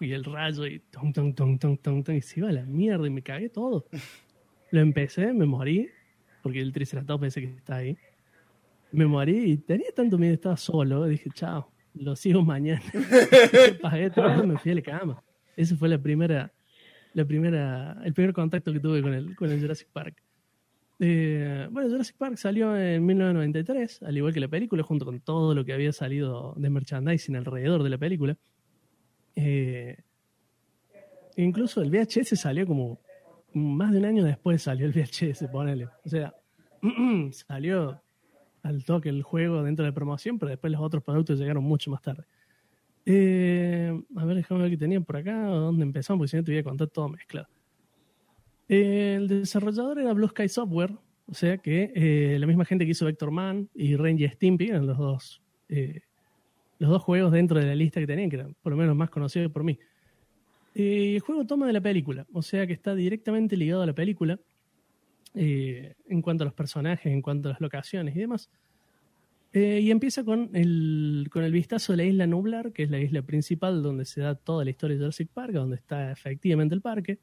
y 0.00 0.12
el 0.12 0.24
rayo 0.24 0.66
y 0.66 0.80
ton, 0.90 1.12
ton, 1.12 1.34
ton, 1.34 1.58
ton, 1.58 1.78
ton, 1.78 2.04
ton, 2.04 2.14
y 2.14 2.20
se 2.20 2.40
iba 2.40 2.50
a 2.50 2.52
la 2.52 2.62
mierda 2.62 3.06
y 3.06 3.10
me 3.10 3.22
cagué 3.22 3.48
todo. 3.48 3.86
Lo 4.70 4.80
empecé, 4.80 5.32
me 5.32 5.46
morí, 5.46 5.88
porque 6.42 6.60
el 6.60 6.72
Triceratops 6.72 7.20
pensé 7.20 7.40
que 7.40 7.56
está 7.56 7.76
ahí. 7.76 7.96
Me 8.90 9.06
morí 9.06 9.52
y 9.52 9.56
tenía 9.56 9.90
tanto 9.94 10.18
miedo, 10.18 10.34
estaba 10.34 10.56
solo, 10.56 11.06
dije, 11.06 11.30
chao, 11.32 11.70
lo 11.94 12.14
sigo 12.16 12.42
mañana. 12.42 12.82
Pagué 13.82 14.10
todo 14.10 14.46
me 14.46 14.58
fui 14.58 14.72
a 14.72 14.74
la 14.74 14.82
cama. 14.82 15.22
Ese 15.56 15.74
fue 15.76 15.88
la 15.88 15.98
primera, 15.98 16.52
la 17.14 17.24
primera, 17.24 18.00
el 18.04 18.12
primer 18.14 18.32
contacto 18.32 18.72
que 18.72 18.80
tuve 18.80 19.02
con 19.02 19.14
el, 19.14 19.36
con 19.36 19.50
el 19.50 19.60
Jurassic 19.60 19.88
Park. 19.92 20.22
Eh, 20.98 21.68
bueno, 21.70 21.88
Jurassic 21.90 22.16
Park 22.16 22.36
salió 22.36 22.76
en 22.76 23.04
1993, 23.04 24.02
al 24.02 24.16
igual 24.16 24.32
que 24.32 24.40
la 24.40 24.48
película, 24.48 24.82
junto 24.82 25.04
con 25.04 25.20
todo 25.20 25.54
lo 25.54 25.64
que 25.64 25.72
había 25.72 25.92
salido 25.92 26.54
de 26.56 26.70
merchandising 26.70 27.36
alrededor 27.36 27.82
de 27.82 27.90
la 27.90 27.98
película. 27.98 28.36
Eh, 29.34 29.96
incluso 31.36 31.82
el 31.82 31.90
VHS 31.90 32.38
salió 32.38 32.66
como 32.66 33.00
más 33.54 33.92
de 33.92 33.98
un 33.98 34.04
año 34.04 34.24
después 34.24 34.62
salió 34.62 34.86
el 34.86 34.92
VHS, 34.92 35.48
ponele. 35.50 35.88
O 36.04 36.08
sea, 36.08 36.34
salió 37.32 38.00
al 38.62 38.84
toque 38.84 39.08
el 39.08 39.22
juego 39.22 39.62
dentro 39.62 39.84
de 39.84 39.92
promoción, 39.92 40.38
pero 40.38 40.50
después 40.50 40.72
los 40.72 40.80
otros 40.80 41.02
productos 41.02 41.38
llegaron 41.38 41.64
mucho 41.64 41.90
más 41.90 42.02
tarde. 42.02 42.24
Eh, 43.04 44.00
a 44.16 44.24
ver, 44.24 44.36
déjame 44.36 44.62
ver 44.62 44.70
qué 44.70 44.76
tenía 44.76 45.00
por 45.00 45.16
acá, 45.16 45.46
dónde 45.46 45.82
empezamos, 45.82 46.18
porque 46.18 46.30
si 46.30 46.36
no 46.36 46.44
te 46.44 46.52
voy 46.52 46.58
a 46.60 46.64
contar 46.64 46.88
todo 46.88 47.08
mezclado. 47.08 47.48
Eh, 48.68 49.14
el 49.16 49.28
desarrollador 49.28 49.98
era 49.98 50.12
Blue 50.12 50.28
Sky 50.28 50.48
Software, 50.48 50.92
o 51.26 51.34
sea 51.34 51.58
que 51.58 51.92
eh, 51.94 52.38
la 52.38 52.46
misma 52.46 52.64
gente 52.64 52.84
que 52.84 52.92
hizo 52.92 53.04
Vector 53.06 53.30
Man 53.30 53.68
y 53.74 53.96
Range 53.96 54.28
Stimpy 54.30 54.68
eran 54.68 54.86
los 54.86 54.98
dos, 54.98 55.42
los 55.68 56.90
dos 56.90 57.02
juegos 57.02 57.32
dentro 57.32 57.58
de 57.58 57.66
la 57.66 57.74
lista 57.74 58.00
que 58.00 58.06
tenían, 58.06 58.30
que 58.30 58.36
eran 58.36 58.54
por 58.62 58.72
lo 58.72 58.76
menos 58.76 58.94
más 58.94 59.10
conocidos 59.10 59.50
por 59.50 59.64
mí. 59.64 59.78
El 60.74 61.20
juego 61.20 61.44
toma 61.44 61.66
de 61.66 61.72
la 61.74 61.80
película, 61.80 62.26
o 62.32 62.40
sea 62.40 62.66
que 62.66 62.72
está 62.72 62.94
directamente 62.94 63.56
ligado 63.56 63.82
a 63.82 63.86
la 63.86 63.94
película 63.94 64.38
en 65.34 66.22
cuanto 66.22 66.44
a 66.44 66.46
los 66.46 66.54
personajes, 66.54 67.12
en 67.12 67.20
cuanto 67.20 67.48
a 67.48 67.52
las 67.52 67.60
locaciones 67.60 68.14
y 68.14 68.20
demás. 68.20 68.48
Eh, 69.52 69.80
y 69.82 69.90
empieza 69.90 70.24
con 70.24 70.50
el, 70.54 71.28
con 71.30 71.44
el 71.44 71.52
vistazo 71.52 71.92
de 71.92 71.98
la 71.98 72.04
isla 72.04 72.26
Nublar, 72.26 72.72
que 72.72 72.84
es 72.84 72.90
la 72.90 72.98
isla 72.98 73.20
principal 73.22 73.82
donde 73.82 74.06
se 74.06 74.22
da 74.22 74.34
toda 74.34 74.64
la 74.64 74.70
historia 74.70 74.96
de 74.96 75.00
Jurassic 75.00 75.28
Park, 75.28 75.52
donde 75.52 75.76
está 75.76 76.10
efectivamente 76.10 76.74
el 76.74 76.80
parque. 76.80 77.18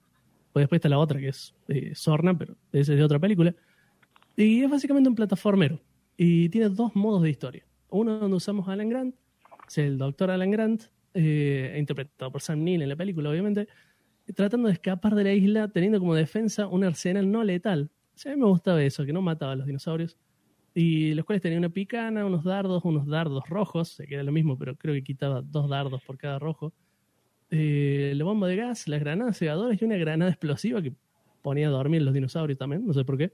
Pues 0.54 0.64
después 0.64 0.78
está 0.78 0.90
la 0.90 1.00
otra 1.00 1.20
que 1.20 1.30
es 1.30 1.56
eh, 1.68 1.94
Sorna, 1.96 2.38
pero 2.38 2.56
es 2.72 2.88
de 2.88 3.04
otra 3.04 3.20
película. 3.20 3.56
Y 4.36 4.64
es 4.64 4.70
básicamente 4.70 5.10
un 5.10 5.16
plataformero. 5.16 5.82
Y 6.18 6.50
tiene 6.50 6.70
dos 6.70 6.96
modos 6.96 7.24
de 7.24 7.30
historia. 7.30 7.66
Uno 7.90 8.20
donde 8.20 8.38
usamos 8.38 8.68
a 8.68 8.74
Alan 8.74 8.90
Grant, 8.90 9.16
es 9.68 9.78
el 9.80 9.98
doctor 9.98 10.30
Alan 10.30 10.52
Grant, 10.52 10.84
eh, 11.14 11.76
interpretado 11.80 12.32
por 12.32 12.42
Sam 12.42 12.64
Neill 12.64 12.82
en 12.84 12.90
la 12.90 12.96
película, 12.96 13.30
obviamente, 13.30 13.68
tratando 14.36 14.68
de 14.68 14.74
escapar 14.74 15.16
de 15.16 15.24
la 15.24 15.34
isla, 15.34 15.68
teniendo 15.70 16.00
como 16.00 16.14
defensa 16.14 16.68
un 16.68 16.84
arsenal 16.84 17.32
no 17.32 17.44
letal. 17.44 17.90
A 18.26 18.30
mí 18.30 18.36
me 18.36 18.46
gustaba 18.46 18.84
eso, 18.84 19.06
que 19.06 19.14
no 19.14 19.22
mataba 19.22 19.54
a 19.54 19.56
los 19.56 19.66
dinosaurios. 19.66 20.18
Y 20.80 21.14
los 21.14 21.26
cuales 21.26 21.42
tenían 21.42 21.60
una 21.60 21.70
picana, 21.70 22.26
unos 22.26 22.46
dardos, 22.46 22.86
unos 22.86 23.06
dardos 23.06 23.50
rojos, 23.50 23.90
se 23.90 24.08
queda 24.08 24.24
lo 24.24 24.32
mismo, 24.32 24.58
pero 24.58 24.78
creo 24.78 24.94
que 24.94 25.04
quitaba 25.04 25.42
dos 25.42 25.70
dardos 25.70 26.02
por 26.04 26.18
cada 26.18 26.40
rojo. 26.40 26.72
Eh, 27.52 28.14
la 28.16 28.24
bomba 28.24 28.48
de 28.48 28.56
gas, 28.56 28.88
las 28.88 29.02
granadas 29.02 29.38
cegadoras 29.38 29.82
y 29.82 29.84
una 29.84 29.98
granada 29.98 30.32
explosiva 30.32 30.82
que 30.82 30.94
ponía 31.42 31.68
a 31.68 31.72
dormir 31.72 32.02
los 32.02 32.14
dinosaurios 32.14 32.58
también, 32.58 32.88
no 32.88 32.94
sé 32.94 33.04
por 33.04 33.18
qué. 33.18 33.34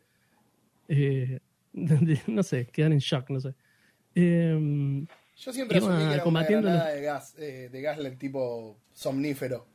Eh, 0.87 1.39
no 2.27 2.41
sé, 2.41 2.65
quedan 2.65 2.93
en 2.93 2.99
shock, 2.99 3.29
no 3.29 3.39
sé. 3.39 3.53
Eh, 4.15 5.05
Yo 5.37 5.53
siempre 5.53 5.77
asumí 5.77 5.97
que 5.97 6.01
era 6.01 6.13
una 6.13 6.23
combatiendo 6.23 6.67
granada 6.67 6.89
de 6.89 7.01
gas, 7.03 7.35
eh, 7.37 7.69
de 7.71 7.81
gas 7.81 7.99
del 7.99 8.17
tipo 8.17 8.79
somnífero. 8.91 9.67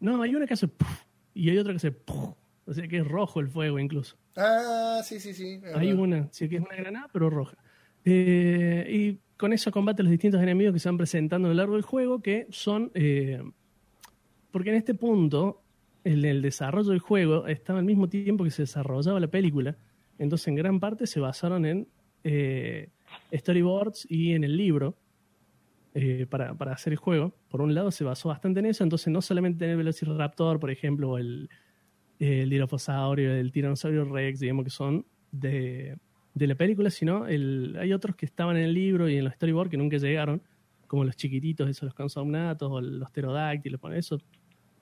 no, 0.00 0.20
hay 0.20 0.34
una 0.34 0.46
que 0.46 0.52
hace 0.52 0.68
puff, 0.68 1.06
y 1.32 1.48
hay 1.48 1.56
otra 1.56 1.72
que 1.72 1.78
hace 1.78 1.92
puff, 1.92 2.36
o 2.66 2.74
sea 2.74 2.86
que 2.86 2.98
es 2.98 3.08
rojo 3.08 3.40
el 3.40 3.48
fuego 3.48 3.78
incluso. 3.78 4.19
Ah, 4.36 5.00
sí, 5.04 5.20
sí, 5.20 5.34
sí. 5.34 5.60
Hay 5.74 5.92
una, 5.92 6.28
sí 6.32 6.48
que 6.48 6.56
es 6.56 6.62
una 6.62 6.76
granada, 6.76 7.08
pero 7.12 7.30
roja. 7.30 7.56
Eh, 8.04 8.86
y 8.88 9.18
con 9.36 9.52
eso 9.52 9.70
combate 9.70 10.02
los 10.02 10.10
distintos 10.10 10.42
enemigos 10.42 10.72
que 10.72 10.78
se 10.80 10.88
van 10.88 10.96
presentando 10.96 11.48
a 11.48 11.50
lo 11.50 11.56
largo 11.56 11.74
del 11.74 11.82
juego, 11.82 12.20
que 12.20 12.46
son... 12.50 12.90
eh, 12.94 13.42
porque 14.50 14.70
en 14.70 14.76
este 14.76 14.94
punto, 14.94 15.62
en 16.04 16.24
el 16.24 16.42
desarrollo 16.42 16.90
del 16.90 16.98
juego, 16.98 17.46
estaba 17.46 17.78
al 17.78 17.84
mismo 17.84 18.08
tiempo 18.08 18.44
que 18.44 18.50
se 18.50 18.62
desarrollaba 18.62 19.20
la 19.20 19.28
película, 19.28 19.76
entonces 20.18 20.48
en 20.48 20.56
gran 20.56 20.80
parte 20.80 21.06
se 21.06 21.20
basaron 21.20 21.64
en 21.66 21.88
eh, 22.24 22.90
storyboards 23.32 24.06
y 24.10 24.32
en 24.32 24.44
el 24.44 24.56
libro 24.56 24.96
eh, 25.94 26.26
para, 26.28 26.54
para 26.54 26.72
hacer 26.72 26.92
el 26.92 26.98
juego. 26.98 27.34
Por 27.48 27.62
un 27.62 27.74
lado 27.74 27.90
se 27.90 28.04
basó 28.04 28.28
bastante 28.28 28.60
en 28.60 28.66
eso, 28.66 28.84
entonces 28.84 29.08
no 29.12 29.22
solamente 29.22 29.64
en 29.64 29.72
el 29.72 29.76
Velociraptor, 29.78 30.60
por 30.60 30.70
ejemplo, 30.70 31.10
o 31.10 31.18
el, 31.18 31.48
el 32.20 32.50
Dilophosaurio, 32.50 33.34
el 33.34 33.50
Tiranosaurio 33.50 34.04
Rex, 34.04 34.40
digamos 34.40 34.64
que 34.64 34.70
son 34.70 35.06
de, 35.32 35.96
de 36.34 36.46
la 36.46 36.54
película, 36.54 36.90
sino 36.90 37.26
el, 37.26 37.76
hay 37.80 37.92
otros 37.92 38.14
que 38.14 38.26
estaban 38.26 38.56
en 38.56 38.64
el 38.64 38.74
libro 38.74 39.08
y 39.08 39.16
en 39.16 39.24
los 39.24 39.34
storyboards 39.34 39.70
que 39.70 39.76
nunca 39.78 39.96
llegaron, 39.96 40.42
como 40.86 41.04
los 41.04 41.16
chiquititos, 41.16 41.68
esos 41.68 41.84
los 41.84 41.94
consomnatos, 41.94 42.70
o 42.70 42.80
los 42.80 43.10
pterodáctilos, 43.10 43.80
bueno, 43.80 43.96
eso 43.96 44.20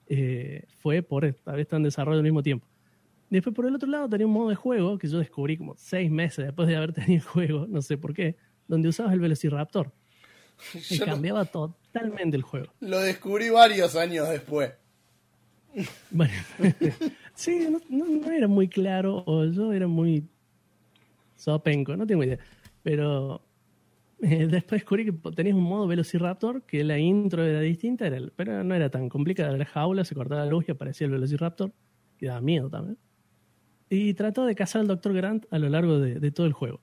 eh, 0.07 0.65
fue 0.81 1.01
por 1.01 1.23
haber 1.45 1.61
estado 1.61 1.77
en 1.77 1.83
desarrollo 1.83 2.17
al 2.17 2.23
mismo 2.23 2.43
tiempo. 2.43 2.67
Después, 3.29 3.55
por 3.55 3.67
el 3.67 3.75
otro 3.75 3.87
lado, 3.87 4.09
tenía 4.09 4.25
un 4.25 4.33
modo 4.33 4.49
de 4.49 4.55
juego 4.55 4.97
que 4.97 5.07
yo 5.07 5.19
descubrí 5.19 5.55
como 5.55 5.75
seis 5.77 6.09
meses 6.09 6.45
después 6.45 6.67
de 6.67 6.75
haber 6.75 6.93
tenido 6.93 7.21
el 7.21 7.21
juego, 7.21 7.67
no 7.67 7.81
sé 7.81 7.97
por 7.97 8.13
qué, 8.13 8.35
donde 8.67 8.89
usabas 8.89 9.13
el 9.13 9.19
Velociraptor. 9.19 9.93
Y 10.89 10.99
cambiaba 10.99 11.45
totalmente 11.45 12.35
el 12.35 12.43
juego. 12.43 12.73
lo 12.81 12.99
descubrí 12.99 13.49
varios 13.49 13.95
años 13.95 14.27
después. 14.27 14.73
Bueno, 16.11 16.33
sí, 17.35 17.67
no, 17.69 17.79
no- 17.89 18.05
no 18.05 18.31
era 18.31 18.47
muy 18.47 18.67
claro, 18.67 19.23
o 19.25 19.45
yo 19.45 19.71
era 19.73 19.87
muy 19.87 20.23
sopenco, 21.35 21.95
no 21.95 22.05
tengo 22.05 22.23
idea. 22.23 22.39
Pero 22.83 23.41
eh, 24.21 24.47
después 24.47 24.81
descubrí 24.81 25.05
que 25.05 25.13
tenías 25.35 25.55
un 25.55 25.63
modo 25.63 25.87
Velociraptor, 25.87 26.63
que 26.63 26.83
la 26.83 26.97
intro 26.97 27.43
era 27.43 27.61
distinta, 27.61 28.07
era 28.07 28.19
pero 28.35 28.63
no 28.63 28.75
era 28.75 28.89
tan 28.89 29.09
complicada. 29.09 29.49
Era 29.49 29.57
la 29.59 29.65
jaula, 29.65 30.03
se 30.05 30.15
cortaba 30.15 30.43
la 30.45 30.51
luz 30.51 30.65
y 30.67 30.71
aparecía 30.71 31.05
el 31.05 31.11
Velociraptor, 31.11 31.71
que 32.17 32.27
daba 32.27 32.41
miedo 32.41 32.69
también. 32.69 32.97
Y 33.89 34.13
trató 34.13 34.45
de 34.45 34.55
cazar 34.55 34.81
al 34.81 34.87
Dr. 34.87 35.13
Grant 35.13 35.45
a 35.51 35.59
lo 35.59 35.69
largo 35.69 35.99
de, 35.99 36.19
de 36.19 36.31
todo 36.31 36.47
el 36.47 36.53
juego. 36.53 36.81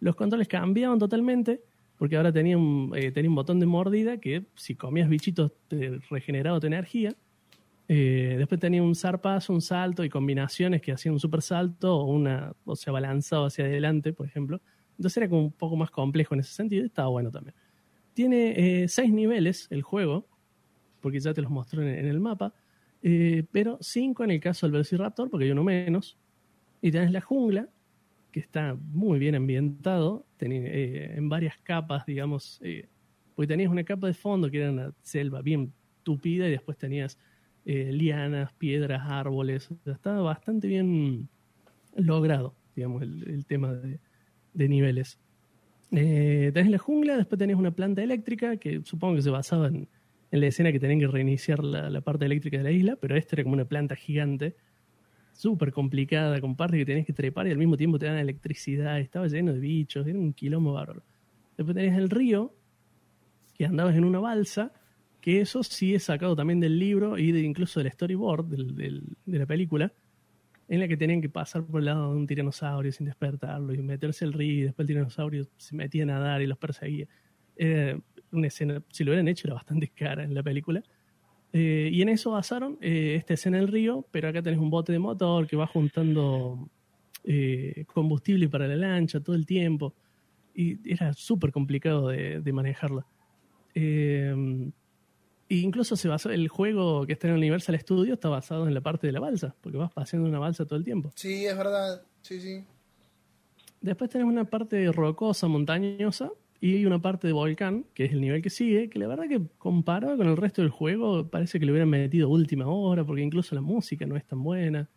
Los 0.00 0.16
controles 0.16 0.48
cambiaban 0.48 0.98
totalmente, 0.98 1.62
porque 1.96 2.16
ahora 2.16 2.32
tenía 2.32 2.58
un, 2.58 2.92
eh, 2.96 3.12
tenía 3.12 3.28
un 3.30 3.36
botón 3.36 3.60
de 3.60 3.66
mordida 3.66 4.18
que 4.18 4.46
si 4.56 4.74
comías 4.74 5.08
bichitos 5.08 5.52
te 5.68 5.98
regeneraba 6.10 6.60
tu 6.60 6.66
energía. 6.66 7.14
Eh, 7.92 8.36
después 8.38 8.60
tenía 8.60 8.84
un 8.84 8.94
zarpazo, 8.94 9.52
un 9.52 9.60
salto 9.60 10.04
y 10.04 10.08
combinaciones 10.08 10.80
que 10.80 10.92
hacían 10.92 11.14
un 11.14 11.18
super 11.18 11.42
salto 11.42 11.96
o, 11.96 12.04
una, 12.04 12.52
o 12.64 12.76
se 12.76 12.88
abalanzaba 12.88 13.48
hacia 13.48 13.64
adelante, 13.64 14.12
por 14.12 14.26
ejemplo. 14.28 14.60
Entonces 14.92 15.16
era 15.16 15.28
como 15.28 15.42
un 15.42 15.50
poco 15.50 15.74
más 15.74 15.90
complejo 15.90 16.34
en 16.34 16.40
ese 16.40 16.52
sentido 16.52 16.84
y 16.84 16.86
estaba 16.86 17.08
bueno 17.08 17.32
también. 17.32 17.56
Tiene 18.14 18.82
eh, 18.82 18.86
seis 18.86 19.12
niveles 19.12 19.66
el 19.70 19.82
juego, 19.82 20.28
porque 21.00 21.18
ya 21.18 21.34
te 21.34 21.42
los 21.42 21.50
mostró 21.50 21.82
en, 21.82 22.06
el 22.06 22.20
mapa, 22.20 22.54
eh, 23.02 23.42
pero 23.50 23.76
cinco 23.80 24.22
en 24.22 24.30
el 24.30 24.40
caso 24.40 24.66
del 24.66 24.72
Velociraptor, 24.72 25.28
porque 25.28 25.46
hay 25.46 25.50
uno 25.50 25.64
menos. 25.64 26.16
Y 26.80 26.92
tenés 26.92 27.10
la 27.10 27.20
jungla, 27.20 27.68
que 28.30 28.38
está 28.38 28.76
muy 28.92 29.18
bien 29.18 29.34
ambientado, 29.34 30.26
eh, 30.38 31.14
en 31.16 31.28
varias 31.28 31.58
capas, 31.58 32.06
digamos, 32.06 32.60
porque 33.34 33.48
tenías 33.48 33.68
una 33.68 33.82
capa 33.82 34.06
de 34.06 34.14
fondo 34.14 34.48
que 34.48 34.60
era 34.60 34.70
una 34.70 34.94
selva 35.02 35.42
bien 35.42 35.72
tupida 36.04 36.46
y 36.46 36.52
después 36.52 36.78
tenías 36.78 37.18
eh, 37.64 37.92
lianas, 37.92 38.52
piedras, 38.54 39.02
árboles. 39.04 39.70
O 39.70 40.24
bastante 40.24 40.66
bien 40.68 41.28
logrado, 41.96 42.54
digamos, 42.74 43.02
el, 43.02 43.44
tema 43.46 43.72
de, 43.72 44.68
niveles. 44.68 45.18
Eh, 45.92 46.50
tenés 46.54 46.70
la 46.70 46.78
jungla, 46.78 47.16
después 47.16 47.38
tenés 47.38 47.56
una 47.56 47.72
planta 47.72 48.02
eléctrica 48.02 48.56
que 48.56 48.80
supongo 48.84 49.16
que 49.16 49.22
se 49.22 49.30
basaba 49.30 49.68
en, 49.68 49.88
la 50.30 50.46
escena 50.46 50.70
que 50.70 50.78
tenían 50.78 51.00
que 51.00 51.08
reiniciar 51.08 51.64
la, 51.64 52.00
parte 52.02 52.24
eléctrica 52.24 52.58
de 52.58 52.64
la 52.64 52.70
isla, 52.70 52.96
pero 52.96 53.16
esta 53.16 53.36
era 53.36 53.42
como 53.42 53.54
una 53.54 53.64
planta 53.64 53.96
gigante, 53.96 54.54
súper 55.32 55.72
complicada, 55.72 56.40
con 56.40 56.54
partes 56.54 56.78
que 56.78 56.86
tenías 56.86 57.06
que 57.06 57.12
trepar 57.12 57.48
y 57.48 57.50
al 57.50 57.58
mismo 57.58 57.76
tiempo 57.76 57.98
te 57.98 58.06
dan 58.06 58.16
electricidad, 58.16 59.00
estaba 59.00 59.26
lleno 59.26 59.52
de 59.52 59.58
bichos, 59.58 60.06
era 60.06 60.18
un 60.18 60.32
quilombo 60.32 60.74
bárbaro. 60.74 61.02
Después 61.56 61.74
tenés 61.74 61.98
el 61.98 62.10
río, 62.10 62.54
que 63.54 63.66
andabas 63.66 63.96
en 63.96 64.04
una 64.04 64.20
balsa, 64.20 64.72
que 65.20 65.40
eso 65.40 65.62
sí 65.62 65.94
es 65.94 66.04
sacado 66.04 66.34
también 66.34 66.60
del 66.60 66.78
libro 66.78 67.18
y 67.18 67.32
de, 67.32 67.40
incluso 67.42 67.80
del 67.80 67.92
storyboard 67.92 68.46
del- 68.46 68.74
del- 68.74 69.02
de 69.26 69.38
la 69.38 69.46
película, 69.46 69.92
en 70.68 70.80
la 70.80 70.88
que 70.88 70.96
tenían 70.96 71.20
que 71.20 71.28
pasar 71.28 71.64
por 71.64 71.80
el 71.80 71.86
lado 71.86 72.12
de 72.12 72.16
un 72.18 72.26
tiranosaurio 72.26 72.92
sin 72.92 73.06
despertarlo 73.06 73.74
y 73.74 73.78
meterse 73.82 74.24
al 74.24 74.32
río 74.32 74.52
y 74.52 74.62
después 74.62 74.84
el 74.84 74.86
tiranosaurio 74.88 75.46
se 75.56 75.74
metía 75.74 76.04
a 76.04 76.06
nadar 76.06 76.42
y 76.42 76.46
los 76.46 76.58
perseguía. 76.58 77.06
Era 77.56 77.98
una 78.32 78.46
escena, 78.46 78.82
si 78.90 79.02
lo 79.04 79.10
hubieran 79.10 79.26
hecho 79.28 79.48
era 79.48 79.54
bastante 79.54 79.88
cara 79.88 80.22
en 80.24 80.32
la 80.34 80.42
película. 80.42 80.82
Eh, 81.52 81.90
y 81.92 82.00
en 82.02 82.08
eso 82.10 82.30
basaron 82.30 82.78
eh, 82.80 83.16
esta 83.16 83.34
escena 83.34 83.56
del 83.58 83.66
río, 83.68 84.06
pero 84.12 84.28
acá 84.28 84.40
tenés 84.40 84.60
un 84.60 84.70
bote 84.70 84.92
de 84.92 85.00
motor 85.00 85.48
que 85.48 85.56
va 85.56 85.66
juntando 85.66 86.68
eh, 87.24 87.84
combustible 87.92 88.48
para 88.48 88.68
la 88.68 88.76
lancha 88.76 89.18
todo 89.20 89.34
el 89.34 89.44
tiempo. 89.46 89.92
Y 90.54 90.78
era 90.90 91.12
súper 91.12 91.50
complicado 91.50 92.08
de, 92.08 92.40
de 92.40 92.52
manejarla. 92.52 93.04
Eh, 93.74 94.70
incluso 95.58 95.96
se 95.96 96.08
basó, 96.08 96.30
el 96.30 96.48
juego 96.48 97.06
que 97.06 97.14
está 97.14 97.28
en 97.28 97.34
Universal 97.34 97.78
Studios 97.78 98.14
está 98.14 98.28
basado 98.28 98.68
en 98.68 98.74
la 98.74 98.80
parte 98.80 99.06
de 99.06 99.12
la 99.12 99.20
balsa, 99.20 99.54
porque 99.60 99.78
vas 99.78 99.92
paseando 99.92 100.28
una 100.28 100.38
balsa 100.38 100.64
todo 100.64 100.78
el 100.78 100.84
tiempo. 100.84 101.10
Sí, 101.14 101.44
es 101.46 101.56
verdad. 101.56 102.02
Sí, 102.22 102.40
sí. 102.40 102.64
Después 103.80 104.10
tenemos 104.10 104.32
una 104.32 104.44
parte 104.44 104.90
rocosa, 104.92 105.48
montañosa, 105.48 106.30
y 106.60 106.84
una 106.84 107.00
parte 107.00 107.26
de 107.26 107.32
volcán, 107.32 107.86
que 107.94 108.04
es 108.04 108.12
el 108.12 108.20
nivel 108.20 108.42
que 108.42 108.50
sigue, 108.50 108.90
que 108.90 108.98
la 108.98 109.08
verdad 109.08 109.26
que 109.26 109.40
comparado 109.56 110.16
con 110.18 110.28
el 110.28 110.36
resto 110.36 110.60
del 110.60 110.70
juego 110.70 111.26
parece 111.26 111.58
que 111.58 111.64
le 111.64 111.72
hubieran 111.72 111.88
metido 111.88 112.28
última 112.28 112.66
hora, 112.68 113.02
porque 113.02 113.22
incluso 113.22 113.54
la 113.54 113.62
música 113.62 114.04
no 114.04 114.16
es 114.16 114.26
tan 114.26 114.42
buena. 114.42 114.88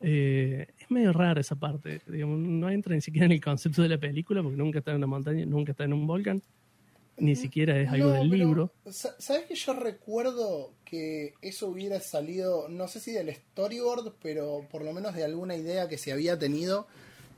Eh, 0.00 0.66
es 0.78 0.90
medio 0.90 1.12
rara 1.12 1.40
esa 1.40 1.56
parte, 1.56 2.00
digamos, 2.06 2.38
no 2.38 2.70
entra 2.70 2.94
ni 2.94 3.02
siquiera 3.02 3.26
en 3.26 3.32
el 3.32 3.42
concepto 3.42 3.82
de 3.82 3.90
la 3.90 3.98
película, 3.98 4.42
porque 4.42 4.56
nunca 4.56 4.78
está 4.78 4.92
en 4.92 4.98
una 4.98 5.06
montaña, 5.06 5.44
nunca 5.44 5.72
está 5.72 5.84
en 5.84 5.92
un 5.92 6.06
volcán, 6.06 6.42
ni 7.16 7.36
siquiera 7.36 7.80
es 7.80 7.88
algo 7.88 8.08
No, 8.08 8.14
del 8.14 8.28
libro. 8.30 8.72
sa- 8.90 9.14
¿Sabes 9.18 9.46
que 9.46 9.54
yo 9.54 9.72
recuerdo 9.74 10.74
que 10.84 11.34
eso 11.42 11.68
hubiera 11.68 12.00
salido, 12.00 12.68
no 12.68 12.88
sé 12.88 13.00
si 13.00 13.12
del 13.12 13.34
storyboard, 13.34 14.14
pero 14.20 14.66
por 14.70 14.82
lo 14.84 14.92
menos 14.92 15.14
de 15.14 15.24
alguna 15.24 15.56
idea 15.56 15.88
que 15.88 15.98
se 15.98 16.12
había 16.12 16.38
tenido? 16.38 16.86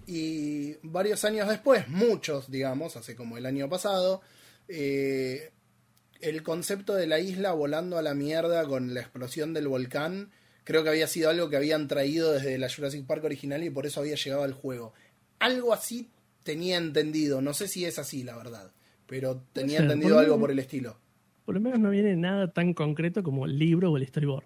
Y 0.07 0.75
varios 0.83 1.25
años 1.25 1.49
después, 1.49 1.89
muchos, 1.89 2.51
digamos, 2.51 2.97
hace 2.97 3.17
como 3.17 3.37
el 3.39 3.45
año 3.47 3.69
pasado, 3.69 4.21
eh, 4.69 5.51
el 6.21 6.43
concepto 6.43 6.95
de 6.95 7.07
la 7.07 7.19
isla 7.19 7.53
volando 7.53 7.99
a 7.99 8.03
la 8.03 8.15
mierda 8.15 8.67
con 8.67 8.95
la 8.95 9.01
explosión 9.01 9.53
del 9.53 9.69
volcán, 9.69 10.31
creo 10.65 10.83
que 10.83 10.91
había 10.91 11.07
sido 11.07 11.29
algo 11.31 11.51
que 11.51 11.57
habían 11.57 11.89
traído 11.89 12.33
desde 12.33 12.57
la 12.59 12.71
Jurassic 12.73 13.05
Park 13.07 13.25
original 13.25 13.63
y 13.65 13.71
por 13.71 13.85
eso 13.87 14.01
había 14.01 14.15
llegado 14.17 14.43
al 14.43 14.53
juego. 14.53 14.93
Algo 15.39 15.73
así 15.75 16.11
tenía 16.45 16.77
entendido, 16.79 17.43
no 17.43 17.53
sé 17.53 17.69
si 17.69 17.85
es 17.85 17.99
así, 17.99 18.23
la 18.23 18.37
verdad, 18.37 18.71
pero 19.07 19.43
tenía 19.53 19.79
entendido 19.79 20.19
algo 20.19 20.39
por 20.39 20.51
el 20.51 20.59
estilo. 20.59 20.97
por 21.45 21.55
lo 21.55 21.61
menos 21.61 21.79
no 21.79 21.91
viene 21.91 22.17
nada 22.17 22.53
tan 22.53 22.75
concreto 22.75 23.23
como 23.23 23.47
el 23.47 23.59
libro 23.59 23.93
o 23.93 23.97
el 23.97 24.07
storyboard. 24.07 24.45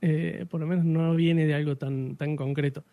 Eh, 0.00 0.46
por 0.48 0.60
lo 0.60 0.66
menos 0.66 0.84
no 0.84 1.14
viene 1.14 1.46
de 1.46 1.54
algo 1.54 1.76
tan, 1.76 2.16
tan 2.16 2.36
concreto. 2.36 2.84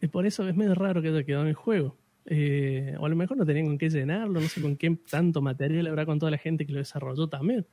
Y 0.00 0.08
por 0.08 0.26
eso 0.26 0.48
es 0.48 0.56
medio 0.56 0.74
raro 0.74 1.02
que 1.02 1.08
haya 1.08 1.24
quedado 1.24 1.42
en 1.44 1.50
el 1.50 1.54
juego. 1.54 1.96
Eh, 2.26 2.94
o 2.98 3.06
a 3.06 3.08
lo 3.08 3.16
mejor 3.16 3.36
no 3.36 3.46
tenían 3.46 3.66
con 3.66 3.78
qué 3.78 3.88
llenarlo, 3.88 4.40
no 4.40 4.48
sé 4.48 4.60
con 4.60 4.76
qué 4.76 4.96
tanto 5.10 5.40
material 5.40 5.86
habrá 5.86 6.04
con 6.04 6.18
toda 6.18 6.30
la 6.30 6.38
gente 6.38 6.66
que 6.66 6.72
lo 6.72 6.78
desarrolló 6.78 7.28
también. 7.28 7.66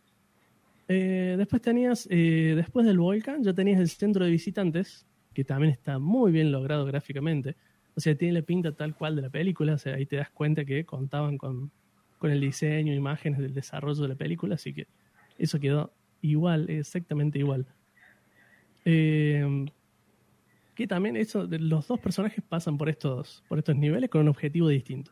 Eh, 0.87 1.35
después 1.37 1.61
tenías, 1.61 2.07
después 2.07 2.85
del 2.85 2.99
volcán, 2.99 3.43
ya 3.43 3.53
tenías 3.53 3.79
el 3.79 3.89
centro 3.89 4.23
de 4.23 4.31
visitantes, 4.31 5.05
que 5.33 5.43
también 5.43 5.71
está 5.71 5.99
muy 5.99 6.31
bien 6.31 6.51
logrado 6.51 6.85
gráficamente. 6.85 7.55
O 7.95 8.01
sea, 8.01 8.15
tiene 8.15 8.33
la 8.35 8.41
pinta 8.41 8.71
tal 8.71 8.95
cual 8.95 9.15
de 9.15 9.23
la 9.23 9.29
película, 9.29 9.73
o 9.73 9.77
sea, 9.77 9.95
ahí 9.95 10.05
te 10.05 10.17
das 10.17 10.29
cuenta 10.29 10.63
que 10.63 10.85
contaban 10.85 11.37
con, 11.37 11.71
con 12.17 12.31
el 12.31 12.41
diseño, 12.41 12.93
imágenes 12.93 13.39
del 13.39 13.53
desarrollo 13.53 14.01
de 14.03 14.09
la 14.09 14.15
película, 14.15 14.55
así 14.55 14.73
que 14.73 14.87
eso 15.37 15.59
quedó 15.59 15.93
igual, 16.21 16.69
exactamente 16.69 17.39
igual. 17.39 17.65
Eh, 18.85 19.65
que 20.75 20.87
también 20.87 21.15
eso, 21.15 21.47
los 21.49 21.87
dos 21.87 21.99
personajes 21.99 22.43
pasan 22.47 22.77
por 22.77 22.89
estos, 22.89 23.43
por 23.47 23.57
estos 23.57 23.75
niveles 23.75 24.09
con 24.09 24.21
un 24.21 24.27
objetivo 24.27 24.67
distinto. 24.67 25.11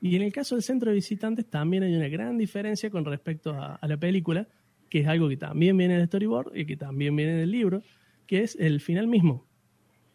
Y 0.00 0.16
en 0.16 0.22
el 0.22 0.32
caso 0.32 0.54
del 0.54 0.62
centro 0.62 0.90
de 0.90 0.96
visitantes 0.96 1.48
también 1.48 1.82
hay 1.82 1.94
una 1.94 2.08
gran 2.08 2.38
diferencia 2.38 2.90
con 2.90 3.04
respecto 3.04 3.52
a, 3.52 3.76
a 3.76 3.88
la 3.88 3.96
película, 3.96 4.48
que 4.88 5.00
es 5.00 5.06
algo 5.06 5.28
que 5.28 5.36
también 5.36 5.76
viene 5.76 5.96
del 5.96 6.06
storyboard 6.06 6.56
y 6.56 6.66
que 6.66 6.76
también 6.76 7.14
viene 7.16 7.34
del 7.34 7.50
libro, 7.50 7.82
que 8.26 8.42
es 8.42 8.56
el 8.56 8.80
final 8.80 9.06
mismo. 9.06 9.46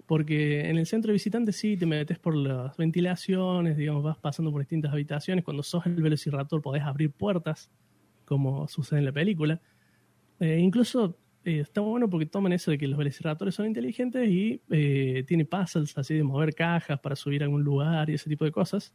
Porque 0.08 0.70
en 0.70 0.78
el 0.78 0.86
centro 0.86 1.10
de 1.10 1.14
visitantes 1.14 1.58
sí 1.58 1.76
te 1.78 1.86
metes 1.86 2.18
por 2.18 2.36
las 2.36 2.76
ventilaciones, 2.78 3.76
digamos, 3.78 4.04
vas 4.04 4.18
pasando 4.18 4.52
por 4.52 4.62
distintas 4.62 4.92
habitaciones. 4.94 5.44
Cuando 5.44 5.64
sos 5.64 5.86
el 5.86 6.02
velociraptor 6.02 6.62
podés 6.62 6.84
abrir 6.84 7.12
puertas, 7.12 7.70
como 8.26 8.68
sucede 8.68 9.00
en 9.00 9.06
la 9.06 9.12
película. 9.12 9.60
Eh, 10.40 10.60
incluso 10.60 11.18
eh, 11.44 11.60
está 11.60 11.82
bueno 11.82 12.10
porque 12.10 12.26
toman 12.26 12.54
eso 12.54 12.72
de 12.72 12.78
que 12.78 12.88
los 12.88 12.98
velociraptores 12.98 13.56
son 13.56 13.66
inteligentes 13.66 14.30
y 14.30 14.62
eh, 14.70 15.24
tiene 15.28 15.46
puzzles 15.46 15.98
así 15.98 16.14
de 16.14 16.24
mover 16.24 16.54
cajas 16.56 17.00
para 17.00 17.16
subir 17.16 17.42
a 17.42 17.46
algún 17.46 17.64
lugar 17.64 18.10
y 18.10 18.14
ese 18.14 18.30
tipo 18.30 18.46
de 18.46 18.52
cosas. 18.52 18.94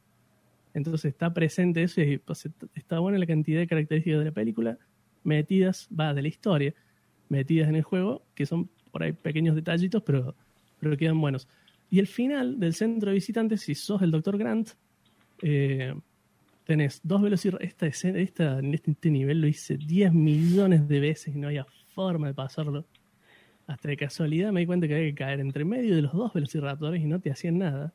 Entonces 0.74 1.06
está 1.06 1.32
presente 1.32 1.82
eso 1.82 2.00
y 2.00 2.14
está- 2.14 2.66
está 2.74 2.98
buena 3.00 3.18
la 3.18 3.26
cantidad 3.26 3.60
de 3.60 3.66
características 3.66 4.18
de 4.20 4.24
la 4.24 4.32
película 4.32 4.78
metidas, 5.24 5.88
va, 5.98 6.14
de 6.14 6.22
la 6.22 6.28
historia, 6.28 6.74
metidas 7.28 7.68
en 7.68 7.76
el 7.76 7.82
juego, 7.82 8.22
que 8.34 8.46
son 8.46 8.70
por 8.90 9.02
ahí 9.02 9.12
pequeños 9.12 9.54
detallitos, 9.54 10.02
pero, 10.02 10.34
pero 10.82 10.96
quedan 10.96 11.20
buenos. 11.20 11.46
Y 11.90 12.00
el 12.00 12.08
final 12.08 12.58
del 12.58 12.74
centro 12.74 13.10
de 13.10 13.14
visitantes, 13.14 13.60
si 13.60 13.76
sos 13.76 14.02
el 14.02 14.10
Dr. 14.10 14.36
Grant, 14.36 14.70
eh, 15.40 15.94
tenés 16.64 17.00
dos 17.04 17.22
velociraptores. 17.22 17.68
Esta 17.68 17.86
escena, 17.86 18.18
esta, 18.18 18.58
en 18.58 18.74
este, 18.74 18.90
este 18.90 19.10
nivel 19.10 19.40
lo 19.40 19.46
hice 19.46 19.76
10 19.76 20.12
millones 20.12 20.88
de 20.88 20.98
veces 20.98 21.36
y 21.36 21.38
no 21.38 21.46
había 21.46 21.66
forma 21.94 22.26
de 22.26 22.34
pasarlo. 22.34 22.84
Hasta 23.68 23.90
de 23.90 23.96
casualidad 23.96 24.50
me 24.50 24.60
di 24.60 24.66
cuenta 24.66 24.88
que 24.88 24.94
había 24.94 25.06
que 25.10 25.14
caer 25.14 25.38
entre 25.38 25.64
medio 25.64 25.94
de 25.94 26.02
los 26.02 26.12
dos 26.12 26.32
velociraptores 26.32 27.00
y 27.00 27.06
no 27.06 27.20
te 27.20 27.30
hacían 27.30 27.58
nada. 27.58 27.94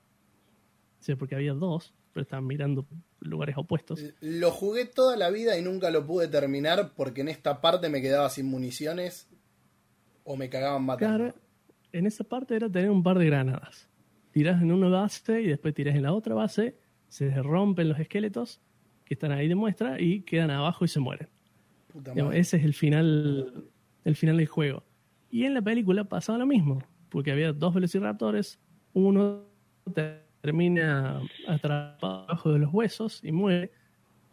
O 1.02 1.04
sea, 1.04 1.18
porque 1.18 1.36
había 1.36 1.54
dos, 1.54 1.94
pero 2.14 2.24
estaban 2.24 2.48
mirando 2.48 2.86
lugares 3.20 3.58
opuestos. 3.58 4.02
Lo 4.22 4.52
jugué 4.52 4.86
toda 4.86 5.18
la 5.18 5.30
vida 5.30 5.58
y 5.58 5.62
nunca 5.62 5.92
lo 5.92 6.06
pude 6.06 6.30
terminar 6.30 6.94
porque 6.96 7.20
en 7.20 7.28
esta 7.28 7.60
parte 7.60 7.90
me 7.90 8.02
quedaba 8.02 8.30
sin 8.30 8.46
municiones 8.46 9.28
o 10.24 10.38
me 10.38 10.50
cagaban 10.50 10.84
matando. 10.84 11.18
Claro, 11.18 11.47
en 11.92 12.06
esa 12.06 12.24
parte 12.24 12.56
era 12.56 12.70
tener 12.70 12.90
un 12.90 13.04
par 13.04 13.18
de 13.18 13.26
granadas. 13.26 13.90
Tirás 14.32 14.62
en 14.62 14.72
una 14.72 14.90
base 14.90 15.42
y 15.42 15.48
después 15.48 15.74
tirás 15.74 15.96
en 15.96 16.04
la 16.04 16.14
otra 16.14 16.36
base, 16.36 16.78
se 17.08 17.30
rompen 17.42 17.90
los 17.90 18.00
esqueletos 18.00 18.62
que 19.06 19.14
están 19.14 19.32
ahí 19.32 19.48
de 19.48 19.56
muestra 19.56 20.00
y 20.02 20.22
quedan 20.22 20.52
abajo 20.52 20.86
y 20.86 20.88
se 20.88 21.00
mueren. 21.00 21.30
Digamos, 21.94 22.36
ese 22.36 22.58
es 22.58 22.64
el 22.64 22.74
final, 22.74 23.64
el 24.04 24.16
final 24.16 24.38
del 24.38 24.48
juego. 24.48 24.84
Y 25.32 25.46
en 25.46 25.54
la 25.54 25.62
película 25.62 26.04
pasaba 26.04 26.38
lo 26.38 26.46
mismo, 26.46 26.84
porque 27.10 27.32
había 27.32 27.54
dos 27.54 27.74
velociraptores, 27.74 28.60
uno 28.94 29.46
termina 30.42 31.22
atrapado 31.48 32.22
debajo 32.22 32.54
de 32.54 32.60
los 32.60 32.74
huesos 32.74 33.24
y 33.24 33.32
muere, 33.32 33.72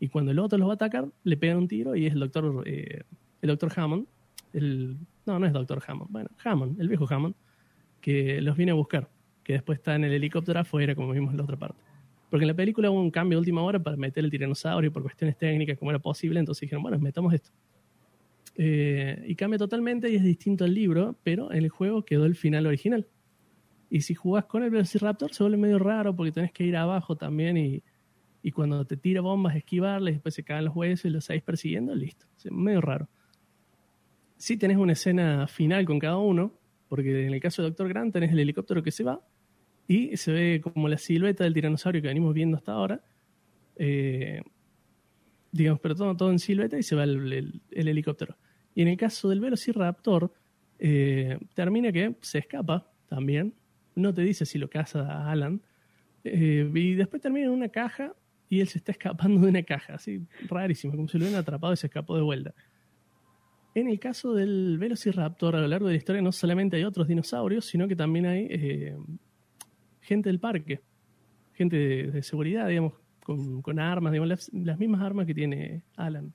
y 0.00 0.08
cuando 0.08 0.32
el 0.32 0.38
otro 0.38 0.58
los 0.58 0.68
va 0.68 0.72
a 0.72 0.74
atacar, 0.74 1.08
le 1.22 1.36
pegan 1.36 1.58
un 1.58 1.68
tiro 1.68 1.96
y 1.96 2.06
es 2.06 2.12
el 2.12 2.20
doctor, 2.20 2.62
eh, 2.66 3.02
el 3.40 3.48
doctor 3.48 3.72
Hammond, 3.76 4.06
el, 4.52 4.98
no, 5.24 5.38
no 5.38 5.46
es 5.46 5.52
doctor 5.52 5.82
Hammond, 5.86 6.10
bueno, 6.10 6.30
Hammond, 6.44 6.80
el 6.80 6.88
viejo 6.88 7.06
Hammond, 7.08 7.34
que 8.04 8.42
los 8.42 8.54
viene 8.54 8.72
a 8.72 8.74
buscar, 8.74 9.08
que 9.42 9.54
después 9.54 9.78
está 9.78 9.94
en 9.94 10.04
el 10.04 10.12
helicóptero 10.12 10.60
afuera, 10.60 10.94
como 10.94 11.10
vimos 11.12 11.30
en 11.30 11.38
la 11.38 11.44
otra 11.44 11.56
parte. 11.56 11.80
Porque 12.28 12.44
en 12.44 12.48
la 12.48 12.54
película 12.54 12.90
hubo 12.90 13.00
un 13.00 13.10
cambio 13.10 13.38
de 13.38 13.40
última 13.40 13.62
hora 13.62 13.82
para 13.82 13.96
meter 13.96 14.22
el 14.22 14.30
tiranosaurio 14.30 14.92
por 14.92 15.00
cuestiones 15.00 15.38
técnicas, 15.38 15.78
como 15.78 15.90
era 15.90 15.98
posible, 15.98 16.38
entonces 16.38 16.60
dijeron, 16.60 16.82
bueno, 16.82 16.98
metamos 16.98 17.32
esto. 17.32 17.50
Eh, 18.56 19.24
y 19.26 19.34
cambia 19.36 19.58
totalmente 19.58 20.10
y 20.10 20.16
es 20.16 20.22
distinto 20.22 20.64
al 20.64 20.74
libro, 20.74 21.16
pero 21.22 21.50
en 21.50 21.64
el 21.64 21.70
juego 21.70 22.04
quedó 22.04 22.26
el 22.26 22.34
final 22.34 22.66
original. 22.66 23.06
Y 23.88 24.02
si 24.02 24.12
jugás 24.14 24.44
con 24.44 24.62
el 24.62 24.68
Velociraptor 24.68 25.32
se 25.32 25.42
vuelve 25.42 25.56
medio 25.56 25.78
raro 25.78 26.14
porque 26.14 26.30
tenés 26.30 26.52
que 26.52 26.64
ir 26.64 26.76
abajo 26.76 27.16
también 27.16 27.56
y, 27.56 27.82
y 28.42 28.50
cuando 28.50 28.84
te 28.84 28.98
tira 28.98 29.22
bombas 29.22 29.56
esquivarles, 29.56 30.16
después 30.16 30.34
se 30.34 30.44
caen 30.44 30.66
los 30.66 30.76
huesos 30.76 31.06
y 31.06 31.08
los 31.08 31.24
seguís 31.24 31.42
persiguiendo, 31.42 31.94
listo. 31.94 32.26
Es 32.36 32.52
medio 32.52 32.82
raro. 32.82 33.08
Sí 34.36 34.58
tenés 34.58 34.76
una 34.76 34.92
escena 34.92 35.46
final 35.46 35.86
con 35.86 35.98
cada 35.98 36.18
uno, 36.18 36.52
porque 36.88 37.26
en 37.26 37.34
el 37.34 37.40
caso 37.40 37.62
de 37.62 37.68
Doctor 37.68 37.88
Grant 37.88 38.12
tenés 38.12 38.32
el 38.32 38.38
helicóptero 38.38 38.82
que 38.82 38.90
se 38.90 39.04
va 39.04 39.20
y 39.86 40.16
se 40.16 40.32
ve 40.32 40.60
como 40.62 40.88
la 40.88 40.98
silueta 40.98 41.44
del 41.44 41.54
tiranosaurio 41.54 42.00
que 42.00 42.08
venimos 42.08 42.34
viendo 42.34 42.56
hasta 42.56 42.72
ahora. 42.72 43.02
Eh, 43.76 44.42
digamos, 45.52 45.80
pero 45.80 45.94
todo, 45.94 46.30
en 46.30 46.38
silueta 46.38 46.78
y 46.78 46.82
se 46.82 46.96
va 46.96 47.04
el 47.04 47.60
helicóptero. 47.70 48.36
Y 48.74 48.82
en 48.82 48.88
el 48.88 48.96
caso 48.96 49.28
del 49.28 49.40
Velociraptor, 49.40 50.32
eh, 50.78 51.38
termina 51.54 51.92
que 51.92 52.16
se 52.20 52.38
escapa 52.38 52.90
también. 53.08 53.54
No 53.94 54.12
te 54.12 54.22
dice 54.22 54.44
si 54.44 54.58
lo 54.58 54.68
caza 54.68 55.00
a 55.00 55.30
Alan. 55.30 55.60
Eh, 56.24 56.70
y 56.74 56.94
después 56.94 57.22
termina 57.22 57.46
en 57.46 57.52
una 57.52 57.68
caja 57.68 58.14
y 58.48 58.60
él 58.60 58.68
se 58.68 58.78
está 58.78 58.92
escapando 58.92 59.40
de 59.40 59.48
una 59.48 59.62
caja, 59.62 59.94
así 59.94 60.26
rarísimo, 60.48 60.94
como 60.94 61.08
si 61.08 61.18
lo 61.18 61.24
hubieran 61.24 61.40
atrapado 61.40 61.72
y 61.72 61.76
se 61.76 61.86
escapó 61.86 62.16
de 62.16 62.22
vuelta. 62.22 62.54
En 63.74 63.88
el 63.88 63.98
caso 63.98 64.34
del 64.34 64.78
Velociraptor, 64.78 65.56
a 65.56 65.60
lo 65.60 65.66
largo 65.66 65.88
de 65.88 65.94
la 65.94 65.98
historia, 65.98 66.22
no 66.22 66.30
solamente 66.30 66.76
hay 66.76 66.84
otros 66.84 67.08
dinosaurios, 67.08 67.64
sino 67.64 67.88
que 67.88 67.96
también 67.96 68.26
hay 68.26 68.46
eh, 68.48 68.96
gente 70.00 70.28
del 70.28 70.38
parque, 70.38 70.80
gente 71.54 71.76
de, 71.76 72.22
seguridad, 72.22 72.68
digamos, 72.68 72.92
con, 73.24 73.78
armas, 73.80 74.12
digamos, 74.12 74.48
las, 74.52 74.78
mismas 74.78 75.00
armas 75.00 75.26
que 75.26 75.34
tiene 75.34 75.82
Alan. 75.96 76.32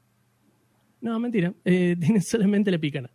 No, 1.00 1.18
mentira, 1.18 1.54
eh, 1.64 1.96
tiene 2.00 2.20
solamente 2.20 2.72
la 2.72 2.78
picana. 2.78 3.10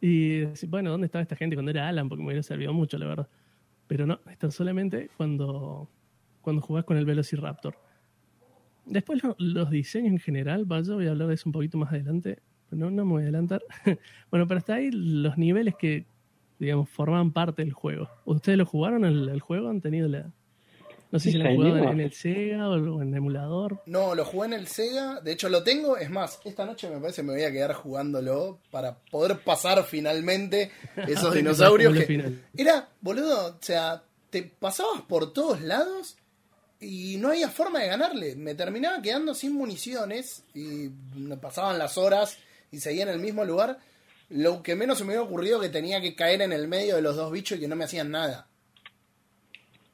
Y 0.00 0.42
bueno, 0.66 0.90
¿dónde 0.90 1.06
estaba 1.06 1.22
esta 1.22 1.36
gente 1.36 1.54
cuando 1.54 1.70
era 1.70 1.86
Alan? 1.86 2.08
Porque 2.08 2.22
me 2.22 2.28
hubiera 2.28 2.42
servido 2.42 2.72
mucho, 2.72 2.98
la 2.98 3.06
verdad. 3.06 3.28
Pero 3.86 4.06
no, 4.06 4.18
están 4.28 4.50
solamente 4.50 5.08
cuando, 5.16 5.88
cuando 6.40 6.62
jugás 6.62 6.84
con 6.84 6.96
el 6.96 7.04
Velociraptor. 7.04 7.76
Después 8.86 9.22
lo- 9.22 9.36
los 9.38 9.70
diseños 9.70 10.10
en 10.10 10.18
general, 10.18 10.64
vaya, 10.64 10.94
voy 10.94 11.06
a 11.06 11.10
hablar 11.12 11.28
de 11.28 11.34
eso 11.34 11.48
un 11.48 11.52
poquito 11.52 11.78
más 11.78 11.92
adelante, 11.92 12.40
no, 12.76 12.90
no 12.90 13.04
me 13.04 13.12
voy 13.12 13.22
a 13.22 13.24
adelantar. 13.24 13.62
bueno, 14.30 14.46
pero 14.46 14.58
hasta 14.58 14.74
ahí 14.74 14.90
los 14.90 15.38
niveles 15.38 15.74
que, 15.76 16.06
digamos, 16.58 16.88
forman 16.88 17.32
parte 17.32 17.62
del 17.62 17.72
juego. 17.72 18.08
¿Ustedes 18.24 18.58
lo 18.58 18.66
jugaron 18.66 19.04
el, 19.04 19.28
el 19.28 19.40
juego? 19.40 19.68
¿Han 19.68 19.80
tenido 19.80 20.08
la...? 20.08 20.30
No 21.12 21.18
sé 21.18 21.30
si 21.30 21.36
lo 21.36 21.46
han 21.46 21.56
jugado 21.56 21.76
en, 21.76 21.88
en 21.90 22.00
el 22.00 22.12
Sega 22.12 22.70
o 22.70 23.02
en 23.02 23.14
emulador. 23.14 23.82
No, 23.84 24.14
lo 24.14 24.24
jugué 24.24 24.46
en 24.46 24.54
el 24.54 24.66
Sega. 24.66 25.20
De 25.20 25.32
hecho, 25.32 25.50
lo 25.50 25.62
tengo. 25.62 25.98
Es 25.98 26.08
más, 26.08 26.40
esta 26.42 26.64
noche 26.64 26.88
me 26.88 26.98
parece 27.00 27.20
que 27.20 27.26
me 27.26 27.34
voy 27.34 27.42
a 27.42 27.52
quedar 27.52 27.74
jugándolo 27.74 28.60
para 28.70 28.96
poder 29.10 29.40
pasar 29.40 29.84
finalmente 29.84 30.70
esos 31.06 31.34
dinosaurios. 31.34 31.92
Que... 31.92 32.06
final. 32.06 32.42
Era, 32.56 32.88
boludo, 33.02 33.48
o 33.48 33.58
sea, 33.60 34.02
te 34.30 34.42
pasabas 34.42 35.02
por 35.02 35.34
todos 35.34 35.60
lados 35.60 36.16
y 36.80 37.18
no 37.18 37.28
había 37.28 37.50
forma 37.50 37.80
de 37.80 37.88
ganarle. 37.88 38.34
Me 38.34 38.54
terminaba 38.54 39.02
quedando 39.02 39.34
sin 39.34 39.52
municiones 39.52 40.44
y 40.54 40.88
me 41.14 41.36
pasaban 41.36 41.78
las 41.78 41.98
horas 41.98 42.38
y 42.72 42.80
seguía 42.80 43.04
en 43.04 43.10
el 43.10 43.20
mismo 43.20 43.44
lugar. 43.44 43.78
Lo 44.28 44.62
que 44.62 44.74
menos 44.74 44.98
se 44.98 45.04
me 45.04 45.12
había 45.12 45.22
ocurrido 45.22 45.60
que 45.60 45.68
tenía 45.68 46.00
que 46.00 46.14
caer 46.16 46.42
en 46.42 46.52
el 46.52 46.66
medio 46.66 46.96
de 46.96 47.02
los 47.02 47.14
dos 47.16 47.30
bichos 47.30 47.58
y 47.58 47.60
que 47.60 47.68
no 47.68 47.76
me 47.76 47.84
hacían 47.84 48.10
nada. 48.10 48.48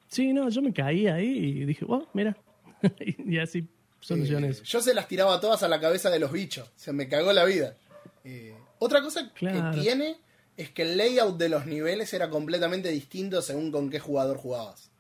Sí, 0.09 0.33
no, 0.33 0.49
yo 0.49 0.63
me 0.63 0.73
caí 0.73 1.07
ahí 1.07 1.27
y 1.29 1.65
dije, 1.65 1.85
wow, 1.85 2.07
mira. 2.15 2.37
y 3.01 3.39
así 3.39 3.67
solucioné 4.01 4.47
Eh, 4.49 4.51
eso. 4.51 4.63
Yo 4.65 4.81
se 4.81 4.95
las 4.95 5.09
tiraba 5.09 5.41
todas 5.41 5.63
a 5.63 5.69
la 5.69 5.81
cabeza 5.81 6.09
de 6.11 6.19
los 6.21 6.33
bichos. 6.33 6.71
Se 6.77 6.93
me 6.93 7.09
cagó 7.09 7.33
la 7.33 7.45
vida. 7.45 7.77
Eh, 8.25 8.55
otra 8.79 9.03
cosa 9.03 9.31
Claro. 9.35 9.75
que 9.75 9.81
tiene 9.83 10.17
es 10.57 10.71
que 10.71 10.83
el 10.83 10.97
layout 10.97 11.37
de 11.37 11.49
los 11.49 11.67
niveles 11.67 12.13
era 12.15 12.31
completamente 12.31 12.89
distinto 12.91 13.43
según 13.43 13.71
con 13.73 13.91
qué 13.91 13.99
jugador 14.01 14.37
jugabas. 14.39 14.91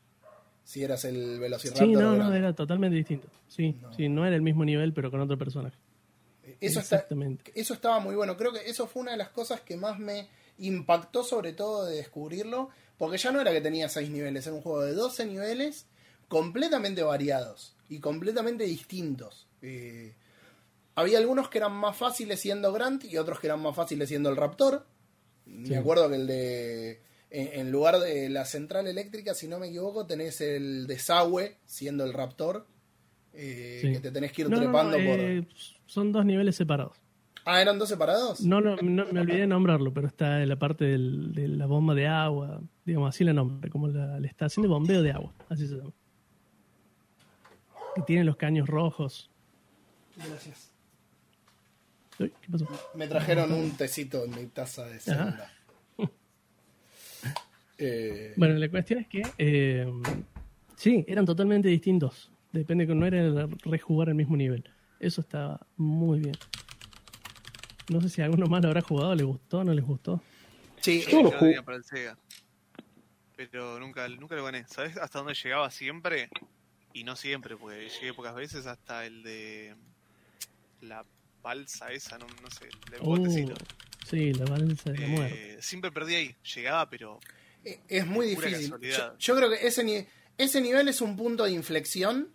Si 0.65 0.83
eras 0.83 1.05
el 1.05 1.39
Velociraptor. 1.41 1.87
Sí, 1.87 1.93
no, 1.95 2.17
no, 2.17 2.35
era 2.35 2.53
totalmente 2.53 2.97
distinto. 2.97 3.29
Sí, 3.49 3.77
No. 3.81 3.95
sí, 3.95 4.09
no 4.09 4.27
era 4.27 4.37
el 4.37 4.43
mismo 4.43 4.65
nivel, 4.65 4.93
pero 4.93 5.11
con 5.11 5.21
otro 5.21 5.39
personaje. 5.39 5.77
Eso, 6.61 6.81
está, 6.81 6.97
Exactamente. 6.97 7.53
eso 7.55 7.75
estaba 7.75 8.01
muy 8.01 8.15
bueno. 8.17 8.37
Creo 8.37 8.53
que 8.53 8.69
eso 8.69 8.87
fue 8.87 9.03
una 9.03 9.13
de 9.13 9.19
las 9.19 9.29
cosas 9.31 9.61
que 9.61 9.77
más 9.77 9.99
me 9.99 10.29
impactó, 10.59 11.23
sobre 11.23 11.53
todo 11.53 11.85
de 11.87 11.97
descubrirlo. 11.97 12.71
Porque 12.97 13.17
ya 13.19 13.31
no 13.31 13.41
era 13.41 13.53
que 13.53 13.61
tenía 13.61 13.89
6 13.89 14.11
niveles, 14.11 14.45
era 14.47 14.57
un 14.57 14.63
juego 14.63 14.83
de 14.83 14.93
12 14.93 15.25
niveles 15.27 15.87
completamente 16.27 17.03
variados 17.03 17.77
y 17.89 18.01
completamente 18.01 18.65
distintos. 18.65 19.47
Eh, 19.63 20.15
había 20.97 21.19
algunos 21.19 21.49
que 21.49 21.59
eran 21.59 21.73
más 21.73 21.97
fáciles 21.97 22.41
siendo 22.41 22.73
Grant 22.73 23.05
y 23.05 23.17
otros 23.19 23.39
que 23.39 23.47
eran 23.47 23.61
más 23.63 23.77
fáciles 23.77 24.09
siendo 24.09 24.29
el 24.31 24.37
Raptor. 24.37 24.85
Sí. 25.47 25.53
Me 25.71 25.77
acuerdo 25.77 26.09
que 26.09 26.17
el 26.17 26.27
de. 26.27 27.01
En, 27.31 27.61
en 27.61 27.71
lugar 27.71 28.01
de 28.01 28.29
la 28.31 28.45
central 28.47 28.87
eléctrica, 28.89 29.35
si 29.35 29.47
no 29.49 29.59
me 29.59 29.69
equivoco, 29.69 30.07
tenés 30.07 30.41
el 30.41 30.87
desagüe 30.87 31.57
siendo 31.67 32.05
el 32.05 32.13
Raptor. 32.15 32.67
eh, 33.33 33.79
Sí. 33.83 33.93
Que 33.93 34.01
te 34.01 34.11
tenés 34.11 34.33
que 34.33 34.43
ir 34.43 34.51
No, 34.51 34.57
no, 34.57 34.63
no, 34.65 34.71
trepando 34.71 34.97
por. 34.97 35.21
eh, 35.21 35.47
son 35.89 36.13
dos 36.13 36.25
niveles 36.25 36.55
separados. 36.55 36.97
Ah, 37.45 37.61
¿eran 37.63 37.79
dos 37.79 37.89
separados? 37.89 38.41
No, 38.43 38.61
no, 38.61 38.77
no, 38.77 39.07
me 39.11 39.21
olvidé 39.21 39.41
de 39.41 39.47
nombrarlo, 39.47 39.93
pero 39.93 40.07
está 40.07 40.43
en 40.43 40.49
la 40.51 40.57
parte 40.57 40.85
del- 40.85 41.33
de 41.33 41.49
la 41.49 41.65
bomba 41.67 41.95
de 41.95 42.07
agua, 42.07 42.61
digamos 42.85 43.09
así 43.09 43.25
la 43.25 43.33
nombre, 43.33 43.71
como 43.71 43.89
la, 43.89 44.21
la 44.21 44.27
estación 44.27 44.63
de 44.63 44.69
bombeo 44.69 45.03
de 45.03 45.13
agua, 45.13 45.33
así 45.49 45.67
se 45.67 45.77
llama. 45.77 45.93
Que 47.95 48.03
tiene 48.03 48.25
los 48.25 48.37
caños 48.37 48.69
rojos. 48.69 49.31
Gracias. 50.17 50.71
Uy, 52.21 52.33
¿Qué 52.43 52.49
pasó? 52.53 52.67
Me 52.95 53.07
trajeron 53.09 53.53
un 53.53 53.71
tecito 53.77 54.25
en 54.25 54.31
mi 54.35 54.47
taza 54.47 54.85
de 54.87 55.01
segunda. 55.01 55.51
Eh, 57.81 58.35
Bueno, 58.37 58.55
la 58.55 58.69
cuestión 58.69 58.99
es 59.01 59.07
que 59.07 59.23
eh, 59.39 59.87
sí, 60.77 61.05
eran 61.07 61.25
totalmente 61.25 61.69
distintos. 61.69 62.31
Depende 62.53 62.87
que 62.89 62.95
no 62.95 63.07
era 63.07 63.47
rejugar 63.65 64.09
el 64.09 64.15
mismo 64.17 64.37
nivel. 64.37 64.65
Eso 65.01 65.21
estaba 65.21 65.61
muy 65.77 66.21
bien. 66.21 66.35
No 67.89 68.01
sé 68.01 68.09
si 68.09 68.21
alguno 68.21 68.47
más 68.47 68.61
lo 68.63 68.69
habrá 68.69 68.83
jugado, 68.83 69.15
le 69.15 69.23
gustó, 69.25 69.65
no 69.65 69.73
les 69.73 69.85
gustó. 69.85 70.23
sí, 70.81 71.01
Yo 71.03 71.07
lo 71.07 71.13
Yo 71.13 71.23
lo 71.23 71.31
jugué. 71.31 71.41
tenía 71.51 71.63
para 71.63 71.77
el 71.79 71.85
Sega. 71.85 72.19
Pero 73.37 73.79
nunca, 73.79 74.09
nunca 74.09 74.35
lo 74.35 74.45
gané. 74.45 74.67
¿Sabes 74.67 74.97
hasta 74.97 75.19
dónde 75.21 75.35
llegaba 75.35 75.71
siempre? 75.71 76.29
Y 76.93 77.05
no 77.05 77.15
siempre, 77.17 77.57
porque 77.57 77.89
llegué 77.89 78.13
pocas 78.13 78.35
veces 78.35 78.67
hasta 78.67 79.07
el 79.07 79.23
de 79.23 79.77
la 80.81 81.05
balsa 81.43 81.93
esa, 81.93 82.19
no, 82.19 82.27
no 82.43 82.51
sé, 82.51 82.69
el 82.93 83.01
Uh, 83.01 83.17
botecito. 83.17 83.55
sí, 84.05 84.33
la 84.35 84.45
balsa 84.47 84.91
de 84.91 84.99
la 84.99 85.05
Eh, 85.05 85.09
muerte. 85.09 85.63
siempre 85.63 85.93
perdí 85.93 86.15
ahí. 86.17 86.37
Llegaba, 86.55 86.89
pero 86.91 87.21
Eh, 87.65 87.81
Es 87.89 88.07
muy 88.07 88.27
difícil. 88.27 88.75
Yo, 88.81 89.17
yo 89.19 89.37
creo 89.37 89.51
que 89.51 89.67
ese, 89.67 89.85
ni- 89.85 90.07
ese 90.37 90.61
nivel 90.61 90.89
es 90.89 91.01
un 91.01 91.17
punto 91.17 91.45
de 91.45 91.53
inflexión 91.53 92.29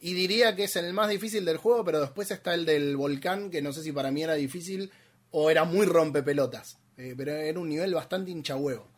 y 0.00 0.14
diría 0.14 0.54
que 0.54 0.64
es 0.64 0.76
el 0.76 0.92
más 0.92 1.08
difícil 1.08 1.44
del 1.44 1.56
juego, 1.56 1.84
pero 1.84 2.00
después 2.00 2.30
está 2.30 2.54
el 2.54 2.66
del 2.66 2.96
volcán, 2.96 3.50
que 3.50 3.62
no 3.62 3.72
sé 3.72 3.82
si 3.82 3.92
para 3.92 4.10
mí 4.10 4.22
era 4.22 4.34
difícil 4.34 4.90
o 5.30 5.50
era 5.50 5.64
muy 5.64 5.86
rompepelotas. 5.86 6.78
Eh, 6.96 7.14
pero 7.16 7.32
era 7.32 7.58
un 7.58 7.68
nivel 7.68 7.94
bastante 7.94 8.30
hinchahuevo. 8.30 8.88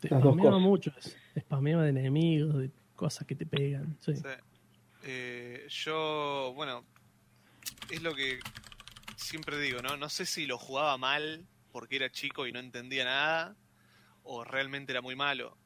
Te 0.00 0.08
spameaba 0.08 0.58
mucho. 0.58 0.92
eso. 0.98 1.10
Te 1.34 1.40
spameaba 1.40 1.84
de 1.84 1.90
enemigos, 1.90 2.58
de 2.58 2.70
cosas 2.96 3.26
que 3.26 3.34
te 3.34 3.46
pegan. 3.46 3.96
Sí. 4.00 4.14
Sí. 4.16 4.22
Eh, 5.04 5.66
yo, 5.68 6.52
bueno, 6.54 6.84
es 7.90 8.02
lo 8.02 8.14
que 8.14 8.38
siempre 9.16 9.58
digo, 9.58 9.80
¿no? 9.82 9.96
No 9.96 10.08
sé 10.08 10.26
si 10.26 10.46
lo 10.46 10.58
jugaba 10.58 10.96
mal 10.98 11.46
porque 11.72 11.96
era 11.96 12.10
chico 12.10 12.46
y 12.46 12.52
no 12.52 12.58
entendía 12.58 13.04
nada, 13.04 13.56
o 14.22 14.44
realmente 14.44 14.92
era 14.92 15.02
muy 15.02 15.16
malo. 15.16 15.56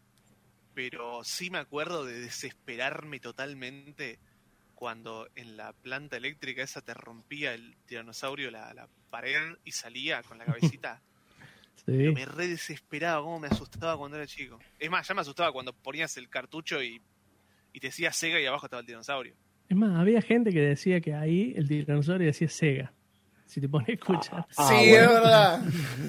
Pero 0.74 1.22
sí 1.24 1.50
me 1.50 1.58
acuerdo 1.58 2.04
de 2.04 2.20
desesperarme 2.20 3.20
totalmente 3.20 4.18
cuando 4.74 5.28
en 5.34 5.56
la 5.56 5.72
planta 5.72 6.16
eléctrica 6.16 6.62
esa 6.62 6.80
te 6.82 6.94
rompía 6.94 7.54
el 7.54 7.76
tiranosaurio 7.86 8.50
la, 8.50 8.72
la 8.74 8.88
pared 9.10 9.56
y 9.64 9.72
salía 9.72 10.22
con 10.22 10.38
la 10.38 10.44
cabecita. 10.44 11.00
Sí. 11.86 11.92
Me 11.92 12.24
re 12.24 12.46
desesperaba, 12.46 13.20
cómo 13.22 13.40
me 13.40 13.48
asustaba 13.48 13.98
cuando 13.98 14.16
era 14.16 14.26
chico. 14.26 14.58
Es 14.78 14.88
más, 14.88 15.06
ya 15.06 15.12
me 15.12 15.20
asustaba 15.20 15.52
cuando 15.52 15.74
ponías 15.74 16.16
el 16.16 16.30
cartucho 16.30 16.82
y, 16.82 17.02
y 17.74 17.80
te 17.80 17.88
decía 17.88 18.10
Sega 18.10 18.40
y 18.40 18.46
abajo 18.46 18.64
estaba 18.64 18.80
el 18.80 18.86
dinosaurio. 18.86 19.34
Es 19.68 19.76
más, 19.76 19.98
había 19.98 20.22
gente 20.22 20.50
que 20.50 20.60
decía 20.60 21.02
que 21.02 21.12
ahí 21.12 21.52
el 21.54 21.68
tiranosaurio 21.68 22.26
decía 22.26 22.48
Sega. 22.48 22.94
Si 23.44 23.60
te 23.60 23.68
pones 23.68 23.90
a 23.90 23.92
escuchar. 23.92 24.46
Ah, 24.56 24.68
sí, 24.68 24.88
bueno. 24.88 25.02
es 25.02 25.08
verdad. 25.08 25.62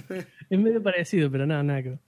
Es 0.50 0.60
medio 0.60 0.82
parecido, 0.82 1.30
pero 1.30 1.46
nada, 1.46 1.64
nada 1.64 1.84
que. 1.84 2.00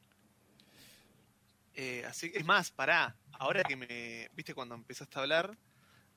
Eh, 1.74 2.06
así 2.06 2.32
es 2.34 2.46
más, 2.46 2.72
pará. 2.72 3.16
Ahora 3.34 3.64
que 3.64 3.76
me. 3.76 4.30
¿Viste 4.36 4.54
cuando 4.54 4.76
empezaste 4.76 5.20
a 5.20 5.22
hablar? 5.24 5.58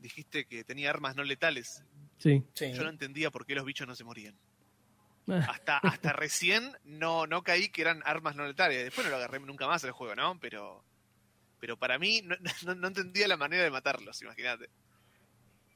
Dijiste 0.00 0.46
que 0.46 0.64
tenía 0.64 0.90
armas 0.90 1.14
no 1.16 1.22
letales. 1.22 1.84
Sí. 2.18 2.42
Sí. 2.54 2.72
Yo 2.72 2.82
no 2.82 2.90
entendía 2.90 3.30
por 3.30 3.46
qué 3.46 3.54
los 3.54 3.64
bichos 3.64 3.86
no 3.86 3.94
se 3.94 4.04
morían. 4.04 4.34
Ah, 5.28 5.46
Hasta, 5.50 5.78
hasta 5.78 6.12
recién 6.12 6.72
no, 6.84 7.26
no 7.26 7.42
caí 7.42 7.68
que 7.68 7.82
eran 7.82 8.02
armas 8.04 8.34
no 8.34 8.44
letales. 8.46 8.82
Después 8.84 9.04
no 9.06 9.10
lo 9.10 9.16
agarré 9.16 9.38
nunca 9.40 9.66
más 9.66 9.84
el 9.84 9.92
juego, 9.92 10.14
¿no? 10.16 10.38
Pero. 10.40 10.82
Pero 11.60 11.76
para 11.76 11.98
mí 11.98 12.22
no, 12.24 12.34
no- 12.66 12.74
no 12.74 12.88
entendía 12.88 13.28
la 13.28 13.36
manera 13.36 13.62
de 13.62 13.70
matarlos, 13.70 14.20
imagínate. 14.22 14.70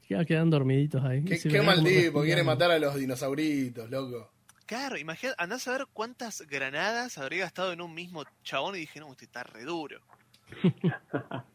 quedan- 0.07 0.25
quedan 0.25 0.49
dormiditos 0.49 1.03
ahí. 1.05 1.23
Qué, 1.23 1.39
qué 1.39 1.61
mal 1.61 1.83
tipo, 1.83 2.21
quiere 2.23 2.43
matar 2.43 2.71
a 2.71 2.79
los 2.79 2.95
dinosauritos, 2.95 3.89
loco. 3.89 4.31
Claro, 4.65 4.97
imagínate, 4.97 5.35
andás 5.41 5.67
a 5.67 5.73
ver 5.77 5.85
cuántas 5.93 6.41
granadas 6.41 7.19
habría 7.19 7.41
gastado 7.45 7.71
en 7.71 7.81
un 7.81 7.93
mismo 7.93 8.23
chabón 8.43 8.75
y 8.75 8.79
dije, 8.79 8.99
no, 8.99 9.11
este 9.11 9.25
está 9.25 9.43
re 9.43 9.63
duro. 9.63 10.01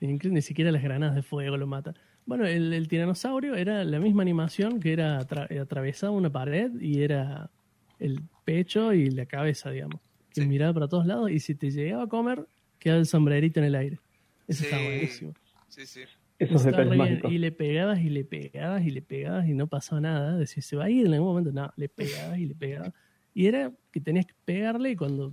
Ni 0.00 0.42
siquiera 0.42 0.70
las 0.70 0.82
granadas 0.82 1.14
de 1.16 1.22
fuego 1.22 1.56
lo 1.56 1.66
mata. 1.66 1.94
Bueno, 2.26 2.46
el, 2.46 2.72
el 2.72 2.88
tiranosaurio 2.88 3.54
era 3.56 3.84
la 3.84 3.98
misma 3.98 4.22
animación 4.22 4.80
que 4.80 4.92
era 4.92 5.18
atra- 5.20 5.48
atravesaba 5.60 6.12
una 6.12 6.30
pared 6.30 6.70
y 6.80 7.02
era 7.02 7.50
el 7.98 8.20
pecho 8.44 8.92
y 8.92 9.10
la 9.10 9.26
cabeza, 9.26 9.70
digamos. 9.70 10.00
Que 10.34 10.42
Sí. 10.42 10.46
miraba 10.46 10.74
para 10.74 10.88
todos 10.88 11.06
lados 11.06 11.30
y 11.30 11.40
si 11.40 11.54
te 11.54 11.70
llegaba 11.70 12.04
a 12.04 12.06
comer, 12.06 12.46
quedaba 12.78 13.00
el 13.00 13.06
sombrerito 13.06 13.60
en 13.60 13.66
el 13.66 13.74
aire. 13.74 13.98
Eso 14.46 14.60
Sí. 14.62 14.64
está 14.66 14.76
buenísimo. 14.82 15.32
Sí, 15.68 15.86
sí. 15.86 16.00
Esos 16.38 16.62
detalles. 16.64 17.20
Y 17.28 17.38
le 17.38 17.50
pegabas 17.50 18.00
y 18.00 18.10
le 18.10 18.24
pegabas 18.24 18.84
y 18.84 18.90
le 18.90 19.02
pegabas 19.02 19.48
y 19.48 19.54
no 19.54 19.66
pasaba 19.66 20.00
nada. 20.00 20.36
Decís, 20.36 20.64
se 20.64 20.76
va 20.76 20.84
a 20.84 20.90
ir 20.90 21.06
en 21.06 21.14
algún 21.14 21.28
momento. 21.30 21.50
No, 21.50 21.72
le 21.76 21.88
pegabas 21.88 22.38
y 22.38 22.46
le 22.46 22.54
pegabas. 22.54 22.92
Y 23.34 23.46
era 23.46 23.72
que 23.90 24.00
tenías 24.00 24.26
que 24.26 24.34
pegarle 24.44 24.90
y 24.92 24.96
cuando 24.96 25.32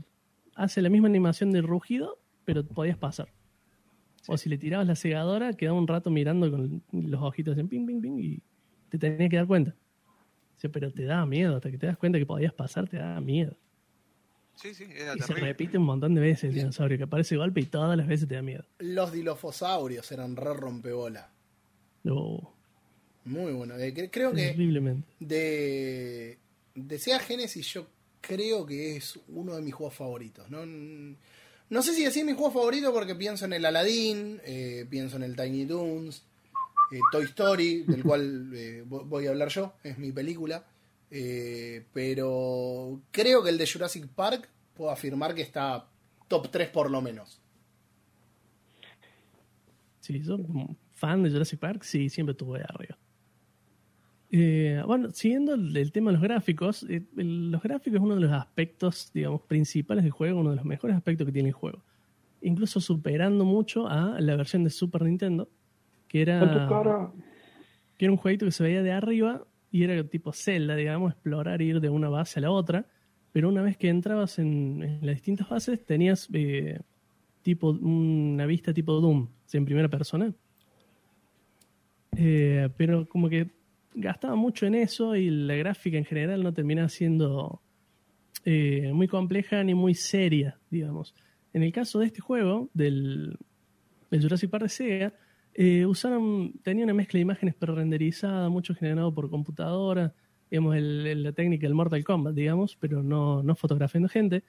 hace 0.55 0.81
la 0.81 0.89
misma 0.89 1.07
animación 1.07 1.51
de 1.51 1.61
rugido, 1.61 2.17
pero 2.45 2.65
podías 2.65 2.97
pasar. 2.97 3.27
O 4.27 4.38
si 4.38 4.49
le 4.49 4.57
tirabas 4.57 4.88
la 4.88 4.95
segadora, 4.95 5.53
quedaba 5.53 5.77
un 5.77 5.88
rato 5.88 6.10
mirando 6.10 6.49
con 6.49 6.81
los 6.91 7.22
ojitos 7.22 7.57
en 7.57 7.68
ping, 7.68 7.85
ping, 7.85 8.02
ping 8.02 8.18
y 8.19 8.41
te 8.89 8.97
tenías 8.97 9.30
que 9.30 9.35
dar 9.38 9.47
cuenta. 9.47 9.76
O 10.57 10.60
sea, 10.60 10.69
pero 10.72 10.91
te 10.91 11.03
daba 11.03 11.26
miedo. 11.26 11.56
Hasta 11.57 11.69
que 11.69 11.77
te 11.77 11.85
das 11.85 11.97
cuenta 11.97 12.18
que 12.18 12.26
podías 12.26 12.53
pasar, 12.53 12.88
te 12.88 12.97
daba 12.97 13.19
miedo. 13.22 13.56
Sí, 14.56 14.73
sí, 14.73 14.85
era 14.95 15.15
Y 15.15 15.19
se 15.19 15.34
repite 15.34 15.77
un 15.77 15.84
montón 15.84 16.15
de 16.15 16.22
veces 16.22 16.45
el 16.45 16.56
dinosaurio, 16.56 16.97
que 16.97 17.03
aparece 17.03 17.35
golpe 17.35 17.60
y 17.60 17.65
todas 17.65 17.97
las 17.97 18.07
veces 18.07 18.27
te 18.27 18.35
da 18.35 18.41
miedo. 18.41 18.64
Los 18.80 19.11
dilofosaurios 19.11 20.10
eran 20.11 20.35
re 20.38 20.53
rompebola. 20.53 21.30
No, 22.03 22.53
Muy 23.26 23.52
bueno. 23.52 23.76
Eh, 23.76 23.93
cre- 23.93 24.10
creo 24.11 24.31
que 24.31 24.53
de, 25.19 26.38
de 26.76 26.99
Sega 26.99 27.19
Genesis 27.19 27.68
yo 27.73 27.88
creo 28.22 28.65
que 28.65 28.95
es 28.95 29.19
uno 29.27 29.56
de 29.56 29.61
mis 29.61 29.73
juegos 29.73 29.95
favoritos. 29.95 30.49
No, 30.49 30.64
no 31.69 31.81
sé 31.81 31.93
si 31.93 32.03
decir 32.03 32.25
mi 32.25 32.33
juego 32.33 32.51
favorito 32.51 32.93
porque 32.93 33.15
pienso 33.15 33.45
en 33.45 33.53
el 33.53 33.65
Aladdin, 33.65 34.39
eh, 34.45 34.85
pienso 34.89 35.17
en 35.17 35.23
el 35.23 35.35
Tiny 35.35 35.65
Toons, 35.65 36.23
eh, 36.91 36.99
Toy 37.11 37.23
Story, 37.25 37.83
del 37.83 38.03
cual 38.05 38.51
eh, 38.53 38.83
vo- 38.87 39.05
voy 39.05 39.27
a 39.27 39.31
hablar 39.31 39.49
yo, 39.49 39.73
es 39.83 39.97
mi 39.97 40.11
película. 40.11 40.65
Eh, 41.11 41.85
pero 41.93 42.99
creo 43.11 43.43
que 43.43 43.49
el 43.49 43.57
de 43.57 43.67
Jurassic 43.67 44.07
Park 44.07 44.49
puedo 44.73 44.89
afirmar 44.91 45.33
que 45.35 45.41
está 45.43 45.87
top 46.27 46.49
3 46.51 46.69
por 46.69 46.89
lo 46.91 47.01
menos. 47.01 47.39
Sí, 50.01 50.21
yo 50.23 50.37
como 50.37 50.75
fan 50.93 51.23
de 51.23 51.31
Jurassic 51.31 51.59
Park, 51.59 51.83
sí, 51.83 52.09
siempre 52.09 52.31
estuve 52.33 52.61
arriba. 52.63 52.97
Eh, 54.37 54.81
bueno, 54.85 55.11
siguiendo 55.11 55.53
el, 55.53 55.77
el 55.77 55.91
tema 55.93 56.11
de 56.11 56.17
los 56.17 56.21
gráficos, 56.21 56.83
eh, 56.89 57.03
el- 57.15 57.51
los 57.51 57.61
gráficos 57.63 57.95
es 57.99 58.03
uno 58.03 58.15
de 58.15 58.21
los 58.21 58.31
aspectos, 58.33 59.09
digamos, 59.13 59.41
principales 59.43 60.03
del 60.03 60.11
juego, 60.11 60.41
uno 60.41 60.49
de 60.49 60.57
los 60.57 60.65
mejores 60.65 60.97
aspectos 60.97 61.25
que 61.25 61.31
tiene 61.31 61.49
el 61.49 61.53
juego. 61.55 61.81
Incluso 62.41 62.81
superando 62.81 63.45
mucho 63.45 63.87
a 63.87 64.19
la 64.19 64.35
versión 64.35 64.65
de 64.65 64.71
Super 64.71 65.03
Nintendo, 65.03 65.47
que 66.09 66.21
era, 66.21 66.67
cara. 66.67 67.11
que 67.97 68.05
era 68.05 68.11
un 68.11 68.17
jueguito 68.17 68.45
que 68.45 68.51
se 68.51 68.61
veía 68.63 68.83
de 68.83 68.91
arriba 68.91 69.45
y 69.71 69.83
era 69.83 70.03
tipo 70.03 70.33
Zelda, 70.33 70.75
digamos, 70.75 71.13
explorar 71.13 71.61
ir 71.61 71.79
de 71.79 71.87
una 71.89 72.09
base 72.09 72.39
a 72.39 72.41
la 72.41 72.51
otra. 72.51 72.87
Pero 73.31 73.47
una 73.47 73.61
vez 73.61 73.77
que 73.77 73.87
entrabas 73.87 74.37
en, 74.37 74.83
en 74.83 74.99
las 75.05 75.15
distintas 75.15 75.47
fases, 75.47 75.85
tenías 75.85 76.27
eh, 76.33 76.81
tipo 77.41 77.69
una 77.69 78.45
vista 78.45 78.73
tipo 78.73 78.99
Doom, 78.99 79.29
en 79.53 79.63
primera 79.65 79.87
persona. 79.87 80.33
Eh, 82.17 82.69
pero 82.77 83.07
como 83.07 83.29
que 83.29 83.49
gastaba 83.95 84.35
mucho 84.35 84.65
en 84.65 84.76
eso 84.76 85.15
y 85.15 85.30
la 85.30 85.55
gráfica 85.55 85.97
en 85.97 86.05
general 86.05 86.43
no 86.43 86.53
terminaba 86.53 86.89
siendo 86.89 87.61
eh, 88.43 88.91
muy 88.93 89.07
compleja 89.07 89.63
ni 89.63 89.73
muy 89.73 89.93
seria, 89.95 90.59
digamos. 90.69 91.15
En 91.53 91.63
el 91.63 91.72
caso 91.72 91.99
de 91.99 92.07
este 92.07 92.22
juego, 92.22 92.69
del, 92.73 93.38
Jurassic 94.11 94.49
Park 94.49 94.63
de 94.63 94.69
Sega, 94.69 95.13
eh, 95.53 95.85
usaron, 95.85 96.53
tenía 96.63 96.84
una 96.84 96.93
mezcla 96.93 97.17
de 97.17 97.22
imágenes 97.22 97.55
pre-renderizadas, 97.55 98.49
mucho 98.51 98.76
generado 98.76 99.13
por 99.13 99.30
computadora, 99.30 100.13
digamos, 100.51 100.76
el- 100.76 101.07
el- 101.07 101.23
la 101.23 101.31
técnica 101.31 101.65
del 101.65 101.73
Mortal 101.76 102.03
Kombat, 102.03 102.34
digamos, 102.35 102.76
pero 102.80 103.01
no, 103.01 103.41
no 103.41 103.55
fotografiando 103.55 104.09
gente. 104.09 104.43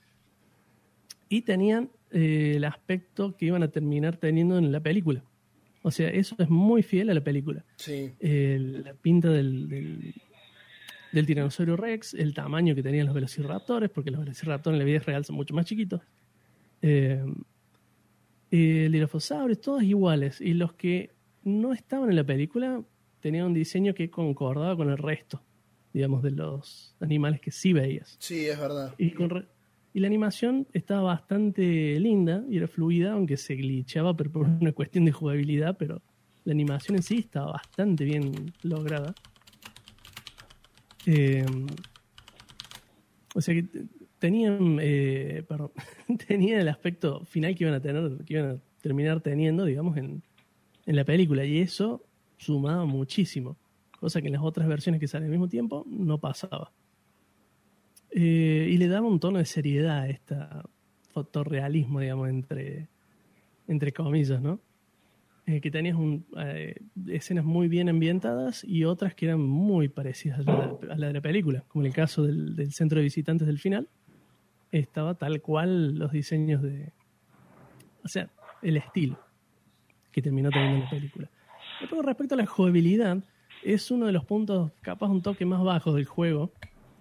Y 1.29 1.43
tenían 1.43 1.91
eh, 2.13 2.55
el 2.57 2.65
aspecto 2.65 3.37
que 3.37 3.47
iban 3.47 3.63
a 3.65 3.69
terminar 3.69 4.17
teniendo 4.17 4.59
en 4.59 4.71
la 4.71 4.81
película. 4.81 5.25
O 5.87 5.91
sea, 5.93 6.09
eso 6.09 6.35
es 6.41 6.49
muy 6.49 6.83
fiel 6.83 7.11
a 7.11 7.15
la 7.15 7.21
película. 7.23 7.65
Sí. 7.77 8.11
Eh, 8.19 8.59
la 8.85 8.95
pinta 8.95 9.31
del, 9.31 9.69
del, 9.69 10.15
del 11.13 11.27
tiranosaurio 11.27 11.77
Rex, 11.77 12.15
el 12.15 12.35
tamaño 12.35 12.75
que 12.75 12.83
tenían 12.83 13.07
los 13.07 13.15
velociraptores, 13.15 13.89
porque 13.91 14.11
los 14.11 14.19
velociraptores 14.19 14.75
en 14.75 14.79
la 14.81 14.85
vida 14.85 14.99
real 14.99 15.25
son 15.25 15.37
mucho 15.37 15.55
más 15.55 15.65
chiquitos. 15.67 16.01
Eh, 16.83 17.25
el 18.51 18.91
dilofosaurios, 18.93 19.61
todos 19.61 19.83
iguales. 19.85 20.41
Y 20.41 20.55
los 20.55 20.73
que 20.73 21.15
no 21.45 21.73
estaban 21.73 22.11
en 22.11 22.17
la 22.17 22.25
película 22.25 22.83
tenían 23.21 23.47
un 23.47 23.55
diseño 23.55 23.95
que 23.95 24.11
concordaba 24.11 24.77
con 24.77 24.91
el 24.91 24.99
resto, 24.99 25.41
digamos, 25.93 26.23
de 26.23 26.33
los 26.33 26.97
animales 27.01 27.41
que 27.41 27.51
sí 27.53 27.73
veías. 27.73 28.17
Sí, 28.19 28.47
es 28.47 28.59
verdad. 28.59 28.93
Y, 28.99 29.11
con 29.13 29.31
re- 29.31 29.47
y 29.97 30.01
la 30.01 30.09
animación 30.09 30.69
estaba 30.75 31.01
bastante 31.01 31.99
linda 31.99 32.45
y 32.51 32.59
era 32.59 32.69
fluida, 32.69 33.13
aunque 33.13 33.39
se 33.39 33.55
glitchaba 33.55 34.15
pero 34.15 34.31
por 34.31 34.47
una 34.47 34.73
cuestión 34.73 35.07
de 35.07 35.13
jugabilidad, 35.13 35.79
pero 35.79 36.03
la 36.45 36.53
animación 36.53 36.99
en 36.99 37.03
sí 37.03 37.17
estaba 37.21 37.53
bastante 37.53 38.05
bien 38.05 38.53
lograda. 38.61 39.15
Eh, 41.07 41.47
o 43.35 43.41
sea 43.41 43.55
que 43.55 43.65
tenían, 44.19 44.77
eh, 44.83 45.47
tenían 46.29 46.61
el 46.61 46.69
aspecto 46.69 47.25
final 47.25 47.55
que 47.55 47.65
iban 47.65 47.77
a 47.77 47.81
tener, 47.81 48.19
que 48.27 48.35
iban 48.35 48.51
a 48.51 48.59
terminar 48.83 49.23
teniendo, 49.23 49.65
digamos, 49.65 49.97
en, 49.97 50.23
en 50.85 50.95
la 50.95 51.07
película. 51.07 51.43
Y 51.47 51.61
eso 51.61 52.05
sumaba 52.37 52.85
muchísimo, 52.85 53.57
cosa 53.99 54.21
que 54.21 54.27
en 54.27 54.35
las 54.35 54.43
otras 54.43 54.69
versiones 54.69 55.01
que 55.01 55.09
salen 55.09 55.29
al 55.29 55.31
mismo 55.31 55.49
tiempo 55.49 55.87
no 55.89 56.19
pasaba. 56.19 56.71
Eh, 58.19 58.71
y 58.71 58.79
le 58.79 58.89
daba 58.89 59.07
un 59.07 59.21
tono 59.21 59.39
de 59.39 59.45
seriedad 59.45 59.99
a 59.99 60.09
esta 60.09 60.65
fotorrealismo, 61.13 62.01
digamos, 62.01 62.31
entre, 62.31 62.89
entre 63.69 63.93
comillas, 63.93 64.41
¿no? 64.41 64.59
Eh, 65.45 65.61
que 65.61 65.71
tenías 65.71 65.97
un, 65.97 66.25
eh, 66.39 66.77
escenas 67.09 67.45
muy 67.45 67.69
bien 67.69 67.91
ambientadas 67.91 68.65
y 68.65 68.85
otras 68.85 69.15
que 69.15 69.27
eran 69.27 69.43
muy 69.43 69.89
parecidas 69.89 70.49
a 70.49 70.95
la, 70.97 71.09
de 71.09 71.13
la 71.13 71.21
película, 71.21 71.63
como 71.69 71.83
en 71.85 71.89
el 71.89 71.95
caso 71.95 72.23
del, 72.23 72.73
centro 72.73 72.97
de 72.97 73.05
visitantes 73.05 73.47
del 73.47 73.59
final, 73.59 73.87
estaba 74.73 75.15
tal 75.15 75.43
cual 75.43 75.99
los 75.99 76.11
diseños 76.11 76.63
de... 76.63 76.95
O 78.03 78.09
sea, 78.09 78.31
el 78.63 78.79
estilo 78.79 79.21
que 80.11 80.23
terminó 80.23 80.49
teniendo 80.49 80.85
la 80.85 80.91
película. 80.91 81.31
Después, 81.83 82.03
respecto 82.03 82.35
a 82.35 82.39
la 82.39 82.47
jugabilidad, 82.47 83.23
es 83.63 83.91
uno 83.91 84.07
de 84.07 84.13
los 84.13 84.25
puntos, 84.25 84.73
capaz 84.81 85.09
un 85.09 85.21
toque 85.21 85.45
más 85.45 85.63
bajo 85.63 85.93
del 85.93 86.07
juego, 86.07 86.51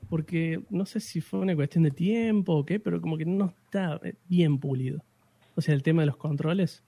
porque 0.10 0.62
no 0.70 0.86
sé 0.86 1.00
si 1.00 1.22
fue 1.22 1.40
una 1.40 1.56
cuestión 1.56 1.84
de 1.84 1.92
tiempo 1.92 2.54
o 2.54 2.66
qué, 2.66 2.80
pero 2.80 3.02
como 3.02 3.18
que 3.18 3.26
no 3.26 3.46
está 3.66 4.00
bien 4.28 4.60
pulido. 4.60 5.04
O 5.56 5.62
sea, 5.62 5.74
el 5.74 5.84
tema 5.84 6.02
de 6.02 6.08
los 6.08 6.18
controles 6.18 6.84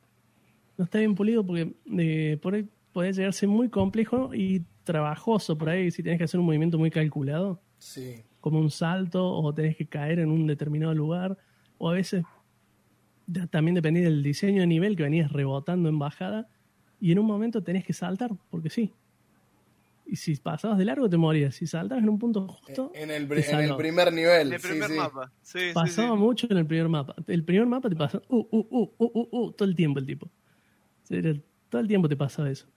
no 0.77 0.85
está 0.85 0.99
bien 0.99 1.15
pulido 1.15 1.45
porque 1.45 1.73
eh, 1.97 2.37
por 2.41 2.53
ahí 2.55 2.67
puede 2.93 3.13
llegarse 3.13 3.47
muy 3.47 3.69
complejo 3.69 4.33
y 4.33 4.63
trabajoso 4.83 5.57
por 5.57 5.69
ahí 5.69 5.91
si 5.91 6.01
tienes 6.03 6.17
que 6.17 6.23
hacer 6.25 6.39
un 6.39 6.45
movimiento 6.45 6.77
muy 6.77 6.89
calculado, 6.91 7.61
Sí. 7.79 8.23
como 8.39 8.59
un 8.59 8.71
salto 8.71 9.29
o 9.29 9.53
tenés 9.53 9.75
que 9.77 9.85
caer 9.85 10.19
en 10.19 10.29
un 10.31 10.47
determinado 10.47 10.93
lugar, 10.93 11.37
o 11.77 11.89
a 11.89 11.93
veces 11.93 12.23
también 13.49 13.75
dependía 13.75 14.03
del 14.03 14.23
diseño 14.23 14.61
de 14.61 14.67
nivel 14.67 14.95
que 14.95 15.03
venías 15.03 15.31
rebotando 15.31 15.89
en 15.89 15.99
bajada 15.99 16.47
y 16.99 17.11
en 17.11 17.19
un 17.19 17.25
momento 17.25 17.61
tenés 17.61 17.83
que 17.85 17.93
saltar, 17.93 18.31
porque 18.49 18.69
sí. 18.69 18.93
Y 20.09 20.15
si 20.15 20.35
pasabas 20.37 20.77
de 20.77 20.85
largo 20.85 21.09
te 21.09 21.17
morías, 21.17 21.53
si 21.55 21.67
saltabas 21.67 22.01
en 22.03 22.09
un 22.09 22.17
punto 22.17 22.47
justo, 22.47 22.91
En 22.95 23.11
el, 23.11 23.23
te 23.27 23.35
pri- 23.35 23.39
en 23.43 23.43
el 23.45 23.51
salvaba. 23.51 23.77
primer 23.77 24.13
nivel. 24.13 24.47
En 24.47 24.53
el 24.53 24.59
primer 24.61 24.89
sí. 24.89 24.95
mapa. 24.95 25.31
Sí, 25.41 25.59
sí, 25.59 25.65
Pasaba 25.73 26.15
sí. 26.15 26.21
mucho 26.21 26.47
en 26.49 26.57
el 26.57 26.65
primer 26.65 26.87
mapa. 26.87 27.15
El 27.27 27.43
primer 27.43 27.65
mapa 27.67 27.89
te 27.89 27.95
pasaba 27.97 28.23
uh, 28.29 28.37
uh, 28.37 28.67
uh, 28.69 28.93
uh, 28.97 29.11
uh, 29.13 29.27
uh, 29.31 29.51
todo 29.51 29.67
el 29.67 29.75
tiempo 29.75 29.99
el 29.99 30.05
tipo. 30.05 30.29
Todo 31.69 31.81
el 31.81 31.87
tiempo 31.87 32.07
te 32.07 32.15
pasaba 32.15 32.49
eso. 32.49 32.67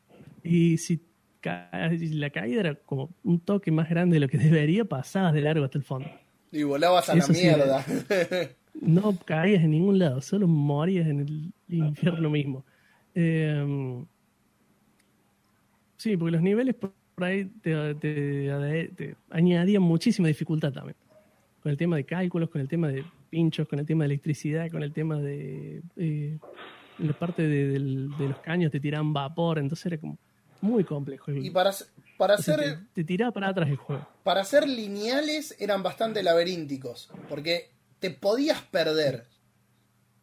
Y 0.42 0.76
si 0.78 1.00
la 1.42 2.30
caída 2.30 2.60
era 2.60 2.74
como 2.74 3.10
un 3.22 3.38
toque 3.40 3.70
más 3.70 3.88
grande 3.88 4.14
de 4.14 4.20
lo 4.20 4.28
que 4.28 4.38
debería, 4.38 4.84
pasabas 4.84 5.32
de 5.32 5.40
largo 5.42 5.64
hasta 5.64 5.78
el 5.78 5.84
fondo. 5.84 6.08
Y 6.50 6.64
volabas 6.64 7.08
a 7.10 7.14
Eso 7.16 7.28
la 7.28 7.34
sí, 7.34 7.42
mierda. 7.44 7.84
No 8.80 9.16
caías 9.24 9.62
en 9.64 9.72
ningún 9.72 9.98
lado, 9.98 10.20
solo 10.20 10.46
morías 10.48 11.06
en 11.06 11.20
el 11.20 11.52
infierno 11.68 12.30
mismo. 12.30 12.64
Eh, 13.14 14.04
sí, 15.96 16.16
porque 16.16 16.30
los 16.32 16.40
niveles 16.42 16.76
por 17.20 17.28
ahí 17.28 17.44
te, 17.62 17.94
te- 17.96 18.90
te 18.96 19.16
añadían 19.30 19.82
muchísima 19.82 20.28
dificultad 20.28 20.72
también. 20.72 20.96
Con 21.62 21.70
el 21.70 21.76
tema 21.76 21.96
de 21.96 22.04
cálculos, 22.04 22.48
con 22.48 22.60
el 22.62 22.68
tema 22.68 22.88
de 22.88 23.04
pinchos, 23.28 23.68
con 23.68 23.78
el 23.78 23.84
tema 23.86 24.04
de 24.04 24.06
electricidad, 24.06 24.70
con 24.70 24.82
el 24.82 24.92
tema 24.92 25.18
de... 25.18 25.82
eh, 25.96 26.38
la 26.98 27.12
parte 27.12 27.42
de, 27.46 27.78
los 27.78 28.38
caños 28.42 28.70
te 28.72 28.78
tiraban 28.80 29.12
vapor, 29.12 29.58
entonces 29.58 29.86
era 29.86 29.98
como 29.98 30.18
muy 30.60 30.84
complejo. 30.84 31.32
y 31.32 31.50
para, 31.50 31.70
para 32.18 32.34
O 32.34 32.38
sea, 32.38 32.56
ser, 32.56 32.78
te, 32.78 32.84
te 32.94 33.04
tiraba 33.04 33.32
para 33.32 33.48
atrás 33.48 33.68
el 33.70 33.76
juego. 33.76 34.06
para 34.22 34.44
ser 34.44 34.68
lineales 34.68 35.56
eran 35.58 35.82
bastante 35.82 36.22
laberínticos. 36.22 37.10
Porque 37.28 37.70
te 37.98 38.10
podías 38.10 38.60
perder. 38.62 39.26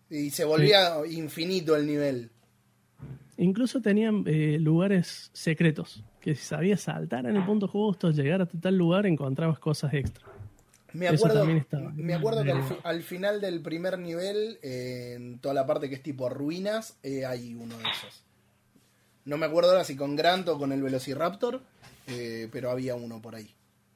Y 0.09 0.29
se 0.31 0.45
volvía 0.45 0.95
infinito 1.09 1.75
el 1.75 1.85
nivel. 1.87 2.29
Incluso 3.37 3.81
tenían 3.81 4.23
eh, 4.25 4.57
lugares 4.59 5.29
secretos, 5.33 6.03
que 6.19 6.35
si 6.35 6.43
sabías 6.45 6.81
saltar 6.81 7.25
en 7.25 7.35
el 7.35 7.43
punto 7.45 7.67
justo, 7.67 8.11
llegar 8.11 8.41
hasta 8.41 8.59
tal 8.59 8.77
lugar, 8.77 9.05
encontrabas 9.05 9.59
cosas 9.59 9.93
extra. 9.93 10.25
Me 10.93 11.07
acuerdo, 11.07 11.45
me 11.45 11.63
que 12.43 12.51
al, 12.51 12.63
fi- 12.63 12.75
al 12.83 13.01
final 13.03 13.41
del 13.41 13.61
primer 13.61 13.99
nivel, 13.99 14.57
eh, 14.63 15.13
en 15.17 15.39
toda 15.39 15.53
la 15.53 15.65
parte 15.67 15.89
que 15.89 15.95
es 15.95 16.01
tipo 16.01 16.29
ruinas, 16.29 16.97
eh, 17.03 17.25
hay 17.25 17.53
uno 17.55 17.77
de 17.77 17.83
esos. 17.83 18.23
No 19.25 19.37
me 19.37 19.45
acuerdo 19.45 19.71
ahora 19.71 19.83
si 19.83 19.95
con 19.97 20.15
Grant 20.15 20.47
o 20.47 20.57
con 20.57 20.71
el 20.71 20.81
Velociraptor, 20.81 21.61
eh, 22.07 22.47
pero 22.51 22.71
había 22.71 22.95
uno 22.95 23.21
por 23.21 23.35
ahí. 23.35 23.53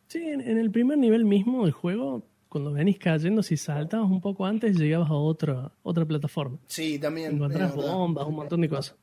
Sí, 0.10 0.20
en, 0.22 0.42
en 0.42 0.58
el 0.58 0.70
primer 0.70 0.98
nivel 0.98 1.24
mismo 1.24 1.64
del 1.64 1.72
juego, 1.72 2.24
cuando 2.50 2.74
venís 2.74 3.00
cayendo, 3.00 3.42
si 3.42 3.56
saltabas 3.56 4.12
un 4.12 4.20
poco 4.20 4.46
antes, 4.46 4.78
llegabas 4.78 5.10
a 5.10 5.14
otra, 5.14 5.72
otra 5.84 6.06
plataforma. 6.06 6.58
Sí, 6.68 7.00
también. 7.00 7.32
Encontrabas 7.36 7.74
bombas, 7.76 8.28
un 8.28 8.36
montón 8.36 8.60
de 8.62 8.70
cosas. 8.70 8.96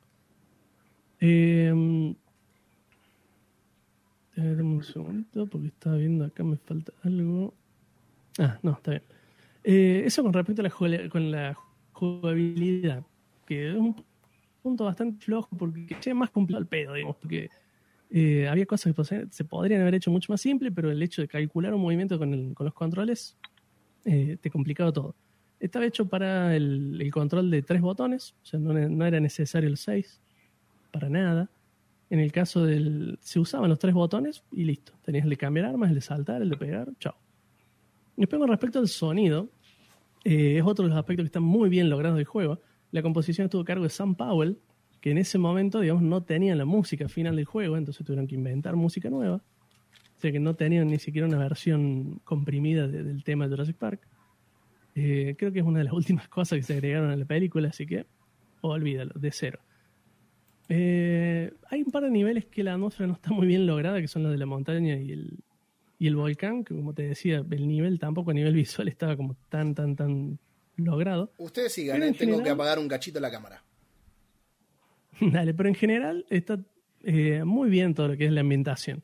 Eh, 1.19 2.15
a 4.39 4.43
ver, 4.43 4.61
un 4.61 4.83
segundito, 4.83 5.45
porque 5.47 5.67
estaba 5.67 5.97
viendo 5.97 6.25
acá, 6.25 6.43
me 6.43 6.57
falta 6.57 6.91
algo. 7.03 7.53
Ah, 8.37 8.57
no, 8.63 8.71
está 8.73 8.91
bien. 8.91 9.03
Eh, 9.63 10.03
eso 10.05 10.23
con 10.23 10.33
respecto 10.33 10.61
a 10.61 10.63
la, 10.69 11.09
con 11.09 11.31
la 11.31 11.57
jugabilidad, 11.91 13.03
que 13.45 13.69
es 13.69 13.75
un 13.75 13.95
punto 14.61 14.85
bastante 14.85 15.23
flojo, 15.23 15.49
porque 15.57 15.95
es 16.03 16.15
más 16.15 16.29
complicado 16.29 16.61
el 16.61 16.67
pedo, 16.67 16.93
digamos, 16.93 17.17
porque 17.17 17.49
eh, 18.09 18.47
había 18.47 18.65
cosas 18.65 18.95
que 18.95 19.27
se 19.29 19.43
podrían 19.45 19.81
haber 19.81 19.95
hecho 19.95 20.11
mucho 20.11 20.31
más 20.31 20.41
simple, 20.41 20.71
pero 20.71 20.89
el 20.91 21.01
hecho 21.01 21.21
de 21.21 21.27
calcular 21.27 21.73
un 21.73 21.81
movimiento 21.81 22.17
con, 22.17 22.33
el- 22.33 22.53
con 22.53 22.65
los 22.65 22.73
controles 22.73 23.37
eh, 24.05 24.37
te 24.41 24.49
complicaba 24.49 24.91
todo. 24.91 25.15
Estaba 25.59 25.85
hecho 25.85 26.07
para 26.07 26.55
el, 26.55 26.99
el 27.01 27.11
control 27.11 27.51
de 27.51 27.61
tres 27.61 27.81
botones, 27.81 28.33
o 28.43 28.45
sea, 28.45 28.59
no, 28.59 28.73
no 28.73 29.05
era 29.05 29.19
necesario 29.19 29.69
el 29.69 29.75
6, 29.77 30.21
para 30.91 31.09
nada. 31.09 31.49
En 32.09 32.19
el 32.19 32.31
caso 32.31 32.65
del. 32.65 33.17
Se 33.21 33.39
usaban 33.39 33.69
los 33.69 33.77
tres 33.79 33.93
botones 33.93 34.43
y 34.51 34.63
listo. 34.63 34.93
Tenías 35.03 35.23
el 35.25 35.29
de 35.29 35.37
cambiar 35.37 35.65
armas, 35.67 35.89
el 35.89 35.95
de 35.95 36.01
saltar, 36.01 36.41
el 36.41 36.49
de 36.49 36.57
pegar, 36.57 36.87
chao. 36.99 37.15
Después, 38.17 38.39
con 38.39 38.49
respecto 38.49 38.79
al 38.79 38.87
sonido, 38.87 39.49
eh, 40.23 40.57
es 40.57 40.63
otro 40.63 40.83
de 40.85 40.89
los 40.89 40.97
aspectos 40.97 41.23
que 41.23 41.27
están 41.27 41.43
muy 41.43 41.69
bien 41.69 41.89
logrados 41.89 42.17
del 42.17 42.25
juego. 42.25 42.59
La 42.91 43.01
composición 43.03 43.45
estuvo 43.45 43.61
a 43.61 43.65
cargo 43.65 43.83
de 43.83 43.89
Sam 43.89 44.15
Powell, 44.15 44.57
que 45.01 45.11
en 45.11 45.17
ese 45.19 45.37
momento, 45.37 45.79
digamos, 45.79 46.01
no 46.03 46.23
tenían 46.23 46.57
la 46.57 46.65
música 46.65 47.07
final 47.07 47.35
del 47.35 47.45
juego, 47.45 47.77
entonces 47.77 48.05
tuvieron 48.05 48.27
que 48.27 48.35
inventar 48.35 48.75
música 48.75 49.09
nueva. 49.09 49.35
O 49.37 50.19
sea 50.21 50.31
que 50.31 50.39
no 50.39 50.55
tenían 50.55 50.87
ni 50.87 50.97
siquiera 50.99 51.27
una 51.27 51.37
versión 51.37 52.19
comprimida 52.25 52.87
de- 52.87 53.03
del 53.03 53.23
tema 53.23 53.45
de 53.47 53.51
Jurassic 53.51 53.77
Park. 53.77 54.01
Eh, 54.95 55.35
creo 55.37 55.53
que 55.53 55.59
es 55.59 55.65
una 55.65 55.77
de 55.79 55.85
las 55.85 55.93
últimas 55.93 56.27
cosas 56.27 56.57
que 56.57 56.63
se 56.63 56.73
agregaron 56.73 57.11
a 57.11 57.15
la 57.15 57.25
película, 57.25 57.69
así 57.69 57.85
que 57.85 58.05
olvídalo, 58.61 59.13
de 59.15 59.31
cero. 59.31 59.59
Eh, 60.69 61.51
hay 61.69 61.81
un 61.81 61.91
par 61.91 62.03
de 62.03 62.11
niveles 62.11 62.45
que 62.45 62.63
la 62.63 62.73
atmósfera 62.73 63.07
no 63.07 63.13
está 63.13 63.31
muy 63.31 63.47
bien 63.47 63.65
lograda, 63.65 63.99
que 63.99 64.07
son 64.07 64.23
los 64.23 64.31
de 64.31 64.37
la 64.37 64.45
montaña 64.45 64.97
y 64.97 65.11
el, 65.11 65.39
y 65.97 66.07
el 66.07 66.15
volcán, 66.15 66.63
que 66.63 66.75
como 66.75 66.93
te 66.93 67.03
decía, 67.03 67.43
el 67.49 67.67
nivel 67.67 67.99
tampoco 67.99 68.31
a 68.31 68.33
nivel 68.33 68.53
visual 68.55 68.87
estaba 68.87 69.17
como 69.17 69.35
tan, 69.49 69.73
tan, 69.75 69.95
tan 69.95 70.37
logrado. 70.77 71.31
Ustedes 71.39 71.73
sigan, 71.73 72.13
tengo 72.13 72.41
que 72.43 72.49
apagar 72.51 72.79
un 72.79 72.87
cachito 72.87 73.19
la 73.19 73.31
cámara. 73.31 73.63
Dale, 75.21 75.53
pero 75.53 75.69
en 75.69 75.75
general 75.75 76.25
está 76.29 76.59
eh, 77.03 77.43
muy 77.43 77.69
bien 77.69 77.93
todo 77.93 78.09
lo 78.09 78.17
que 78.17 78.25
es 78.25 78.31
la 78.31 78.41
ambientación. 78.41 79.03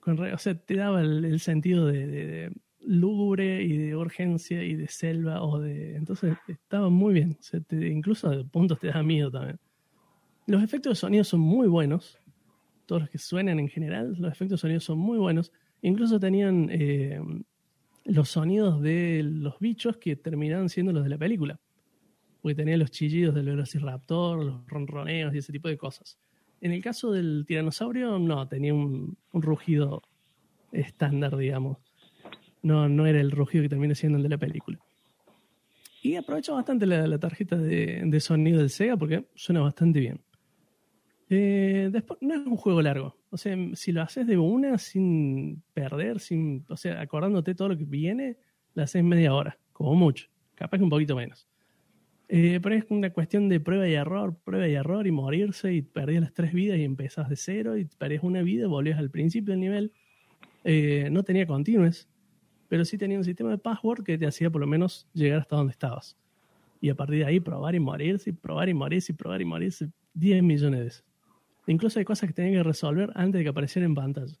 Con 0.00 0.18
o 0.18 0.38
sea, 0.38 0.54
te 0.54 0.74
daba 0.76 1.00
el, 1.02 1.24
el 1.24 1.40
sentido 1.40 1.86
de, 1.86 2.06
de- 2.06 2.26
de 2.26 2.52
lúgubre 2.82 3.62
y 3.62 3.76
de 3.76 3.94
urgencia 3.94 4.64
y 4.64 4.74
de 4.74 4.88
selva 4.88 5.42
o 5.42 5.60
de... 5.60 5.96
Entonces 5.96 6.34
estaba 6.48 6.88
muy 6.88 7.12
bien. 7.12 7.36
O 7.38 7.42
sea, 7.42 7.60
te- 7.60 7.88
incluso 7.88 8.30
de 8.30 8.42
puntos 8.44 8.80
te 8.80 8.88
da 8.88 9.02
miedo 9.02 9.30
también. 9.30 9.58
Los 10.50 10.64
efectos 10.64 10.90
de 10.90 10.94
sonido 10.96 11.22
son 11.22 11.38
muy 11.38 11.68
buenos. 11.68 12.18
Todos 12.86 13.02
los 13.02 13.10
que 13.10 13.18
suenan 13.18 13.60
en 13.60 13.68
general, 13.68 14.16
los 14.18 14.32
efectos 14.32 14.58
de 14.58 14.62
sonido 14.62 14.80
son 14.80 14.98
muy 14.98 15.16
buenos. 15.16 15.52
Incluso 15.80 16.18
tenían 16.18 16.68
eh, 16.72 17.20
los 18.04 18.30
sonidos 18.30 18.82
de 18.82 19.22
los 19.22 19.60
bichos 19.60 19.96
que 19.98 20.16
terminaban 20.16 20.68
siendo 20.68 20.92
los 20.92 21.04
de 21.04 21.10
la 21.10 21.18
película 21.18 21.60
porque 22.40 22.54
tenía 22.54 22.76
los 22.76 22.90
chillidos 22.90 23.34
del 23.34 23.46
velociraptor, 23.46 24.44
los 24.44 24.66
ronroneos 24.66 25.32
y 25.34 25.38
ese 25.38 25.52
tipo 25.52 25.68
de 25.68 25.76
cosas. 25.76 26.18
En 26.60 26.72
el 26.72 26.82
caso 26.82 27.12
del 27.12 27.44
tiranosaurio, 27.46 28.18
no, 28.18 28.48
tenía 28.48 28.74
un, 28.74 29.16
un 29.32 29.42
rugido 29.42 30.02
estándar, 30.72 31.36
digamos. 31.36 31.78
No, 32.62 32.88
no 32.88 33.06
era 33.06 33.20
el 33.20 33.30
rugido 33.30 33.62
que 33.62 33.68
termina 33.68 33.94
siendo 33.94 34.16
el 34.16 34.22
de 34.22 34.30
la 34.30 34.38
película. 34.38 34.78
Y 36.02 36.16
aprovecho 36.16 36.54
bastante 36.54 36.86
la, 36.86 37.06
la 37.06 37.18
tarjeta 37.18 37.56
de, 37.56 38.02
de 38.04 38.20
sonido 38.20 38.58
del 38.58 38.70
Sega 38.70 38.96
porque 38.96 39.26
suena 39.34 39.60
bastante 39.60 40.00
bien. 40.00 40.20
Eh, 41.32 41.90
después, 41.92 42.18
no 42.22 42.34
es 42.34 42.44
un 42.44 42.56
juego 42.56 42.82
largo. 42.82 43.16
O 43.30 43.36
sea, 43.36 43.56
si 43.74 43.92
lo 43.92 44.02
haces 44.02 44.26
de 44.26 44.36
una 44.36 44.78
sin 44.78 45.62
perder, 45.72 46.18
sin, 46.18 46.66
o 46.68 46.76
sea, 46.76 47.00
acordándote 47.00 47.54
todo 47.54 47.68
lo 47.68 47.78
que 47.78 47.84
viene, 47.84 48.36
lo 48.74 48.82
haces 48.82 49.02
media 49.04 49.32
hora, 49.32 49.56
como 49.72 49.94
mucho. 49.94 50.26
Capaz 50.56 50.78
que 50.78 50.84
un 50.84 50.90
poquito 50.90 51.14
menos. 51.14 51.48
Eh, 52.28 52.58
pero 52.60 52.74
es 52.74 52.84
una 52.90 53.10
cuestión 53.10 53.48
de 53.48 53.60
prueba 53.60 53.88
y 53.88 53.94
error, 53.94 54.36
prueba 54.44 54.68
y 54.68 54.74
error 54.74 55.06
y 55.06 55.12
morirse 55.12 55.72
y 55.72 55.82
perdías 55.82 56.22
las 56.22 56.34
tres 56.34 56.52
vidas 56.52 56.78
y 56.78 56.84
empezás 56.84 57.28
de 57.28 57.36
cero 57.36 57.78
y 57.78 57.84
perdías 57.84 58.24
una 58.24 58.42
vida 58.42 58.64
y 58.64 58.68
volvías 58.68 58.98
al 58.98 59.10
principio 59.10 59.52
del 59.52 59.60
nivel. 59.60 59.92
Eh, 60.64 61.08
no 61.10 61.22
tenía 61.22 61.46
continues. 61.46 62.08
pero 62.68 62.84
sí 62.84 62.98
tenía 62.98 63.18
un 63.18 63.24
sistema 63.24 63.50
de 63.50 63.58
password 63.58 64.04
que 64.04 64.18
te 64.18 64.26
hacía 64.26 64.50
por 64.50 64.60
lo 64.60 64.66
menos 64.66 65.08
llegar 65.12 65.40
hasta 65.40 65.56
donde 65.56 65.72
estabas. 65.72 66.16
Y 66.80 66.88
a 66.88 66.94
partir 66.94 67.18
de 67.18 67.26
ahí 67.26 67.40
probar 67.40 67.74
y 67.74 67.80
morirse, 67.80 68.32
probar 68.32 68.68
y 68.68 68.74
morirse, 68.74 69.12
y 69.12 69.16
probar 69.16 69.40
y 69.42 69.44
morirse 69.44 69.90
10 70.14 70.42
millones 70.42 70.78
de 70.78 70.84
veces. 70.84 71.09
Incluso 71.66 71.98
hay 71.98 72.04
cosas 72.04 72.28
que 72.28 72.34
tenían 72.34 72.54
que 72.54 72.62
resolver 72.62 73.10
antes 73.14 73.38
de 73.38 73.42
que 73.44 73.48
apareciera 73.50 73.86
en 73.86 73.94
pantalla. 73.94 74.34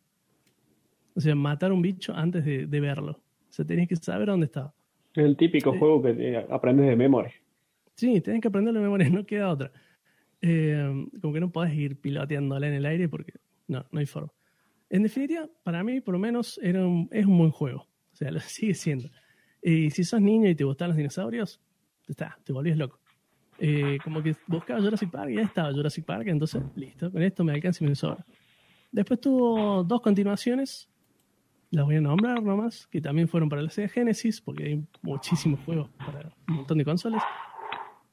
O 1.14 1.20
sea, 1.20 1.34
matar 1.34 1.72
un 1.72 1.82
bicho 1.82 2.14
antes 2.14 2.44
de, 2.44 2.66
de 2.66 2.80
verlo. 2.80 3.12
O 3.12 3.52
sea, 3.52 3.64
tenías 3.64 3.88
que 3.88 3.96
saber 3.96 4.28
dónde 4.28 4.46
estaba. 4.46 4.72
Es 5.14 5.24
el 5.24 5.36
típico 5.36 5.72
Sí. 5.72 5.78
juego 5.78 6.02
que 6.02 6.14
te- 6.14 6.36
aprendes 6.52 6.86
de 6.86 6.96
memoria. 6.96 7.32
Sí, 7.94 8.20
tenés 8.20 8.40
que 8.40 8.48
aprenderlo 8.48 8.78
de 8.80 8.84
memoria, 8.84 9.08
no 9.10 9.26
queda 9.26 9.50
otra. 9.50 9.72
Eh, 10.40 11.06
como 11.20 11.34
que 11.34 11.40
no 11.40 11.50
podés 11.50 11.74
ir 11.74 12.00
piloteándola 12.00 12.66
en 12.68 12.74
el 12.74 12.86
aire 12.86 13.08
porque 13.08 13.34
no, 13.68 13.84
no 13.90 14.00
hay 14.00 14.06
forma. 14.06 14.32
En 14.88 15.02
definitiva, 15.02 15.48
para 15.62 15.84
mí, 15.84 16.00
por 16.00 16.14
lo 16.14 16.18
menos, 16.20 16.58
era 16.62 16.86
un- 16.86 17.08
es 17.12 17.26
un 17.26 17.36
buen 17.38 17.50
juego. 17.50 17.80
O 18.12 18.16
sea, 18.16 18.30
lo 18.30 18.40
sigue 18.40 18.74
siendo. 18.74 19.10
Y 19.62 19.90
si 19.90 20.04
sos 20.04 20.20
niño 20.20 20.48
y 20.48 20.54
te 20.54 20.64
gustan 20.64 20.88
los 20.88 20.96
dinosaurios, 20.96 21.60
está, 22.08 22.38
te 22.44 22.52
volvías 22.52 22.78
loco. 22.78 22.99
Eh, 23.62 23.98
como 24.02 24.22
que 24.22 24.34
buscaba 24.46 24.80
Jurassic 24.80 25.10
Park 25.10 25.30
y 25.30 25.34
ya 25.34 25.42
estaba 25.42 25.70
Jurassic 25.70 26.04
Park, 26.06 26.26
entonces, 26.28 26.62
listo, 26.74 27.12
con 27.12 27.22
esto 27.22 27.44
me 27.44 27.52
alcanza 27.52 27.84
y 27.84 27.88
me 27.88 27.94
sobra. 27.94 28.24
Después 28.90 29.20
tuvo 29.20 29.84
dos 29.84 30.00
continuaciones, 30.00 30.88
las 31.70 31.84
voy 31.84 31.96
a 31.96 32.00
nombrar 32.00 32.42
nomás, 32.42 32.86
que 32.86 33.02
también 33.02 33.28
fueron 33.28 33.50
para 33.50 33.60
la 33.60 33.68
Sega 33.68 33.88
Genesis, 33.88 34.40
porque 34.40 34.64
hay 34.64 34.84
muchísimos 35.02 35.60
juegos 35.60 35.90
para 35.98 36.32
un 36.48 36.54
montón 36.56 36.78
de 36.78 36.84
consolas. 36.86 37.22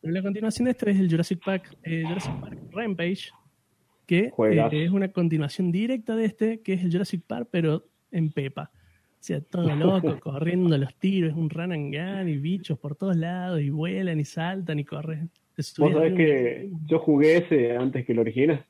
Pero 0.01 0.13
la 0.13 0.21
continuación 0.21 0.65
de 0.65 0.71
este 0.71 0.91
es 0.91 0.99
el 0.99 1.09
Jurassic 1.09 1.43
Park, 1.43 1.77
eh, 1.81 2.03
Jurassic 2.05 2.39
Park 2.41 2.59
Rampage, 2.71 3.31
que 4.05 4.31
eh, 4.37 4.69
es 4.71 4.91
una 4.91 5.11
continuación 5.13 5.71
directa 5.71 6.15
de 6.15 6.25
este, 6.25 6.61
que 6.61 6.73
es 6.73 6.83
el 6.83 6.91
Jurassic 6.91 7.23
Park, 7.25 7.47
pero 7.49 7.85
en 8.11 8.31
Pepa. 8.31 8.69
Todo 9.49 9.75
loco, 9.75 10.19
corriendo 10.19 10.77
los 10.77 10.95
tiros, 10.95 11.31
es 11.31 11.37
un 11.37 11.49
run 11.49 11.71
and 11.71 11.93
gun 11.93 12.29
y 12.29 12.37
bichos 12.37 12.77
por 12.79 12.95
todos 12.95 13.15
lados, 13.15 13.61
y 13.61 13.69
vuelan 13.69 14.19
y 14.19 14.25
saltan 14.25 14.79
y 14.79 14.83
corren. 14.85 15.29
Vos 15.57 15.91
sabés 15.91 16.13
que 16.13 16.69
yo 16.85 16.99
jugué 16.99 17.37
ese 17.37 17.75
antes 17.75 18.05
que 18.05 18.11
el 18.11 18.19
original. 18.19 18.63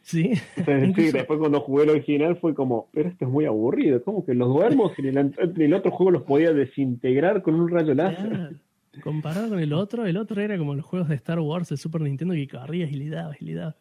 Sí, 0.00 0.32
después 1.12 1.38
cuando 1.38 1.60
jugué 1.60 1.84
el 1.84 1.90
original 1.90 2.36
fue 2.36 2.54
como, 2.54 2.88
pero 2.92 3.08
esto 3.08 3.24
es 3.24 3.30
muy 3.30 3.44
aburrido, 3.44 4.02
como 4.02 4.24
que 4.24 4.34
los 4.34 4.48
duermos 4.48 4.92
y 4.98 5.08
en 5.08 5.18
el, 5.18 5.34
en 5.38 5.62
el 5.62 5.74
otro 5.74 5.90
juego 5.90 6.10
los 6.10 6.22
podía 6.22 6.52
desintegrar 6.52 7.42
con 7.42 7.54
un 7.54 7.68
rayo 7.68 7.94
láser. 7.94 8.28
Claro. 8.28 8.56
Comparado 9.02 9.48
con 9.48 9.58
el 9.58 9.72
otro, 9.72 10.06
el 10.06 10.16
otro 10.16 10.40
era 10.40 10.56
como 10.56 10.74
los 10.74 10.84
juegos 10.84 11.08
de 11.08 11.16
Star 11.16 11.40
Wars 11.40 11.68
de 11.68 11.76
Super 11.76 12.00
Nintendo 12.00 12.34
que 12.34 12.46
corrías 12.46 12.90
y 12.92 12.94
le 12.94 13.08
dabas 13.08 13.40
y 13.40 13.46
le 13.46 13.54
dabas. 13.54 13.76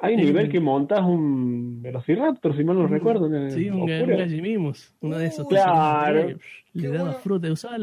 Hay 0.00 0.14
un 0.14 0.20
nivel 0.20 0.48
que 0.48 0.60
montas 0.60 1.00
un 1.04 1.82
Velociraptor, 1.82 2.56
si 2.56 2.62
mal 2.64 2.76
no 2.78 2.86
recuerdo. 2.86 3.26
en 3.34 3.50
Sí, 3.50 3.68
un, 3.68 3.80
ga- 3.80 3.96
un 3.96 4.00
Oscuro. 4.02 4.18
Gallimimus, 4.18 4.94
uno 5.00 5.18
de 5.18 5.26
esos. 5.26 5.46
Claro. 5.48 6.38
Le 6.72 6.88
daba 6.88 7.14
fruta, 7.14 7.50
usaba 7.50 7.78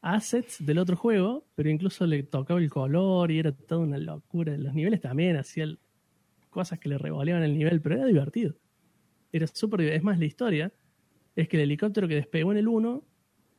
assets 0.00 0.64
del 0.64 0.78
otro 0.78 0.96
juego, 0.96 1.44
pero 1.54 1.68
incluso 1.70 2.06
le 2.06 2.22
tocaba 2.22 2.60
el 2.60 2.70
color 2.70 3.30
y 3.30 3.38
era 3.38 3.52
toda 3.52 3.80
una 3.82 3.98
locura. 3.98 4.56
Los 4.56 4.74
niveles 4.74 5.00
también 5.00 5.36
hacían 5.36 5.78
cosas 6.50 6.78
que 6.78 6.88
le 6.88 6.98
revoleaban 6.98 7.42
el 7.42 7.56
nivel, 7.56 7.80
pero 7.80 7.96
era 7.96 8.06
divertido. 8.06 8.54
Era 9.32 9.46
súper 9.46 9.80
divertido. 9.80 9.98
Es 9.98 10.04
más, 10.04 10.18
la 10.18 10.24
historia 10.26 10.72
es 11.36 11.48
que 11.48 11.56
el 11.56 11.64
helicóptero 11.64 12.06
que 12.08 12.14
despegó 12.14 12.52
en 12.52 12.58
el 12.58 12.68
1 12.68 13.02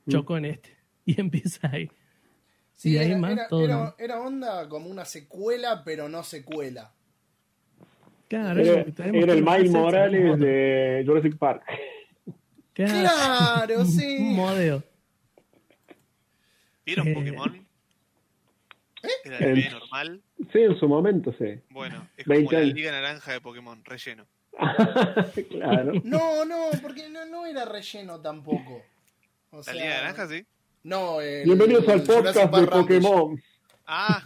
Mm. 0.05 0.11
chocó 0.11 0.37
en 0.37 0.45
este. 0.45 0.69
Y 1.07 1.19
empieza 1.21 1.67
ahí. 1.71 1.87
Sí, 2.73 2.91
Y 2.93 2.97
ahí 2.97 3.11
era, 3.11 3.17
más 3.19 3.31
era- 3.33 3.47
todo 3.47 3.63
era- 3.65 3.75
lo- 3.75 3.95
era 3.97 4.19
onda 4.21 4.67
como 4.69 4.89
una 4.89 5.05
secuela, 5.05 5.83
pero 5.85 6.09
no 6.09 6.23
secuela. 6.23 6.93
Claro, 8.27 8.59
Era, 8.59 8.85
era 8.97 9.33
el 9.33 9.43
Miles 9.43 9.71
Morales 9.71 10.39
de 10.39 11.03
Jurassic 11.05 11.37
Park. 11.37 11.63
Claro, 12.73 12.93
Claro, 13.01 13.79
un 13.81 13.87
sí. 13.87 14.17
modeo. 14.19 14.83
¿Vieron 16.85 17.07
Eh. 17.07 17.13
Pokémon? 17.13 17.67
Era 19.23 19.37
Eh. 19.39 19.49
el 19.51 19.53
B 19.55 19.69
normal. 19.69 20.21
Sí, 20.51 20.59
en 20.59 20.79
su 20.79 20.87
momento, 20.87 21.33
sí. 21.37 21.59
Bueno, 21.69 22.07
es 22.17 22.25
20 22.25 22.45
como 22.45 22.51
la 22.57 22.63
años. 22.65 22.73
Liga 22.75 22.91
Naranja 22.91 23.31
de 23.33 23.41
Pokémon, 23.41 23.83
relleno. 23.85 24.25
claro. 25.51 25.93
No, 26.03 26.45
no, 26.45 26.69
porque 26.81 27.09
no, 27.09 27.25
no 27.25 27.45
era 27.45 27.65
relleno 27.65 28.19
tampoco. 28.21 28.81
O 29.51 29.57
La 29.57 29.63
sea, 29.63 29.73
Liga 29.73 29.89
Naranja, 30.01 30.27
sí. 30.27 30.45
No, 30.83 31.21
el- 31.21 31.45
Bienvenidos 31.45 31.87
al 31.87 32.01
el 32.01 32.05
Jurassic 32.07 32.49
podcast 32.49 32.55
de. 32.55 32.67
Pokémon. 32.67 33.41
Ah, 33.87 34.21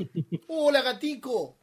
¡Hola, 0.48 0.82
gatico! 0.82 1.58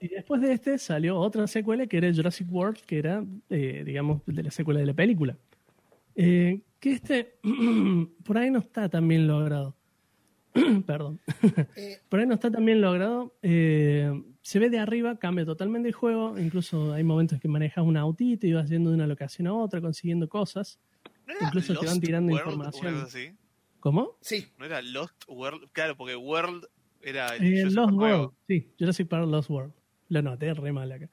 Y 0.00 0.08
después 0.08 0.40
de 0.40 0.52
este 0.52 0.78
salió 0.78 1.18
otra 1.18 1.46
secuela 1.46 1.86
que 1.86 1.98
era 1.98 2.12
Jurassic 2.12 2.50
World, 2.50 2.78
que 2.86 2.98
era, 2.98 3.24
eh, 3.50 3.82
digamos, 3.84 4.22
de 4.26 4.42
la 4.42 4.50
secuela 4.50 4.80
de 4.80 4.86
la 4.86 4.94
película. 4.94 5.36
Eh, 6.14 6.60
que 6.80 6.92
este, 6.92 7.38
por 8.24 8.38
ahí 8.38 8.50
no 8.50 8.58
está 8.58 8.88
tan 8.88 9.06
bien 9.06 9.26
logrado. 9.26 9.76
Perdón. 10.86 11.20
Eh, 11.76 11.98
Por 12.08 12.20
ahí 12.20 12.26
no 12.26 12.34
está 12.34 12.50
tan 12.50 12.64
bien 12.64 12.80
logrado. 12.80 13.34
Eh, 13.42 14.22
se 14.42 14.58
ve 14.58 14.68
de 14.68 14.78
arriba, 14.78 15.16
cambia 15.16 15.46
totalmente 15.46 15.88
el 15.88 15.94
juego. 15.94 16.38
Incluso 16.38 16.92
hay 16.92 17.04
momentos 17.04 17.40
que 17.40 17.48
manejas 17.48 17.84
un 17.84 17.96
autito 17.96 18.46
y 18.46 18.52
vas 18.52 18.68
yendo 18.68 18.90
de 18.90 18.96
una 18.96 19.06
locación 19.06 19.46
a 19.46 19.54
otra, 19.54 19.80
consiguiendo 19.80 20.28
cosas. 20.28 20.78
¿no 21.26 21.34
era 21.34 21.46
Incluso 21.46 21.72
te 21.72 21.78
van 21.78 21.94
Lost 21.94 22.04
tirando 22.04 22.32
World, 22.32 22.46
información. 22.52 22.94
así? 23.02 23.36
¿Cómo? 23.80 24.16
sí, 24.20 24.46
¿No 24.58 24.64
era 24.66 24.82
Lost 24.82 25.24
World? 25.26 25.68
Claro, 25.72 25.96
porque 25.96 26.14
World 26.16 26.66
era 27.02 27.34
el 27.36 27.42
Eh, 27.44 27.62
Lost 27.64 27.76
Park 27.76 27.92
nuevo. 27.92 28.18
World. 28.22 28.34
Sí, 28.48 28.68
Jurassic 28.78 29.08
Park 29.08 29.26
Lost 29.28 29.50
World. 29.50 29.72
Lo 30.08 30.22
noté 30.22 30.52
re 30.54 30.72
mal 30.72 30.90
acá. 30.92 31.08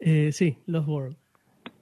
Eh, 0.00 0.30
sí, 0.32 0.56
Lost 0.66 0.88
World. 0.88 1.16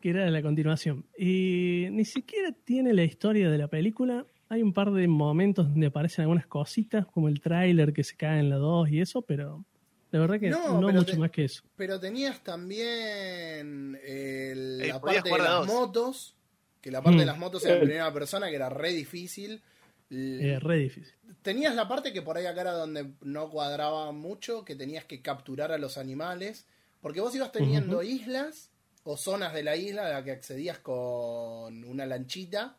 Que 0.01 0.11
era 0.11 0.29
la 0.31 0.43
continuación. 0.43 1.05
Y 1.19 1.87
ni 1.91 2.05
siquiera 2.05 2.53
tiene 2.53 2.93
la 2.95 3.05
historia 3.05 3.51
de 3.51 3.59
la 3.59 3.69
película. 3.69 4.25
Hay 4.49 4.63
un 4.63 4.73
par 4.73 4.93
de 4.93 5.09
momentos 5.09 5.69
donde 5.69 5.87
aparecen 5.89 6.23
algunas 6.23 6.47
cositas, 6.47 7.07
como 7.07 7.29
el 7.29 7.41
tráiler 7.41 7.93
que 7.93 8.05
se 8.05 8.17
cae 8.17 8.39
en 8.39 8.49
la 8.51 8.57
2 8.57 8.89
y 8.91 9.01
eso, 9.01 9.23
pero 9.23 9.65
la 10.13 10.21
verdad 10.21 10.39
que 10.39 10.51
No, 10.51 10.81
mucho 10.81 11.05
te- 11.05 11.17
más 11.19 11.31
que 11.33 11.45
eso. 11.45 11.63
pero 11.77 11.99
tenías 11.99 12.41
también 12.45 13.99
el- 14.05 14.81
Eh, 14.83 14.89
la 14.89 15.01
parte 15.01 15.29
de 15.31 15.39
las 15.39 15.49
dos. 15.49 15.67
motos, 15.67 16.37
que 16.81 16.91
la 16.91 17.03
parte 17.03 17.19
de 17.19 17.25
Mm. 17.25 17.29
las 17.29 17.39
motos 17.39 17.65
era 17.65 17.75
en 17.75 17.83
Eh. 17.83 17.85
primera 17.87 18.13
persona, 18.13 18.49
que 18.49 18.55
era 18.57 18.69
re 18.69 18.93
difícil. 18.93 19.61
Es 20.09 20.63
re 20.63 20.77
difícil. 20.79 21.13
Tenías 21.47 21.77
la 21.77 21.87
parte 21.87 22.13
que 22.13 22.23
por 22.23 22.37
ahí 22.37 22.45
acá 22.45 22.63
era 22.63 22.73
donde 22.73 23.13
no 23.21 23.49
cuadraba 23.51 24.11
mucho, 24.11 24.65
que 24.65 24.75
tenías 24.75 25.05
que 25.05 25.23
capturar 25.23 25.71
a 25.71 25.79
los 25.79 25.97
animales, 25.97 26.67
porque 27.01 27.21
vos 27.21 27.33
ibas 27.37 27.53
teniendo 27.53 28.03
islas 28.03 28.71
o 29.05 29.17
zonas 29.17 29.55
de 29.55 29.63
la 29.63 29.77
isla 29.77 30.07
a 30.07 30.11
la 30.11 30.25
que 30.25 30.33
accedías 30.33 30.81
con 30.81 31.85
una 31.85 32.05
lanchita, 32.05 32.77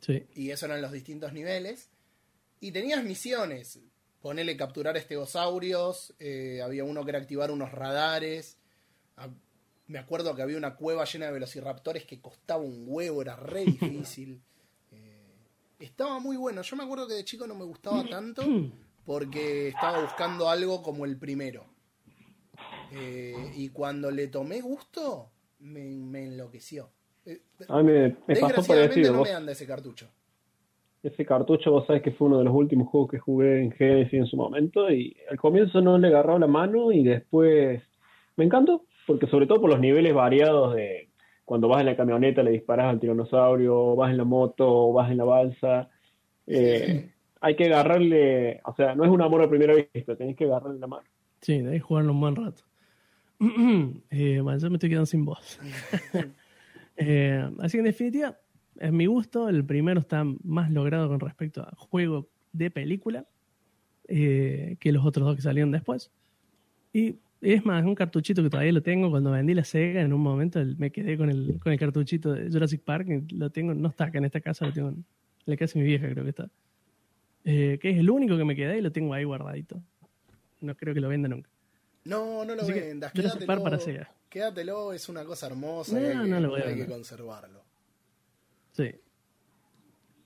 Sí. 0.00 0.24
y 0.34 0.52
eso 0.52 0.64
eran 0.64 0.80
los 0.80 0.90
distintos 0.90 1.34
niveles, 1.34 1.90
y 2.60 2.72
tenías 2.72 3.04
misiones, 3.04 3.78
ponele 4.22 4.56
capturar 4.56 4.96
estegosaurios, 4.96 6.14
eh, 6.18 6.62
había 6.64 6.82
uno 6.82 7.04
que 7.04 7.10
era 7.10 7.18
activar 7.18 7.50
unos 7.50 7.72
radares, 7.72 8.56
Ah, 9.18 9.28
me 9.86 9.98
acuerdo 9.98 10.34
que 10.34 10.40
había 10.40 10.56
una 10.56 10.76
cueva 10.76 11.04
llena 11.04 11.26
de 11.26 11.32
velociraptores 11.32 12.04
que 12.06 12.20
costaba 12.22 12.62
un 12.62 12.84
huevo, 12.86 13.20
era 13.20 13.36
re 13.36 13.64
difícil. 14.16 14.40
Estaba 15.78 16.18
muy 16.20 16.36
bueno. 16.36 16.62
Yo 16.62 16.76
me 16.76 16.84
acuerdo 16.84 17.06
que 17.06 17.14
de 17.14 17.24
chico 17.24 17.46
no 17.46 17.54
me 17.54 17.64
gustaba 17.64 18.04
tanto 18.08 18.42
porque 19.04 19.68
estaba 19.68 20.00
buscando 20.02 20.48
algo 20.48 20.82
como 20.82 21.04
el 21.04 21.18
primero. 21.18 21.64
Eh, 22.92 23.52
y 23.56 23.68
cuando 23.68 24.10
le 24.10 24.28
tomé 24.28 24.60
gusto, 24.60 25.30
me, 25.60 25.84
me 25.84 26.24
enloqueció. 26.24 26.88
Eh, 27.26 27.40
A 27.68 27.78
mí 27.82 27.92
me, 27.92 28.16
me 28.26 28.36
pasó 28.36 28.64
parecido. 28.66 29.12
no 29.12 29.18
Vos- 29.20 29.28
me 29.28 29.34
anda 29.34 29.52
ese 29.52 29.66
cartucho. 29.66 30.08
ese 31.02 31.24
cartucho, 31.26 31.70
vos 31.72 31.86
sabés 31.86 32.02
que 32.02 32.12
fue 32.12 32.28
uno 32.28 32.38
de 32.38 32.44
los 32.44 32.54
últimos 32.54 32.88
juegos 32.88 33.10
que 33.10 33.18
jugué 33.18 33.62
en 33.62 33.72
Genesis 33.72 34.14
en 34.14 34.26
su 34.26 34.36
momento. 34.36 34.90
Y 34.90 35.16
al 35.30 35.36
comienzo 35.38 35.80
no 35.82 35.98
le 35.98 36.08
agarraba 36.08 36.38
la 36.38 36.46
mano 36.46 36.90
y 36.92 37.04
después 37.04 37.82
me 38.36 38.44
encantó. 38.44 38.84
Porque 39.06 39.26
sobre 39.28 39.46
todo 39.46 39.60
por 39.60 39.70
los 39.70 39.78
niveles 39.78 40.12
variados 40.14 40.74
de 40.74 41.05
cuando 41.46 41.68
vas 41.68 41.80
en 41.80 41.86
la 41.86 41.96
camioneta 41.96 42.42
le 42.42 42.50
disparas 42.50 42.88
al 42.88 43.00
tiranosaurio, 43.00 43.96
vas 43.96 44.10
en 44.10 44.18
la 44.18 44.24
moto, 44.24 44.92
vas 44.92 45.10
en 45.10 45.16
la 45.16 45.24
balsa. 45.24 45.88
Eh, 46.46 47.10
hay 47.40 47.56
que 47.56 47.66
agarrarle, 47.66 48.60
o 48.64 48.74
sea, 48.74 48.94
no 48.94 49.04
es 49.04 49.10
un 49.10 49.22
amor 49.22 49.42
a 49.42 49.48
primera 49.48 49.74
vista, 49.74 50.16
tenés 50.16 50.36
que 50.36 50.44
agarrarle 50.44 50.80
la 50.80 50.88
mano. 50.88 51.04
Sí, 51.40 51.62
debes 51.62 51.82
jugarlo 51.82 52.12
un 52.12 52.20
buen 52.20 52.36
rato. 52.36 52.64
eh, 54.10 54.40
bueno, 54.40 54.58
yo 54.58 54.70
me 54.70 54.76
estoy 54.76 54.90
quedando 54.90 55.06
sin 55.06 55.24
voz. 55.24 55.58
Eh, 56.98 57.46
así 57.58 57.72
que 57.72 57.80
en 57.80 57.84
definitiva, 57.84 58.38
en 58.78 58.96
mi 58.96 59.04
gusto, 59.04 59.50
el 59.50 59.66
primero 59.66 60.00
está 60.00 60.24
más 60.24 60.70
logrado 60.70 61.08
con 61.08 61.20
respecto 61.20 61.60
a 61.60 61.70
juego 61.76 62.30
de 62.52 62.70
película 62.70 63.26
eh, 64.08 64.78
que 64.80 64.92
los 64.92 65.04
otros 65.04 65.26
dos 65.26 65.36
que 65.36 65.42
salieron 65.42 65.70
después. 65.70 66.10
Y 66.94 67.16
es 67.40 67.64
más, 67.64 67.84
un 67.84 67.94
cartuchito 67.94 68.42
que 68.42 68.50
todavía 68.50 68.72
lo 68.72 68.82
tengo. 68.82 69.10
Cuando 69.10 69.30
vendí 69.30 69.54
la 69.54 69.64
Sega, 69.64 70.00
en 70.00 70.12
un 70.12 70.20
momento 70.20 70.60
me 70.78 70.90
quedé 70.90 71.16
con 71.16 71.30
el, 71.30 71.58
con 71.60 71.72
el 71.72 71.78
cartuchito 71.78 72.32
de 72.32 72.50
Jurassic 72.50 72.82
Park. 72.82 73.08
Lo 73.32 73.50
tengo, 73.50 73.74
no 73.74 73.88
está 73.88 74.04
acá 74.04 74.18
en 74.18 74.24
esta 74.24 74.40
casa, 74.40 74.66
lo 74.66 74.72
tengo 74.72 74.88
en 74.88 75.04
la 75.44 75.56
casa 75.56 75.74
de 75.74 75.80
mi 75.80 75.86
vieja, 75.86 76.08
creo 76.08 76.24
que 76.24 76.30
está. 76.30 76.48
Eh, 77.44 77.78
que 77.80 77.90
es 77.90 77.98
el 77.98 78.10
único 78.10 78.36
que 78.36 78.44
me 78.44 78.56
quedé 78.56 78.78
y 78.78 78.80
lo 78.80 78.90
tengo 78.90 79.14
ahí 79.14 79.24
guardadito. 79.24 79.80
No 80.60 80.74
creo 80.74 80.94
que 80.94 81.00
lo 81.00 81.08
venda 81.08 81.28
nunca. 81.28 81.50
No, 82.04 82.44
no 82.44 82.54
lo 82.54 82.62
Así 82.62 82.72
que, 82.72 82.80
vendas. 82.80 83.12
Jurassic 83.12 83.40
Quédatelo, 83.40 83.46
Park 83.46 83.62
para 83.62 83.78
Sega. 83.78 84.10
quédatelo, 84.28 84.92
es 84.92 85.08
una 85.08 85.24
cosa 85.24 85.46
hermosa. 85.46 85.98
No, 85.98 86.06
hay, 86.06 86.28
no 86.28 86.36
que, 86.36 86.40
lo 86.40 86.50
voy 86.50 86.60
a 86.60 86.64
hay 86.64 86.68
que 86.70 86.80
vender. 86.80 86.96
conservarlo. 86.96 87.62
Sí. 88.72 88.90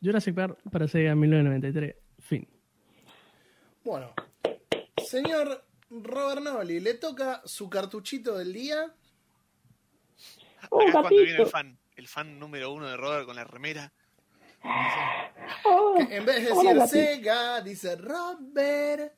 Jurassic 0.03 0.35
Park 0.35 0.59
para 0.71 0.89
Sega 0.89 1.15
1993. 1.15 1.95
Fin. 2.21 2.47
Bueno, 3.85 4.13
señor 5.05 5.65
Robert 5.91 6.43
Noli, 6.43 6.81
le 6.81 6.95
toca 6.95 7.43
su 7.45 7.69
cartuchito 7.69 8.39
del 8.39 8.53
día. 8.53 8.93
Un 10.71 10.83
Acá 10.83 10.87
es 10.87 10.93
cuando 10.93 11.11
viene 11.11 11.43
el 11.43 11.47
fan, 11.47 11.79
el 11.97 12.07
fan 12.07 12.39
número 12.39 12.73
uno 12.73 12.87
de 12.89 12.97
Robert 12.97 13.27
con 13.27 13.37
la 13.37 13.45
remera. 13.45 13.93
Oh, 15.65 15.97
en 15.99 16.25
vez 16.25 16.45
de 16.45 16.53
hola, 16.53 16.75
decir 16.75 16.77
gatito. 16.77 16.87
Sega, 16.87 17.61
dice 17.63 17.97
Robert. 17.97 19.13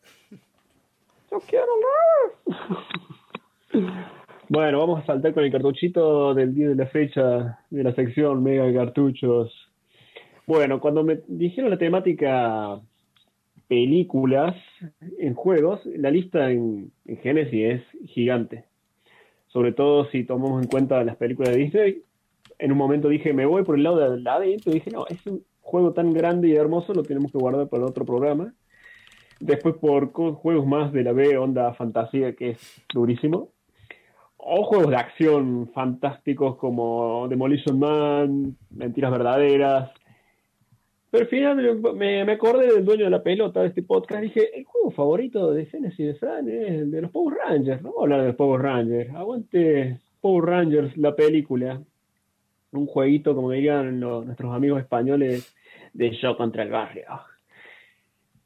Yo 1.31 1.41
quiero 1.41 1.67
más. 1.83 2.83
Bueno, 4.49 4.81
vamos 4.81 5.03
a 5.03 5.07
saltar 5.07 5.35
con 5.35 5.45
el 5.45 5.53
cartuchito 5.53 6.35
del 6.35 6.55
día 6.55 6.69
de 6.69 6.75
la 6.75 6.87
fecha 6.87 7.59
de 7.71 7.83
la 7.83 7.95
sección 7.95 8.43
Mega 8.43 8.73
Cartuchos. 8.73 9.51
Bueno, 10.47 10.81
cuando 10.81 11.03
me 11.03 11.23
dijeron 11.27 11.71
la 11.71 11.79
temática 11.79 12.81
películas 13.73 14.55
en 15.19 15.33
juegos, 15.33 15.81
la 15.87 16.11
lista 16.11 16.51
en, 16.51 16.93
en 17.07 17.17
Genesis 17.17 17.81
es 17.81 18.11
gigante. 18.11 18.67
Sobre 19.47 19.73
todo 19.73 20.11
si 20.11 20.25
tomamos 20.25 20.63
en 20.63 20.69
cuenta 20.69 21.03
las 21.05 21.17
películas 21.17 21.53
de 21.55 21.57
Disney. 21.57 22.03
En 22.59 22.71
un 22.71 22.77
momento 22.77 23.09
dije, 23.09 23.33
me 23.33 23.47
voy 23.47 23.65
por 23.65 23.77
el 23.77 23.83
lado 23.83 23.97
de 23.97 24.21
la 24.21 24.35
adentro. 24.35 24.73
Dije, 24.73 24.91
no, 24.91 25.07
es 25.07 25.27
un 25.27 25.43
juego 25.63 25.95
tan 25.95 26.13
grande 26.13 26.49
y 26.49 26.55
hermoso, 26.55 26.93
lo 26.93 27.03
tenemos 27.03 27.33
que 27.33 27.39
guardar 27.39 27.67
para 27.71 27.87
otro 27.87 28.05
programa. 28.05 28.53
Después 29.41 29.77
por 29.77 30.13
juegos 30.13 30.67
más 30.67 30.93
de 30.93 31.05
la 31.05 31.13
B, 31.13 31.39
onda 31.39 31.73
fantasía, 31.73 32.35
que 32.35 32.51
es 32.51 32.83
durísimo. 32.93 33.53
O 34.37 34.65
juegos 34.65 34.91
de 34.91 34.97
acción 34.97 35.71
fantásticos 35.73 36.57
como 36.59 37.27
Demolition 37.27 37.79
Man, 37.79 38.55
Mentiras 38.69 39.13
Verdaderas. 39.13 39.93
Pero 41.13 41.25
al 41.25 41.29
final 41.29 41.81
me, 41.95 42.23
acordé 42.23 42.73
del 42.73 42.87
dueño 42.87 43.05
de 43.05 43.11
la 43.11 43.23
pelota 43.23 43.61
de 43.61 43.69
este 43.69 43.83
podcast. 43.83 44.23
Dije, 44.23 44.59
el 44.59 44.65
juego 44.65 44.91
favorito 44.93 45.53
de 45.53 45.67
Genesis 45.67 46.07
de 46.07 46.15
Fran 46.15 46.49
es 46.49 46.71
el 46.71 46.91
de 46.91 47.03
los 47.03 47.11
Power 47.11 47.37
Rangers. 47.37 47.83
Vamos 47.83 47.99
a 47.99 48.03
hablar 48.05 48.21
de 48.23 48.27
los 48.29 48.37
Power 48.37 48.63
Rangers. 48.63 49.15
Aguante 49.15 50.01
Power 50.23 50.45
Rangers, 50.47 50.97
la 50.97 51.15
película. 51.15 51.83
Un 52.71 52.87
jueguito, 52.87 53.35
como 53.35 53.51
dirían 53.51 54.01
nuestros 54.01 54.55
amigos 54.55 54.81
españoles, 54.81 55.55
de 55.93 56.13
yo 56.13 56.35
contra 56.35 56.63
el 56.63 56.71
barrio. 56.71 57.05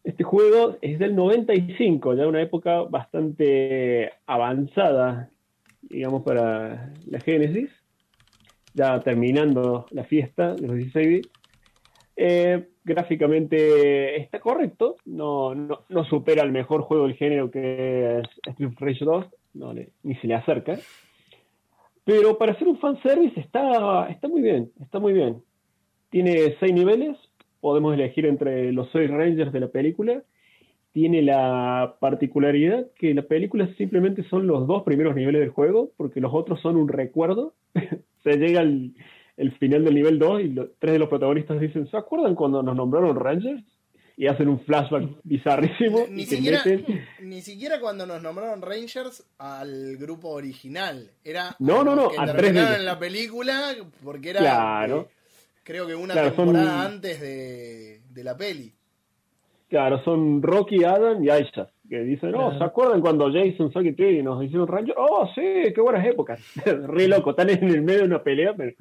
Este 0.03 0.25
juego 0.25 0.77
es 0.81 0.99
del 0.99 1.15
95, 1.15 2.15
ya 2.15 2.27
una 2.27 2.43
época 2.43 2.83
bastante 2.83 4.11
avanzada, 4.27 5.31
digamos, 5.83 6.25
para 6.25 6.93
la 7.09 7.21
Genesis, 7.21 7.71
ya 8.75 8.99
terminando 8.99 9.87
la 9.93 10.03
fiesta 10.03 10.57
de 10.57 10.67
los 10.67 10.77
16 10.79 11.09
bits. 11.09 11.31
Eh, 12.17 12.69
gráficamente 12.85 14.17
está 14.21 14.41
correcto, 14.41 14.97
no, 15.05 15.55
no, 15.55 15.81
no 15.89 16.05
supera 16.05 16.43
el 16.45 16.53
mejor 16.53 16.83
juego 16.83 17.07
del 17.07 17.17
género 17.17 17.51
que 17.51 18.21
es 18.21 18.25
Street 18.47 18.73
Fighter 18.79 19.07
2, 19.07 19.27
no 19.55 19.73
le- 19.75 19.91
ni 20.03 20.15
se 20.17 20.27
le 20.27 20.35
acerca. 20.35 20.79
Pero 22.05 22.39
para 22.39 22.53
hacer 22.53 22.69
un 22.69 22.79
fanservice 22.79 23.39
está, 23.41 24.09
está 24.09 24.29
muy 24.29 24.41
bien, 24.41 24.71
está 24.81 24.99
muy 24.99 25.13
bien. 25.13 25.43
Tiene 26.11 26.55
seis 26.61 26.73
niveles, 26.73 27.17
podemos 27.61 27.93
elegir 27.95 28.27
entre 28.27 28.73
los 28.73 28.89
seis 28.93 29.11
Rangers 29.11 29.53
de 29.53 29.61
la 29.61 29.69
película. 29.69 30.23
Tiene 30.93 31.21
la 31.21 31.97
particularidad 32.01 32.87
que 32.97 33.13
la 33.13 33.23
película 33.23 33.69
simplemente 33.77 34.23
son 34.31 34.47
los 34.47 34.67
dos 34.67 34.85
primeros 34.85 35.15
niveles 35.17 35.41
del 35.41 35.51
juego, 35.51 35.91
porque 35.97 36.21
los 36.21 36.33
otros 36.33 36.61
son 36.61 36.77
un 36.77 36.89
recuerdo. 36.89 37.53
Se 38.23 38.37
llega 38.39 38.61
al 38.61 38.93
el 39.37 39.53
final 39.59 39.85
del 39.85 39.95
nivel 39.95 40.19
2 40.19 40.41
y 40.43 40.49
lo- 40.49 40.69
tres 40.79 40.95
de 40.95 40.99
los 40.99 41.09
protagonistas 41.09 41.61
dicen, 41.61 41.89
¿se 41.91 41.97
acuerdan 41.97 42.35
cuando 42.35 42.63
nos 42.63 42.75
nombraron 42.77 43.17
Rangers? 43.17 43.63
Y 44.19 44.29
hacen 44.29 44.49
un 44.49 44.61
flashback 44.61 45.11
bizarrísimo 45.25 46.07
Ni 46.09 46.23
y 46.23 46.27
siquiera, 46.27 46.63
meten... 46.65 47.05
ni 47.21 47.43
siquiera 47.43 47.79
cuando 47.81 48.07
nos 48.07 48.23
nombraron 48.23 48.63
Rangers 48.63 49.23
al 49.39 49.99
grupo 49.99 50.31
original. 50.31 51.11
Era 51.23 51.55
No, 51.59 51.85
no, 51.85 51.95
no, 51.95 52.09
que 52.09 52.17
a 52.19 52.33
tres 52.35 52.57
en 52.57 52.85
la 52.87 52.99
película 52.99 53.75
porque 54.03 54.31
era 54.31 54.41
Claro. 54.41 55.01
eh, 55.03 55.07
creo 55.65 55.87
que 55.87 55.95
una 55.95 56.15
Claro, 56.15 56.35
son- 56.35 56.47
temporada 56.47 56.85
antes 56.87 57.21
de, 57.21 58.01
de 58.11 58.25
la 58.25 58.35
peli. 58.39 58.73
Claro, 59.69 60.03
son 60.05 60.41
Rocky, 60.43 60.85
Adam 60.85 61.23
y 61.25 61.29
Aisha, 61.29 61.69
que 61.89 61.99
dicen, 61.99 62.31
oh, 62.37 62.39
Claro. 62.51 62.59
¿se 62.59 62.65
acuerdan 62.65 63.01
cuando 63.03 63.31
Jason, 63.31 63.71
Sock 63.73 63.85
y 63.85 64.23
nos 64.23 64.43
hicieron 64.45 64.67
Rangers? 64.69 64.97
Oh, 64.97 65.29
sí, 65.35 65.43
qué 65.75 65.81
buenas 65.83 66.07
épocas. 66.07 66.41
Re 66.65 67.09
loco, 67.09 67.31
están 67.31 67.51
en 67.51 67.65
el 67.65 67.83
medio 67.83 67.99
de 68.01 68.07
una 68.07 68.23
pelea, 68.23 68.55
pero... 68.57 68.73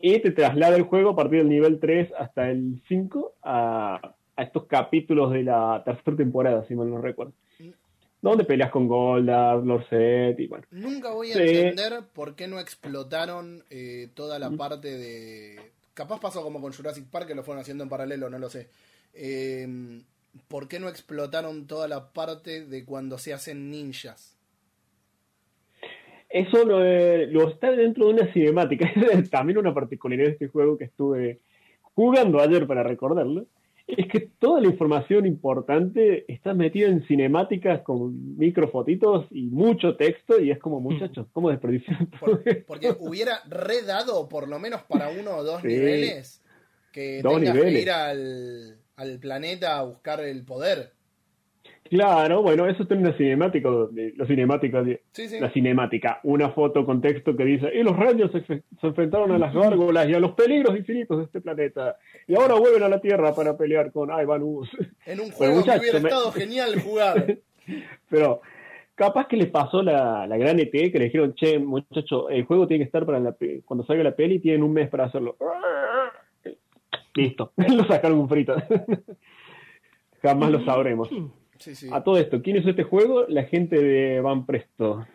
Y 0.00 0.20
te 0.20 0.30
traslada 0.30 0.76
el 0.76 0.82
juego 0.84 1.10
a 1.10 1.16
partir 1.16 1.38
del 1.38 1.48
nivel 1.48 1.80
3 1.80 2.12
hasta 2.18 2.50
el 2.50 2.80
5 2.88 3.34
a, 3.42 4.14
a 4.36 4.42
estos 4.42 4.66
capítulos 4.66 5.32
de 5.32 5.42
la 5.42 5.82
tercera 5.84 6.16
temporada, 6.16 6.64
si 6.66 6.74
mal 6.74 6.88
no 6.90 7.00
recuerdo. 7.00 7.32
Donde 8.20 8.44
peleas 8.44 8.70
con 8.70 8.88
Goldar, 8.88 9.58
Lord 9.58 9.88
Set 9.88 10.38
y 10.40 10.46
bueno. 10.48 10.64
Nunca 10.70 11.10
voy 11.12 11.30
a 11.30 11.34
Sí. 11.34 11.40
entender 11.40 12.00
por 12.12 12.34
qué 12.34 12.48
no 12.48 12.58
explotaron 12.58 13.62
eh, 13.70 14.08
toda 14.14 14.38
Mm. 14.38 14.42
la 14.42 14.50
parte 14.56 14.88
de... 14.98 15.72
Capaz 15.94 16.20
pasó 16.20 16.42
como 16.42 16.60
con 16.60 16.72
Jurassic 16.72 17.06
Park, 17.10 17.26
que 17.28 17.34
lo 17.34 17.42
fueron 17.44 17.60
haciendo 17.60 17.82
en 17.84 17.90
paralelo, 17.90 18.30
no 18.30 18.38
lo 18.38 18.48
sé. 18.50 18.68
Eh, 19.14 20.00
¿Por 20.46 20.68
qué 20.68 20.78
no 20.78 20.88
explotaron 20.88 21.66
toda 21.66 21.88
la 21.88 22.12
parte 22.12 22.64
de 22.64 22.84
cuando 22.84 23.18
se 23.18 23.32
hacen 23.34 23.70
ninjas? 23.70 24.36
Eso 26.28 26.64
lo, 26.64 26.80
lo 27.26 27.48
está 27.48 27.70
dentro 27.72 28.06
de 28.08 28.14
una 28.14 28.32
cinemática. 28.32 28.90
También 29.30 29.58
una 29.58 29.72
particularidad 29.74 30.26
de 30.28 30.32
este 30.32 30.48
juego 30.48 30.76
que 30.76 30.84
estuve 30.84 31.40
jugando 31.94 32.40
ayer 32.40 32.66
para 32.66 32.82
recordarlo. 32.82 33.46
Es 33.86 34.06
que 34.08 34.28
toda 34.38 34.60
la 34.60 34.66
información 34.68 35.24
importante 35.24 36.30
está 36.30 36.52
metida 36.52 36.88
en 36.88 37.02
cinemáticas 37.06 37.80
con 37.80 38.36
microfotitos 38.36 39.24
y 39.30 39.44
mucho 39.44 39.96
texto. 39.96 40.38
Y 40.38 40.50
es 40.50 40.58
como, 40.58 40.78
muchachos, 40.78 41.26
¿cómo 41.32 41.48
desperdiciaron 41.48 42.06
todo 42.10 42.42
Por- 42.42 42.64
porque 42.66 42.94
hubiera 43.00 43.40
redado, 43.48 44.28
por 44.28 44.46
lo 44.46 44.58
menos 44.58 44.82
para 44.82 45.08
uno 45.08 45.36
o 45.36 45.42
dos 45.42 45.62
Sí. 45.62 45.68
niveles, 45.68 46.42
que 46.92 47.22
Dos 47.22 47.40
tengas 47.40 47.56
que 47.62 47.80
ir 47.80 47.90
al, 47.90 48.76
al 48.96 49.18
planeta 49.18 49.78
a 49.78 49.84
buscar 49.84 50.20
el 50.20 50.44
poder. 50.44 50.92
Claro, 51.90 52.42
bueno, 52.42 52.66
eso 52.66 52.82
está 52.82 52.94
en 52.94 53.00
una 53.00 53.16
cinemática. 53.16 53.68
La 54.16 54.26
cinemática, 54.26 54.82
de- 54.82 55.02
Sí, 55.12 55.28
sí. 55.28 55.40
la 55.40 55.50
cinemática, 55.50 56.20
una 56.22 56.50
foto 56.50 56.84
con 56.84 57.00
texto 57.00 57.36
que 57.36 57.44
dice, 57.44 57.70
y 57.74 57.82
los 57.82 57.96
rayos 57.96 58.30
se, 58.32 58.42
se 58.44 58.62
enfrentaron 58.82 59.30
a 59.32 59.38
las 59.38 59.54
gárgolas 59.54 60.08
y 60.08 60.14
a 60.14 60.20
los 60.20 60.32
peligros 60.32 60.76
infinitos 60.76 61.18
de 61.18 61.24
este 61.24 61.40
planeta. 61.40 61.96
Y 62.26 62.34
ahora 62.34 62.54
vuelven 62.54 62.82
a 62.82 62.88
la 62.88 63.00
Tierra 63.00 63.32
para 63.34 63.56
pelear 63.56 63.90
con 63.92 64.10
Ivanus. 64.10 64.68
En 65.06 65.20
un 65.20 65.30
juego 65.30 65.62
que 65.64 65.78
hubiera 65.78 66.00
me- 66.00 66.08
estado 66.08 66.32
genial 66.32 66.80
jugar. 66.80 67.38
Pero 68.10 68.40
capaz 68.94 69.26
que 69.28 69.36
les 69.36 69.48
pasó 69.50 69.82
la, 69.82 70.26
la 70.26 70.36
gran 70.36 70.58
ET 70.58 70.70
que 70.70 70.98
le 70.98 71.04
dijeron, 71.06 71.34
che, 71.34 71.58
muchacho, 71.58 72.28
el 72.30 72.44
juego 72.44 72.66
tiene 72.66 72.84
que 72.84 72.86
estar 72.86 73.06
para 73.06 73.20
la 73.20 73.34
cuando 73.64 73.84
salga 73.86 74.02
la 74.02 74.16
peli, 74.16 74.38
tienen 74.40 74.62
un 74.62 74.72
mes 74.72 74.88
para 74.88 75.04
hacerlo. 75.04 75.36
Listo, 77.14 77.52
lo 77.56 77.84
sacaron 77.84 78.18
un 78.18 78.28
frito. 78.28 78.54
Jamás 80.22 80.50
lo 80.50 80.64
sabremos. 80.64 81.08
Sí, 81.58 81.74
sí. 81.74 81.88
A 81.92 82.02
todo 82.02 82.18
esto, 82.18 82.42
¿quién 82.42 82.56
hizo 82.56 82.70
este 82.70 82.84
juego? 82.84 83.26
La 83.28 83.44
gente 83.44 83.80
de 83.80 84.20
Van 84.20 84.46
Presto. 84.46 85.06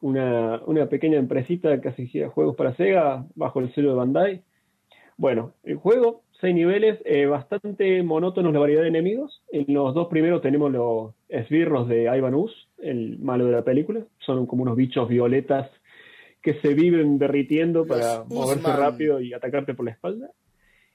Una, 0.00 0.60
una 0.66 0.86
pequeña 0.88 1.18
empresita 1.18 1.80
que 1.80 1.88
hacía 1.88 2.28
juegos 2.28 2.56
para 2.56 2.76
Sega 2.76 3.24
bajo 3.34 3.60
el 3.60 3.72
sello 3.74 3.90
de 3.90 3.94
Bandai. 3.96 4.42
Bueno, 5.16 5.54
el 5.64 5.76
juego, 5.76 6.22
seis 6.40 6.54
niveles, 6.54 6.98
eh, 7.04 7.26
bastante 7.26 8.02
monótonos 8.02 8.52
la 8.52 8.58
variedad 8.58 8.82
de 8.82 8.88
enemigos. 8.88 9.42
En 9.50 9.72
los 9.72 9.94
dos 9.94 10.08
primeros 10.08 10.42
tenemos 10.42 10.70
los 10.72 11.14
esbirros 11.28 11.88
de 11.88 12.04
Ivan 12.04 12.34
Us, 12.34 12.68
el 12.78 13.18
malo 13.18 13.46
de 13.46 13.52
la 13.52 13.62
película. 13.64 14.00
Son 14.18 14.46
como 14.46 14.62
unos 14.62 14.76
bichos 14.76 15.08
violetas 15.08 15.70
que 16.42 16.54
se 16.60 16.74
viven 16.74 17.18
derritiendo 17.18 17.80
Los 17.80 17.88
para 17.88 18.24
moverse 18.24 18.64
Usman. 18.64 18.78
rápido 18.78 19.20
y 19.20 19.32
atacarte 19.32 19.74
por 19.74 19.84
la 19.84 19.92
espalda. 19.92 20.30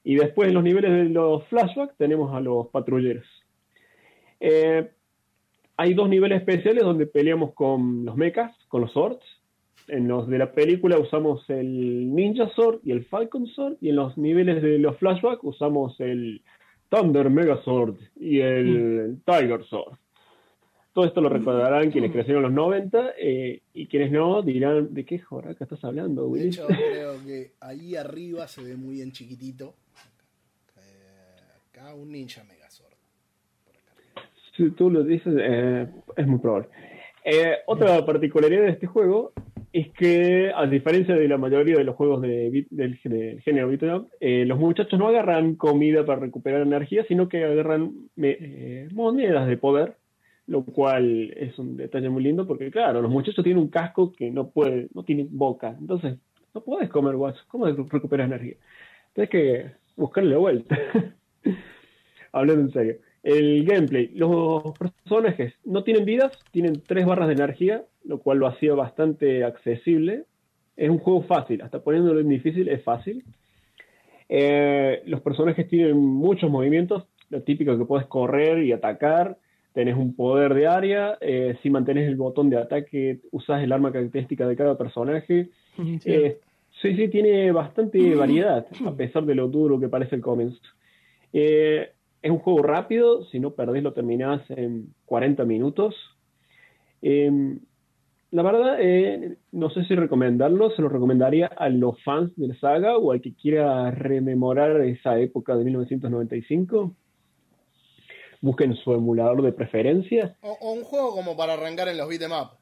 Y 0.03 0.15
después 0.15 0.49
en 0.49 0.55
los 0.55 0.63
niveles 0.63 0.91
de 0.91 1.05
los 1.05 1.43
flashbacks 1.47 1.95
tenemos 1.97 2.33
a 2.35 2.39
los 2.39 2.67
patrulleros. 2.67 3.25
Eh, 4.39 4.89
hay 5.77 5.93
dos 5.93 6.07
niveles 6.09 6.39
especiales 6.39 6.83
donde 6.83 7.05
peleamos 7.05 7.53
con 7.53 8.05
los 8.05 8.15
mechas, 8.15 8.55
con 8.67 8.81
los 8.81 8.91
swords. 8.91 9.23
En 9.87 10.07
los 10.07 10.27
de 10.27 10.37
la 10.39 10.51
película 10.51 10.97
usamos 10.97 11.47
el 11.49 12.13
Ninja 12.15 12.49
Sword 12.55 12.79
y 12.83 12.91
el 12.91 13.05
Falcon 13.05 13.45
Sword. 13.47 13.75
Y 13.81 13.89
en 13.89 13.97
los 13.97 14.17
niveles 14.17 14.61
de 14.63 14.79
los 14.79 14.97
flashbacks 14.97 15.43
usamos 15.43 15.99
el 15.99 16.41
Thunder 16.89 17.29
Mega 17.29 17.61
Sword 17.63 17.95
y 18.15 18.39
el 18.39 19.19
Tiger 19.25 19.63
Sword. 19.65 19.97
Todo 20.93 21.05
esto 21.05 21.19
lo 21.19 21.27
recordarán 21.27 21.91
quienes 21.91 22.13
crecieron 22.13 22.45
en 22.45 22.55
los 22.55 22.55
90 22.55 23.15
eh, 23.19 23.61
y 23.73 23.87
quienes 23.87 24.13
no 24.13 24.41
dirán, 24.41 24.93
¿de 24.93 25.03
qué 25.03 25.19
joraca 25.19 25.65
estás 25.65 25.83
hablando, 25.83 26.21
De 26.21 26.27
Willy? 26.29 26.47
hecho, 26.47 26.67
creo 26.67 27.21
que 27.25 27.51
ahí 27.59 27.97
arriba 27.97 28.47
se 28.47 28.63
ve 28.63 28.77
muy 28.77 29.01
en 29.01 29.11
chiquitito. 29.11 29.75
Eh, 30.77 31.41
Acá 31.69 31.93
un 31.93 32.13
ninja 32.13 32.45
Megazord. 32.45 32.64
Si 34.55 34.71
tú 34.71 34.89
lo 34.89 35.03
dices, 35.03 35.33
eh, 35.39 35.87
es 36.15 36.27
muy 36.27 36.39
probable. 36.39 36.69
Eh, 37.27 37.55
otra 37.65 38.05
particularidad 38.05 38.61
de 38.61 38.69
este 38.69 38.85
juego 38.85 39.33
es 39.73 39.91
que, 39.93 40.51
a 40.55 40.67
diferencia 40.67 41.15
de 41.15 41.27
la 41.27 41.39
mayoría 41.39 41.75
de 41.75 41.83
los 41.83 41.95
juegos 41.95 42.21
de, 42.21 42.67
del, 42.69 42.99
del 43.03 43.41
género 43.41 43.67
beat 43.67 43.83
'em 43.83 43.95
up, 43.95 44.09
eh, 44.19 44.45
los 44.45 44.59
muchachos 44.59 44.97
no 44.99 45.07
agarran 45.07 45.55
comida 45.55 46.05
para 46.05 46.21
recuperar 46.21 46.61
energía, 46.61 47.03
sino 47.07 47.27
que 47.27 47.43
agarran 47.43 47.91
eh, 48.17 48.87
monedas 48.93 49.47
de 49.47 49.57
poder, 49.57 49.97
lo 50.45 50.63
cual 50.63 51.33
es 51.35 51.57
un 51.57 51.77
detalle 51.77 52.09
muy 52.09 52.23
lindo 52.23 52.45
porque, 52.45 52.69
claro, 52.69 53.01
los 53.01 53.11
muchachos 53.11 53.43
tienen 53.43 53.63
un 53.63 53.69
casco 53.69 54.13
que 54.13 54.29
no 54.29 54.49
puede, 54.51 54.87
no 54.93 55.03
tienen 55.03 55.27
boca, 55.31 55.75
entonces 55.79 56.19
no 56.53 56.61
puedes 56.61 56.89
comer 56.89 57.15
guacho, 57.15 57.41
¿cómo 57.47 57.65
recuperas 57.65 58.27
energía? 58.27 58.55
Tienes 59.13 59.29
que 59.31 59.71
buscarle 59.97 60.29
la 60.29 60.37
vuelta. 60.37 60.77
Hablando 62.31 62.61
en 62.61 62.71
serio. 62.71 62.95
El 63.25 63.65
gameplay. 63.65 64.11
Los 64.13 64.61
personajes 64.77 65.55
no 65.65 65.83
tienen 65.83 66.05
vidas, 66.05 66.31
tienen 66.51 66.83
tres 66.85 67.07
barras 67.07 67.27
de 67.27 67.33
energía, 67.33 67.83
lo 68.03 68.19
cual 68.19 68.37
lo 68.37 68.45
hacía 68.45 68.75
bastante 68.75 69.43
accesible. 69.43 70.25
Es 70.77 70.91
un 70.91 70.99
juego 70.99 71.23
fácil, 71.23 71.63
hasta 71.63 71.81
poniéndolo 71.81 72.19
en 72.19 72.29
difícil 72.29 72.69
es 72.69 72.83
fácil. 72.83 73.23
Eh, 74.29 75.01
los 75.07 75.21
personajes 75.21 75.67
tienen 75.67 75.97
muchos 75.97 76.51
movimientos, 76.51 77.07
lo 77.31 77.41
típico 77.41 77.75
que 77.75 77.85
puedes 77.85 78.05
correr 78.05 78.63
y 78.63 78.71
atacar. 78.71 79.39
Tenés 79.73 79.97
un 79.97 80.15
poder 80.15 80.53
de 80.53 80.67
área. 80.67 81.17
eh, 81.19 81.57
si 81.63 81.71
mantenés 81.71 82.07
el 82.07 82.17
botón 82.17 82.51
de 82.51 82.57
ataque, 82.57 83.21
usás 83.31 83.63
el 83.63 83.71
arma 83.71 83.91
característica 83.91 84.47
de 84.47 84.55
cada 84.55 84.77
personaje. 84.77 85.49
Sí. 85.75 85.99
Eh, 86.05 86.37
sí, 86.79 86.95
sí, 86.95 87.07
tiene 87.07 87.51
bastante 87.51 88.13
variedad, 88.13 88.67
a 88.85 88.95
pesar 88.95 89.25
de 89.25 89.33
lo 89.33 89.47
duro 89.47 89.79
que 89.79 89.89
parece 89.89 90.15
el 90.15 90.21
comienzo. 90.21 90.61
Eh, 91.33 91.89
es 92.21 92.31
un 92.31 92.39
juego 92.39 92.63
rápido, 92.63 93.25
si 93.25 93.39
no 93.39 93.51
perdés 93.51 93.83
lo 93.83 93.93
terminás 93.93 94.41
en 94.49 94.93
40 95.05 95.45
minutos. 95.45 95.95
Eh, 97.01 97.57
la 98.31 98.43
verdad, 98.43 98.77
eh, 98.81 99.37
no 99.51 99.69
sé 99.69 99.85
si 99.85 99.95
recomendarlo, 99.95 100.69
se 100.71 100.81
lo 100.81 100.89
recomendaría 100.89 101.47
a 101.47 101.69
los 101.69 102.03
fans 102.03 102.35
de 102.35 102.49
la 102.49 102.59
saga 102.59 102.97
o 102.97 103.11
al 103.11 103.21
que 103.21 103.33
quiera 103.33 103.91
rememorar 103.91 104.81
esa 104.81 105.17
época 105.19 105.55
de 105.55 105.63
1995. 105.63 106.93
Busquen 108.41 108.75
su 108.75 108.93
emulador 108.93 109.41
de 109.41 109.53
preferencia. 109.53 110.35
O, 110.41 110.57
o 110.59 110.73
un 110.73 110.83
juego 110.83 111.11
como 111.15 111.37
para 111.37 111.53
arrancar 111.53 111.87
en 111.87 111.97
los 111.97 112.09
beat'em 112.09 112.31
up. 112.31 112.57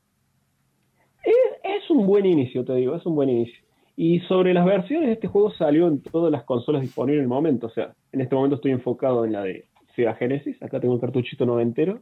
Es 1.64 1.90
un 1.90 2.06
buen 2.06 2.26
inicio, 2.26 2.64
te 2.66 2.76
digo, 2.76 2.96
es 2.96 3.06
un 3.06 3.16
buen 3.16 3.30
inicio. 3.30 3.63
Y 3.96 4.20
sobre 4.22 4.54
las 4.54 4.66
versiones, 4.66 5.10
este 5.10 5.28
juego 5.28 5.52
salió 5.52 5.88
en 5.88 6.02
todas 6.02 6.32
las 6.32 6.44
consolas 6.44 6.82
disponibles 6.82 7.20
en 7.20 7.24
el 7.24 7.30
momento. 7.30 7.68
O 7.68 7.70
sea, 7.70 7.94
en 8.12 8.22
este 8.22 8.36
momento 8.36 8.56
estoy 8.56 8.72
enfocado 8.72 9.24
en 9.26 9.34
la 9.34 9.44
de 9.44 9.66
Sega 9.96 10.16
Genesis. 10.16 10.62
Acá 10.64 10.80
tengo 10.80 10.96
el 10.96 11.02
cartuchito 11.02 11.46
noventero. 11.46 12.02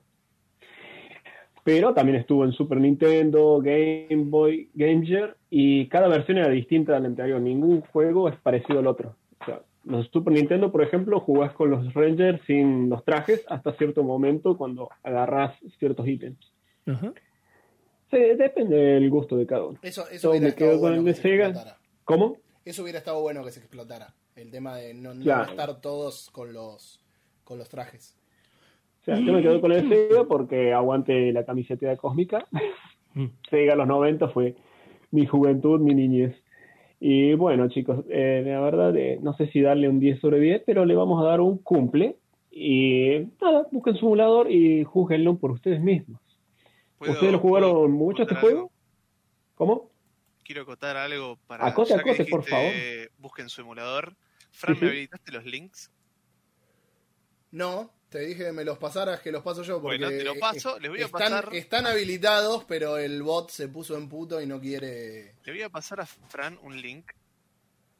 Pero 1.63 1.93
también 1.93 2.18
estuvo 2.18 2.45
en 2.45 2.53
Super 2.53 2.80
Nintendo, 2.80 3.59
Game 3.61 4.30
Boy, 4.30 4.69
Game 4.73 5.05
Gear. 5.05 5.35
Y 5.49 5.88
cada 5.88 6.07
versión 6.07 6.38
era 6.38 6.49
distinta 6.49 6.93
de 6.93 7.01
la 7.01 7.07
anterior. 7.07 7.41
Ningún 7.41 7.81
juego 7.81 8.30
es 8.30 8.35
parecido 8.38 8.80
al 8.80 8.88
otro. 8.88 9.15
O 9.41 9.45
sea, 9.45 9.61
los 9.84 10.07
Super 10.07 10.34
Nintendo, 10.34 10.72
por 10.72 10.84
ejemplo, 10.84 11.19
jugás 11.19 11.53
con 11.53 11.69
los 11.69 11.93
Rangers 11.93 12.41
sin 12.47 12.89
los 12.89 13.03
trajes 13.03 13.45
hasta 13.49 13.73
cierto 13.73 14.03
momento 14.03 14.57
cuando 14.57 14.89
agarrás 15.03 15.55
ciertos 15.77 16.07
ítems. 16.07 16.51
Ajá. 16.88 17.13
Sí, 18.11 18.18
depende 18.38 18.76
del 18.76 19.09
gusto 19.09 19.38
de 19.38 19.45
cada 19.45 19.65
uno. 19.65 19.80
Eso, 19.81 20.03
eso 20.09 20.34
me 20.34 20.53
quedo 20.53 20.72
con 20.72 20.80
bueno 20.81 20.95
el 20.97 21.05
de 21.05 21.13
se 21.13 21.22
Sega. 21.22 21.77
¿Cómo? 22.06 22.38
Eso 22.65 22.84
hubiera 22.84 22.99
estado 22.99 23.22
bueno 23.22 23.44
que 23.44 23.52
se 23.52 23.60
explotara. 23.60 24.14
El 24.36 24.52
tema 24.52 24.76
de 24.76 24.94
no, 24.94 25.14
no 25.14 25.22
Claro. 25.23 25.49
estar 25.52 25.82
todos 25.82 26.30
con 26.32 26.53
los 26.53 26.99
con 27.44 27.57
los 27.57 27.68
trajes. 27.69 28.15
O 29.02 29.03
sea, 29.03 29.19
yo 29.19 29.34
me 29.34 29.41
quedo 29.41 29.60
con 29.60 29.72
el 29.72 29.90
Sega 29.90 30.23
porque 30.26 30.73
aguante 30.73 31.32
la 31.34 31.44
camiseta 31.45 31.95
cósmica. 31.98 32.45
Mm. 33.14 33.26
Sega 33.49 33.76
los 33.76 33.88
90 33.88 34.30
fue 34.30 34.56
mi 35.11 35.26
juventud, 35.26 35.80
mi 35.82 35.94
niñez. 35.94 36.36
Y 36.99 37.34
bueno, 37.34 37.68
chicos, 37.68 38.06
eh, 38.10 38.44
la 38.45 38.61
verdad, 38.61 38.95
eh, 38.95 39.19
no 39.22 39.34
sé 39.36 39.48
si 39.48 39.60
darle 39.60 39.90
un 39.90 39.99
10 39.99 40.19
sobre 40.22 40.40
10, 40.40 40.64
pero 40.65 40.86
le 40.86 40.95
vamos 40.95 41.22
a 41.22 41.26
dar 41.28 41.41
un 41.41 41.57
cumple. 41.57 42.15
Y 42.52 43.28
nada, 43.41 43.68
busquen 43.72 43.95
su 43.95 44.06
emulador 44.06 44.49
y 44.52 44.84
júguenlo 44.86 45.36
por 45.38 45.52
ustedes 45.52 45.82
mismos. 45.82 46.22
¿Puedo- 46.99 47.14
¿Ustedes 47.14 47.34
lo 47.34 47.40
jugaron 47.40 47.91
mucho 47.91 48.22
este 48.23 48.36
juego? 48.36 48.72
¿Cómo? 49.56 49.90
Quiero 50.52 50.64
acotar 50.64 50.98
algo 50.98 51.38
para. 51.48 51.65
Acote, 51.65 51.91
ya 51.91 52.03
que 52.03 52.11
acote, 52.11 52.26
por 52.26 52.44
dijiste, 52.44 53.11
Busquen 53.19 53.48
su 53.48 53.61
emulador. 53.61 54.18
Fran, 54.52 54.78
¿me 54.82 54.88
habilitaste 54.90 55.32
los 55.32 55.45
links? 55.45 55.90
No, 57.52 57.94
te 58.10 58.19
dije 58.19 58.44
que 58.48 58.52
me 58.52 58.65
los 58.65 58.78
pasaras, 58.78 59.22
que 59.22 59.32
los 59.32 59.44
paso 59.44 59.64
yo. 59.64 59.82
Porque 59.82 59.98
Bueno, 59.98 60.10
te 60.10 60.26
lo 60.26 60.36
paso, 60.36 60.78
les 60.78 60.90
voy 60.91 61.02
a 61.02 61.06
están, 61.06 61.22
pasar- 61.32 61.56
están 61.56 61.86
habilitados, 61.88 62.65
pero 62.65 62.98
el 62.98 63.23
bot 63.23 63.49
se 63.49 63.69
puso 63.69 63.95
en 63.95 64.10
puto 64.10 64.41
y 64.41 64.45
no 64.45 64.60
quiere. 64.60 65.36
Le 65.45 65.53
voy 65.53 65.61
a 65.61 65.69
pasar 65.69 66.02
a 66.02 66.06
Fran 66.06 66.60
un 66.64 66.82
link 66.82 67.11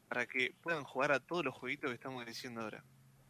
para 0.10 0.26
que 0.26 0.54
puedan 0.62 0.84
jugar 0.84 1.14
a 1.14 1.22
todos 1.22 1.46
los 1.46 1.56
jueguitos 1.56 1.90
que 1.90 1.96
estamos 1.96 2.26
diciendo 2.26 2.60
ahora. 2.60 2.84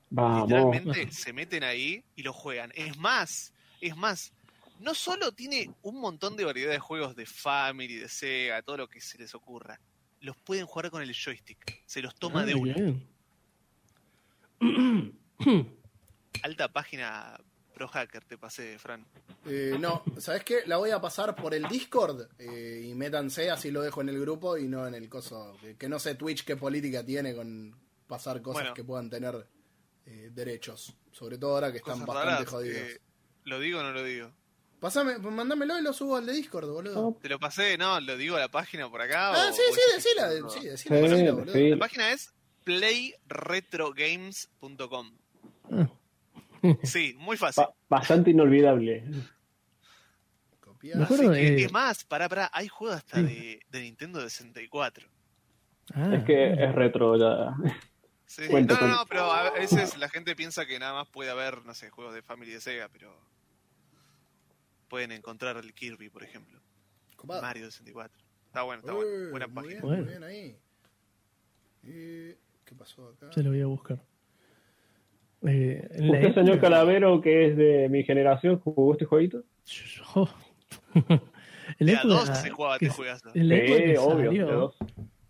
Vamos. 0.09 0.49
Literalmente 0.49 1.11
se 1.11 1.31
meten 1.31 1.63
ahí 1.63 2.03
y 2.15 2.23
lo 2.23 2.33
juegan. 2.33 2.71
Es 2.73 2.97
más, 2.97 3.53
es 3.81 3.95
más, 3.95 4.33
no 4.81 4.93
solo 4.95 5.31
tiene 5.31 5.73
un 5.83 5.99
montón 6.01 6.35
de 6.35 6.43
variedad 6.45 6.71
de 6.71 6.79
juegos 6.79 7.15
de 7.15 7.25
Family, 7.25 7.95
de 7.95 8.09
Sega, 8.09 8.61
todo 8.61 8.77
lo 8.77 8.87
que 8.89 8.99
se 9.01 9.17
les 9.17 9.33
ocurra. 9.35 9.79
Los 10.19 10.37
pueden 10.37 10.65
jugar 10.65 10.91
con 10.91 11.01
el 11.01 11.13
joystick. 11.13 11.81
Se 11.85 12.01
los 12.01 12.15
toma 12.15 12.41
Ah, 12.41 12.45
de 12.45 12.55
una. 12.55 12.73
bien. 12.73 13.07
Alta 16.43 16.71
página 16.71 17.39
pro 17.73 17.87
hacker 17.87 18.23
te 18.25 18.37
pasé, 18.37 18.77
Fran. 18.77 19.05
Eh, 19.45 19.75
no, 19.79 20.03
¿sabes 20.19 20.43
qué? 20.43 20.59
La 20.67 20.77
voy 20.77 20.91
a 20.91 21.01
pasar 21.01 21.35
por 21.35 21.53
el 21.53 21.67
Discord 21.67 22.27
eh, 22.37 22.87
y 22.89 22.93
métanse, 22.93 23.49
así 23.49 23.71
lo 23.71 23.81
dejo 23.81 24.01
en 24.01 24.09
el 24.09 24.19
grupo 24.19 24.57
y 24.57 24.67
no 24.67 24.87
en 24.87 24.93
el 24.95 25.09
coso. 25.09 25.57
Que, 25.61 25.75
que 25.75 25.89
no 25.89 25.97
sé 25.99 26.15
Twitch 26.15 26.43
qué 26.45 26.55
política 26.55 27.03
tiene 27.03 27.33
con 27.35 27.75
pasar 28.07 28.41
cosas 28.41 28.61
Bueno. 28.63 28.73
que 28.75 28.83
puedan 28.83 29.09
tener 29.09 29.47
eh, 30.05 30.29
derechos. 30.31 30.93
Sobre 31.11 31.37
todo 31.37 31.55
ahora 31.55 31.71
que 31.71 31.77
están 31.79 31.93
Cosas 32.01 32.07
bastante 32.07 32.31
raras. 32.35 32.49
jodidos. 32.49 32.77
eh, 32.77 33.01
¿Lo 33.45 33.59
digo 33.59 33.79
o 33.79 33.83
no 33.83 33.91
lo 33.91 34.03
digo? 34.03 34.31
Pásame, 34.81 35.17
mandámelo 35.19 35.77
y 35.79 35.83
lo 35.83 35.93
subo 35.93 36.15
al 36.17 36.25
de 36.25 36.33
Discord, 36.33 36.67
boludo. 36.67 36.95
No, 36.99 37.15
Te 37.21 37.29
lo 37.29 37.37
pasé, 37.39 37.77
no, 37.77 37.99
lo 38.01 38.17
digo 38.17 38.35
a 38.35 38.39
la 38.39 38.47
página 38.49 38.89
por 38.89 38.99
acá. 39.01 39.29
ah, 39.29 39.49
o- 39.49 39.53
sí, 39.53 39.61
o 39.69 39.73
sí, 39.75 39.81
decila, 39.95 40.29
sí, 40.49 40.67
decila, 40.67 40.97
Sí, 40.97 41.03
decila, 41.09 41.31
boludo. 41.33 41.53
sí. 41.53 41.69
La 41.69 41.77
página 41.77 42.11
es 42.11 42.33
playretrogames.com. 42.63 45.11
Ah, 45.71 45.87
Sí, 46.83 47.15
muy 47.17 47.37
fácil. 47.37 47.63
ba- 47.63 47.73
bastante 47.89 48.29
inolvidable. 48.31 49.03
Copiar. 50.59 51.07
Sí, 51.07 51.27
de- 51.27 51.69
más, 51.71 52.03
pará, 52.03 52.29
pará, 52.29 52.49
hay 52.53 52.67
juegos 52.67 52.97
hasta 52.97 53.17
Sí. 53.17 53.23
de, 53.23 53.59
de 53.69 53.81
Nintendo 53.81 54.19
64. 54.21 55.07
ah, 55.93 56.15
Es 56.15 56.23
que 56.23 56.53
es 56.53 56.75
retro 56.75 57.17
ya. 57.17 57.55
Sí, 58.27 58.43
no, 58.49 58.59
no, 58.61 58.87
no, 58.87 59.05
pero 59.07 59.31
a 59.31 59.51
veces 59.51 59.97
la 59.97 60.07
gente 60.07 60.35
piensa 60.35 60.65
que 60.65 60.79
nada 60.79 60.93
más 60.93 61.09
puede 61.09 61.31
haber, 61.31 61.65
no 61.65 61.73
sé, 61.73 61.89
juegos 61.89 62.13
de 62.13 62.21
Family 62.21 62.51
de 62.51 62.61
Sega, 62.61 62.87
pero 62.89 63.13
pueden 64.91 65.11
encontrar 65.13 65.55
el 65.57 65.73
Kirby, 65.73 66.09
por 66.09 66.21
ejemplo. 66.23 66.59
Mario 67.23 67.65
64. 67.71 68.21
Está 68.47 68.63
bueno, 68.63 68.81
está 68.81 68.93
Uy, 68.93 68.99
bueno. 69.05 69.29
Buena 69.31 69.47
muy 69.47 69.55
página. 69.63 69.81
bien, 69.81 69.95
muy 70.01 70.09
bien 70.09 70.23
ahí. 70.23 70.55
Eh, 71.85 72.37
¿Qué 72.65 72.75
pasó 72.75 73.07
acá? 73.07 73.31
Se 73.31 73.41
lo 73.41 73.51
voy 73.51 73.61
a 73.61 73.67
buscar. 73.67 74.03
Eh, 75.47 75.87
¿Usted, 75.91 76.33
señor 76.35 76.59
Calavero, 76.59 77.21
que 77.21 77.47
es 77.47 77.57
de 77.57 77.87
mi 77.89 78.03
generación, 78.03 78.59
jugó 78.59 78.91
este 78.91 79.05
jueguito? 79.05 79.43
Yo- 79.65 80.27
en 81.79 81.87
De 81.87 81.97
dos 82.03 82.27
se 82.27 82.49
jugaba 82.49 82.77
que- 82.77 82.85
este 82.87 82.97
juegazo. 82.97 83.31
que 83.31 83.39
Sí, 83.39 83.95
obvio. 83.97 84.25
salió, 84.25 84.47
de 84.47 84.53
dos. 84.53 84.75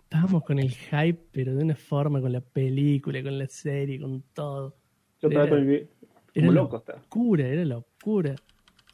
estábamos 0.04 0.44
con 0.44 0.58
el 0.60 0.72
hype, 0.72 1.20
pero 1.32 1.54
de 1.56 1.64
una 1.64 1.76
forma, 1.76 2.20
con 2.20 2.34
la 2.34 2.42
película, 2.42 3.22
con 3.22 3.38
la 3.38 3.48
serie, 3.48 4.00
con 4.02 4.22
todo. 4.34 4.76
Yo 5.22 5.28
estaba 5.30 5.46
Era- 5.46 5.56
con 5.56 5.70
el 5.70 5.76
Era 5.76 5.90
como 6.34 6.52
loco. 6.52 6.78
Está. 6.78 6.94
locura, 6.98 7.48
era 7.48 7.64
locura. 7.66 8.36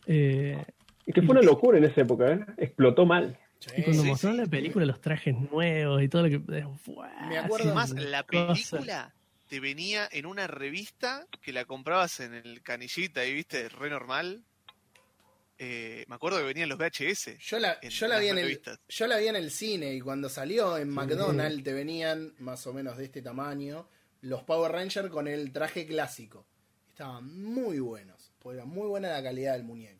Eh, 0.07 0.63
Es 1.05 1.13
que 1.13 1.21
fue 1.21 1.31
una 1.31 1.41
locura 1.41 1.77
en 1.77 1.83
esa 1.85 2.01
época, 2.01 2.31
¿eh? 2.33 2.39
Explotó 2.57 3.05
mal. 3.05 3.37
Sí, 3.59 3.69
y 3.77 3.83
cuando 3.83 4.03
sí, 4.03 4.09
mostraron 4.09 4.37
sí. 4.37 4.43
la 4.43 4.49
película, 4.49 4.85
los 4.85 5.01
trajes 5.01 5.35
nuevos 5.51 6.01
y 6.03 6.07
todo 6.09 6.27
lo 6.27 6.29
que. 6.29 6.37
¡buah! 6.85 7.27
Me 7.29 7.37
acuerdo- 7.37 7.73
Más, 7.73 7.91
la 7.91 8.23
cosa. 8.23 8.53
película 8.77 9.13
te 9.49 9.59
venía 9.59 10.07
en 10.11 10.25
una 10.25 10.45
revista 10.47 11.25
que 11.41 11.53
la 11.53 11.65
comprabas 11.65 12.19
en 12.19 12.33
el 12.33 12.61
canillita 12.61 13.21
ahí, 13.21 13.33
viste, 13.33 13.67
re 13.69 13.89
normal. 13.89 14.43
Eh, 15.59 16.05
me 16.07 16.15
acuerdo 16.15 16.37
que 16.37 16.43
venían 16.43 16.69
los 16.69 16.77
VHS. 16.77 17.37
Yo 17.39 17.57
la, 17.57 17.79
en 17.81 17.89
yo 17.89 18.07
la 18.07 18.19
vi 18.19 18.27
en 18.27 18.37
el, 18.37 18.43
revistas. 18.43 18.79
yo 18.87 19.07
la 19.07 19.17
vi 19.17 19.27
en 19.27 19.35
el 19.37 19.49
cine 19.49 19.91
y 19.93 19.99
cuando 20.01 20.29
salió 20.29 20.77
en 20.77 20.89
McDonald's 20.89 21.63
te 21.63 21.73
venían 21.73 22.33
más 22.37 22.67
o 22.67 22.73
menos 22.73 22.95
de 22.97 23.05
este 23.05 23.21
tamaño 23.23 23.87
los 24.21 24.43
Power 24.43 24.71
Rangers 24.71 25.09
con 25.09 25.27
el 25.27 25.51
traje 25.51 25.87
clásico. 25.87 26.45
Estaban 26.89 27.27
muy 27.43 27.79
buenos, 27.79 28.31
porque 28.39 28.57
era 28.57 28.65
muy 28.65 28.87
buena 28.87 29.09
la 29.09 29.23
calidad 29.23 29.53
del 29.53 29.63
muñeco. 29.63 29.96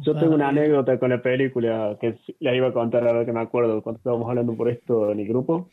Yo 0.00 0.14
tengo 0.14 0.34
una 0.34 0.48
anécdota 0.48 0.98
con 0.98 1.10
la 1.10 1.20
película 1.20 1.96
que 2.00 2.16
la 2.40 2.54
iba 2.54 2.68
a 2.68 2.72
contar 2.72 3.06
ahora 3.06 3.24
que 3.24 3.32
me 3.32 3.40
acuerdo 3.40 3.82
cuando 3.82 3.98
estábamos 3.98 4.28
hablando 4.28 4.54
por 4.54 4.68
esto 4.68 5.10
en 5.10 5.20
el 5.20 5.28
grupo. 5.28 5.68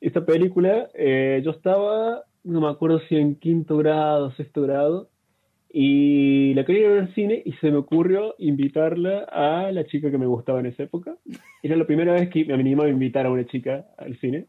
Esta 0.00 0.24
película, 0.24 0.88
eh, 0.94 1.40
yo 1.44 1.52
estaba, 1.52 2.24
no 2.42 2.60
me 2.60 2.68
acuerdo 2.68 3.00
si 3.08 3.16
en 3.16 3.36
quinto 3.36 3.76
grado, 3.76 4.32
sexto 4.32 4.62
grado, 4.62 5.08
Y 5.72 6.52
la 6.54 6.64
quería 6.64 6.88
ver 6.88 6.98
al 7.00 7.14
cine 7.14 7.42
y 7.44 7.52
se 7.54 7.70
me 7.70 7.76
ocurrió 7.76 8.34
invitarla 8.38 9.20
a 9.30 9.70
la 9.70 9.84
chica 9.86 10.10
que 10.10 10.18
me 10.18 10.26
gustaba 10.26 10.58
en 10.58 10.66
esa 10.66 10.82
época. 10.82 11.16
Era 11.62 11.76
la 11.76 11.86
primera 11.86 12.12
vez 12.12 12.28
que 12.30 12.44
me 12.44 12.54
animaba 12.54 12.88
a 12.88 12.92
invitar 12.92 13.26
a 13.26 13.30
una 13.30 13.46
chica 13.46 13.86
al 13.96 14.18
cine. 14.18 14.46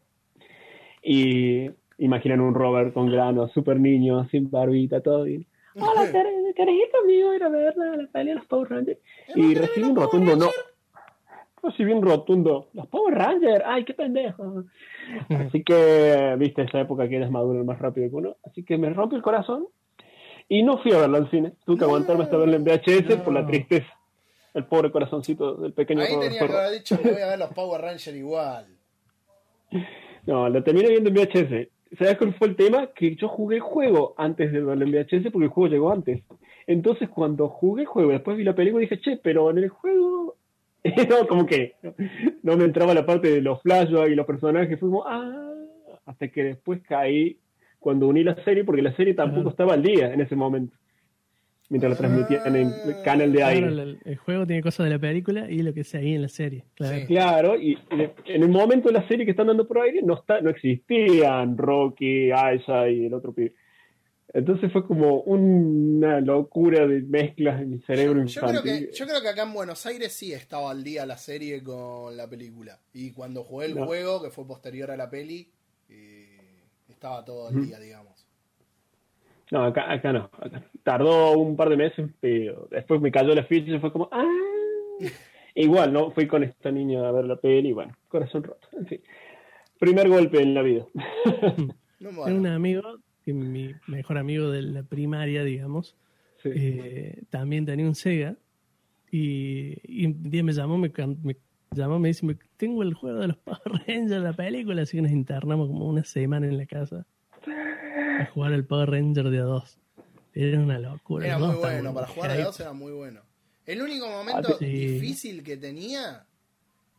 Y 1.03 1.69
imaginan 1.99 2.41
un 2.41 2.55
Robert 2.55 2.93
con 2.93 3.11
granos, 3.11 3.51
súper 3.51 3.79
niño, 3.79 4.27
sin 4.29 4.49
barbita, 4.49 5.01
todo 5.01 5.25
bien. 5.25 5.45
Hola, 5.75 6.11
¿querés, 6.11 6.55
querés 6.55 6.75
ir 6.75 6.91
conmigo 6.91 7.29
a 7.31 7.35
ir 7.35 7.43
a 7.43 7.49
ver 7.49 7.77
la, 7.77 7.95
la 7.95 8.07
pelea 8.07 8.33
de 8.33 8.39
los 8.39 8.47
Power 8.47 8.69
Rangers? 8.69 8.99
Y 9.35 9.55
recibí 9.55 9.85
un 9.87 9.95
rotundo 9.95 10.35
no. 10.35 10.47
Recibí 11.63 11.91
un 11.93 12.01
rotundo. 12.01 12.69
Los 12.73 12.87
Power 12.87 13.13
Rangers, 13.15 13.63
ay, 13.65 13.85
qué 13.85 13.93
pendejo. 13.93 14.63
Así 15.29 15.63
que, 15.63 16.35
viste, 16.37 16.63
esa 16.63 16.79
época 16.81 17.07
que 17.07 17.17
eres 17.17 17.29
maduro 17.31 17.63
más 17.63 17.79
rápido 17.79 18.09
que 18.09 18.15
uno. 18.15 18.35
Así 18.43 18.63
que 18.63 18.77
me 18.77 18.89
rompió 18.89 19.17
el 19.17 19.23
corazón 19.23 19.67
y 20.49 20.63
no 20.63 20.79
fui 20.79 20.91
a 20.91 20.97
verlo 20.97 21.17
al 21.17 21.29
cine. 21.29 21.53
Tuve 21.65 21.75
que 21.77 21.81
No, 21.81 21.87
aguantarme 21.87 22.23
hasta 22.23 22.37
verlo 22.37 22.55
en 22.55 22.63
VHS 22.65 23.17
no. 23.17 23.23
por 23.23 23.33
la 23.33 23.45
tristeza. 23.45 23.87
El 24.53 24.65
pobre 24.65 24.91
corazoncito 24.91 25.55
del 25.55 25.71
pequeño 25.73 26.01
Ahí 26.01 26.19
tenía 26.19 26.39
que 26.39 26.53
haber 26.53 26.71
dicho 26.71 26.99
que 27.01 27.11
voy 27.11 27.21
a 27.21 27.27
ver 27.27 27.39
los 27.39 27.53
Power 27.53 27.79
Rangers 27.79 28.17
igual. 28.17 28.67
No, 30.25 30.49
lo 30.49 30.63
terminé 30.63 30.89
viendo 30.89 31.09
en 31.09 31.15
VHS. 31.15 31.67
¿Sabes 31.97 32.17
cuál 32.17 32.33
fue 32.35 32.47
el 32.47 32.55
tema? 32.55 32.87
Que 32.95 33.15
yo 33.15 33.27
jugué 33.27 33.57
el 33.57 33.61
juego 33.61 34.13
antes 34.17 34.51
de 34.51 34.61
verlo 34.61 34.85
en 34.85 34.91
VHS 34.91 35.31
porque 35.31 35.45
el 35.45 35.51
juego 35.51 35.67
llegó 35.67 35.91
antes. 35.91 36.23
Entonces, 36.67 37.09
cuando 37.09 37.49
jugué 37.49 37.81
el 37.81 37.87
juego, 37.87 38.11
después 38.11 38.37
vi 38.37 38.43
la 38.43 38.55
película 38.55 38.83
y 38.83 38.87
dije, 38.87 39.01
che, 39.01 39.17
pero 39.17 39.49
en 39.49 39.57
el 39.57 39.69
juego. 39.69 40.37
no, 41.09 41.27
como 41.27 41.45
que 41.45 41.75
no 42.43 42.57
me 42.57 42.63
entraba 42.63 42.93
la 42.93 43.05
parte 43.05 43.29
de 43.29 43.41
los 43.41 43.61
flashbacks 43.61 44.11
y 44.11 44.15
los 44.15 44.25
personajes. 44.25 44.79
Como, 44.79 45.03
ah. 45.05 45.49
Hasta 46.05 46.29
que 46.29 46.43
después 46.43 46.81
caí 46.81 47.37
cuando 47.79 48.07
uní 48.07 48.23
la 48.23 48.35
serie, 48.43 48.63
porque 48.63 48.81
la 48.81 48.95
serie 48.95 49.13
tampoco 49.13 49.49
estaba 49.49 49.73
al 49.73 49.83
día 49.83 50.13
en 50.13 50.21
ese 50.21 50.35
momento. 50.35 50.75
Mientras 51.71 51.91
la 51.93 51.97
transmitían 51.97 52.53
en 52.57 52.67
el 52.67 53.01
canal 53.01 53.31
de 53.31 53.37
Claro, 53.37 53.55
aire. 53.55 53.67
el, 53.67 53.99
el 54.03 54.17
juego 54.17 54.45
tiene 54.45 54.61
cosas 54.61 54.83
de 54.83 54.89
la 54.89 54.99
película 54.99 55.49
y 55.49 55.63
lo 55.63 55.73
que 55.73 55.85
sea 55.85 56.01
ahí 56.01 56.13
en 56.15 56.21
la 56.21 56.27
serie. 56.27 56.65
Claro. 56.75 56.97
Sí. 56.97 57.05
Claro, 57.07 57.55
y 57.57 57.77
en 58.25 58.43
el 58.43 58.49
momento 58.49 58.89
de 58.89 58.93
la 58.95 59.07
serie 59.07 59.23
que 59.23 59.31
están 59.31 59.47
dando 59.47 59.65
por 59.65 59.79
aire 59.79 60.01
no 60.03 60.15
está, 60.15 60.41
no 60.41 60.49
existían 60.49 61.57
Rocky, 61.57 62.29
Aisha 62.31 62.89
y 62.89 63.05
el 63.05 63.13
otro 63.13 63.33
pibe. 63.33 63.53
Entonces 64.33 64.69
fue 64.71 64.85
como 64.85 65.21
una 65.21 66.19
locura 66.19 66.85
de 66.87 67.01
mezclas 67.03 67.61
en 67.61 67.69
mi 67.71 67.79
cerebro 67.79 68.23
Yo 68.25 68.41
creo, 68.41 68.51
infantil. 68.51 68.89
que, 68.89 68.93
yo 68.95 69.05
creo 69.07 69.21
que 69.21 69.27
acá 69.29 69.43
en 69.43 69.53
Buenos 69.53 69.85
Aires 69.85 70.11
sí 70.11 70.33
estaba 70.33 70.71
al 70.71 70.83
día 70.83 71.05
la 71.05 71.17
serie 71.17 71.63
con 71.63 72.15
la 72.17 72.29
película. 72.29 72.79
Y 72.93 73.11
cuando 73.11 73.43
jugué 73.45 73.67
el 73.67 73.75
No. 73.75 73.85
juego, 73.85 74.21
que 74.21 74.29
fue 74.29 74.45
posterior 74.45 74.91
a 74.91 74.97
la 74.97 75.09
peli, 75.09 75.49
eh, 75.89 76.37
estaba 76.89 77.23
todo 77.25 77.47
al 77.47 77.65
día, 77.65 77.79
digamos. 77.79 78.20
No, 79.51 79.63
acá, 79.63 79.91
acá 79.91 80.11
no. 80.13 80.29
acá. 80.39 80.63
Tardó 80.83 81.33
un 81.37 81.55
par 81.55 81.69
de 81.69 81.77
meses, 81.77 82.09
pero 82.19 82.67
después 82.71 82.99
me 83.01 83.11
cayó 83.11 83.35
la 83.35 83.43
ficha 83.43 83.71
y 83.71 83.79
fue 83.79 83.91
como, 83.91 84.09
¡ah! 84.11 84.25
Igual, 85.55 85.91
¿no? 85.91 86.11
Fui 86.11 86.25
con 86.27 86.43
esta 86.43 86.71
niña 86.71 87.07
a 87.07 87.11
ver 87.11 87.25
la 87.25 87.35
peli 87.35 87.69
y 87.69 87.73
bueno, 87.73 87.93
corazón 88.07 88.43
roto. 88.43 88.67
En 88.73 88.87
fin. 88.87 89.01
Primer 89.79 90.07
golpe 90.09 90.41
en 90.41 90.53
la 90.53 90.61
vida. 90.61 90.85
No, 90.95 91.73
Tengo 91.99 92.21
bueno. 92.21 92.35
un 92.37 92.47
amigo, 92.47 92.81
mi 93.25 93.73
mejor 93.87 94.17
amigo 94.17 94.49
de 94.49 94.61
la 94.61 94.83
primaria, 94.83 95.43
digamos, 95.43 95.95
Sí. 96.41 96.49
eh, 96.55 97.21
también 97.29 97.65
tenía 97.65 97.85
un 97.85 97.93
Sega 97.93 98.35
y, 99.11 99.75
y 99.83 100.05
un 100.07 100.23
día 100.23 100.43
me 100.43 100.53
llamó, 100.53 100.77
me, 100.77 100.91
can- 100.91 101.17
me 101.21 101.35
llamó, 101.71 101.99
me 101.99 102.07
dice, 102.07 102.25
"Me- 102.25 102.37
tengo 102.57 102.81
el 102.81 102.93
juego 102.95 103.19
de 103.19 103.27
los 103.27 103.37
Power 103.37 103.83
Rangers, 103.87 104.23
la 104.23 104.33
película, 104.33 104.81
así 104.81 104.97
que 104.97 105.03
nos 105.03 105.11
internamos 105.11 105.67
como 105.67 105.87
una 105.87 106.03
semana 106.03 106.47
en 106.47 106.57
la 106.57 106.65
casa 106.65 107.05
a 108.21 108.31
jugar 108.31 108.53
el 108.53 108.65
Power 108.65 108.89
Ranger 108.89 109.29
de 109.29 109.39
a 109.39 109.43
dos. 109.43 109.77
Era 110.33 110.59
una 110.59 110.79
locura. 110.79 111.25
Era 111.25 111.37
muy 111.39 111.55
bueno, 111.55 111.93
para 111.93 112.07
jugar 112.07 112.31
de 112.31 112.37
hype. 112.37 112.45
dos 112.45 112.59
era 112.59 112.73
muy 112.73 112.91
bueno. 112.93 113.21
El 113.65 113.81
único 113.81 114.07
momento 114.09 114.57
sí. 114.57 114.65
difícil 114.65 115.43
que 115.43 115.57
tenía 115.57 116.25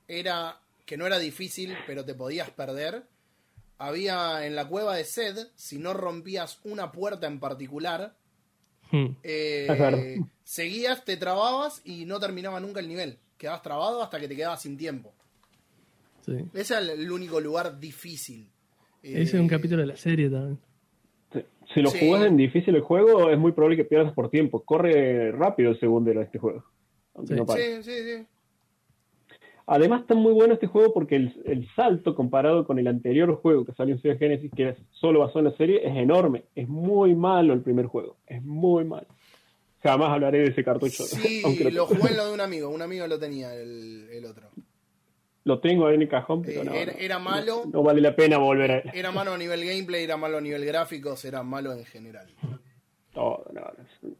era 0.09 0.59
que 0.87 0.97
no 0.97 1.07
era 1.07 1.19
difícil, 1.19 1.75
pero 1.87 2.05
te 2.05 2.15
podías 2.15 2.51
perder. 2.51 3.05
Había 3.79 4.47
en 4.47 4.55
la 4.55 4.69
cueva 4.69 4.95
de 4.97 5.05
Sed, 5.05 5.49
si 5.57 5.79
no 5.79 5.93
rompías 5.95 6.61
una 6.65 6.93
puerta 6.93 7.27
en 7.27 7.41
particular, 7.41 8.15
Hmm. 8.91 9.17
eh, 9.23 10.21
seguías, 10.45 11.03
te 11.07 11.17
trababas 11.17 11.81
y 11.83 12.05
no 12.05 12.21
terminaba 12.21 12.61
nunca 12.61 12.81
el 12.81 12.89
nivel. 12.89 13.19
Quedabas 13.39 13.63
trabado 13.63 14.03
hasta 14.03 14.21
que 14.21 14.29
te 14.29 14.37
quedabas 14.37 14.61
sin 14.61 14.77
tiempo. 14.77 15.15
Sí. 16.27 16.35
Ese 16.53 16.75
era 16.75 16.93
el 16.93 17.11
único 17.11 17.41
lugar 17.41 17.81
difícil. 17.81 18.51
Ese 19.03 19.23
es 19.23 19.33
un 19.35 19.47
Eh, 19.47 19.49
capítulo 19.49 19.81
de 19.81 19.87
la 19.87 19.97
serie 19.97 20.29
también. 20.29 20.59
Si 21.75 21.81
lo 21.83 21.91
Sí. 21.91 21.99
jugás 22.01 22.25
en 22.27 22.37
difícil 22.37 22.75
el 22.75 22.83
juego, 22.83 23.31
es 23.31 23.39
muy 23.39 23.53
probable 23.53 23.77
que 23.77 23.85
pierdas 23.85 24.13
por 24.13 24.31
tiempo. 24.31 24.63
Corre 24.65 25.33
rápido 25.33 25.71
el 25.71 25.81
segundo 25.81 26.11
de 26.13 26.23
este 26.23 26.39
juego. 26.39 26.65
Aunque 27.15 27.35
Sí. 27.35 27.41
no 27.41 27.47
pare. 27.47 27.83
Sí, 27.83 27.91
sí, 27.91 28.03
sí. 28.19 28.27
Además 29.67 30.03
está 30.03 30.15
muy 30.15 30.33
bueno 30.33 30.55
este 30.55 30.67
juego 30.67 30.93
porque 30.93 31.15
el, 31.17 31.41
el 31.47 31.69
salto 31.77 32.15
comparado 32.17 32.67
con 32.67 32.79
el 32.79 32.89
anterior 32.89 33.35
juego 33.37 33.65
que 33.65 33.73
salió 33.73 33.95
en 33.95 34.03
Sega 34.03 34.17
Genesis, 34.17 34.51
que 34.55 34.63
era 34.63 34.77
solo 34.91 35.21
basado 35.21 35.39
en 35.41 35.45
la 35.47 35.57
serie, 35.57 35.81
es 35.87 35.97
enorme. 35.97 36.45
Es 36.55 36.69
muy 36.69 37.15
malo 37.15 37.55
el 37.55 37.61
primer 37.63 37.87
juego. 37.87 38.17
Es 38.27 38.43
muy 38.43 38.85
malo. 38.85 39.07
Jamás 39.83 40.11
hablaré 40.11 40.39
de 40.41 40.49
ese 40.49 40.65
cartucho. 40.65 41.05
Sí, 41.05 41.43
aunque 41.45 41.71
lo 41.71 41.87
jugué 41.87 42.11
en 42.11 42.17
lo 42.17 42.27
de 42.29 42.35
un 42.35 42.41
amigo. 42.41 42.69
Un 42.69 42.83
amigo 42.83 43.07
lo 43.07 43.19
tenía, 43.19 43.55
el, 43.55 44.09
el 44.11 44.25
otro. 44.27 44.49
Lo 45.45 45.59
tengo 45.61 45.87
ahí 45.87 45.95
en 45.97 46.03
el 46.03 46.09
cajón, 46.09 46.43
pero 46.43 46.63
Eh, 46.63 46.65
no, 46.65 46.73
era- 46.75 47.19
malo. 47.19 47.63
No, 47.73 47.83
vale 47.83 48.01
la 48.01 48.15
pena 48.15 48.39
volver 48.39 48.71
a 48.71 48.79
él. 48.79 48.91
Era 48.95 49.11
malo 49.11 49.33
a 49.33 49.39
nivel 49.39 49.65
gameplay, 49.65 50.05
era 50.05 50.17
malo 50.17 50.39
a 50.39 50.41
nivel 50.41 50.65
gráficos, 50.65 51.25
era 51.25 51.43
malo 51.43 51.73
en 51.73 51.85
general. 51.85 52.27
Todo, 53.13 53.45
no, 53.53 53.61
no, 53.61 54.11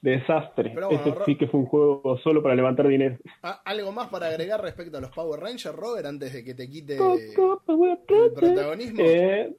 desastre. 0.00 0.72
Pero 0.74 0.88
bueno, 0.88 1.02
Ese 1.06 1.24
sí 1.26 1.36
que 1.36 1.46
fue 1.46 1.60
un 1.60 1.66
juego 1.66 2.18
solo 2.24 2.42
para 2.42 2.54
levantar 2.56 2.88
dinero. 2.88 3.16
¿Algo 3.64 3.92
más 3.92 4.08
para 4.08 4.26
agregar 4.26 4.60
respecto 4.60 4.98
a 4.98 5.00
los 5.00 5.10
Power 5.10 5.38
Rangers, 5.40 5.76
Robert, 5.76 6.06
antes 6.06 6.32
de 6.32 6.42
que 6.42 6.54
te 6.54 6.68
quite 6.68 6.96
el 6.96 8.32
protagonismo? 8.34 9.00
Eh, 9.04 9.54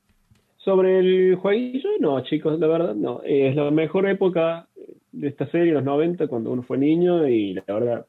sobre 0.58 1.00
el 1.00 1.36
jueguillo, 1.36 1.90
no, 2.00 2.22
chicos, 2.24 2.60
la 2.60 2.68
verdad, 2.68 2.96
no. 2.96 3.22
Es 3.24 3.56
la 3.56 3.70
mejor 3.72 4.08
época 4.10 4.68
de 5.12 5.28
esta 5.28 5.50
serie, 5.52 5.72
los 5.74 5.84
90, 5.84 6.28
cuando 6.28 6.52
uno 6.52 6.64
fue 6.64 6.78
niño, 6.78 7.28
y 7.28 7.54
la 7.54 7.64
verdad, 7.68 8.06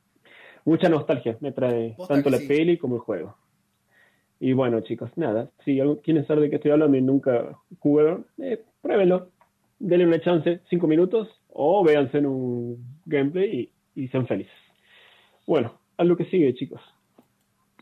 mucha 0.65 0.89
nostalgia 0.89 1.37
me 1.41 1.53
trae 1.53 1.97
tanto 2.09 2.31
la 2.31 2.39
sí. 2.39 2.47
peli 2.47 2.79
como 2.79 2.97
el 2.97 3.01
juego. 3.01 3.37
Y 4.41 4.53
bueno, 4.53 4.81
chicos, 4.81 5.11
nada, 5.17 5.51
si 5.65 5.79
quieren 6.03 6.27
saber 6.27 6.45
de 6.45 6.51
qué 6.51 6.57
estoy 6.57 6.73
hablando 6.73 6.97
y 6.97 7.03
nunca 7.03 7.59
jugaron, 7.79 8.27
eh, 8.39 8.63
pruébenlo. 8.83 9.31
Denle 9.79 10.07
una 10.07 10.21
chance, 10.21 10.61
cinco 10.71 10.87
minutos, 10.87 11.29
o 11.49 11.85
véanse 11.85 12.19
en 12.19 12.27
un 12.27 13.01
gameplay 13.05 13.73
y, 13.95 14.03
y 14.03 14.09
sean 14.09 14.27
felices. 14.27 14.53
Bueno, 15.47 15.79
a 15.97 16.05
lo 16.05 16.17
que 16.17 16.25
sigue, 16.27 16.55
chicos. 16.55 16.81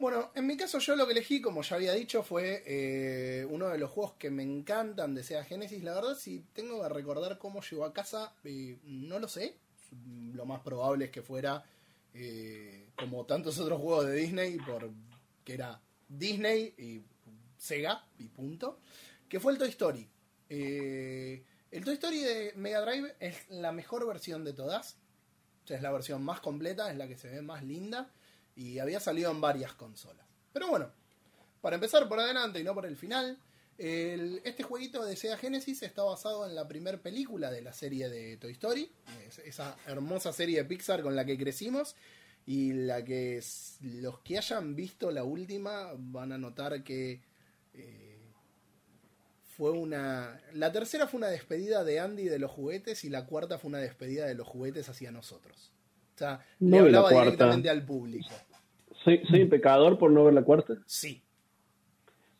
Bueno, 0.02 0.30
en 0.34 0.46
mi 0.48 0.56
caso 0.56 0.78
yo 0.80 0.96
lo 0.96 1.06
que 1.06 1.12
elegí, 1.12 1.40
como 1.40 1.62
ya 1.62 1.76
había 1.76 1.92
dicho, 1.92 2.24
fue 2.24 2.62
eh, 2.66 3.46
uno 3.48 3.68
de 3.68 3.78
los 3.78 3.90
juegos 3.90 4.14
que 4.14 4.30
me 4.30 4.42
encantan 4.42 5.14
de 5.14 5.22
Sega 5.22 5.44
Genesis. 5.44 5.84
La 5.84 5.94
verdad, 5.94 6.16
si 6.16 6.44
tengo 6.54 6.82
que 6.82 6.88
recordar 6.88 7.38
cómo 7.38 7.60
llegó 7.60 7.84
a 7.84 7.92
casa, 7.92 8.34
eh, 8.42 8.78
no 8.84 9.20
lo 9.20 9.28
sé. 9.28 9.54
Lo 10.34 10.44
más 10.44 10.60
probable 10.62 11.04
es 11.04 11.10
que 11.12 11.22
fuera 11.22 11.62
eh, 12.14 12.90
como 12.96 13.24
tantos 13.26 13.58
otros 13.58 13.80
juegos 13.80 14.06
de 14.06 14.14
Disney, 14.14 14.58
por 14.58 14.90
que 15.44 15.54
era 15.54 15.80
Disney 16.08 16.74
y 16.78 17.02
Sega 17.56 18.06
y 18.18 18.28
punto. 18.28 18.80
Que 19.28 19.40
fue 19.40 19.52
el 19.52 19.58
Toy 19.58 19.68
Story. 19.70 20.08
Eh, 20.48 21.44
el 21.70 21.84
Toy 21.84 21.94
Story 21.94 22.20
de 22.20 22.52
Mega 22.56 22.82
Drive 22.82 23.16
es 23.18 23.48
la 23.48 23.72
mejor 23.72 24.06
versión 24.06 24.44
de 24.44 24.52
todas. 24.52 24.98
O 25.68 25.72
es 25.72 25.80
la 25.80 25.92
versión 25.92 26.22
más 26.22 26.40
completa, 26.40 26.90
es 26.90 26.98
la 26.98 27.08
que 27.08 27.16
se 27.16 27.28
ve 27.28 27.40
más 27.40 27.62
linda 27.62 28.10
y 28.54 28.78
había 28.78 29.00
salido 29.00 29.30
en 29.30 29.40
varias 29.40 29.72
consolas. 29.74 30.26
Pero 30.52 30.68
bueno, 30.68 30.90
para 31.60 31.76
empezar 31.76 32.08
por 32.08 32.20
adelante 32.20 32.60
y 32.60 32.64
no 32.64 32.74
por 32.74 32.86
el 32.86 32.96
final, 32.96 33.38
el- 33.82 34.40
este 34.44 34.62
jueguito 34.62 35.04
de 35.04 35.16
Sega 35.16 35.36
Genesis 35.36 35.82
está 35.82 36.02
basado 36.04 36.46
en 36.46 36.54
la 36.54 36.68
primera 36.68 36.98
película 36.98 37.50
de 37.50 37.62
la 37.62 37.72
serie 37.72 38.08
de 38.08 38.36
Toy 38.36 38.52
Story, 38.52 38.90
es- 39.26 39.38
esa 39.40 39.76
hermosa 39.86 40.32
serie 40.32 40.58
de 40.58 40.64
Pixar 40.64 41.02
con 41.02 41.16
la 41.16 41.24
que 41.24 41.36
crecimos 41.36 41.96
y 42.46 42.72
la 42.72 43.04
que 43.04 43.42
los 43.82 44.18
que 44.20 44.38
hayan 44.38 44.74
visto 44.76 45.10
la 45.10 45.24
última 45.24 45.92
van 45.96 46.32
a 46.32 46.38
notar 46.38 46.82
que 46.84 47.20
eh, 47.74 48.18
fue 49.56 49.70
una... 49.70 50.40
La 50.54 50.72
tercera 50.72 51.06
fue 51.06 51.18
una 51.18 51.28
despedida 51.28 51.84
de 51.84 52.00
Andy 52.00 52.24
de 52.24 52.38
los 52.38 52.50
juguetes 52.50 53.04
y 53.04 53.10
la 53.10 53.26
cuarta 53.26 53.58
fue 53.58 53.68
una 53.68 53.78
despedida 53.78 54.26
de 54.26 54.34
los 54.34 54.46
juguetes 54.48 54.88
hacia 54.88 55.10
nosotros. 55.10 55.72
O 56.14 56.18
sea, 56.18 56.44
No 56.58 56.76
le 56.76 56.82
hablaba 56.86 57.10
directamente 57.24 57.70
al 57.70 57.84
público. 57.84 58.28
¿Soy, 59.04 59.22
soy 59.28 59.42
un 59.42 59.48
pecador 59.50 59.98
por 59.98 60.10
no 60.10 60.24
ver 60.24 60.34
la 60.34 60.42
cuarta? 60.44 60.74
Sí. 60.86 61.22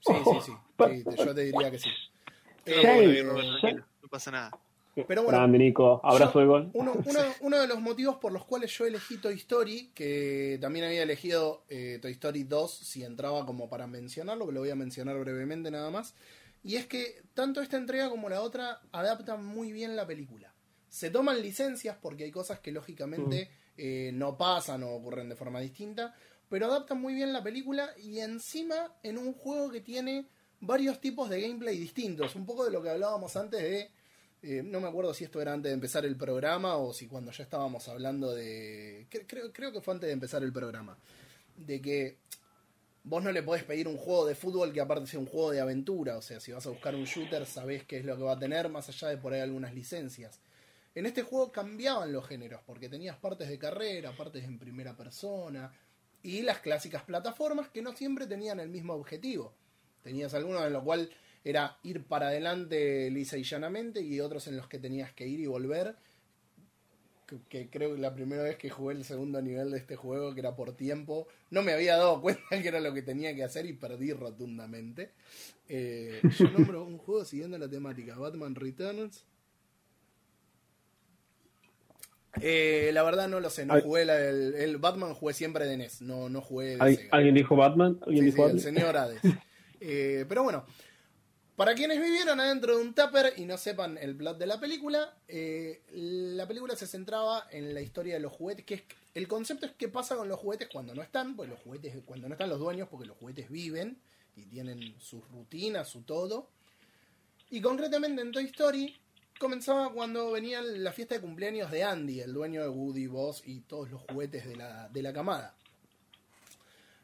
Sí, 0.04 0.12
sí, 0.24 0.38
sí. 0.46 0.52
Yo 1.24 1.34
te 1.34 1.40
diría 1.42 1.70
que 1.70 1.78
sí. 1.78 1.88
Eh, 2.66 3.24
no 4.02 4.08
pasa 4.08 4.30
nada. 4.30 4.50
Pero 4.94 5.22
bueno, 5.22 5.38
Grande, 5.38 5.58
Nico. 5.58 6.00
Abrazo 6.04 6.34
yo- 6.34 6.40
de 6.40 6.46
gol. 6.46 6.70
Uno, 6.74 6.92
uno- 7.06 7.34
uno 7.40 7.58
de 7.60 7.66
los 7.66 7.80
motivos 7.80 8.16
por 8.16 8.30
los 8.32 8.44
cuales 8.44 8.70
yo 8.76 8.84
elegí 8.86 9.16
Toy 9.16 9.34
Story, 9.34 9.90
que 9.94 10.58
también 10.60 10.84
había 10.84 11.02
elegido 11.02 11.64
eh, 11.68 11.98
Toy 12.02 12.12
Story 12.12 12.44
2 12.44 12.70
si 12.76 13.02
entraba 13.02 13.46
como 13.46 13.68
para 13.70 13.86
mencionarlo, 13.86 14.46
que 14.46 14.52
lo 14.52 14.60
voy 14.60 14.70
a 14.70 14.74
mencionar 14.76 15.18
brevemente 15.18 15.70
nada 15.70 15.90
más, 15.90 16.14
y 16.62 16.76
es 16.76 16.86
que 16.86 17.22
tanto 17.34 17.62
esta 17.62 17.76
entrega 17.78 18.10
como 18.10 18.28
la 18.28 18.42
otra 18.42 18.80
adaptan 18.92 19.44
muy 19.44 19.72
bien 19.72 19.96
la 19.96 20.06
película. 20.06 20.52
Se 20.88 21.08
toman 21.10 21.40
licencias 21.40 21.96
porque 22.00 22.24
hay 22.24 22.30
cosas 22.30 22.60
que 22.60 22.70
lógicamente 22.70 23.50
eh, 23.78 24.10
no 24.12 24.36
pasan 24.36 24.82
o 24.82 24.90
ocurren 24.90 25.30
de 25.30 25.36
forma 25.36 25.58
distinta, 25.60 26.14
pero 26.52 26.66
adaptan 26.66 27.00
muy 27.00 27.14
bien 27.14 27.32
la 27.32 27.42
película 27.42 27.94
y 27.96 28.18
encima 28.18 28.94
en 29.02 29.16
un 29.16 29.32
juego 29.32 29.70
que 29.70 29.80
tiene 29.80 30.26
varios 30.60 31.00
tipos 31.00 31.30
de 31.30 31.40
gameplay 31.40 31.78
distintos. 31.78 32.36
Un 32.36 32.44
poco 32.44 32.66
de 32.66 32.70
lo 32.70 32.82
que 32.82 32.90
hablábamos 32.90 33.34
antes 33.36 33.62
de... 33.62 33.90
eh, 34.42 34.62
no 34.62 34.78
me 34.78 34.88
acuerdo 34.88 35.14
si 35.14 35.24
esto 35.24 35.40
era 35.40 35.54
antes 35.54 35.70
de 35.70 35.74
empezar 35.74 36.04
el 36.04 36.14
programa 36.14 36.76
o 36.76 36.92
si 36.92 37.06
cuando 37.06 37.30
ya 37.32 37.44
estábamos 37.44 37.88
hablando 37.88 38.34
de... 38.34 39.06
cre- 39.10 39.24
Creo, 39.26 39.50
creo 39.50 39.72
que 39.72 39.80
fue 39.80 39.94
antes 39.94 40.08
de 40.08 40.12
empezar 40.12 40.42
el 40.42 40.52
programa. 40.52 40.98
De 41.56 41.80
que 41.80 42.18
vos 43.04 43.24
no 43.24 43.32
le 43.32 43.42
podés 43.42 43.64
pedir 43.64 43.88
un 43.88 43.96
juego 43.96 44.26
de 44.26 44.34
fútbol 44.34 44.74
que 44.74 44.82
aparte 44.82 45.06
sea 45.06 45.20
un 45.20 45.26
juego 45.26 45.52
de 45.52 45.60
aventura. 45.62 46.18
O 46.18 46.22
sea, 46.22 46.38
si 46.38 46.52
vas 46.52 46.66
a 46.66 46.68
buscar 46.68 46.94
un 46.94 47.04
shooter, 47.04 47.46
sabés 47.46 47.84
qué 47.84 47.96
es 47.96 48.04
lo 48.04 48.14
que 48.18 48.24
va 48.24 48.32
a 48.32 48.38
tener, 48.38 48.68
más 48.68 48.90
allá 48.90 49.08
de 49.08 49.16
por 49.16 49.32
ahí 49.32 49.40
algunas 49.40 49.74
licencias. 49.74 50.38
En 50.94 51.06
este 51.06 51.22
juego 51.22 51.50
cambiaban 51.50 52.12
los 52.12 52.26
géneros, 52.28 52.60
porque 52.66 52.90
tenías 52.90 53.16
partes 53.16 53.48
de 53.48 53.58
carrera, 53.58 54.12
partes 54.14 54.44
en 54.44 54.58
primera 54.58 54.94
persona, 54.94 55.72
y 56.22 56.42
las 56.42 56.60
clásicas 56.60 57.02
plataformas 57.02 57.68
que 57.68 57.82
no 57.82 57.92
siempre 57.92 58.26
tenían 58.26 58.60
el 58.60 58.68
mismo 58.68 58.94
objetivo. 58.94 59.52
Tenías 60.02 60.34
algunos 60.34 60.64
en 60.64 60.72
los 60.72 60.82
cual 60.82 61.10
era 61.44 61.78
ir 61.82 62.04
para 62.04 62.28
adelante 62.28 63.10
lisa 63.10 63.36
y 63.36 63.44
llanamente, 63.44 64.00
y 64.00 64.20
otros 64.20 64.46
en 64.46 64.56
los 64.56 64.68
que 64.68 64.78
tenías 64.78 65.12
que 65.12 65.26
ir 65.26 65.40
y 65.40 65.46
volver. 65.46 65.96
Que, 67.26 67.38
que 67.48 67.70
creo 67.70 67.94
que 67.94 68.00
la 68.00 68.14
primera 68.14 68.42
vez 68.42 68.56
que 68.56 68.70
jugué 68.70 68.94
el 68.94 69.04
segundo 69.04 69.40
nivel 69.40 69.70
de 69.70 69.78
este 69.78 69.96
juego, 69.96 70.34
que 70.34 70.40
era 70.40 70.54
por 70.54 70.76
tiempo, 70.76 71.26
no 71.50 71.62
me 71.62 71.72
había 71.72 71.96
dado 71.96 72.20
cuenta 72.22 72.42
que 72.50 72.68
era 72.68 72.80
lo 72.80 72.92
que 72.92 73.02
tenía 73.02 73.34
que 73.34 73.44
hacer 73.44 73.66
y 73.66 73.72
perdí 73.72 74.12
rotundamente. 74.12 75.12
Eh, 75.68 76.20
yo 76.38 76.50
nombro 76.50 76.84
un 76.84 76.98
juego 76.98 77.24
siguiendo 77.24 77.58
la 77.58 77.68
temática, 77.68 78.16
Batman 78.16 78.54
Returns. 78.54 79.24
Eh, 82.40 82.90
la 82.94 83.02
verdad 83.02 83.28
no 83.28 83.40
lo 83.40 83.50
sé, 83.50 83.66
no 83.66 83.74
Ay. 83.74 83.82
jugué 83.82 84.04
la- 84.06 84.18
el, 84.18 84.54
el 84.54 84.78
Batman 84.78 85.12
jugué 85.14 85.34
siempre 85.34 85.66
de 85.66 85.76
NES, 85.76 86.00
no, 86.00 86.28
no 86.30 86.40
jugué 86.40 86.76
de 86.76 86.80
¿Al- 86.80 86.96
Sega. 86.96 87.08
¿Alguien 87.12 87.34
dijo 87.34 87.56
Batman? 87.56 87.98
¿Alguien 88.06 88.24
Sí, 88.24 88.30
dijo 88.30 88.36
sí, 88.36 88.42
el 88.42 88.56
Batman? 88.56 88.60
señor 88.62 88.96
Hades. 88.96 89.20
Eh, 89.84 90.24
pero 90.28 90.44
bueno, 90.44 90.64
para 91.56 91.74
quienes 91.74 92.00
vivieron 92.00 92.38
adentro 92.38 92.76
de 92.76 92.82
un 92.84 92.94
tupper 92.94 93.34
y 93.36 93.46
no 93.46 93.58
sepan 93.58 93.98
el 93.98 94.14
plot 94.14 94.38
de 94.38 94.46
la 94.46 94.60
película, 94.60 95.16
eh, 95.26 95.82
la 95.90 96.46
película 96.46 96.76
se 96.76 96.86
centraba 96.86 97.48
en 97.50 97.74
la 97.74 97.80
historia 97.80 98.14
de 98.14 98.20
los 98.20 98.30
juguetes, 98.32 98.64
que 98.64 98.74
es 98.74 98.82
el 99.14 99.26
concepto 99.26 99.66
es 99.66 99.72
qué 99.72 99.88
pasa 99.88 100.14
con 100.14 100.28
los 100.28 100.38
juguetes 100.38 100.68
cuando 100.72 100.94
no 100.94 101.02
están, 101.02 101.34
pues 101.34 101.50
los 101.50 101.58
juguetes 101.58 101.96
cuando 102.06 102.28
no 102.28 102.34
están 102.34 102.48
los 102.48 102.60
dueños, 102.60 102.86
porque 102.88 103.06
los 103.08 103.16
juguetes 103.18 103.50
viven 103.50 103.98
y 104.36 104.44
tienen 104.46 104.94
sus 105.00 105.28
rutinas, 105.32 105.88
su 105.88 106.02
todo. 106.02 106.48
Y 107.50 107.60
concretamente 107.60 108.22
en 108.22 108.30
Toy 108.30 108.44
Story 108.44 108.96
comenzaba 109.42 109.92
cuando 109.92 110.30
venía 110.30 110.62
la 110.62 110.92
fiesta 110.92 111.16
de 111.16 111.20
cumpleaños 111.20 111.70
de 111.70 111.82
Andy, 111.82 112.20
el 112.20 112.32
dueño 112.32 112.62
de 112.62 112.68
Woody, 112.68 113.08
Buzz 113.08 113.42
y 113.44 113.60
todos 113.60 113.90
los 113.90 114.00
juguetes 114.02 114.46
de 114.46 114.56
la, 114.56 114.88
de 114.88 115.02
la 115.02 115.12
camada. 115.12 115.54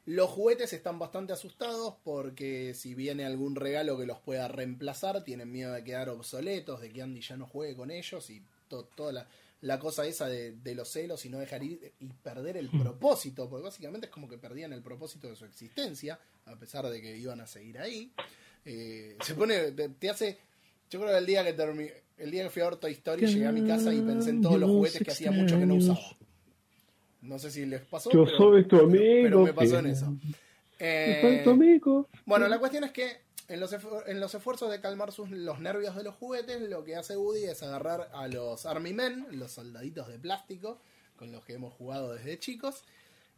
Los 0.07 0.31
juguetes 0.31 0.73
están 0.73 0.99
bastante 0.99 1.35
asustados 1.35 1.97
porque 2.03 2.73
si 2.75 2.95
viene 2.95 3.27
algún 3.27 3.57
regalo 3.57 3.99
que 3.99 4.07
los 4.07 4.19
pueda 4.21 4.49
reemplazar, 4.49 5.23
tienen 5.23 5.53
miedo 5.53 5.73
de 5.75 5.85
quedar 5.85 6.09
obsoletos, 6.09 6.81
de 6.81 6.91
que 6.91 7.03
Andy 7.03 7.21
ya 7.21 7.37
no 7.37 7.47
juegue 7.47 7.77
con 7.77 7.91
ellos 7.91 8.31
y 8.31 8.43
to- 8.69 8.85
toda 8.95 9.13
la, 9.13 9.29
la 9.61 9.79
cosa 9.79 10.07
esa 10.07 10.27
de, 10.27 10.53
de 10.53 10.75
los 10.75 10.89
celos 10.89 11.27
y 11.27 11.29
no 11.29 11.39
dejar 11.39 11.63
ir 11.63 11.93
y 12.01 12.07
perder 12.07 12.57
el 12.57 12.71
propósito, 12.71 13.51
porque 13.51 13.65
básicamente 13.65 14.07
es 14.07 14.13
como 14.13 14.29
que 14.31 14.39
perdían 14.39 14.73
el 14.73 14.81
propósito 14.83 15.29
de 15.29 15.37
su 15.37 15.45
existencia, 15.45 16.19
a 16.47 16.57
pesar 16.57 16.87
de 16.89 17.03
que 17.03 17.17
iban 17.19 17.41
a 17.43 17.47
seguir 17.47 17.79
ahí. 17.79 18.11
Eh, 18.65 19.17
se 19.23 19.35
pone, 19.35 19.73
te, 19.73 19.91
te 19.91 20.09
hace, 20.09 20.39
yo 20.89 21.01
creo 21.01 21.13
que 21.13 21.19
el 21.19 21.27
día 21.27 21.45
que 21.45 21.55
termi- 21.55 21.93
el 22.19 22.31
día 22.31 22.45
que 22.45 22.51
fui 22.51 22.63
a 22.63 22.67
ver 22.67 22.77
Toy 22.77 22.93
Story 22.93 23.27
llegué 23.27 23.47
a 23.47 23.53
mi 23.53 23.67
casa 23.67 23.93
y 23.93 24.01
pensé 24.01 24.31
en 24.31 24.43
todos 24.43 24.59
los 24.59 24.71
juguetes 24.71 25.03
que 25.03 25.11
hacía 25.11 25.31
mucho 25.31 25.59
que 25.59 25.67
no 25.67 25.75
usaba. 25.75 25.99
No 27.23 27.39
sé 27.39 27.51
si 27.51 27.67
les 27.67 27.81
pasó. 27.83 28.11
Yo 28.11 28.25
pero- 28.25 28.37
soy 28.37 28.63
tu 28.65 28.77
pero- 28.77 28.85
amigo. 28.87 29.23
Pero 29.23 29.41
me 29.45 29.53
pasó 29.53 29.73
que- 29.73 29.79
en 29.79 29.87
eso. 29.87 30.17
Eh, 30.79 31.19
soy 31.21 31.45
tu 31.45 31.51
amigo. 31.51 32.09
bueno, 32.25 32.47
la 32.49 32.59
cuestión 32.59 32.85
es 32.85 32.93
que 32.93 33.17
en 33.49 33.61
los, 33.61 33.75
en 34.07 34.21
los 34.21 34.35
esfuerzos 34.35 34.71
de 34.71 34.81
calmar 34.81 35.11
sus, 35.11 35.31
los 35.31 35.59
nervios 35.59 35.97
de 35.97 36.05
los 36.05 36.15
juguetes, 36.15 36.61
lo 36.69 36.85
que 36.85 36.95
hace 36.97 37.17
Woody 37.17 37.45
es 37.45 37.63
agarrar 37.63 38.11
a 38.13 38.29
los 38.29 38.67
Army 38.67 38.93
Men, 38.93 39.27
los 39.33 39.53
soldaditos 39.53 40.07
de 40.09 40.19
plástico, 40.19 40.81
con 41.17 41.33
los 41.33 41.45
que 41.45 41.55
hemos 41.55 41.73
jugado 41.75 42.13
desde 42.15 42.39
chicos, 42.39 42.85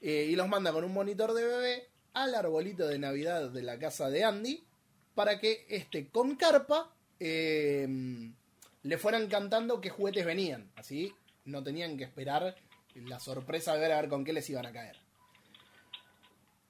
eh, 0.02 0.26
y 0.30 0.36
los 0.36 0.48
manda 0.48 0.72
con 0.72 0.84
un 0.84 0.92
monitor 0.92 1.32
de 1.32 1.44
bebé 1.44 1.88
al 2.12 2.34
arbolito 2.34 2.86
de 2.88 2.98
Navidad 2.98 3.50
de 3.50 3.62
la 3.62 3.78
casa 3.78 4.10
de 4.10 4.24
Andy, 4.24 4.64
para 5.14 5.38
que 5.38 5.64
este 5.68 6.08
con 6.08 6.34
carpa 6.36 6.92
eh, 7.20 7.86
le 8.82 8.98
fueran 8.98 9.28
cantando 9.28 9.80
qué 9.80 9.90
juguetes 9.90 10.24
venían. 10.24 10.70
Así 10.76 11.12
no 11.44 11.62
tenían 11.62 11.96
que 11.96 12.04
esperar 12.04 12.54
la 12.94 13.20
sorpresa 13.20 13.74
de 13.74 13.80
ver 13.80 13.92
a 13.92 14.00
ver 14.00 14.10
con 14.10 14.24
qué 14.24 14.32
les 14.32 14.48
iban 14.50 14.66
a 14.66 14.72
caer. 14.72 14.96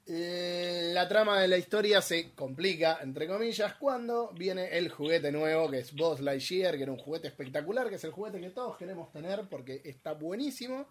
Eh, 0.07 0.91
La 0.93 1.07
trama 1.07 1.39
de 1.39 1.47
la 1.47 1.57
historia 1.57 2.01
se 2.01 2.31
complica, 2.31 2.99
entre 3.01 3.27
comillas, 3.27 3.75
cuando 3.75 4.31
viene 4.33 4.77
el 4.77 4.89
juguete 4.89 5.31
nuevo, 5.31 5.69
que 5.69 5.79
es 5.79 5.93
Buzz 5.93 6.19
Lightyear, 6.19 6.75
que 6.75 6.83
era 6.83 6.91
un 6.91 6.97
juguete 6.97 7.27
espectacular, 7.27 7.87
que 7.87 7.95
es 7.95 8.03
el 8.03 8.11
juguete 8.11 8.41
que 8.41 8.49
todos 8.49 8.77
queremos 8.77 9.11
tener 9.11 9.47
porque 9.49 9.81
está 9.85 10.13
buenísimo, 10.13 10.87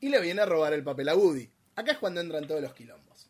y 0.00 0.08
le 0.08 0.20
viene 0.20 0.42
a 0.42 0.46
robar 0.46 0.72
el 0.72 0.82
papel 0.82 1.08
a 1.08 1.14
Woody. 1.14 1.48
Acá 1.76 1.92
es 1.92 1.98
cuando 1.98 2.20
entran 2.20 2.46
todos 2.46 2.60
los 2.60 2.74
quilombos. 2.74 3.28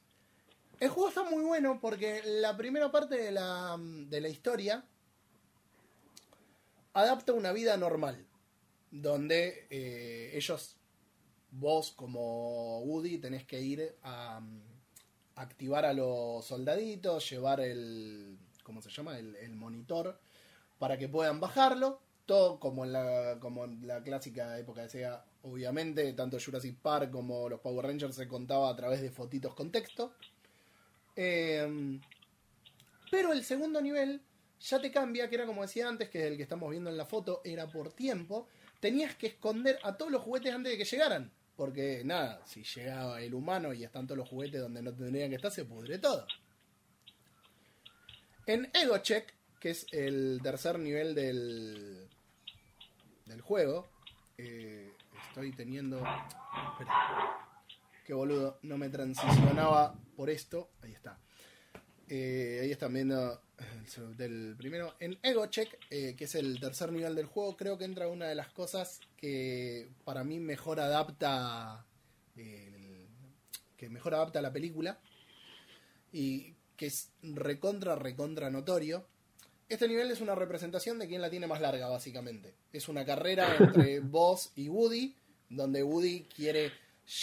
El 0.81 0.89
juego 0.89 1.09
está 1.09 1.23
muy 1.24 1.45
bueno 1.45 1.78
porque 1.81 2.23
la 2.24 2.57
primera 2.57 2.91
parte 2.91 3.16
de 3.16 3.32
la, 3.32 3.77
de 3.78 4.20
la 4.20 4.28
historia 4.28 4.85
adapta 6.95 7.33
una 7.33 7.53
vida 7.53 7.77
normal, 7.77 8.25
donde 8.91 9.66
eh, 9.71 10.31
ellos 10.35 10.77
vos 11.51 11.93
como 11.93 12.81
Woody 12.81 13.19
tenés 13.19 13.45
que 13.45 13.61
ir 13.61 13.97
a 14.03 14.39
um, 14.39 14.61
activar 15.37 15.85
a 15.85 15.93
los 15.93 16.45
soldaditos, 16.45 17.29
llevar 17.31 17.61
el, 17.61 18.39
¿cómo 18.62 18.81
se 18.83 18.91
llama? 18.91 19.19
El, 19.19 19.37
el 19.37 19.55
monitor 19.55 20.19
para 20.79 20.99
que 20.99 21.09
puedan 21.09 21.41
bajarlo. 21.41 22.01
Todo 22.27 22.59
como 22.59 22.87
en, 22.87 22.93
la, 22.93 23.37
como 23.39 23.66
en 23.66 23.87
la 23.87 24.03
clásica 24.03 24.59
época 24.59 24.81
de 24.81 24.89
Sega, 24.89 25.27
obviamente, 25.43 26.11
tanto 26.15 26.39
Jurassic 26.43 26.75
Park 26.79 27.11
como 27.11 27.51
los 27.51 27.61
Power 27.61 27.85
Rangers 27.85 28.16
se 28.16 28.27
contaba 28.27 28.71
a 28.71 28.77
través 28.77 29.03
de 29.03 29.11
fotitos 29.11 29.55
con 29.55 29.71
texto. 29.71 30.15
Eh, 31.16 32.01
pero 33.11 33.31
el 33.33 33.45
segundo 33.45 33.83
nivel 33.83 34.23
ya 34.65 34.81
te 34.81 34.91
cambia, 34.91 35.28
que 35.28 35.35
era 35.35 35.47
como 35.47 35.62
decía 35.62 35.89
antes, 35.89 36.09
que 36.09 36.27
el 36.27 36.36
que 36.36 36.43
estamos 36.43 36.70
viendo 36.70 36.89
en 36.91 36.97
la 36.97 37.05
foto 37.05 37.43
era 37.45 37.66
por 37.66 37.93
tiempo. 37.93 38.49
Tenías 38.81 39.15
que 39.15 39.27
esconder 39.28 39.78
a 39.82 39.97
todos 39.97 40.11
los 40.11 40.23
juguetes 40.23 40.55
antes 40.55 40.73
de 40.73 40.78
que 40.78 40.85
llegaran. 40.85 41.31
Porque 41.57 42.03
nada, 42.05 42.41
si 42.47 42.65
llegaba 42.65 43.20
el 43.20 43.35
humano 43.35 43.73
y 43.73 43.85
están 43.85 44.07
todos 44.07 44.19
los 44.19 44.28
juguetes 44.28 44.61
donde 44.61 44.82
no 44.82 44.93
tendrían 44.93 45.31
que 45.31 45.36
estar, 45.36 45.53
se 45.53 45.65
pudre 45.65 45.99
todo. 45.99 46.27
En 48.47 48.70
Ego 48.74 48.99
Check, 48.99 49.32
que 49.61 49.70
es 49.70 49.86
el 49.93 50.41
tercer 50.43 50.78
nivel 50.78 51.15
del, 51.15 52.09
del 53.27 53.41
juego, 53.41 53.89
eh, 54.39 54.93
estoy 55.28 55.53
teniendo... 55.53 55.99
Espera. 55.99 57.51
Qué 58.05 58.12
boludo, 58.12 58.59
no 58.62 58.77
me 58.77 58.91
transicionaba 58.91 59.95
por 60.16 60.28
esto. 60.28 60.70
Ahí 60.82 60.93
está. 60.93 61.19
Eh, 62.16 62.61
ahí 62.62 62.70
están 62.70 62.95
viendo 62.95 63.41
el 63.59 64.16
del 64.16 64.55
primero. 64.57 64.95
En 65.01 65.19
Ego 65.20 65.47
Check, 65.47 65.77
eh, 65.91 66.15
que 66.16 66.27
es 66.27 66.35
el 66.36 66.61
tercer 66.61 66.93
nivel 66.93 67.16
del 67.16 67.27
juego, 67.27 67.57
creo 67.57 67.77
que 67.77 67.85
entra 67.86 68.07
una 68.07 68.28
de 68.28 68.36
las 68.36 68.51
cosas 68.53 69.01
que 69.16 69.89
para 70.05 70.23
mí 70.23 70.39
mejor 70.39 70.78
adapta. 70.78 71.85
el- 72.36 73.07
que 73.77 73.89
mejor 73.89 74.15
adapta 74.15 74.41
la 74.41 74.53
película. 74.53 74.99
Y 76.12 76.55
que 76.77 76.86
es 76.86 77.11
recontra, 77.23 77.97
recontra 77.97 78.49
notorio. 78.49 79.05
Este 79.69 79.89
nivel 79.89 80.11
es 80.12 80.20
una 80.20 80.36
representación 80.36 80.99
de 81.01 81.09
quién 81.09 81.20
la 81.20 81.31
tiene 81.31 81.49
más 81.49 81.61
larga, 81.61 81.89
básicamente. 81.89 82.55
Es 82.73 82.89
una 82.89 83.05
carrera 83.05 83.57
entre 83.59 83.99
Buzz 84.01 84.53
y 84.55 84.69
Woody, 84.69 85.16
donde 85.49 85.82
Woody 85.82 86.27
quiere 86.36 86.70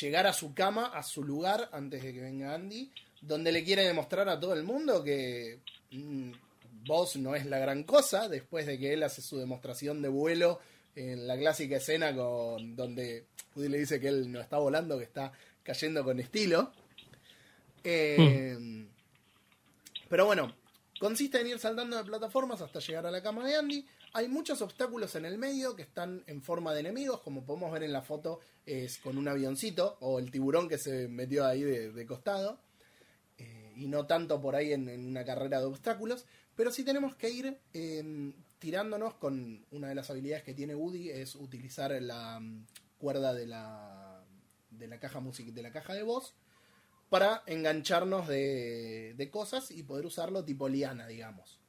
llegar 0.02 0.28
a 0.28 0.34
su 0.34 0.54
cama, 0.54 0.88
a 0.88 1.02
su 1.04 1.24
lugar, 1.24 1.70
antes 1.72 2.04
de 2.04 2.14
que 2.14 2.20
venga 2.22 2.54
Andy, 2.54 2.92
donde 3.22 3.52
le 3.52 3.64
quiere 3.64 3.86
demostrar 3.86 4.28
a 4.28 4.40
todo 4.40 4.54
el 4.54 4.64
mundo 4.64 5.04
que 5.04 5.60
mm, 5.92 6.32
Buzz 6.86 7.16
no 7.18 7.36
es 7.36 7.46
la 7.46 7.60
gran 7.60 7.84
cosa, 7.84 8.28
después 8.28 8.66
de 8.66 8.80
que 8.80 8.94
él 8.94 9.04
hace 9.04 9.22
su 9.22 9.38
demostración 9.38 10.02
de 10.02 10.10
vuelo 10.10 10.60
en 10.96 11.28
la 11.28 11.38
clásica 11.38 11.78
escena 11.78 12.14
con 12.16 12.76
donde 12.76 13.26
Woody 13.56 13.70
le 13.70 13.80
dice 13.80 14.00
que 14.00 14.08
él 14.08 14.32
no 14.32 14.42
está 14.42 14.58
volando, 14.58 14.98
que 14.98 15.04
está 15.04 15.32
cayendo 15.64 16.04
con 16.04 16.20
estilo. 16.20 16.72
Eh, 17.84 18.88
Pero 20.10 20.26
bueno, 20.26 20.54
consiste 21.00 21.40
en 21.40 21.48
ir 21.48 21.60
saltando 21.60 21.98
de 21.98 22.04
plataformas 22.04 22.62
hasta 22.62 22.80
llegar 22.80 23.06
a 23.06 23.12
la 23.12 23.22
cama 23.22 23.46
de 23.46 23.56
Andy. 23.56 23.86
Hay 24.14 24.28
muchos 24.28 24.62
obstáculos 24.62 25.16
en 25.16 25.26
el 25.26 25.38
medio 25.38 25.76
que 25.76 25.84
están 25.84 26.24
en 26.28 26.42
forma 26.42 26.74
de 26.74 26.82
enemigos, 26.82 27.22
como 27.22 27.46
podemos 27.46 27.72
ver 27.72 27.84
en 27.84 27.94
la 27.94 28.02
foto, 28.02 28.42
es 28.66 28.98
con 28.98 29.18
un 29.18 29.28
avioncito 29.28 29.98
o 30.02 30.20
el 30.20 30.32
tiburón 30.32 30.68
que 30.68 30.78
se 30.78 31.08
metió 31.08 31.46
ahí 31.46 31.62
de 31.62 32.06
costado. 32.06 32.60
Y 33.82 33.88
no 33.88 34.06
tanto 34.06 34.40
por 34.40 34.56
ahí 34.56 34.74
en, 34.74 34.88
una 34.88 35.26
carrera 35.26 35.60
de 35.60 35.66
obstáculos, 35.66 36.26
pero 36.56 36.72
sí 36.72 36.84
tenemos 36.84 37.16
que 37.16 37.32
ir 37.32 37.58
eh, 37.74 38.32
tirándonos 38.60 39.16
con 39.16 39.66
una 39.72 39.88
de 39.88 39.96
las 39.96 40.12
habilidades 40.12 40.44
que 40.44 40.54
tiene 40.54 40.76
Woody 40.76 41.10
es 41.10 41.34
utilizar 41.34 41.92
la 42.00 42.40
mm, 42.40 42.68
cuerda 43.00 43.34
de 43.34 43.48
la 43.48 44.24
de 44.70 44.88
la 44.88 45.00
caja 45.00 45.20
music 45.20 45.48
de 45.48 45.64
la 45.64 45.72
caja 45.72 45.96
de 45.96 46.04
voz 46.04 46.36
para 47.10 47.42
engancharnos 47.48 48.28
de, 48.28 49.16
de 49.18 49.30
cosas 49.32 49.72
y 49.72 49.82
poder 49.82 50.06
usarlo 50.06 50.46
tipo 50.46 50.70
liana, 50.70 51.08
digamos. 51.08 51.60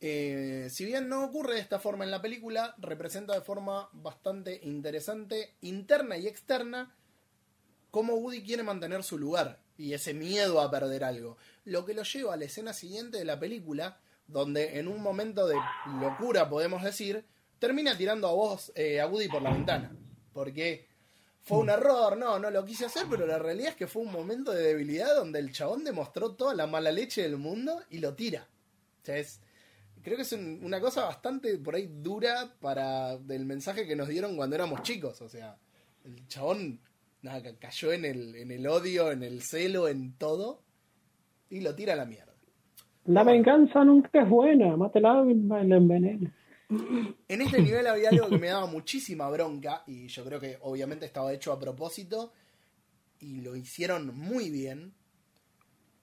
Eh, 0.00 0.68
si 0.70 0.84
bien 0.84 1.08
no 1.08 1.24
ocurre 1.24 1.54
de 1.54 1.60
esta 1.60 1.80
forma 1.80 2.04
en 2.04 2.12
la 2.12 2.22
película, 2.22 2.76
representa 2.78 3.34
de 3.34 3.40
forma 3.40 3.88
bastante 3.92 4.60
interesante, 4.62 5.56
interna 5.62 6.16
y 6.16 6.28
externa, 6.28 6.94
cómo 7.90 8.14
Woody 8.14 8.42
quiere 8.42 8.62
mantener 8.62 9.02
su 9.02 9.18
lugar 9.18 9.65
y 9.78 9.92
ese 9.92 10.14
miedo 10.14 10.60
a 10.60 10.70
perder 10.70 11.04
algo. 11.04 11.36
Lo 11.64 11.84
que 11.84 11.94
lo 11.94 12.02
lleva 12.02 12.34
a 12.34 12.36
la 12.36 12.44
escena 12.46 12.72
siguiente 12.72 13.18
de 13.18 13.24
la 13.24 13.38
película, 13.38 13.98
donde 14.26 14.78
en 14.78 14.88
un 14.88 15.02
momento 15.02 15.46
de 15.46 15.56
locura, 16.00 16.48
podemos 16.48 16.82
decir, 16.82 17.24
termina 17.58 17.96
tirando 17.96 18.28
a 18.28 18.32
vos, 18.32 18.72
eh, 18.74 19.00
a 19.00 19.06
Woody 19.06 19.28
por 19.28 19.42
la 19.42 19.52
ventana. 19.52 19.94
Porque 20.32 20.86
fue 21.42 21.58
un 21.58 21.70
error, 21.70 22.16
no, 22.16 22.38
no 22.38 22.50
lo 22.50 22.64
quise 22.64 22.86
hacer, 22.86 23.04
pero 23.08 23.26
la 23.26 23.38
realidad 23.38 23.70
es 23.70 23.76
que 23.76 23.86
fue 23.86 24.02
un 24.02 24.12
momento 24.12 24.52
de 24.52 24.62
debilidad 24.62 25.14
donde 25.14 25.38
el 25.38 25.52
chabón 25.52 25.84
demostró 25.84 26.34
toda 26.34 26.54
la 26.54 26.66
mala 26.66 26.90
leche 26.90 27.22
del 27.22 27.36
mundo 27.36 27.82
y 27.90 27.98
lo 27.98 28.14
tira. 28.14 28.48
O 29.02 29.04
sea, 29.06 29.16
es, 29.18 29.40
creo 30.02 30.16
que 30.16 30.22
es 30.22 30.32
un- 30.32 30.60
una 30.62 30.80
cosa 30.80 31.04
bastante 31.04 31.56
por 31.58 31.74
ahí 31.76 31.88
dura 31.88 32.52
para 32.60 33.16
del 33.18 33.44
mensaje 33.44 33.86
que 33.86 33.94
nos 33.96 34.08
dieron 34.08 34.36
cuando 34.36 34.56
éramos 34.56 34.82
chicos. 34.82 35.20
O 35.22 35.28
sea, 35.28 35.56
el 36.04 36.26
chabón 36.28 36.80
nada, 37.26 37.42
cayó 37.58 37.92
en 37.92 38.04
el, 38.04 38.34
en 38.36 38.50
el 38.50 38.66
odio, 38.66 39.12
en 39.12 39.22
el 39.22 39.42
celo, 39.42 39.88
en 39.88 40.14
todo 40.14 40.62
y 41.50 41.60
lo 41.60 41.74
tira 41.74 41.92
a 41.92 41.96
la 41.96 42.06
mierda. 42.06 42.32
La 43.04 43.22
venganza 43.22 43.84
nunca 43.84 44.22
es 44.22 44.28
buena, 44.28 44.76
mátela 44.76 45.24
y 45.28 45.34
la 45.34 45.76
envenena. 45.76 46.34
En 46.68 47.40
este 47.42 47.62
nivel 47.62 47.86
había 47.86 48.08
algo 48.08 48.28
que 48.28 48.38
me 48.38 48.48
daba 48.48 48.66
muchísima 48.66 49.28
bronca 49.30 49.84
y 49.86 50.08
yo 50.08 50.24
creo 50.24 50.40
que 50.40 50.58
obviamente 50.62 51.06
estaba 51.06 51.32
hecho 51.32 51.52
a 51.52 51.60
propósito 51.60 52.32
y 53.20 53.40
lo 53.40 53.54
hicieron 53.54 54.16
muy 54.18 54.50
bien. 54.50 54.92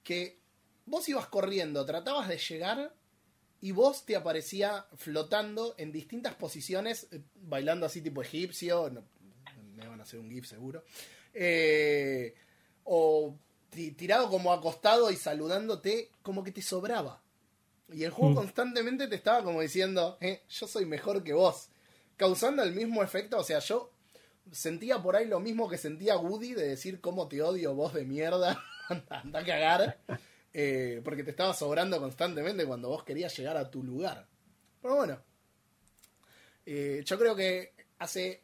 Que 0.04 0.40
vos 0.86 1.08
ibas 1.10 1.28
corriendo, 1.28 1.86
tratabas 1.86 2.30
de 2.30 2.38
llegar 2.38 2.94
y 3.60 3.72
vos 3.72 4.06
te 4.06 4.16
aparecía 4.16 4.86
flotando 4.96 5.76
en 5.78 5.92
distintas 5.92 6.36
posiciones, 6.36 7.08
eh, 7.12 7.22
bailando 7.36 7.86
así 7.86 8.02
tipo 8.02 8.22
egipcio. 8.22 8.90
no, 8.90 9.04
me 9.84 9.90
van 9.90 10.00
a 10.00 10.04
hacer 10.04 10.20
un 10.20 10.30
GIF 10.30 10.46
seguro. 10.48 10.84
eh, 11.34 12.36
o 12.86 13.36
ti- 13.70 13.92
tirado 13.92 14.30
como 14.30 14.54
acostado 14.54 15.10
y 15.10 15.16
saludándote 15.16 16.12
como 16.22 16.44
que 16.44 16.52
te 16.52 16.62
sobraba. 16.62 17.22
Y 17.92 18.04
el 18.04 18.12
juego 18.12 18.32
Mm. 18.34 18.36
constantemente 18.36 19.08
te 19.08 19.16
estaba 19.16 19.44
como 19.44 19.62
diciendo, 19.62 20.18
eh, 20.22 20.42
yo 20.50 20.68
soy 20.68 20.86
mejor 20.86 21.24
que 21.24 21.34
vos. 21.34 21.70
Causando 22.18 22.62
el 22.64 22.74
mismo 22.74 23.02
efecto, 23.04 23.38
o 23.40 23.44
sea, 23.44 23.60
yo 23.60 23.92
sentía 24.52 25.02
por 25.02 25.16
ahí 25.16 25.26
lo 25.28 25.40
mismo 25.40 25.68
que 25.70 25.78
sentía 25.78 26.18
Woody 26.18 26.54
de 26.54 26.68
decir 26.68 27.02
cómo 27.02 27.28
te 27.28 27.42
odio 27.42 27.74
vos 27.74 27.94
de 27.94 28.06
mierda, 28.06 28.64
anda, 28.90 29.22
anda 29.22 29.40
a 29.40 29.46
cagar, 29.46 30.00
eh, 30.54 31.02
porque 31.04 31.24
te 31.24 31.32
estaba 31.32 31.54
sobrando 31.54 32.00
constantemente 32.00 32.66
cuando 32.66 32.90
vos 32.90 33.04
querías 33.04 33.36
llegar 33.38 33.58
a 33.58 33.72
tu 33.72 33.82
lugar. 33.84 34.28
Pero 34.82 34.96
bueno, 34.98 35.20
eh, 36.66 37.02
yo 37.06 37.18
creo 37.18 37.36
que 37.36 37.74
hace 38.00 38.42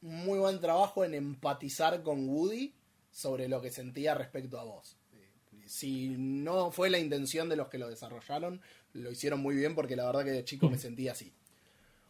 muy 0.00 0.38
buen 0.38 0.60
trabajo 0.60 1.04
en 1.04 1.14
empatizar 1.14 2.02
con 2.02 2.28
Woody 2.28 2.74
sobre 3.10 3.48
lo 3.48 3.60
que 3.60 3.70
sentía 3.70 4.14
respecto 4.14 4.58
a 4.58 4.64
vos. 4.64 4.96
Si 5.66 6.16
no 6.18 6.72
fue 6.72 6.90
la 6.90 6.98
intención 6.98 7.48
de 7.48 7.56
los 7.56 7.68
que 7.68 7.78
lo 7.78 7.88
desarrollaron, 7.88 8.60
lo 8.92 9.10
hicieron 9.10 9.40
muy 9.40 9.54
bien 9.54 9.74
porque 9.74 9.94
la 9.94 10.06
verdad 10.06 10.24
que 10.24 10.32
de 10.32 10.44
chico 10.44 10.68
me 10.68 10.78
sentía 10.78 11.12
así. 11.12 11.32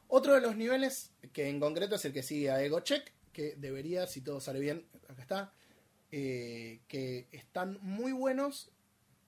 Otro 0.09 0.35
de 0.35 0.41
los 0.41 0.57
niveles, 0.57 1.13
que 1.33 1.49
en 1.49 1.61
concreto 1.61 1.97
es 1.97 2.05
el 2.05 2.13
que 2.13 2.23
sigue 2.23 2.51
a 2.51 2.63
Ego 2.63 2.81
Check, 2.81 3.13
que 3.33 3.55
debería, 3.57 4.07
si 4.07 4.23
todo 4.23 4.41
sale 4.41 4.61
bien, 4.61 4.87
acá 5.09 5.23
está, 5.23 5.53
eh, 6.11 6.81
que 6.89 7.29
están 7.33 7.79
muy 7.83 8.13
buenos. 8.13 8.71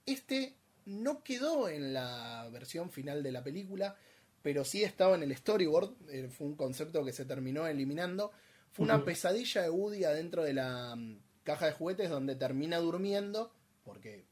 Este 0.06 0.56
no 0.84 1.22
quedó 1.22 1.68
en 1.68 1.92
la 1.92 2.48
versión 2.50 2.90
final 2.90 3.22
de 3.22 3.32
la 3.32 3.44
película, 3.44 3.96
pero 4.42 4.64
sí 4.64 4.82
estaba 4.82 5.14
en 5.14 5.22
el 5.22 5.36
storyboard. 5.36 5.94
eh, 6.08 6.28
fue 6.28 6.48
un 6.48 6.56
concepto 6.56 7.04
que 7.04 7.12
se 7.12 7.24
terminó 7.24 7.66
eliminando. 7.66 8.32
Fue 8.72 8.84
una 8.84 9.04
pesadilla 9.04 9.62
de 9.62 9.70
Woody 9.70 10.04
adentro 10.04 10.42
de 10.42 10.54
la 10.54 10.96
mm, 10.96 11.18
caja 11.44 11.66
de 11.66 11.72
juguetes 11.72 12.08
donde 12.08 12.36
termina 12.36 12.78
durmiendo, 12.78 13.52
porque 13.84 14.24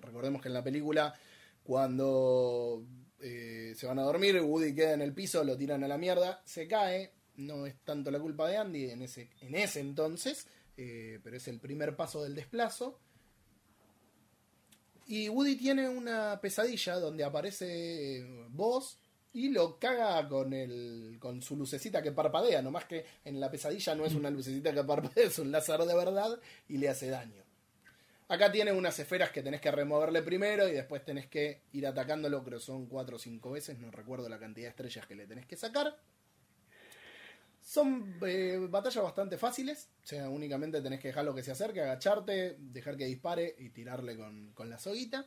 recordemos 0.00 0.40
que 0.40 0.48
en 0.48 0.54
la 0.54 0.64
película 0.64 1.14
cuando 1.62 2.84
eh, 3.20 3.74
se 3.76 3.86
van 3.86 3.98
a 3.98 4.02
dormir, 4.02 4.40
Woody 4.40 4.74
queda 4.74 4.94
en 4.94 5.02
el 5.02 5.12
piso, 5.12 5.44
lo 5.44 5.56
tiran 5.56 5.84
a 5.84 5.88
la 5.88 5.98
mierda, 5.98 6.42
se 6.44 6.66
cae, 6.66 7.12
no 7.36 7.66
es 7.66 7.76
tanto 7.84 8.10
la 8.10 8.18
culpa 8.18 8.48
de 8.48 8.56
Andy 8.56 8.90
en 8.90 9.02
ese, 9.02 9.30
en 9.40 9.54
ese 9.54 9.80
entonces, 9.80 10.46
eh, 10.76 11.20
pero 11.22 11.36
es 11.36 11.46
el 11.48 11.60
primer 11.60 11.94
paso 11.94 12.22
del 12.22 12.34
desplazo. 12.34 12.98
Y 15.06 15.28
Woody 15.28 15.56
tiene 15.56 15.88
una 15.88 16.40
pesadilla 16.40 16.94
donde 16.96 17.24
aparece 17.24 18.24
Boss 18.48 18.98
y 19.34 19.48
lo 19.48 19.78
caga 19.78 20.28
con 20.28 20.52
el 20.52 21.16
con 21.18 21.40
su 21.40 21.56
lucecita 21.56 22.02
que 22.02 22.12
parpadea, 22.12 22.60
nomás 22.60 22.84
que 22.84 23.04
en 23.24 23.40
la 23.40 23.50
pesadilla 23.50 23.94
no 23.94 24.04
es 24.04 24.14
una 24.14 24.30
lucecita 24.30 24.72
que 24.72 24.84
parpadea, 24.84 25.26
es 25.26 25.38
un 25.38 25.50
láser 25.50 25.80
de 25.80 25.94
verdad 25.94 26.38
y 26.68 26.78
le 26.78 26.88
hace 26.88 27.08
daño. 27.08 27.42
Acá 28.28 28.50
tiene 28.50 28.72
unas 28.72 28.98
esferas 28.98 29.30
que 29.30 29.42
tenés 29.42 29.60
que 29.60 29.70
removerle 29.70 30.22
primero 30.22 30.66
y 30.66 30.72
después 30.72 31.04
tenés 31.04 31.26
que 31.26 31.62
ir 31.72 31.86
atacándolo, 31.86 32.42
creo 32.42 32.60
son 32.60 32.86
4 32.86 33.16
o 33.16 33.18
5 33.18 33.50
veces, 33.50 33.78
no 33.78 33.90
recuerdo 33.90 34.28
la 34.28 34.38
cantidad 34.38 34.66
de 34.66 34.70
estrellas 34.70 35.06
que 35.06 35.14
le 35.14 35.26
tenés 35.26 35.46
que 35.46 35.56
sacar. 35.56 35.98
Son 37.60 38.18
eh, 38.26 38.58
batallas 38.70 39.04
bastante 39.04 39.38
fáciles, 39.38 39.90
o 40.02 40.06
sea, 40.06 40.28
únicamente 40.28 40.80
tenés 40.80 41.00
que 41.00 41.08
dejarlo 41.08 41.34
que 41.34 41.42
se 41.42 41.52
acerque, 41.52 41.80
agacharte, 41.80 42.56
dejar 42.58 42.96
que 42.96 43.04
dispare 43.04 43.54
y 43.58 43.68
tirarle 43.70 44.16
con, 44.16 44.52
con 44.52 44.68
la 44.68 44.78
soguita. 44.78 45.26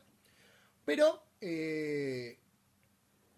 Pero 0.84 1.22
eh, 1.40 2.38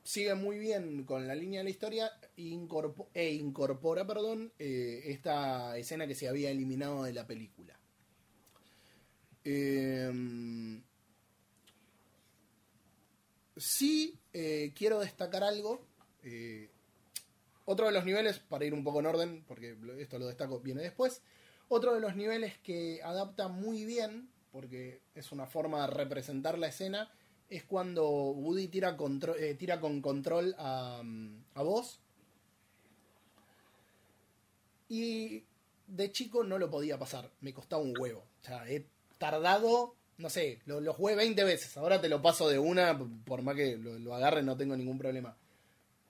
sigue 0.08 0.34
muy 0.34 0.58
bien 0.58 1.04
con 1.04 1.26
la 1.26 1.34
línea 1.34 1.60
de 1.60 1.64
la 1.64 1.70
historia 1.70 2.10
incorpo- 2.38 3.08
e 3.12 3.34
incorpora 3.34 4.06
perdón, 4.06 4.50
eh, 4.58 5.02
esta 5.04 5.76
escena 5.76 6.06
que 6.06 6.14
se 6.14 6.28
había 6.28 6.50
eliminado 6.50 7.02
de 7.04 7.12
la 7.12 7.26
película. 7.26 7.78
Eh, 9.44 10.10
sí, 13.56 14.18
quiero 14.74 15.00
destacar 15.00 15.44
algo. 15.44 15.86
eh, 16.22 16.70
otro 17.66 17.84
de 17.86 17.92
los 17.92 18.06
niveles, 18.06 18.38
para 18.38 18.64
ir 18.64 18.72
un 18.72 18.82
poco 18.82 19.00
en 19.00 19.06
orden, 19.06 19.44
porque 19.46 19.76
esto 19.98 20.18
lo 20.18 20.26
destaco, 20.26 20.60
viene 20.60 20.80
después. 20.80 21.20
Otro 21.68 21.92
de 21.94 22.00
los 22.00 22.16
niveles 22.16 22.56
que 22.58 23.02
adapta 23.02 23.48
muy 23.48 23.84
bien, 23.84 24.30
porque 24.52 25.02
es 25.14 25.32
una 25.32 25.46
forma 25.46 25.82
de 25.82 25.88
representar 25.88 26.58
la 26.58 26.68
escena, 26.68 27.12
es 27.48 27.64
cuando 27.64 28.08
Woody 28.08 28.64
eh, 28.64 29.54
tira 29.58 29.80
con 29.80 30.00
control 30.00 30.54
a, 30.58 31.02
a 31.54 31.62
vos. 31.62 32.00
Y 34.88 35.44
de 35.86 36.12
chico 36.12 36.44
no 36.44 36.58
lo 36.58 36.70
podía 36.70 36.98
pasar, 36.98 37.30
me 37.40 37.52
costaba 37.52 37.82
un 37.82 37.94
huevo. 37.98 38.24
O 38.40 38.44
sea, 38.44 38.68
he 38.68 38.86
tardado, 39.18 39.94
no 40.18 40.30
sé, 40.30 40.60
lo, 40.66 40.80
lo 40.80 40.92
jugué 40.92 41.14
20 41.14 41.44
veces, 41.44 41.76
ahora 41.76 42.00
te 42.00 42.08
lo 42.08 42.22
paso 42.22 42.48
de 42.48 42.58
una, 42.58 42.98
por 43.24 43.42
más 43.42 43.56
que 43.56 43.76
lo, 43.76 43.98
lo 43.98 44.14
agarre 44.14 44.42
no 44.42 44.56
tengo 44.56 44.76
ningún 44.76 44.98
problema. 44.98 45.36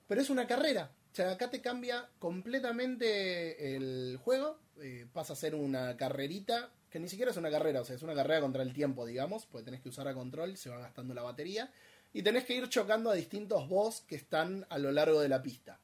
Pero 0.07 0.21
es 0.21 0.31
una 0.31 0.47
carrera, 0.47 0.93
o 1.13 1.15
sea, 1.15 1.33
acá 1.33 1.51
te 1.51 1.61
cambia 1.61 2.09
completamente 2.19 3.77
el 3.77 4.19
juego, 4.23 4.59
eh, 4.81 5.07
pasa 5.13 5.33
a 5.33 5.37
ser 5.37 5.55
una 5.55 5.97
carrerita, 5.97 6.71
que 6.91 7.01
ni 7.01 7.09
siquiera 7.09 7.31
es 7.31 7.37
una 7.37 7.51
carrera, 7.51 7.81
o 7.81 7.85
sea, 7.85 7.97
es 7.97 8.03
una 8.03 8.15
carrera 8.15 8.41
contra 8.41 8.63
el 8.63 8.73
tiempo, 8.73 9.05
digamos, 9.07 9.47
porque 9.47 9.65
tenés 9.65 9.81
que 9.81 9.89
usar 9.89 10.09
a 10.09 10.15
control, 10.15 10.57
se 10.57 10.71
va 10.71 10.79
gastando 10.79 11.15
la 11.15 11.23
batería, 11.23 11.71
y 12.13 12.23
tenés 12.23 12.45
que 12.45 12.55
ir 12.55 12.69
chocando 12.69 13.11
a 13.11 13.15
distintos 13.15 13.69
boss 13.69 14.01
que 14.01 14.17
están 14.17 14.67
a 14.71 14.79
lo 14.79 14.91
largo 14.93 15.21
de 15.21 15.29
la 15.29 15.43
pista. 15.43 15.79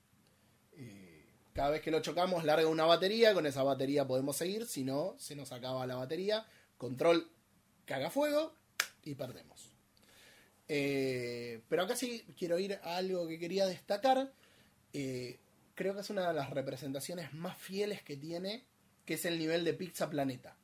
Eh, 0.73 1.27
cada 1.53 1.71
vez 1.71 1.83
que 1.83 1.91
lo 1.91 2.01
chocamos 2.01 2.45
larga 2.45 2.67
una 2.69 2.85
batería, 2.85 3.35
con 3.35 3.47
esa 3.47 3.63
batería 3.63 4.07
podemos 4.07 4.37
seguir, 4.37 4.67
si 4.67 4.85
no, 4.85 5.15
se 5.19 5.37
nos 5.37 5.53
acaba 5.53 5.87
la 5.87 5.97
batería, 5.97 6.47
control 6.79 7.29
caga 7.85 8.11
fuego 8.11 8.55
y 9.03 9.15
perdemos. 9.15 9.71
Eh, 10.69 11.61
pero 11.69 11.83
acá 11.83 11.95
sí 11.95 12.25
quiero 12.39 12.59
ir 12.59 12.75
a 12.83 12.97
algo 12.97 13.29
que 13.29 13.39
quería 13.39 13.67
destacar. 13.67 14.33
Eh, 14.93 15.39
creo 15.75 15.95
que 15.95 16.01
es 16.01 16.11
una 16.11 16.29
de 16.29 16.35
las 16.35 16.51
representaciones 16.51 17.33
más 17.35 17.59
fieles 17.59 18.03
que 18.03 18.17
tiene, 18.17 18.65
que 19.05 19.15
es 19.15 19.25
el 19.25 19.39
nivel 19.39 19.65
de 19.65 19.75
Pizza 19.75 20.09
Planeta. 20.09 20.57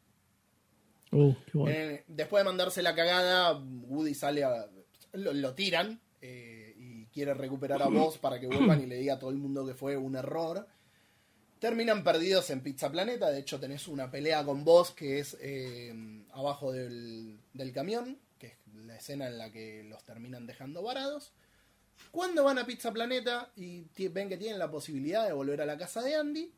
Uh, 1.13 1.35
qué 1.51 1.59
bueno. 1.59 1.77
Eh, 1.77 2.05
después 2.07 2.41
de 2.41 2.45
mandarse 2.49 2.83
la 2.83 2.95
cagada, 2.95 3.59
Woody 3.59 4.15
sale 4.15 4.45
a. 4.45 4.69
Lo, 5.13 5.33
lo 5.33 5.55
tiran 5.55 6.01
eh, 6.21 6.75
y 6.79 7.07
quiere 7.07 7.35
recuperar 7.35 7.83
a 7.83 7.87
Boss 7.89 8.19
para 8.19 8.39
que 8.39 8.47
vuelvan 8.47 8.83
y 8.83 8.87
le 8.87 8.97
diga 8.97 9.15
a 9.15 9.19
todo 9.19 9.31
el 9.31 9.39
mundo 9.39 9.67
que 9.67 9.75
fue 9.75 9.97
un 9.97 10.17
error. 10.17 10.67
Terminan 11.59 12.05
perdidos 12.05 12.49
en 12.51 12.63
Pizza 12.63 12.91
Planeta. 12.91 13.31
De 13.31 13.41
hecho, 13.41 13.61
tenés 13.61 13.87
una 13.89 14.11
pelea 14.11 14.45
con 14.45 14.65
Boss 14.65 14.93
que 14.93 15.19
es 15.19 15.37
eh, 15.41 15.93
abajo 16.33 16.73
del, 16.73 17.39
del 17.53 17.73
camión, 17.73 18.19
que 18.39 18.47
es 18.47 18.55
la 18.87 18.97
escena 18.97 19.27
en 19.27 19.37
la 19.37 19.51
que 19.51 19.83
los 19.85 20.03
terminan 20.05 20.47
dejando 20.47 20.83
varados. 20.83 21.33
Cuando 22.11 22.45
van 22.45 22.59
a 22.59 22.67
Pizza 22.67 22.93
Planeta 22.93 23.53
y 23.57 23.85
ven 24.09 24.29
que 24.29 24.39
tienen 24.39 24.59
la 24.59 24.71
posibilidad 24.71 25.27
de 25.27 25.33
volver 25.33 25.61
a 25.61 25.67
la 25.67 25.77
casa 25.77 26.03
de 26.03 26.15
Andy, 26.15 26.51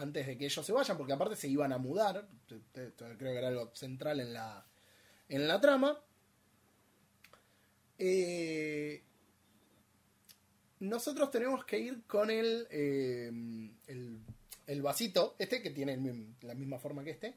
antes 0.00 0.26
de 0.26 0.38
que 0.38 0.46
ellos 0.46 0.64
se 0.64 0.72
vayan, 0.72 0.96
porque 0.96 1.12
aparte 1.12 1.36
se 1.36 1.48
iban 1.48 1.72
a 1.72 1.78
mudar, 1.78 2.26
creo 2.72 3.16
que 3.18 3.38
era 3.38 3.48
algo 3.48 3.70
central 3.74 4.20
en 4.20 4.32
la, 4.32 4.64
en 5.28 5.46
la 5.46 5.60
trama, 5.60 5.98
eh, 7.98 9.02
nosotros 10.80 11.30
tenemos 11.30 11.64
que 11.64 11.78
ir 11.78 12.02
con 12.06 12.30
el, 12.30 12.66
eh, 12.70 13.30
el, 13.86 14.20
el 14.66 14.82
vasito, 14.82 15.34
este 15.38 15.60
que 15.60 15.70
tiene 15.70 15.98
la 16.42 16.54
misma 16.54 16.78
forma 16.78 17.04
que 17.04 17.10
este, 17.10 17.34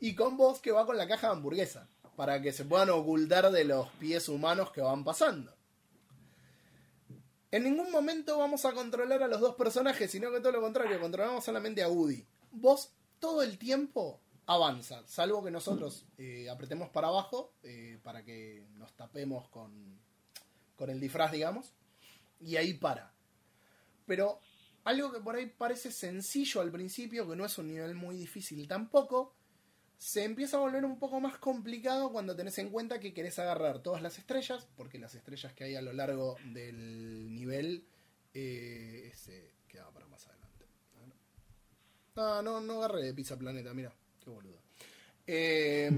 y 0.00 0.14
con 0.14 0.38
vos 0.38 0.60
que 0.60 0.72
va 0.72 0.86
con 0.86 0.96
la 0.96 1.06
caja 1.06 1.28
de 1.28 1.34
hamburguesa, 1.34 1.86
para 2.16 2.40
que 2.40 2.52
se 2.52 2.64
puedan 2.64 2.90
ocultar 2.90 3.50
de 3.50 3.64
los 3.64 3.88
pies 3.92 4.28
humanos 4.28 4.72
que 4.72 4.80
van 4.80 5.04
pasando. 5.04 5.54
En 7.50 7.64
ningún 7.64 7.90
momento 7.90 8.38
vamos 8.38 8.64
a 8.64 8.72
controlar 8.72 9.22
a 9.22 9.28
los 9.28 9.40
dos 9.40 9.56
personajes, 9.56 10.10
sino 10.10 10.30
que 10.30 10.40
todo 10.40 10.52
lo 10.52 10.60
contrario, 10.60 11.00
controlamos 11.00 11.44
solamente 11.44 11.82
a 11.82 11.88
Woody. 11.88 12.24
Vos 12.52 12.92
todo 13.18 13.42
el 13.42 13.58
tiempo 13.58 14.20
avanza, 14.46 15.06
salvo 15.06 15.42
que 15.44 15.50
nosotros 15.50 16.06
eh, 16.16 16.48
apretemos 16.48 16.88
para 16.90 17.08
abajo 17.08 17.52
eh, 17.62 17.98
para 18.02 18.24
que 18.24 18.66
nos 18.78 18.92
tapemos 18.96 19.48
con, 19.48 19.98
con 20.76 20.90
el 20.90 21.00
disfraz, 21.00 21.32
digamos, 21.32 21.72
y 22.40 22.56
ahí 22.56 22.74
para. 22.74 23.12
Pero 24.06 24.40
algo 24.84 25.12
que 25.12 25.20
por 25.20 25.36
ahí 25.36 25.46
parece 25.46 25.90
sencillo 25.90 26.60
al 26.60 26.70
principio, 26.70 27.28
que 27.28 27.36
no 27.36 27.44
es 27.44 27.58
un 27.58 27.68
nivel 27.68 27.94
muy 27.94 28.16
difícil 28.16 28.66
tampoco, 28.66 29.34
se 30.00 30.24
empieza 30.24 30.56
a 30.56 30.60
volver 30.60 30.86
un 30.86 30.98
poco 30.98 31.20
más 31.20 31.36
complicado 31.36 32.10
cuando 32.10 32.34
tenés 32.34 32.56
en 32.56 32.70
cuenta 32.70 32.98
que 32.98 33.12
querés 33.12 33.38
agarrar 33.38 33.80
todas 33.80 34.00
las 34.00 34.16
estrellas, 34.16 34.66
porque 34.74 34.98
las 34.98 35.14
estrellas 35.14 35.52
que 35.52 35.64
hay 35.64 35.74
a 35.74 35.82
lo 35.82 35.92
largo 35.92 36.38
del 36.54 37.34
nivel 37.34 37.84
eh, 38.32 39.12
se 39.14 39.52
queda 39.68 39.90
para 39.90 40.06
más 40.06 40.26
adelante. 40.26 40.64
A 40.96 41.00
ver. 41.00 41.12
Ah, 42.16 42.40
no, 42.42 42.62
no 42.62 42.78
agarré 42.78 43.02
de 43.02 43.12
Pizza 43.12 43.36
Planeta, 43.38 43.74
mira, 43.74 43.92
qué 44.24 44.30
boludo. 44.30 44.62
Eh, 45.26 45.90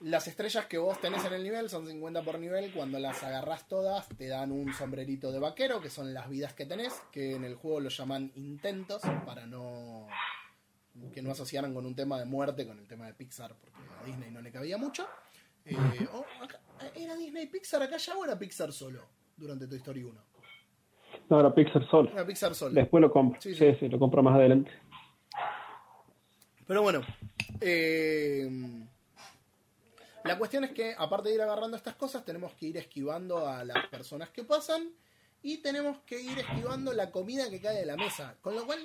las 0.00 0.26
estrellas 0.28 0.64
que 0.64 0.78
vos 0.78 0.98
tenés 0.98 1.22
en 1.26 1.34
el 1.34 1.42
nivel 1.42 1.68
son 1.68 1.86
50 1.86 2.22
por 2.22 2.38
nivel. 2.38 2.72
Cuando 2.72 2.98
las 3.00 3.22
agarrás 3.22 3.68
todas, 3.68 4.08
te 4.16 4.28
dan 4.28 4.50
un 4.50 4.72
sombrerito 4.72 5.30
de 5.30 5.40
vaquero, 5.40 5.82
que 5.82 5.90
son 5.90 6.14
las 6.14 6.30
vidas 6.30 6.54
que 6.54 6.64
tenés, 6.64 6.94
que 7.12 7.36
en 7.36 7.44
el 7.44 7.54
juego 7.54 7.80
lo 7.80 7.90
llaman 7.90 8.32
intentos, 8.34 9.02
para 9.26 9.44
no 9.44 10.08
que 11.12 11.22
no 11.22 11.30
asociaran 11.32 11.72
con 11.74 11.86
un 11.86 11.94
tema 11.94 12.18
de 12.18 12.24
muerte 12.26 12.66
con 12.66 12.78
el 12.78 12.86
tema 12.86 13.06
de 13.06 13.14
Pixar, 13.14 13.54
porque 13.56 13.76
a 14.00 14.04
Disney 14.04 14.30
no 14.30 14.40
le 14.42 14.50
cabía 14.52 14.76
mucho. 14.78 15.06
Eh, 15.64 15.76
oh, 16.12 16.24
acá- 16.42 16.60
¿Era 16.94 17.14
Disney 17.16 17.46
Pixar 17.46 17.82
acá 17.82 17.96
ya 17.96 18.16
o 18.16 18.24
era 18.24 18.38
Pixar 18.38 18.72
solo 18.72 19.00
durante 19.36 19.66
Toy 19.66 19.78
Story 19.78 20.02
1? 20.04 20.20
No, 21.28 21.40
era 21.40 21.54
Pixar 21.54 21.86
solo. 21.88 22.10
Era 22.10 22.26
Pixar 22.26 22.54
solo. 22.54 22.74
Después 22.74 23.00
lo 23.00 23.10
compro. 23.12 23.40
Sí, 23.40 23.54
Sí, 23.54 23.70
sí. 23.72 23.76
sí, 23.80 23.88
lo 23.88 23.98
compro 23.98 24.22
más 24.22 24.34
adelante. 24.34 24.70
Pero 26.66 26.82
bueno, 26.82 27.00
eh, 27.60 28.48
la 30.24 30.38
cuestión 30.38 30.64
es 30.64 30.70
que 30.72 30.94
aparte 30.96 31.28
de 31.28 31.34
ir 31.36 31.42
agarrando 31.42 31.76
estas 31.76 31.94
cosas, 31.96 32.24
tenemos 32.24 32.52
que 32.54 32.66
ir 32.66 32.76
esquivando 32.76 33.46
a 33.46 33.64
las 33.64 33.86
personas 33.88 34.30
que 34.30 34.44
pasan 34.44 34.88
y 35.42 35.58
tenemos 35.58 35.98
que 36.06 36.20
ir 36.20 36.38
esquivando 36.38 36.92
la 36.92 37.10
comida 37.10 37.50
que 37.50 37.60
cae 37.60 37.78
de 37.78 37.86
la 37.86 37.96
mesa. 37.96 38.36
Con 38.40 38.54
lo 38.54 38.64
cual, 38.64 38.78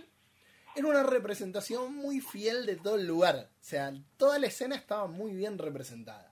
era 0.77 0.87
una 0.87 1.03
representación 1.03 1.95
muy 1.95 2.21
fiel 2.21 2.65
de 2.65 2.75
todo 2.75 2.95
el 2.95 3.07
lugar. 3.07 3.49
O 3.51 3.63
sea, 3.63 3.93
toda 4.17 4.37
la 4.39 4.47
escena 4.47 4.75
estaba 4.75 5.07
muy 5.07 5.33
bien 5.33 5.57
representada. 5.57 6.31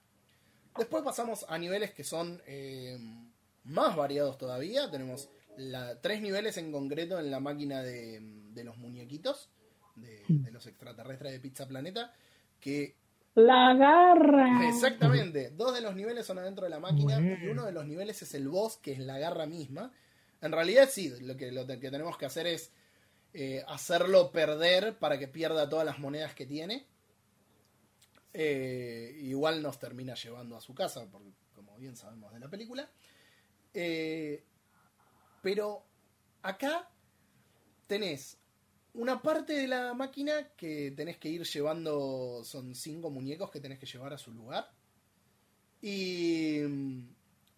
Después 0.77 1.03
pasamos 1.03 1.45
a 1.49 1.57
niveles 1.57 1.91
que 1.93 2.03
son 2.03 2.41
eh, 2.45 2.97
más 3.63 3.95
variados 3.95 4.37
todavía. 4.37 4.91
Tenemos 4.91 5.29
la, 5.57 5.99
tres 6.01 6.21
niveles 6.21 6.57
en 6.57 6.71
concreto 6.71 7.19
en 7.19 7.31
la 7.31 7.39
máquina 7.39 7.81
de, 7.81 8.19
de 8.21 8.63
los 8.63 8.77
muñequitos, 8.77 9.49
de, 9.95 10.23
de 10.27 10.51
los 10.51 10.67
extraterrestres 10.67 11.31
de 11.31 11.39
Pizza 11.39 11.67
Planeta, 11.67 12.13
que 12.59 12.95
La 13.35 13.73
garra. 13.73 14.67
Exactamente. 14.67 15.49
Dos 15.51 15.73
de 15.73 15.81
los 15.81 15.95
niveles 15.95 16.25
son 16.25 16.37
adentro 16.37 16.65
de 16.65 16.69
la 16.69 16.79
máquina 16.79 17.15
Bueno. 17.19 17.37
y 17.43 17.47
uno 17.47 17.65
de 17.65 17.71
los 17.71 17.85
niveles 17.85 18.21
es 18.21 18.33
el 18.35 18.47
boss, 18.47 18.77
que 18.77 18.91
es 18.91 18.99
la 18.99 19.17
garra 19.17 19.45
misma. 19.45 19.91
En 20.41 20.51
realidad 20.51 20.87
sí, 20.91 21.11
lo 21.21 21.35
que, 21.35 21.51
lo 21.51 21.65
que 21.65 21.77
tenemos 21.89 22.17
que 22.17 22.25
hacer 22.25 22.45
es 22.47 22.71
eh, 23.37 23.65
hacerlo 23.67 24.31
perder 24.31 24.97
para 24.97 25.19
que 25.19 25.27
pierda 25.27 25.67
todas 25.67 25.85
las 25.85 25.99
monedas 25.99 26.33
que 26.33 26.45
tiene. 26.45 26.85
Eh, 28.31 29.13
igual 29.23 29.61
nos 29.61 29.77
termina 29.77 30.13
llevando 30.13 30.55
a 30.55 30.61
su 30.61 30.73
casa, 30.73 31.05
porque, 31.11 31.31
como 31.53 31.75
bien 31.75 31.97
sabemos 31.97 32.31
de 32.31 32.39
la 32.39 32.49
película. 32.49 32.89
Eh, 33.73 34.41
pero 35.41 35.83
acá 36.43 36.89
tenés 37.87 38.37
una 38.93 39.21
parte 39.21 39.51
de 39.51 39.67
la 39.67 39.93
máquina 39.93 40.51
que 40.55 40.91
tenés 40.91 41.17
que 41.17 41.27
ir 41.27 41.43
llevando, 41.43 42.41
son 42.45 42.73
cinco 42.73 43.09
muñecos 43.09 43.51
que 43.51 43.59
tenés 43.59 43.79
que 43.79 43.85
llevar 43.85 44.13
a 44.13 44.17
su 44.17 44.31
lugar. 44.31 44.71
Y 45.81 46.61
mm, 46.65 47.13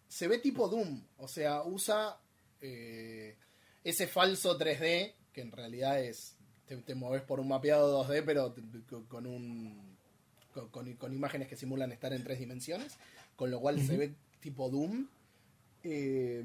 se 0.08 0.26
ve 0.26 0.38
tipo 0.38 0.68
Doom, 0.68 1.06
o 1.18 1.28
sea, 1.28 1.62
usa 1.62 2.20
ese 2.60 4.08
falso 4.08 4.58
3D, 4.58 5.14
que 5.38 5.42
en 5.42 5.52
realidad 5.52 6.00
es, 6.02 6.34
te, 6.66 6.76
te 6.78 6.96
moves 6.96 7.22
por 7.22 7.38
un 7.38 7.46
mapeado 7.46 8.04
2D, 8.04 8.24
pero 8.26 8.52
con- 9.08 9.24
un... 9.26 9.96
Con, 10.72 11.12
imágenes 11.12 11.46
que 11.46 11.54
simulan 11.54 11.92
estar 11.92 12.12
en 12.12 12.24
tres 12.24 12.40
dimensiones, 12.40 12.96
con 13.36 13.52
lo 13.52 13.60
cual 13.60 13.80
se 13.80 13.96
ve 13.96 14.14
tipo 14.40 14.68
Doom. 14.68 15.06
Eh, 15.84 16.42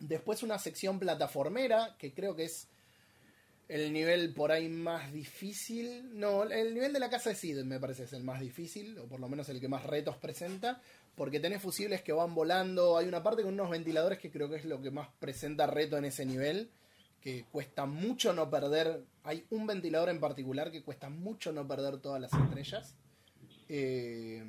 después 0.00 0.42
una 0.42 0.58
sección 0.58 0.98
plataformera, 0.98 1.96
que 1.98 2.12
creo 2.12 2.36
que 2.36 2.44
es 2.44 2.68
el 3.68 3.90
nivel 3.94 4.34
por 4.34 4.52
ahí 4.52 4.68
más 4.68 5.10
difícil. 5.14 6.18
No, 6.18 6.42
el 6.42 6.74
nivel 6.74 6.92
de 6.92 7.00
la 7.00 7.08
casa 7.08 7.30
de 7.30 7.36
Sid 7.36 7.62
me 7.64 7.80
parece 7.80 8.04
es 8.04 8.12
el 8.12 8.24
más 8.24 8.40
difícil, 8.40 8.98
o 8.98 9.06
por 9.06 9.20
lo 9.20 9.28
menos 9.30 9.48
el 9.48 9.60
que 9.60 9.68
más 9.68 9.84
retos 9.84 10.18
presenta, 10.18 10.82
porque 11.16 11.40
tenés 11.40 11.62
fusibles 11.62 12.02
que 12.02 12.12
van 12.12 12.34
volando. 12.34 12.98
Hay 12.98 13.08
una 13.08 13.22
parte 13.22 13.42
con 13.42 13.54
unos 13.54 13.70
ventiladores 13.70 14.18
que 14.18 14.30
creo 14.30 14.50
que 14.50 14.56
es 14.56 14.66
lo 14.66 14.82
que 14.82 14.90
más 14.90 15.08
presenta 15.20 15.66
reto 15.66 15.96
en 15.96 16.04
ese 16.04 16.26
nivel, 16.26 16.70
que 17.20 17.44
cuesta 17.50 17.86
mucho 17.86 18.32
no 18.32 18.48
perder. 18.50 19.04
Hay 19.24 19.44
un 19.50 19.66
ventilador 19.66 20.08
en 20.08 20.20
particular 20.20 20.70
que 20.70 20.82
cuesta 20.82 21.08
mucho 21.10 21.52
no 21.52 21.66
perder 21.66 21.98
todas 21.98 22.20
las 22.20 22.32
estrellas. 22.32 22.94
Eh, 23.68 24.44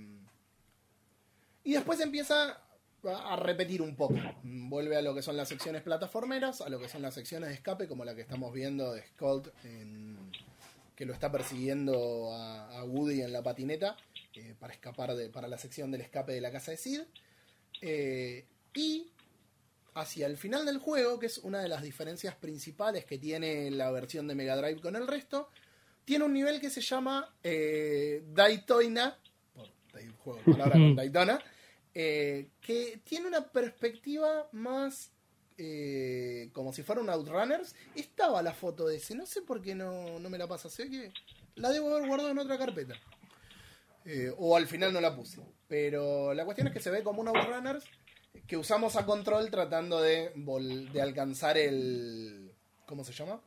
y 1.64 1.74
después 1.74 2.00
empieza 2.00 2.62
a 3.04 3.36
repetir 3.38 3.82
un 3.82 3.96
poco. 3.96 4.16
Vuelve 4.44 4.98
a 4.98 5.02
lo 5.02 5.14
que 5.16 5.22
son 5.22 5.38
las 5.38 5.48
secciones 5.50 5.82
plataformeras, 5.82 6.62
a 6.62 6.70
lo 6.70 6.80
que 6.80 6.90
son 6.90 7.02
las 7.02 7.14
secciones 7.14 7.50
de 7.50 7.56
escape, 7.56 7.88
como 7.88 8.06
la 8.06 8.16
que 8.16 8.22
estamos 8.22 8.54
viendo 8.54 8.94
de 8.94 9.04
en- 9.64 10.32
que 10.96 11.06
lo 11.06 11.14
está 11.14 11.32
persiguiendo 11.32 12.34
a, 12.34 12.80
a 12.80 12.84
Woody 12.84 13.22
en 13.22 13.32
la 13.32 13.42
patineta 13.42 13.96
eh, 14.36 14.54
para 14.60 14.74
escapar 14.74 15.16
de, 15.16 15.30
para 15.30 15.48
la 15.48 15.58
sección 15.58 15.92
del 15.92 16.02
escape 16.02 16.34
de 16.34 16.42
la 16.42 16.52
casa 16.52 16.72
de 16.72 16.78
Sid. 16.78 17.02
Eh, 17.82 18.46
y 18.74 19.08
hacia 20.00 20.28
el 20.28 20.38
final 20.38 20.66
del 20.66 20.78
juego, 20.78 21.20
que 21.20 21.28
es 21.28 21.38
una 21.40 21.62
de 21.62 21.70
las 21.70 21.82
diferencias 21.82 22.36
principales 22.36 23.06
que 23.06 23.18
tiene 23.18 23.72
la 23.72 23.92
versión 23.92 24.28
de 24.28 24.36
Mega 24.36 24.56
Drive 24.56 24.82
con 24.82 24.96
el 24.96 25.08
resto, 25.08 25.50
tiene 26.06 26.26
un 26.26 26.34
nivel 26.34 26.60
que 26.60 26.70
se 26.70 26.82
llama 26.82 27.34
eh, 27.44 28.24
Daytona, 28.34 29.18
por 29.54 29.68
juego 30.18 30.40
de 30.40 30.52
palabras 30.52 30.78
con 30.78 30.96
Daytona, 30.96 31.40
eh, 31.94 32.50
que 32.62 33.02
tiene 33.04 33.28
una 33.28 33.48
perspectiva 33.48 34.48
más 34.54 35.12
eh, 35.62 36.50
como 36.54 36.72
si 36.72 36.84
fuera 36.84 37.02
un 37.02 37.10
Outrunners. 37.10 37.76
Estaba 37.94 38.42
la 38.42 38.54
foto 38.54 38.88
de 38.88 38.96
ese, 38.96 39.14
no 39.14 39.26
sé 39.26 39.42
por 39.42 39.62
qué 39.62 39.76
no, 39.76 40.18
no 40.20 40.30
me 40.30 40.38
la 40.38 40.48
pasa, 40.48 40.70
sé 40.70 40.90
que 40.90 41.12
la 41.56 41.70
debo 41.70 41.94
haber 41.94 42.08
guardado 42.08 42.32
en 42.32 42.40
otra 42.40 42.58
carpeta. 42.58 42.96
Eh, 44.06 44.34
o 44.38 44.56
al 44.56 44.68
final 44.68 44.94
no 44.94 45.02
la 45.02 45.16
puse. 45.16 45.42
Pero 45.68 46.34
la 46.34 46.46
cuestión 46.46 46.68
es 46.68 46.74
que 46.74 46.80
se 46.80 46.90
ve 46.90 47.04
como 47.04 47.22
un 47.22 47.28
Outrunners 47.28 47.84
que 48.48 48.58
usamos 48.58 48.96
a 48.96 49.06
control 49.06 49.50
tratando 49.52 50.02
de, 50.02 50.34
vol- 50.36 50.92
de 50.92 51.02
alcanzar 51.02 51.58
el... 51.58 52.52
¿Cómo 52.86 53.04
se 53.04 53.14
llama? 53.14 53.42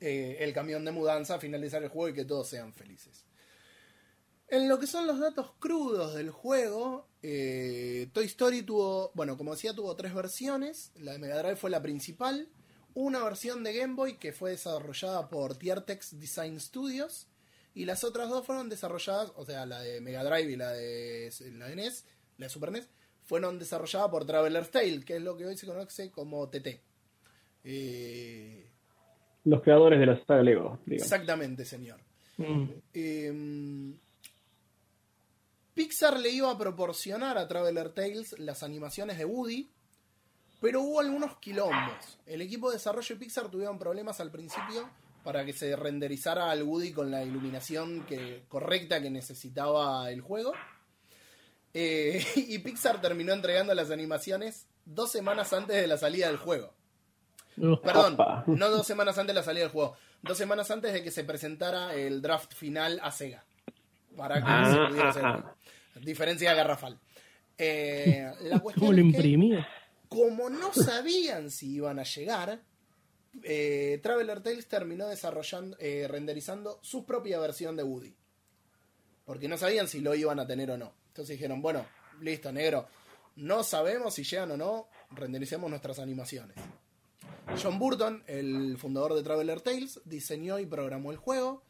Eh, 0.00 0.38
el 0.40 0.52
camión 0.52 0.84
de 0.84 0.92
mudanza, 0.92 1.38
finalizar 1.38 1.82
el 1.82 1.88
juego 1.88 2.08
y 2.08 2.14
que 2.14 2.24
todos 2.24 2.48
sean 2.48 2.72
felices. 2.72 3.24
En 4.48 4.68
lo 4.68 4.78
que 4.78 4.86
son 4.86 5.06
los 5.06 5.18
datos 5.18 5.52
crudos 5.58 6.14
del 6.14 6.30
juego, 6.30 7.08
eh, 7.22 8.10
Toy 8.12 8.26
Story 8.26 8.62
tuvo, 8.62 9.10
bueno, 9.14 9.38
como 9.38 9.52
decía, 9.54 9.72
tuvo 9.74 9.96
tres 9.96 10.12
versiones. 10.12 10.92
La 10.96 11.12
de 11.12 11.18
Mega 11.18 11.38
Drive 11.38 11.56
fue 11.56 11.70
la 11.70 11.80
principal. 11.80 12.48
Una 12.94 13.24
versión 13.24 13.64
de 13.64 13.72
Game 13.72 13.94
Boy 13.94 14.18
que 14.18 14.32
fue 14.34 14.50
desarrollada 14.50 15.30
por 15.30 15.56
Tiertex 15.56 16.20
Design 16.20 16.60
Studios. 16.60 17.28
Y 17.74 17.86
las 17.86 18.04
otras 18.04 18.28
dos 18.28 18.44
fueron 18.44 18.68
desarrolladas, 18.68 19.32
o 19.36 19.46
sea, 19.46 19.64
la 19.64 19.80
de 19.80 20.02
Mega 20.02 20.22
Drive 20.22 20.52
y 20.52 20.56
la 20.56 20.72
de, 20.72 21.32
la 21.52 21.68
de 21.68 21.76
NES, 21.76 22.04
la 22.36 22.44
de 22.46 22.50
Super 22.50 22.70
NES, 22.70 22.90
fueron 23.24 23.58
desarrolladas 23.58 24.10
por 24.10 24.24
Traveler's 24.24 24.70
Tale, 24.70 25.04
que 25.04 25.16
es 25.16 25.22
lo 25.22 25.36
que 25.36 25.46
hoy 25.46 25.56
se 25.56 25.66
conoce 25.66 26.10
como 26.10 26.48
TT. 26.48 26.80
Eh, 27.64 28.70
Los 29.44 29.62
creadores 29.62 30.00
de 30.00 30.06
la 30.06 30.24
saga 30.24 30.42
Lego, 30.42 30.78
digamos. 30.86 31.10
exactamente, 31.10 31.64
señor. 31.64 32.00
Mm. 32.36 32.64
Eh, 32.94 33.94
Pixar 35.74 36.18
le 36.20 36.30
iba 36.30 36.50
a 36.50 36.58
proporcionar 36.58 37.38
a 37.38 37.48
Traveler 37.48 37.90
Tales 37.90 38.38
las 38.38 38.62
animaciones 38.62 39.16
de 39.16 39.24
Woody, 39.24 39.70
pero 40.60 40.82
hubo 40.82 41.00
algunos 41.00 41.36
quilombos. 41.38 42.18
El 42.26 42.42
equipo 42.42 42.68
de 42.70 42.76
desarrollo 42.76 43.14
de 43.14 43.18
Pixar 43.18 43.50
tuvieron 43.50 43.78
problemas 43.78 44.20
al 44.20 44.30
principio 44.30 44.88
para 45.24 45.44
que 45.44 45.52
se 45.52 45.74
renderizara 45.76 46.50
al 46.50 46.62
Woody 46.62 46.92
con 46.92 47.10
la 47.10 47.24
iluminación 47.24 48.04
que, 48.06 48.44
correcta 48.48 49.00
que 49.00 49.10
necesitaba 49.10 50.10
el 50.10 50.20
juego. 50.20 50.52
Eh, 51.74 52.24
y 52.36 52.58
Pixar 52.58 53.00
terminó 53.00 53.32
entregando 53.32 53.74
las 53.74 53.90
animaciones 53.90 54.66
dos 54.84 55.10
semanas 55.12 55.52
antes 55.52 55.76
de 55.76 55.86
la 55.86 55.96
salida 55.98 56.26
del 56.28 56.36
juego. 56.36 56.74
Perdón, 57.56 58.14
Opa. 58.14 58.44
no 58.46 58.68
dos 58.70 58.86
semanas 58.86 59.16
antes 59.18 59.34
de 59.34 59.40
la 59.40 59.44
salida 59.44 59.64
del 59.64 59.72
juego, 59.72 59.96
dos 60.22 60.36
semanas 60.38 60.70
antes 60.70 60.92
de 60.92 61.02
que 61.02 61.10
se 61.10 61.24
presentara 61.24 61.94
el 61.94 62.22
draft 62.22 62.54
final 62.54 62.98
a 63.02 63.10
Sega. 63.10 63.44
Para 64.16 64.36
que 64.36 64.44
Ah, 64.46 64.70
se 64.72 64.88
pudiera 64.88 65.08
hacer. 65.10 65.24
ah, 65.24 65.32
juego. 65.34 65.56
Diferencia 66.06 66.54
garrafal. 66.54 66.98
Eh, 67.58 68.30
la 68.42 68.60
¿Cómo 68.60 68.92
lo 68.92 69.00
imprimía? 69.00 69.68
como 70.08 70.50
no 70.50 70.72
sabían 70.74 71.50
si 71.50 71.72
iban 71.76 71.98
a 71.98 72.02
llegar, 72.02 72.60
eh, 73.42 73.98
Traveler 74.02 74.42
Tales 74.42 74.66
terminó 74.68 75.06
desarrollando, 75.08 75.74
eh, 75.80 76.06
renderizando 76.08 76.78
su 76.82 77.06
propia 77.06 77.38
versión 77.38 77.76
de 77.76 77.82
Woody. 77.82 78.14
Porque 79.24 79.48
no 79.48 79.56
sabían 79.56 79.88
si 79.88 80.00
lo 80.00 80.14
iban 80.14 80.38
a 80.38 80.46
tener 80.46 80.70
o 80.70 80.76
no. 80.76 80.92
Entonces 81.12 81.36
dijeron, 81.36 81.60
bueno, 81.60 81.84
listo, 82.22 82.50
negro. 82.50 82.88
No 83.36 83.62
sabemos 83.64 84.14
si 84.14 84.24
llegan 84.24 84.52
o 84.52 84.56
no, 84.56 84.88
rendericemos 85.10 85.68
nuestras 85.68 85.98
animaciones. 85.98 86.56
John 87.62 87.78
Burton, 87.78 88.24
el 88.26 88.78
fundador 88.78 89.12
de 89.12 89.22
Traveler 89.22 89.60
Tales, 89.60 90.00
diseñó 90.06 90.58
y 90.58 90.64
programó 90.64 91.10
el 91.10 91.18
juego. 91.18 91.64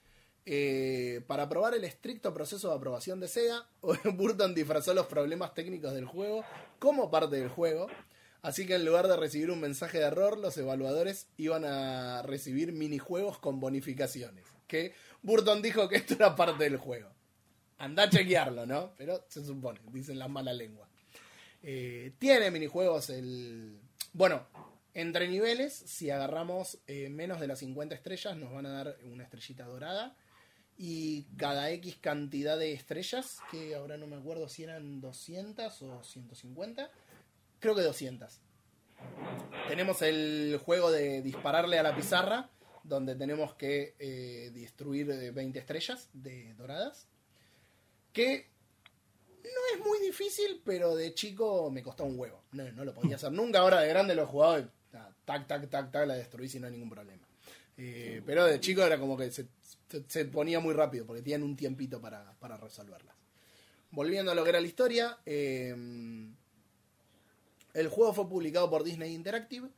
Eh, 0.46 1.22
para 1.26 1.48
probar 1.48 1.74
el 1.74 1.82
estricto 1.82 2.32
proceso 2.32 2.68
de 2.68 2.76
aprobación 2.76 3.18
de 3.18 3.26
Sega, 3.26 3.66
Burton 4.14 4.54
disfrazó 4.54 4.94
los 4.94 5.06
problemas 5.06 5.54
técnicos 5.54 5.92
del 5.92 6.04
juego 6.04 6.44
como 6.78 7.10
parte 7.10 7.34
del 7.34 7.48
juego. 7.48 7.88
Así 8.42 8.64
que 8.64 8.76
en 8.76 8.84
lugar 8.84 9.08
de 9.08 9.16
recibir 9.16 9.50
un 9.50 9.60
mensaje 9.60 9.98
de 9.98 10.04
error, 10.04 10.38
los 10.38 10.56
evaluadores 10.56 11.26
iban 11.36 11.64
a 11.64 12.22
recibir 12.22 12.72
minijuegos 12.72 13.40
con 13.40 13.58
bonificaciones. 13.58 14.44
Que 14.68 14.94
Burton 15.22 15.62
dijo 15.62 15.88
que 15.88 15.96
esto 15.96 16.14
era 16.14 16.36
parte 16.36 16.62
del 16.62 16.76
juego. 16.76 17.10
Anda 17.78 18.04
a 18.04 18.10
chequearlo, 18.10 18.66
¿no? 18.66 18.92
Pero 18.96 19.24
se 19.28 19.44
supone, 19.44 19.80
dicen 19.92 20.18
la 20.18 20.28
mala 20.28 20.52
lengua. 20.52 20.88
Eh, 21.62 22.12
tiene 22.18 22.50
minijuegos 22.50 23.10
el... 23.10 23.78
Bueno, 24.12 24.46
entre 24.94 25.28
niveles, 25.28 25.72
si 25.72 26.10
agarramos 26.10 26.78
eh, 26.86 27.08
menos 27.08 27.40
de 27.40 27.46
las 27.46 27.60
50 27.60 27.94
estrellas, 27.94 28.36
nos 28.36 28.52
van 28.52 28.66
a 28.66 28.72
dar 28.72 28.96
una 29.10 29.24
estrellita 29.24 29.64
dorada. 29.64 30.16
Y 30.76 31.24
cada 31.36 31.70
X 31.70 31.96
cantidad 32.00 32.58
de 32.58 32.72
estrellas, 32.72 33.38
que 33.50 33.74
ahora 33.74 33.96
no 33.96 34.06
me 34.06 34.16
acuerdo 34.16 34.48
si 34.48 34.64
eran 34.64 35.00
200 35.00 35.82
o 35.82 36.02
150, 36.02 36.90
creo 37.58 37.74
que 37.74 37.82
200. 37.82 38.40
Tenemos 39.68 40.02
el 40.02 40.58
juego 40.62 40.90
de 40.90 41.22
dispararle 41.22 41.78
a 41.78 41.82
la 41.82 41.94
pizarra, 41.94 42.50
donde 42.84 43.14
tenemos 43.14 43.54
que 43.54 43.94
eh, 43.98 44.50
destruir 44.52 45.10
eh, 45.10 45.30
20 45.30 45.58
estrellas 45.58 46.08
de 46.12 46.54
doradas. 46.54 47.08
Que 48.12 48.48
no 49.42 49.78
es 49.80 49.84
muy 49.86 49.98
difícil, 50.00 50.60
pero 50.64 50.94
de 50.94 51.14
chico 51.14 51.70
me 51.70 51.82
costó 51.82 52.04
un 52.04 52.18
huevo. 52.18 52.42
No, 52.52 52.70
no 52.72 52.84
lo 52.84 52.94
podía 52.94 53.16
hacer 53.16 53.32
nunca. 53.32 53.60
Ahora 53.60 53.80
de 53.80 53.88
grande 53.88 54.14
lo 54.14 54.22
he 54.22 54.26
jugado 54.26 54.58
y 54.60 54.66
ta, 54.90 55.14
tac, 55.24 55.46
tac, 55.46 55.68
tac, 55.70 55.90
tac, 55.90 56.06
la 56.06 56.14
destruí 56.14 56.48
sin 56.48 56.60
no 56.62 56.66
hay 56.66 56.72
ningún 56.72 56.90
problema. 56.90 57.26
Eh, 57.76 58.22
pero 58.26 58.44
de 58.46 58.60
chico 58.60 58.82
era 58.82 58.98
como 58.98 59.16
que 59.16 59.30
se, 59.30 59.46
se- 59.88 60.04
se 60.06 60.24
ponía 60.26 60.60
muy 60.60 60.74
rápido 60.74 61.06
porque 61.06 61.22
tenían 61.22 61.42
un 61.42 61.56
tiempito 61.56 62.00
para, 62.00 62.32
para 62.38 62.56
resolverlas. 62.56 63.16
Volviendo 63.90 64.30
a 64.30 64.34
lo 64.34 64.42
que 64.44 64.50
era 64.50 64.60
la 64.60 64.66
historia, 64.66 65.18
eh, 65.26 65.74
el 67.74 67.88
juego 67.88 68.12
fue 68.12 68.28
publicado 68.28 68.68
por 68.70 68.84
Disney 68.84 69.14
Interactive. 69.14 69.68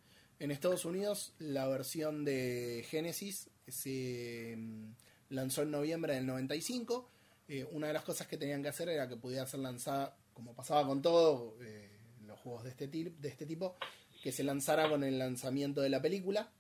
En 0.40 0.51
Estados 0.51 0.85
Unidos, 0.85 1.32
la 1.39 1.69
versión 1.69 2.24
de 2.24 2.85
Genesis 2.89 3.48
se 3.69 4.55
mm, 4.56 4.90
lanzó 5.31 5.62
en 5.62 5.70
noviembre 5.70 6.15
del 6.15 6.27
95. 6.27 7.09
Eh, 7.49 7.66
una 7.73 7.89
de 7.89 7.93
las 7.93 8.03
cosas 8.05 8.27
que 8.27 8.39
tenían 8.39 8.62
que 8.62 8.69
hacer 8.69 8.89
era 8.89 9.09
que 9.09 9.16
pudiera 9.16 9.47
ser 9.47 9.61
lanzada, 9.61 10.16
como 10.33 10.55
pasaba 10.55 10.87
con 10.87 11.03
todo, 11.03 11.57
eh, 11.62 11.91
los 12.27 12.39
juegos 12.41 12.65
de 12.65 12.71
este, 12.71 12.87
de 12.89 13.29
este 13.29 13.47
tipo, 13.47 13.77
que 14.23 14.33
se 14.33 14.43
lanzara 14.45 14.89
con 14.89 15.05
el 15.05 15.19
lanzamiento 15.19 15.81
de 15.83 15.91
la 15.91 16.01
película. 16.01 16.51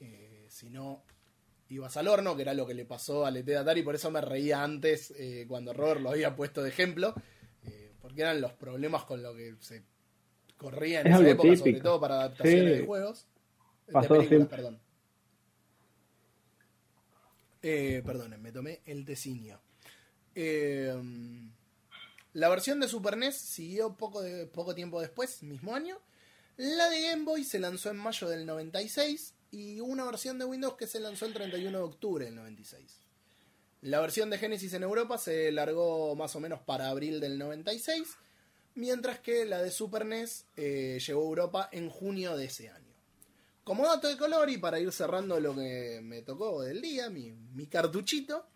Eh, 0.00 0.46
si 0.48 0.68
no, 0.70 1.04
ibas 1.68 1.96
al 1.96 2.08
horno, 2.08 2.34
que 2.34 2.42
era 2.42 2.54
lo 2.54 2.66
que 2.66 2.74
le 2.74 2.84
pasó 2.84 3.24
al 3.24 3.36
ET 3.36 3.44
de 3.46 3.56
Atari, 3.56 3.82
por 3.82 3.94
eso 3.94 4.10
me 4.10 4.20
reía 4.20 4.62
antes 4.64 5.14
cuando 5.48 5.72
Robert 5.72 6.00
lo 6.00 6.10
había 6.10 6.34
puesto 6.34 6.62
de 6.62 6.70
ejemplo, 6.70 7.14
porque 8.00 8.22
eran 8.22 8.40
los 8.40 8.52
problemas 8.52 9.04
con 9.04 9.22
lo 9.22 9.34
que 9.34 9.54
se 9.60 9.84
corría 10.58 11.00
en 11.00 11.06
Es 11.06 11.20
esa 11.20 11.28
época, 11.30 11.56
sobre 11.56 11.80
todo 11.80 12.00
para 12.00 12.14
adaptaciones 12.16 12.72
Sí. 12.74 12.80
de 12.80 12.86
juegos. 12.86 13.26
De 13.86 13.92
Pasó 13.92 14.08
películas, 14.08 14.28
siempre. 14.28 14.56
perdón. 14.56 14.80
Eh, 17.62 18.02
perdonen, 18.04 18.42
me 18.42 18.52
tomé 18.52 18.82
el 18.84 19.04
tecinio. 19.04 19.60
Eh, 20.34 20.94
la 22.32 22.48
versión 22.48 22.80
de 22.80 22.88
Super 22.88 23.16
NES 23.16 23.36
siguió 23.36 23.96
poco 23.96 24.74
tiempo 24.74 25.00
después, 25.00 25.42
mismo 25.42 25.74
año. 25.74 25.98
La 26.56 26.88
de 26.88 27.02
Game 27.02 27.24
Boy 27.24 27.44
se 27.44 27.58
lanzó 27.58 27.90
en 27.90 27.96
mayo 27.96 28.28
del 28.28 28.46
96 28.46 29.34
y 29.50 29.80
una 29.80 30.04
versión 30.04 30.38
de 30.38 30.44
Windows 30.44 30.76
que 30.76 30.86
se 30.86 31.00
lanzó 31.00 31.26
el 31.26 31.34
31 31.34 31.78
de 31.78 31.84
octubre 31.84 32.24
del 32.24 32.36
96. 32.36 33.00
La 33.82 34.00
versión 34.00 34.30
de 34.30 34.38
Genesis 34.38 34.72
en 34.74 34.82
Europa 34.82 35.18
se 35.18 35.52
largó 35.52 36.14
más 36.16 36.34
o 36.36 36.40
menos 36.40 36.60
para 36.60 36.88
abril 36.88 37.20
del 37.20 37.38
96, 37.38 38.08
mientras 38.76 39.18
que 39.18 39.44
la 39.44 39.62
de 39.62 39.70
Super 39.70 40.06
NES 40.06 40.46
eh, 40.56 40.98
llegó 41.06 41.22
a 41.22 41.24
Europa 41.24 41.68
en 41.70 41.90
junio 41.90 42.36
de 42.36 42.46
ese 42.46 42.70
año. 42.70 42.94
Como 43.62 43.86
dato 43.86 44.08
de 44.08 44.16
color 44.16 44.48
y 44.50 44.58
para 44.58 44.78
ir 44.78 44.92
cerrando 44.92 45.40
lo 45.40 45.54
que 45.54 46.00
me 46.02 46.22
tocó 46.22 46.62
del 46.62 46.80
día, 46.80 47.10
mi, 47.10 47.32
mi 47.32 47.66
cartuchito, 47.66 48.46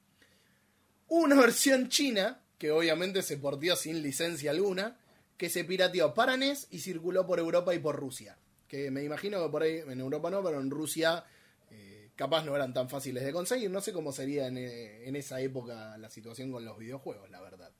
una 1.09 1.37
versión 1.37 1.89
china, 1.89 2.41
que 2.59 2.71
obviamente 2.71 3.23
se 3.23 3.39
portió 3.39 3.77
sin 3.77 4.03
licencia 4.03 4.51
alguna, 4.51 4.99
que 5.37 5.49
se 5.49 5.65
pirateó 5.65 6.13
para 6.15 6.37
NES 6.37 6.67
y 6.71 6.81
circuló 6.81 7.27
por 7.27 7.39
Europa 7.39 7.75
y 7.75 7.79
por 7.79 7.97
Rusia. 7.97 8.37
Que 8.67 8.91
me 8.91 9.03
imagino 9.03 9.43
que 9.43 9.51
por 9.51 9.63
ahí, 9.63 9.79
en 9.79 10.01
Europa 10.01 10.31
no, 10.31 10.43
pero 10.43 10.61
en 10.61 10.71
Rusia 10.71 11.25
eh, 11.71 12.11
capaz 12.17 12.45
no 12.45 12.55
eran 12.55 12.75
tan 12.75 12.91
fáciles 12.91 13.25
de 13.25 13.33
conseguir. 13.33 13.71
No 13.71 13.81
sé 13.81 13.93
cómo 13.93 14.13
sería 14.13 14.49
en, 14.49 14.59
eh, 14.59 15.09
en 15.09 15.17
esa 15.17 15.41
época 15.41 15.97
la 15.97 16.11
situación 16.11 16.51
con 16.53 16.65
los 16.65 16.77
videojuegos, 16.77 17.31
la 17.31 17.41
verdad. 17.41 17.71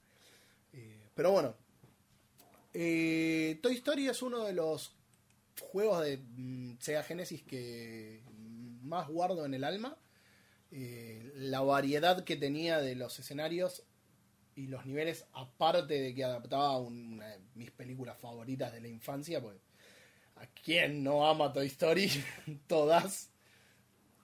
Eh, 0.73 1.09
pero 1.13 1.31
bueno, 1.31 1.55
Toy 2.71 3.75
Story 3.75 4.07
es 4.07 4.21
uno 4.21 4.45
de 4.45 4.53
los 4.53 4.95
juegos 5.59 6.03
de 6.03 6.17
mm, 6.17 6.77
Sega 6.79 7.03
Genesis 7.03 7.43
que 7.43 8.23
mm, 8.25 8.87
más 8.87 9.09
guardo 9.09 9.45
en 9.45 9.53
el 9.53 9.63
alma. 9.63 9.97
Eh, 10.71 11.31
la 11.35 11.61
variedad 11.61 12.23
que 12.23 12.35
tenía 12.35 12.79
de 12.79 12.95
los 12.95 13.17
escenarios 13.19 13.83
y 14.55 14.67
los 14.67 14.85
niveles, 14.85 15.25
aparte 15.33 15.99
de 15.99 16.13
que 16.13 16.23
adaptaba 16.23 16.77
un- 16.79 17.13
una 17.13 17.27
de 17.27 17.39
mis 17.55 17.71
películas 17.71 18.17
favoritas 18.17 18.71
de 18.73 18.81
la 18.81 18.87
infancia, 18.87 19.41
pues 19.41 19.55
a 20.35 20.45
quién 20.63 21.03
no 21.03 21.27
ama 21.27 21.51
Toy 21.53 21.67
Story, 21.67 22.09
todas. 22.67 23.31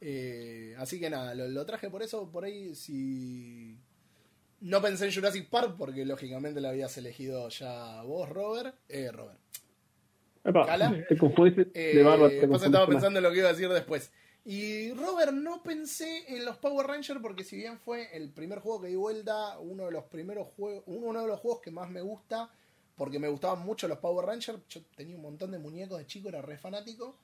Eh, 0.01 0.75
así 0.77 0.99
que 0.99 1.09
nada, 1.09 1.33
lo, 1.35 1.47
lo 1.47 1.65
traje 1.65 1.89
por 1.89 2.03
eso, 2.03 2.29
por 2.31 2.43
ahí 2.45 2.75
si... 2.75 3.77
No 4.61 4.81
pensé 4.81 5.05
en 5.07 5.13
Jurassic 5.13 5.49
Park 5.49 5.75
porque 5.77 6.05
lógicamente 6.05 6.61
lo 6.61 6.69
habías 6.69 6.97
elegido 6.97 7.49
ya 7.49 8.01
vos, 8.03 8.27
Robert. 8.29 8.75
Eh, 8.89 9.11
Robert. 9.11 9.37
Epa, 10.43 10.77
te 11.07 11.17
confundiste 11.17 11.69
Eh, 11.73 11.95
de 11.97 12.03
barba. 12.03 12.29
te 12.29 12.35
pasa, 12.35 12.41
confundiste 12.47 12.65
estaba 12.67 12.87
pensando 12.87 13.19
en 13.19 13.23
lo 13.23 13.31
que 13.31 13.39
iba 13.39 13.49
a 13.49 13.53
decir 13.53 13.69
después. 13.69 14.11
Y 14.47 14.93
Robert, 14.93 15.31
no 15.31 15.63
pensé 15.63 16.23
en 16.27 16.45
los 16.45 16.57
Power 16.57 16.85
Rangers 16.85 17.19
porque 17.19 17.43
si 17.43 17.55
bien 17.55 17.79
fue 17.79 18.15
el 18.15 18.29
primer 18.29 18.59
juego 18.59 18.81
que 18.81 18.89
di 18.89 18.95
vuelta, 18.95 19.57
uno 19.57 19.85
de 19.85 19.91
los 19.91 20.03
primeros 20.03 20.49
juegos, 20.55 20.83
uno 20.85 21.23
de 21.23 21.27
los 21.27 21.39
juegos 21.39 21.61
que 21.61 21.71
más 21.71 21.89
me 21.89 22.01
gusta, 22.01 22.51
porque 22.95 23.17
me 23.17 23.27
gustaban 23.27 23.65
mucho 23.65 23.87
los 23.87 23.97
Power 23.97 24.27
Rangers, 24.27 24.59
yo 24.69 24.83
tenía 24.95 25.15
un 25.15 25.23
montón 25.23 25.49
de 25.49 25.57
muñecos 25.57 25.97
de 25.97 26.05
chico, 26.05 26.29
era 26.29 26.43
re 26.43 26.59
fanático. 26.59 27.15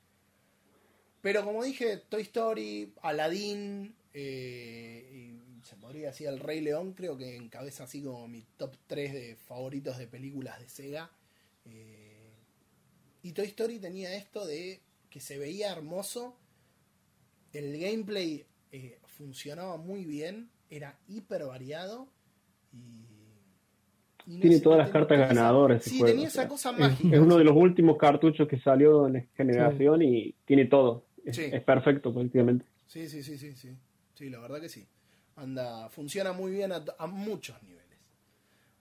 Pero 1.22 1.45
como 1.45 1.64
dije, 1.64 1.98
Toy 1.98 2.23
Story, 2.23 2.91
Aladdin, 3.03 3.95
eh, 4.15 5.07
y 5.14 5.64
se 5.64 5.76
podría 5.76 6.07
decir 6.07 6.27
El 6.27 6.39
Rey 6.39 6.60
León, 6.61 6.93
creo 6.93 7.19
que 7.19 7.35
encabeza 7.35 7.84
así 7.84 8.02
como 8.02 8.27
mi 8.27 8.43
top 8.57 8.76
3 8.88 9.14
de 9.14 9.35
favoritos 9.35 9.99
de 9.99 10.07
películas 10.07 10.60
de 10.60 10.68
Sega. 10.68 11.11
Eh, 11.65 12.31
y 13.22 13.34
Toy 13.34 13.45
Story 13.45 13.77
tenía 13.77 14.15
esto 14.15 14.48
de 14.48 14.81
que 15.11 15.19
se 15.19 15.38
veía 15.38 15.72
hermoso, 15.72 16.35
el 17.53 17.80
gameplay 17.80 18.45
eh, 18.72 18.99
funcionaba 19.06 19.78
muy 19.78 20.06
bien, 20.06 20.49
era 20.69 20.98
hiper 21.07 21.45
variado 21.45 22.07
y... 22.72 22.78
y 24.26 24.36
no 24.36 24.41
Tiene 24.41 24.60
todas 24.60 24.80
las 24.80 24.90
cartas 24.90 25.18
ganadoras. 25.19 25.84
Sí, 25.84 25.98
juego, 25.99 26.06
tenía 26.14 26.26
o 26.26 26.28
esa 26.28 26.48
cosa 26.48 26.72
es- 26.72 26.78
mágica. 26.80 27.15
Es 27.15 27.22
uno 27.22 27.38
de 27.38 27.44
los 27.44 27.56
últimos 27.56 27.98
cartuchos 27.98 28.48
que 28.48 28.60
salió 28.60 29.07
en 29.07 29.14
la 29.14 29.22
generación 29.36 30.02
y 30.02 30.34
tiene 30.45 30.65
todo. 30.65 31.06
Es, 31.26 31.36
Sí. 31.36 31.44
es 31.52 31.61
perfecto 31.64 32.14
prácticamente. 32.14 32.65
Sí, 32.88 33.07
sí, 33.07 33.22
sí, 33.23 33.38
sí, 33.38 33.56
sí. 33.56 33.76
Sí, 34.15 34.30
la 34.30 34.40
verdad 34.40 34.60
que 34.61 34.69
sí. 34.69 34.88
Anda, 35.36 35.90
funciona 35.90 36.34
muy 36.34 36.52
bien 36.52 36.72
a, 36.72 36.84
a 36.98 37.07
muchos 37.07 37.61
niveles. 37.64 37.82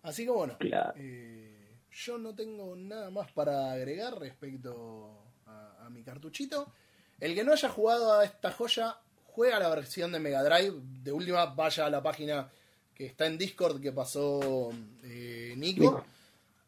Así 0.02 0.24
que 0.24 0.30
bueno, 0.30 0.56
Claro. 0.59 0.92
eh, 0.97 1.76
yo 1.90 2.18
no 2.18 2.34
tengo 2.34 2.74
nada 2.76 3.10
más 3.10 3.30
para 3.32 3.72
agregar 3.72 4.18
respecto 4.18 5.24
a, 5.47 5.86
a 5.86 5.90
mi 5.90 6.02
cartuchito. 6.02 6.72
El 7.20 7.34
que 7.34 7.44
no 7.44 7.52
haya 7.52 7.68
jugado 7.68 8.18
a 8.18 8.24
esta 8.24 8.51
joya, 8.51 8.98
juega 9.26 9.59
la 9.59 9.68
versión 9.68 10.10
de 10.12 10.18
Mega 10.18 10.42
Drive. 10.42 10.74
De 11.02 11.12
última, 11.12 11.47
vaya 11.47 11.86
a 11.86 11.90
la 11.90 12.02
página 12.02 12.51
que 12.94 13.06
está 13.06 13.26
en 13.26 13.38
Discord 13.38 13.80
que 13.80 13.92
pasó 13.92 14.70
eh, 15.05 15.55
Nico, 15.56 16.05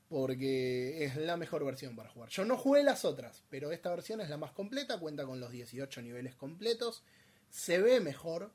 porque 0.08 1.04
es 1.04 1.16
la 1.16 1.36
mejor 1.36 1.64
versión 1.64 1.96
para 1.96 2.10
jugar. 2.10 2.28
Yo 2.30 2.44
no 2.44 2.56
jugué 2.56 2.82
las 2.82 3.04
otras, 3.04 3.42
pero 3.50 3.72
esta 3.72 3.90
versión 3.90 4.20
es 4.20 4.30
la 4.30 4.36
más 4.36 4.52
completa, 4.52 4.98
cuenta 4.98 5.24
con 5.24 5.40
los 5.40 5.50
18 5.50 6.02
niveles 6.02 6.34
completos, 6.34 7.02
se 7.50 7.80
ve 7.80 8.00
mejor 8.00 8.50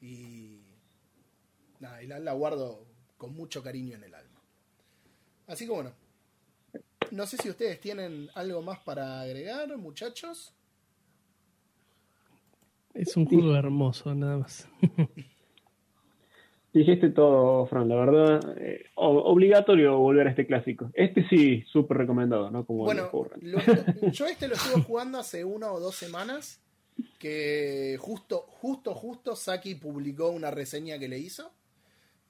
y, 0.00 0.60
nada, 1.80 2.02
y 2.02 2.06
la, 2.06 2.18
la 2.18 2.32
guardo 2.32 2.86
con 3.16 3.34
mucho 3.34 3.62
cariño 3.62 3.96
en 3.96 4.04
el 4.04 4.14
alma. 4.14 4.42
Así 5.46 5.66
que 5.66 5.72
bueno, 5.72 5.92
no 7.10 7.26
sé 7.26 7.36
si 7.36 7.50
ustedes 7.50 7.80
tienen 7.80 8.30
algo 8.34 8.62
más 8.62 8.78
para 8.80 9.20
agregar, 9.20 9.76
muchachos. 9.76 10.54
Es 12.94 13.16
un 13.16 13.26
juego 13.26 13.54
hermoso, 13.56 14.14
nada 14.14 14.38
más. 14.38 14.68
Dijiste 16.72 17.10
todo, 17.10 17.66
Fran, 17.66 17.88
la 17.88 17.96
verdad. 17.96 18.56
eh, 18.58 18.84
obligatorio 18.94 19.98
volver 19.98 20.26
a 20.26 20.30
este 20.30 20.46
clásico. 20.46 20.90
Este 20.94 21.26
sí, 21.28 21.62
súper 21.70 21.98
recomendado, 21.98 22.50
¿no? 22.50 22.64
Como 22.64 22.84
Bueno, 22.84 23.10
lo- 23.42 23.60
yo 24.10 24.26
este 24.26 24.48
lo 24.48 24.54
estuve 24.54 24.82
jugando 24.82 25.18
hace 25.18 25.44
una 25.44 25.70
o 25.70 25.80
dos 25.80 25.94
semanas. 25.96 26.60
Que 27.18 27.96
justo, 28.00 28.44
justo, 28.48 28.94
justo 28.94 29.36
Saki 29.36 29.74
publicó 29.74 30.30
una 30.30 30.50
reseña 30.50 30.98
que 30.98 31.08
le 31.08 31.18
hizo. 31.18 31.50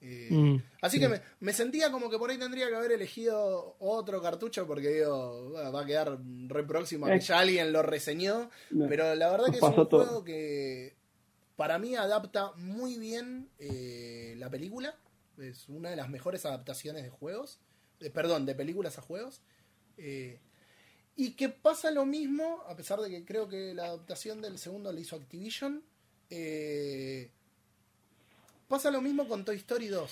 Eh, 0.05 0.27
Mm, 0.31 0.57
así 0.81 0.97
sí. 0.97 1.01
que 1.01 1.07
me, 1.07 1.21
me 1.39 1.53
sentía 1.53 1.89
como 1.89 2.09
que 2.09 2.17
por 2.17 2.29
ahí 2.29 2.37
tendría 2.37 2.67
que 2.67 2.75
haber 2.75 2.91
elegido 2.91 3.77
otro 3.79 4.21
cartucho 4.21 4.67
porque 4.67 4.89
digo, 4.89 5.49
"Bueno, 5.51 5.71
va 5.71 5.81
a 5.83 5.85
quedar 5.85 6.19
re 6.47 6.63
próximo 6.65 7.05
a 7.05 7.09
que 7.09 7.15
Eh. 7.15 7.19
ya 7.21 7.39
alguien 7.39 7.71
lo 7.71 7.81
reseñó. 7.83 8.49
No. 8.71 8.87
Pero 8.89 9.15
la 9.15 9.31
verdad 9.31 9.47
Nos 9.47 9.51
que 9.51 9.65
es 9.65 9.77
un 9.77 9.87
todo. 9.89 10.03
juego 10.05 10.23
que 10.25 10.95
para 11.55 11.79
mí 11.79 11.95
adapta 11.95 12.51
muy 12.57 12.97
bien 12.97 13.49
eh, 13.59 14.35
la 14.37 14.49
película. 14.49 14.93
Es 15.37 15.69
una 15.69 15.89
de 15.89 15.95
las 15.95 16.09
mejores 16.09 16.45
adaptaciones 16.45 17.03
de 17.03 17.09
juegos. 17.09 17.59
perdón, 18.13 18.45
de 18.45 18.53
películas 18.55 18.97
a 18.97 19.01
juegos. 19.01 19.41
Y 21.15 21.31
que 21.35 21.47
pasa 21.49 21.91
lo 21.91 22.05
mismo, 22.05 22.63
a 22.67 22.75
pesar 22.75 22.99
de 22.99 23.09
que 23.09 23.23
creo 23.23 23.47
que 23.47 23.73
la 23.73 23.85
adaptación 23.85 24.41
del 24.41 24.57
segundo 24.57 24.91
la 24.91 24.99
hizo 24.99 25.15
Activision. 25.15 25.83
eh, 26.29 27.29
pasa 28.67 28.91
lo 28.91 29.01
mismo 29.01 29.27
con 29.27 29.45
Toy 29.45 29.57
Story 29.57 29.87
2. 29.87 30.11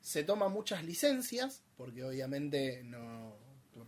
Se 0.00 0.24
toma 0.24 0.48
muchas 0.48 0.84
licencias, 0.84 1.62
porque 1.76 2.04
obviamente 2.04 2.82
no 2.84 3.36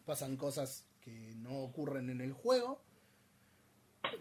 pasan 0.04 0.36
cosas 0.36 0.86
que 1.00 1.34
no 1.36 1.62
ocurren 1.62 2.10
en 2.10 2.20
el 2.20 2.32
juego. 2.32 2.82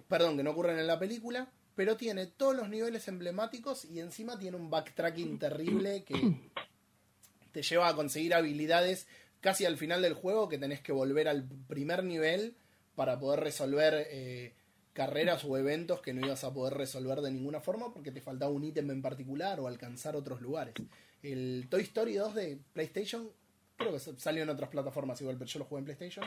Perdón, 0.08 0.38
que 0.38 0.44
no 0.44 0.52
ocurren 0.52 0.80
en 0.80 0.88
la 0.88 1.00
película. 1.00 1.52
Pero 1.76 1.96
tiene 1.96 2.28
todos 2.28 2.56
los 2.56 2.70
niveles 2.70 3.08
emblemáticos 3.08 3.86
y 3.86 4.00
encima 4.00 4.38
tiene 4.38 4.58
un 4.58 4.70
backtracking 4.70 5.40
terrible 5.40 6.04
que 6.04 6.38
te 7.52 7.62
lleva 7.62 7.88
a 7.88 7.96
conseguir 7.96 8.34
habilidades 8.34 9.08
casi 9.40 9.66
al 9.66 9.78
final 9.78 10.02
del 10.02 10.14
juego 10.14 10.50
que 10.50 10.58
tenés 10.58 10.82
que 10.82 10.92
volver 10.92 11.30
al 11.30 11.48
primer 11.68 12.04
nivel 12.04 12.56
para 12.96 13.18
poder 13.18 13.40
resolver 13.40 14.08
eh, 14.10 14.54
carreras 15.00 15.46
o 15.46 15.58
eventos 15.58 16.02
que 16.02 16.14
no 16.14 16.26
ibas 16.26 16.44
a 16.44 16.54
poder 16.54 16.74
resolver 16.74 17.22
de 17.22 17.32
ninguna 17.32 17.62
forma 17.62 17.94
porque 17.94 18.12
te 18.12 18.20
faltaba 18.20 18.52
un 18.52 18.66
ítem 18.66 18.92
en 18.92 19.02
particular 19.02 19.62
o 19.62 19.68
alcanzar 19.68 20.18
otros 20.18 20.42
lugares. 20.42 20.74
El 21.24 21.68
Toy 21.70 21.84
Story 21.84 22.16
2 22.16 22.36
de 22.36 22.58
PlayStation, 22.74 23.30
creo 23.78 23.94
que 23.94 24.00
salió 24.00 24.44
en 24.44 24.50
otras 24.50 24.70
plataformas 24.70 25.22
igual, 25.22 25.38
pero 25.38 25.50
yo 25.50 25.60
lo 25.60 25.66
jugué 25.66 25.80
en 25.80 25.86
PlayStation. 25.86 26.26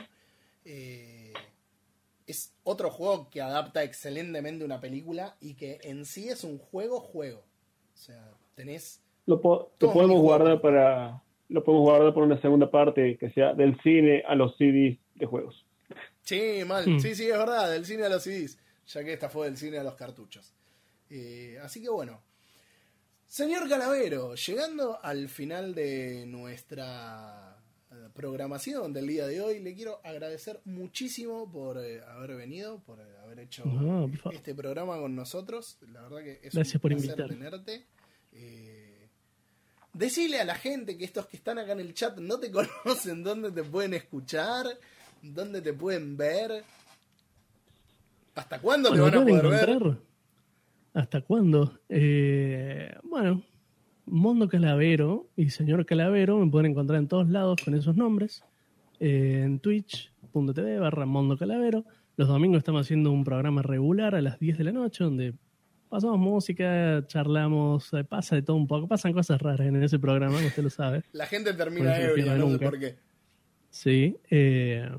eh, 0.65 1.33
es 2.25 2.53
otro 2.63 2.89
juego 2.89 3.29
que 3.29 3.41
adapta 3.41 3.83
excelentemente 3.83 4.63
una 4.65 4.79
película 4.79 5.35
y 5.41 5.53
que 5.55 5.79
en 5.83 6.05
sí 6.05 6.29
es 6.29 6.43
un 6.43 6.57
juego 6.57 6.99
juego. 7.01 7.43
O 7.93 7.97
sea, 7.97 8.31
tenés 8.55 9.01
Lo, 9.27 9.39
po- 9.41 9.71
lo 9.79 9.91
podemos 9.93 10.19
guardar 10.21 10.61
para 10.61 11.21
lo 11.49 11.63
podemos 11.63 11.85
guardar 11.89 12.13
para 12.13 12.25
una 12.25 12.41
segunda 12.41 12.71
parte 12.71 13.17
que 13.19 13.29
sea 13.31 13.53
del 13.53 13.79
cine 13.83 14.23
a 14.27 14.33
los 14.35 14.55
CDs 14.57 14.97
de 15.15 15.25
juegos. 15.27 15.63
Sí, 16.21 16.61
mal. 16.65 16.87
Hmm. 16.87 16.99
Sí, 16.99 17.13
sí, 17.13 17.25
es 17.29 17.37
verdad. 17.37 17.69
Del 17.69 17.85
cine 17.85 18.05
a 18.05 18.09
los 18.09 18.23
CDs. 18.23 18.57
Ya 18.87 19.03
que 19.03 19.13
esta 19.13 19.29
fue 19.29 19.47
del 19.47 19.57
cine 19.57 19.77
a 19.79 19.83
los 19.83 19.95
cartuchos. 19.95 20.53
Eh, 21.09 21.57
así 21.61 21.81
que 21.81 21.89
bueno. 21.89 22.21
Señor 23.27 23.67
Calavero, 23.67 24.35
llegando 24.35 24.99
al 25.03 25.27
final 25.27 25.73
de 25.73 26.25
nuestra 26.27 27.57
eh, 27.91 28.09
programación 28.13 28.93
del 28.93 29.07
día 29.07 29.25
de 29.25 29.41
hoy, 29.41 29.59
le 29.59 29.73
quiero 29.73 29.99
agradecer 30.03 30.61
muchísimo 30.65 31.51
por 31.51 31.79
eh, 31.83 32.01
haber 32.03 32.35
venido, 32.35 32.79
por 32.83 32.99
eh, 32.99 33.03
haber 33.23 33.39
hecho 33.39 33.65
No, 33.65 34.07
por 34.07 34.17
favor. 34.19 34.35
este 34.35 34.53
programa 34.53 34.97
con 34.99 35.15
nosotros. 35.15 35.77
La 35.91 36.01
verdad 36.03 36.19
que 36.23 36.41
es 36.43 36.53
Gracias 36.53 36.75
un 36.75 36.81
por 36.81 36.91
placer 36.91 37.09
invitar. 37.09 37.29
tenerte. 37.29 37.87
Decile 39.93 40.39
a 40.41 40.45
la 40.45 40.55
gente 40.55 40.97
que 40.97 41.05
estos 41.05 41.27
que 41.27 41.37
están 41.37 41.59
acá 41.59 41.71
en 41.73 41.79
el 41.79 41.93
chat 41.93 42.17
no 42.17 42.39
te 42.39 42.51
conocen, 42.83 43.23
dónde 43.23 43.51
te 43.51 43.63
pueden 43.63 43.93
escuchar, 43.93 44.67
dónde 45.21 45.61
te 45.61 45.73
pueden 45.73 46.17
ver. 46.17 46.63
¿Hasta 48.35 48.59
cuándo 48.59 48.89
Bueno, 48.89 49.05
te 49.05 49.11
van 49.11 49.21
a 49.21 49.23
pueden 49.23 49.41
poder 49.41 49.59
ver? 49.59 49.69
encontrar. 49.69 49.97
¿Hasta 50.93 51.21
cuándo? 51.21 51.79
Eh, 51.89 52.95
bueno, 53.03 53.41
Mondo 54.05 54.47
Calavero 54.47 55.27
y 55.35 55.49
Señor 55.49 55.85
Calavero 55.85 56.37
me 56.37 56.51
pueden 56.51 56.71
encontrar 56.71 56.99
en 56.99 57.07
todos 57.07 57.29
lados 57.29 57.61
con 57.63 57.73
esos 57.75 57.95
nombres. 57.95 58.43
Eh, 58.99 59.41
en 59.43 59.59
twitch.tv 59.59 60.79
barra 60.79 61.05
Mondo 61.05 61.37
Calavero. 61.37 61.83
Los 62.15 62.27
domingos 62.27 62.59
estamos 62.59 62.81
haciendo 62.85 63.11
un 63.11 63.23
programa 63.23 63.61
regular 63.63 64.13
a 64.15 64.21
las 64.21 64.39
10 64.39 64.57
de 64.59 64.63
la 64.65 64.71
noche 64.71 65.03
donde 65.03 65.33
pasamos 65.89 66.19
música, 66.19 67.03
charlamos, 67.07 67.91
eh, 67.93 68.03
pasa 68.03 68.35
de 68.35 68.43
todo 68.43 68.55
un 68.55 68.67
poco. 68.67 68.87
Pasan 68.87 69.13
cosas 69.13 69.41
raras 69.41 69.67
en 69.67 69.81
ese 69.83 69.97
programa, 69.99 70.37
usted 70.45 70.61
lo 70.63 70.69
sabe. 70.69 71.03
La 71.11 71.25
gente 71.25 71.53
termina 71.53 71.99
ebria, 71.99 72.35
no 72.35 72.51
sé 72.51 72.59
por 72.59 72.79
qué. 72.79 72.95
Sí. 73.71 74.15
eh, 74.29 74.89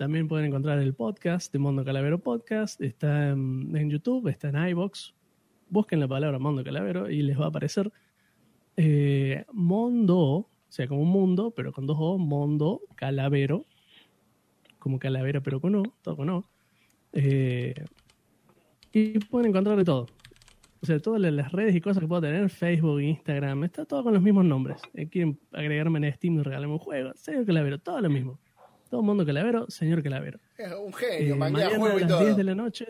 también 0.00 0.28
pueden 0.28 0.46
encontrar 0.46 0.78
el 0.78 0.94
podcast 0.94 1.52
de 1.52 1.58
Mondo 1.58 1.84
Calavero 1.84 2.18
Podcast. 2.18 2.80
Está 2.80 3.28
en, 3.32 3.90
YouTube, 3.90 4.28
está 4.28 4.48
en 4.48 4.68
iBox. 4.68 5.14
Busquen 5.68 6.00
la 6.00 6.08
palabra 6.08 6.38
Mondo 6.38 6.64
Calavero 6.64 7.10
y 7.10 7.20
les 7.20 7.38
va 7.38 7.44
a 7.44 7.48
aparecer 7.48 7.92
eh, 8.78 9.44
Mondo, 9.52 10.16
o 10.16 10.48
sea, 10.70 10.88
como 10.88 11.02
un 11.02 11.10
mundo, 11.10 11.52
pero 11.54 11.70
con 11.74 11.86
dos 11.86 11.98
O, 12.00 12.16
Mondo 12.16 12.80
Calavero. 12.94 13.66
Como 14.78 14.98
calavera, 14.98 15.42
pero 15.42 15.60
con 15.60 15.74
O, 15.74 15.82
todo 16.00 16.16
con 16.16 16.30
O. 16.30 16.48
Eh, 17.12 17.74
y 18.94 19.18
pueden 19.18 19.50
encontrar 19.50 19.76
de 19.76 19.84
todo. 19.84 20.06
O 20.80 20.86
sea, 20.86 20.98
todas 20.98 21.20
las- 21.20 21.52
redes 21.52 21.76
y 21.76 21.82
cosas 21.82 22.00
que 22.00 22.08
puedo 22.08 22.22
tener, 22.22 22.48
Facebook, 22.48 23.02
Instagram, 23.02 23.64
está 23.64 23.84
todo 23.84 24.02
con 24.02 24.14
los 24.14 24.22
mismos 24.22 24.46
nombres. 24.46 24.80
Eh, 24.94 25.10
quieren 25.10 25.38
agregarme 25.52 25.98
en 26.08 26.14
Steam 26.14 26.38
y 26.38 26.42
regalarme 26.42 26.72
un 26.72 26.78
juego. 26.78 27.12
Señor 27.16 27.44
Calavero, 27.44 27.78
todo 27.78 28.00
lo 28.00 28.08
mismo. 28.08 28.38
Todo 28.90 29.02
mundo 29.02 29.24
Calavero, 29.24 29.70
señor 29.70 30.02
Calavero. 30.02 30.40
Es 30.58 30.72
un 30.72 30.92
genio, 30.92 31.34
Eh, 31.34 31.38
mañana 31.38 31.78
mañana 31.78 31.94
a 31.94 31.96
y 31.96 32.00
las 32.00 32.08
todo. 32.08 32.24
10 32.24 32.36
de 32.36 32.44
la 32.44 32.54
noche. 32.56 32.86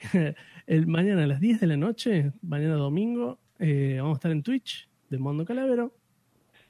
el, 0.66 0.86
mañana 0.86 1.24
a 1.24 1.26
las 1.26 1.40
10 1.40 1.60
de 1.60 1.66
la 1.66 1.76
noche, 1.78 2.32
mañana 2.42 2.74
domingo, 2.74 3.38
eh, 3.58 3.96
vamos 3.98 4.16
a 4.16 4.18
estar 4.18 4.30
en 4.30 4.42
Twitch 4.42 4.86
de 5.08 5.18
Mundo 5.18 5.46
Calavero. 5.46 5.94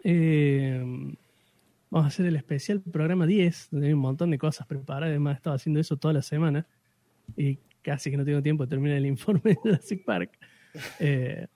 Eh, 0.05 0.81
vamos 1.91 2.05
a 2.05 2.09
hacer 2.09 2.27
el 2.27 2.37
especial 2.37 2.81
programa 2.81 3.27
10, 3.27 3.69
donde 3.73 3.89
hay 3.89 3.93
un 3.93 4.01
montón 4.01 4.31
de 4.31 4.39
cosas 4.39 4.69
preparadas. 4.69 5.09
Además, 5.09 5.35
he 5.35 5.37
estado 5.39 5.57
haciendo 5.57 5.81
eso 5.81 5.97
toda 5.97 6.15
la 6.15 6.23
semana 6.23 6.69
y 7.37 7.59
casi 7.83 8.11
que 8.13 8.17
no 8.17 8.25
tengo 8.25 8.41
tiempo 8.41 8.65
de 8.65 8.71
terminar 8.71 8.99
el 8.99 9.07
informe 9.07 9.41
de 9.45 9.55
Jurassic 9.57 10.05
Park. 10.05 10.39
Eh, 11.01 11.49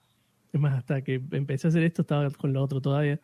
es 0.51 0.59
más, 0.59 0.73
hasta 0.73 1.01
que 1.01 1.21
empecé 1.31 1.67
a 1.67 1.69
hacer 1.69 1.83
esto 1.83 2.01
estaba 2.01 2.29
con 2.31 2.51
lo 2.51 2.61
otro 2.61 2.81
todavía. 2.81 3.17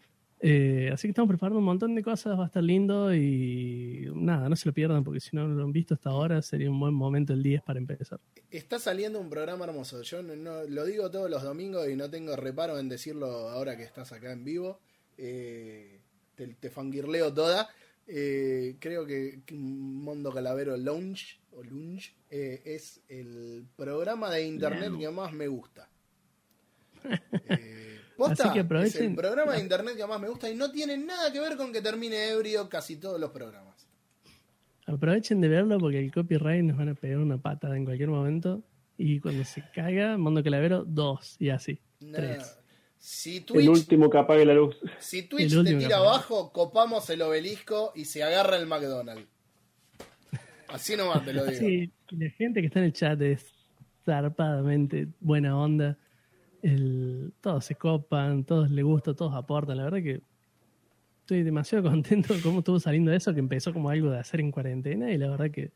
Eh, 0.43 0.89
así 0.91 1.03
que 1.07 1.09
estamos 1.11 1.29
preparando 1.29 1.59
un 1.59 1.65
montón 1.65 1.93
de 1.93 2.01
cosas, 2.01 2.37
va 2.37 2.43
a 2.43 2.47
estar 2.47 2.63
lindo 2.63 3.13
y 3.13 4.09
nada, 4.15 4.49
no 4.49 4.55
se 4.55 4.67
lo 4.67 4.73
pierdan 4.73 5.03
porque 5.03 5.19
si 5.19 5.35
no 5.35 5.47
lo 5.47 5.63
han 5.63 5.71
visto 5.71 5.93
hasta 5.93 6.09
ahora 6.09 6.41
sería 6.41 6.69
un 6.71 6.79
buen 6.79 6.95
momento 6.95 7.33
el 7.33 7.43
10 7.43 7.61
para 7.61 7.77
empezar. 7.77 8.19
Está 8.49 8.79
saliendo 8.79 9.19
un 9.19 9.29
programa 9.29 9.65
hermoso. 9.65 10.01
Yo 10.01 10.23
no, 10.23 10.35
no- 10.35 10.63
lo 10.63 10.85
digo 10.85 11.11
todos 11.11 11.29
los 11.29 11.43
domingos 11.43 11.87
y 11.89 11.95
no 11.95 12.09
tengo 12.09 12.35
reparo 12.35 12.79
en 12.79 12.89
decirlo 12.89 13.27
ahora 13.49 13.77
que 13.77 13.83
estás 13.83 14.11
acá 14.13 14.31
en 14.31 14.43
vivo. 14.43 14.79
Eh, 15.17 15.99
te, 16.35 16.47
te 16.47 16.69
fangirleo 16.71 17.31
toda. 17.31 17.69
Eh, 18.07 18.77
creo 18.79 19.05
que 19.05 19.41
Mundo 19.51 20.31
Calavero 20.33 20.75
Lounge 20.75 21.39
o 21.51 21.63
Lounge 21.63 22.15
eh, 22.31 22.61
es 22.65 22.99
el 23.09 23.63
programa 23.77 24.31
de 24.31 24.43
internet 24.47 24.91
que 24.99 25.09
más 25.11 25.31
me 25.33 25.47
gusta. 25.47 25.87
Eh, 27.49 28.00
posta, 28.27 28.43
Así 28.45 28.53
que 28.53 28.59
es 28.59 28.65
aprovechen. 28.65 29.03
el 29.11 29.15
programa 29.15 29.53
de 29.53 29.59
internet 29.61 29.95
que 29.97 30.05
más 30.07 30.19
me 30.21 30.27
gusta 30.29 30.49
y 30.49 30.55
no 30.55 30.71
tiene 30.71 30.97
nada 30.97 31.31
que 31.31 31.39
ver 31.39 31.57
con 31.57 31.71
que 31.73 31.81
termine 31.81 32.29
ebrio 32.31 32.67
casi 32.69 32.95
todos 32.97 33.19
los 33.19 33.31
programas. 33.31 33.87
Aprovechen 34.87 35.39
de 35.41 35.47
verlo 35.47 35.77
porque 35.79 35.99
el 35.99 36.11
copyright 36.11 36.63
nos 36.63 36.77
van 36.77 36.89
a 36.89 36.93
pegar 36.95 37.17
una 37.19 37.37
patada 37.37 37.77
en 37.77 37.85
cualquier 37.85 38.09
momento 38.09 38.61
y 38.97 39.19
cuando 39.19 39.43
se 39.45 39.63
caiga, 39.73 40.17
Mundo 40.17 40.43
Calavero 40.43 40.83
2 40.85 41.37
y 41.39 41.49
así. 41.49 41.79
Nah, 42.01 42.17
3. 42.17 42.57
Si 42.97 43.37
El 43.37 43.45
Twitch, 43.45 43.67
último 43.67 44.09
que 44.09 44.17
apague 44.19 44.45
la 44.45 44.53
luz. 44.53 44.75
si 44.99 45.23
Twitch 45.23 45.53
El 45.53 45.63
te 45.65 45.75
tira 45.75 45.97
abajo, 45.97 46.51
copamos 46.51 47.09
el 47.09 47.21
obelisco 47.23 47.91
y 47.95 48.05
se 48.05 48.23
agarra 48.23 48.57
el 48.57 48.67
McDonald's. 48.67 49.25
Así 50.67 50.95
nomás 50.95 51.25
te 51.25 51.33
lo 51.33 51.45
digo. 51.47 51.59
Sí, 51.59 51.91
la 52.11 52.29
gente 52.31 52.61
que 52.61 52.67
está 52.67 52.79
en 52.79 52.85
el 52.85 52.93
chat 52.93 53.19
es 53.21 53.45
zarpadamente 54.05 55.07
buena 55.19 55.57
onda. 55.57 55.97
El, 56.61 57.33
todos 57.41 57.65
se 57.65 57.75
copan, 57.75 58.43
todos 58.43 58.69
les 58.69 58.85
gusta, 58.85 59.13
todos 59.13 59.33
aportan. 59.33 59.77
La 59.77 59.83
verdad 59.83 60.01
que 60.01 60.21
estoy 61.21 61.43
demasiado 61.43 61.83
contento 61.89 62.33
de 62.33 62.41
cómo 62.41 62.59
estuvo 62.59 62.79
saliendo 62.79 63.11
eso, 63.11 63.33
que 63.33 63.39
empezó 63.39 63.73
como 63.73 63.89
algo 63.89 64.09
de 64.09 64.19
hacer 64.19 64.39
en 64.39 64.51
cuarentena 64.51 65.11
y 65.11 65.17
la 65.17 65.29
verdad 65.29 65.49
que 65.49 65.71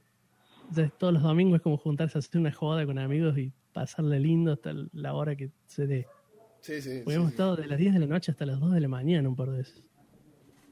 ya 0.71 0.89
todos 0.89 1.13
los 1.13 1.23
domingos 1.23 1.57
es 1.57 1.61
como 1.61 1.77
juntarse 1.77 2.17
a 2.17 2.19
hacer 2.19 2.41
una 2.41 2.51
joda 2.51 2.85
con 2.85 2.97
amigos 2.97 3.37
y 3.37 3.51
pasarle 3.71 4.19
lindo 4.19 4.53
hasta 4.53 4.73
la 4.93 5.13
hora 5.13 5.35
que 5.35 5.51
se 5.67 5.85
dé. 5.85 6.07
Sí, 6.61 6.81
sí, 6.81 7.01
Porque 7.03 7.11
sí, 7.11 7.15
hemos 7.15 7.27
sí. 7.27 7.33
estado 7.33 7.55
de 7.55 7.67
las 7.67 7.77
10 7.77 7.93
de 7.93 7.99
la 7.99 8.07
noche 8.07 8.31
hasta 8.31 8.45
las 8.45 8.59
2 8.59 8.73
de 8.73 8.79
la 8.79 8.87
mañana 8.87 9.29
un 9.29 9.35
par 9.35 9.51
de 9.51 9.57
veces. 9.59 9.83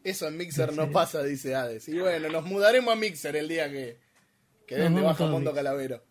Eso 0.04 0.28
en 0.28 0.38
Mixer 0.38 0.74
no 0.74 0.92
pasa, 0.92 1.24
dice 1.24 1.56
Hades. 1.56 1.88
Y 1.88 2.00
bueno, 2.00 2.30
nos 2.30 2.46
mudaremos 2.46 2.94
a 2.94 2.98
Mixer 2.98 3.36
el 3.36 3.48
día 3.48 3.72
que, 3.72 4.00
que 4.66 4.76
den 4.76 4.96
de 4.96 5.02
baja 5.02 5.26
Mundo 5.26 5.52
Mixer. 5.52 5.56
Calavero. 5.56 6.04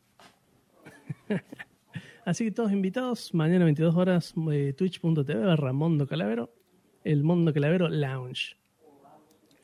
Así 2.25 2.45
que 2.45 2.53
todos 2.53 2.71
invitados, 2.71 3.35
mañana 3.35 3.65
22 3.65 3.97
horas, 3.97 4.35
eh, 4.53 4.73
twitch.tv 4.77 5.35
barra 5.45 5.73
Mondo 5.73 6.07
Calavero, 6.07 6.55
el 7.03 7.25
Mondo 7.25 7.53
Calavero 7.53 7.89
Lounge. 7.89 8.57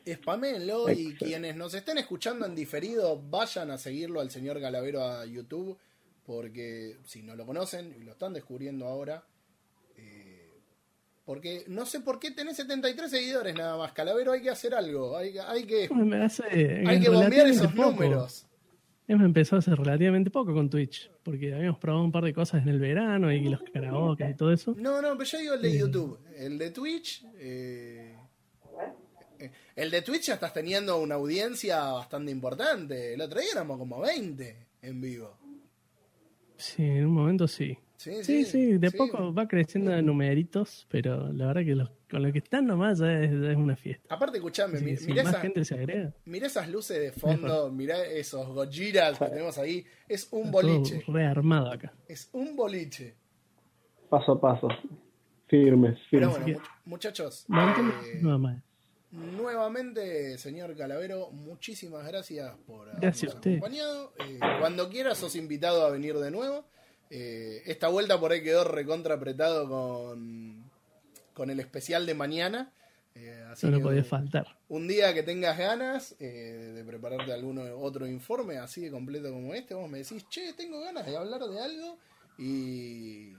Spamenlo 0.05 0.90
y 0.90 1.14
quienes 1.14 1.55
nos 1.55 1.74
estén 1.74 1.98
escuchando 1.98 2.47
en 2.47 2.55
diferido, 2.55 3.20
vayan 3.30 3.70
a 3.70 3.78
seguirlo 3.78 4.20
al 4.20 4.30
señor 4.30 4.59
Galavero 4.59 5.05
a 5.05 5.24
YouTube, 5.26 5.78
porque 6.26 6.97
si 7.05 7.22
no 7.22 7.36
lo 7.36 7.47
conocen 7.47 7.94
y 7.97 8.02
lo 8.02 8.12
están 8.12 8.32
descubriendo 8.32 8.86
ahora, 8.86 9.22
eh, 9.97 10.51
porque 11.24 11.64
no 11.68 11.86
sé 11.86 12.01
por 12.01 12.18
qué 12.18 12.32
tenés 12.32 12.56
73 12.56 13.09
seguidores 13.09 13.55
nada 13.55 13.76
más, 13.76 13.93
Calavero, 13.93 14.32
hay 14.32 14.43
que 14.43 14.51
hacer 14.51 14.74
algo, 14.74 15.16
hay, 15.16 15.39
hay 15.39 15.64
que, 15.64 15.89
Me 15.94 16.24
hace, 16.24 16.82
hay 16.86 17.01
que 17.01 17.10
bombear 17.10 17.47
esos 17.47 17.70
poco. 17.72 17.93
números. 17.93 18.48
Hemos 19.09 19.24
empezado 19.24 19.59
hace 19.60 19.74
relativamente 19.74 20.30
poco 20.30 20.52
con 20.52 20.68
Twitch, 20.68 21.10
porque 21.22 21.55
habíamos 21.55 21.78
probado 21.78 22.05
un 22.05 22.12
par 22.12 22.24
de 22.24 22.35
cosas 22.35 22.62
en 22.62 22.68
el 22.68 22.78
verano 22.78 23.32
y 23.32 23.48
los 23.48 23.62
karaoke 23.72 24.28
y 24.30 24.35
todo 24.35 24.52
eso. 24.52 24.74
No, 24.78 25.01
no, 25.01 25.16
pero 25.16 25.24
yo 25.30 25.39
digo 25.39 25.55
el 25.55 25.62
de 25.62 25.70
Sí. 25.72 25.78
YouTube. 25.78 26.18
El 26.36 26.59
de 26.59 26.70
Twitch. 26.70 27.24
eh, 27.39 28.14
eh, 29.39 29.51
el 29.76 29.90
de 29.90 30.02
Twitch 30.02 30.26
ya 30.26 30.35
estás 30.35 30.52
teniendo 30.52 31.01
una 31.01 31.14
audiencia 31.14 31.85
bastante 31.93 32.30
importante. 32.30 33.14
El 33.14 33.20
otro 33.22 33.40
día 33.40 33.48
éramos 33.52 33.78
como 33.78 33.98
20 34.01 34.66
en 34.82 35.01
vivo. 35.01 35.36
Sí, 36.56 36.82
en 36.82 37.06
un 37.06 37.12
momento 37.14 37.48
sí. 37.48 37.78
Sí, 37.97 38.22
Sí, 38.22 38.44
sí, 38.44 38.78
de 38.78 38.90
sí. 38.90 38.97
poco 38.97 39.32
va 39.32 39.48
creciendo 39.48 39.90
de 39.90 40.02
numeritos, 40.02 40.86
pero 40.90 41.32
la 41.32 41.47
verdad 41.47 41.64
que 41.64 41.74
los, 41.74 41.90
con 42.10 42.22
lo 42.22 42.32
que 42.32 42.39
están 42.39 42.66
nomás 42.66 42.98
ya 42.98 43.20
es, 43.20 43.30
ya 43.30 43.51
es 43.51 43.56
una 43.56 43.76
fiesta. 43.76 44.14
Aparte, 44.14 44.39
escuchame, 44.39 44.78
si 44.97 45.06
mirá, 45.06 45.22
más 45.24 45.32
esa- 45.35 45.40
gente 45.43 45.64
se 45.64 45.74
agrega, 45.74 46.12
mirá 46.24 46.47
esas 46.47 46.68
luces 46.68 46.98
de 47.01 47.12
fondo, 47.12 47.70
mirá 47.70 48.02
esos 48.05 48.47
Gojiras 48.48 49.18
que 49.18 49.26
tenemos 49.26 49.59
ahí. 49.59 49.85
Es 50.09 50.28
un 50.32 50.47
está 50.47 50.52
boliche. 50.52 51.02
todo 51.05 51.14
rearmado 51.16 51.70
acá. 51.72 51.93
Es 52.09 52.28
un 52.32 52.56
boliche. 52.56 53.14
Paso 54.09 54.32
a 54.32 54.40
paso. 54.40 54.68
Firmes, 55.48 55.98
Pero 56.10 56.30
firmes. 56.30 56.43
bueno, 56.56 56.60
mu- 56.85 56.90
muchachos. 56.90 57.47
Eh, 57.48 58.18
no 58.22 58.39
más. 58.39 58.62
Nuevamente, 59.10 60.36
señor 60.39 60.76
Calavero, 60.76 61.30
muchísimas 61.30 62.06
gracias 62.06 62.55
por 62.66 62.80
habernos 62.82 63.01
Gracias 63.01 63.32
a 63.32 63.35
usted. 63.36 63.51
acompañado. 63.56 64.12
Eh, 64.26 64.39
cuando 64.60 64.89
quieras, 64.90 65.18
sos 65.18 65.36
invitado 65.36 65.86
a 65.86 65.90
venir 65.90 66.16
de 66.16 66.30
nuevo. 66.30 66.64
Eh, 67.10 67.62
esta 67.66 67.89
vuelta 67.89 68.20
por 68.20 68.32
ahí 68.32 68.43
quedó 68.43 68.64
recontra 68.64 69.14
apretado 69.14 69.68
con, 69.68 70.57
con 71.39 71.48
el 71.48 71.60
especial 71.60 72.05
de 72.05 72.12
mañana. 72.15 72.70
Eh, 73.15 73.43
así 73.51 73.66
No 73.66 73.78
que 73.78 73.82
podía 73.82 74.05
faltar. 74.05 74.47
un 74.69 74.86
día 74.86 75.15
que 75.15 75.23
tengas 75.23 75.56
ganas 75.56 76.15
eh, 76.20 76.73
de 76.74 76.85
prepararte 76.85 77.32
algún 77.32 77.59
otro 77.59 78.06
informe 78.06 78.59
así 78.59 78.82
de 78.82 78.90
completo 78.90 79.32
como 79.32 79.55
este, 79.55 79.73
vos 79.74 79.89
me 79.90 79.98
decís, 79.98 80.28
che, 80.28 80.52
tengo 80.52 80.81
ganas 80.81 81.06
de 81.06 81.16
hablar 81.16 81.40
de 81.40 81.60
algo. 81.60 81.98
Y 82.36 83.32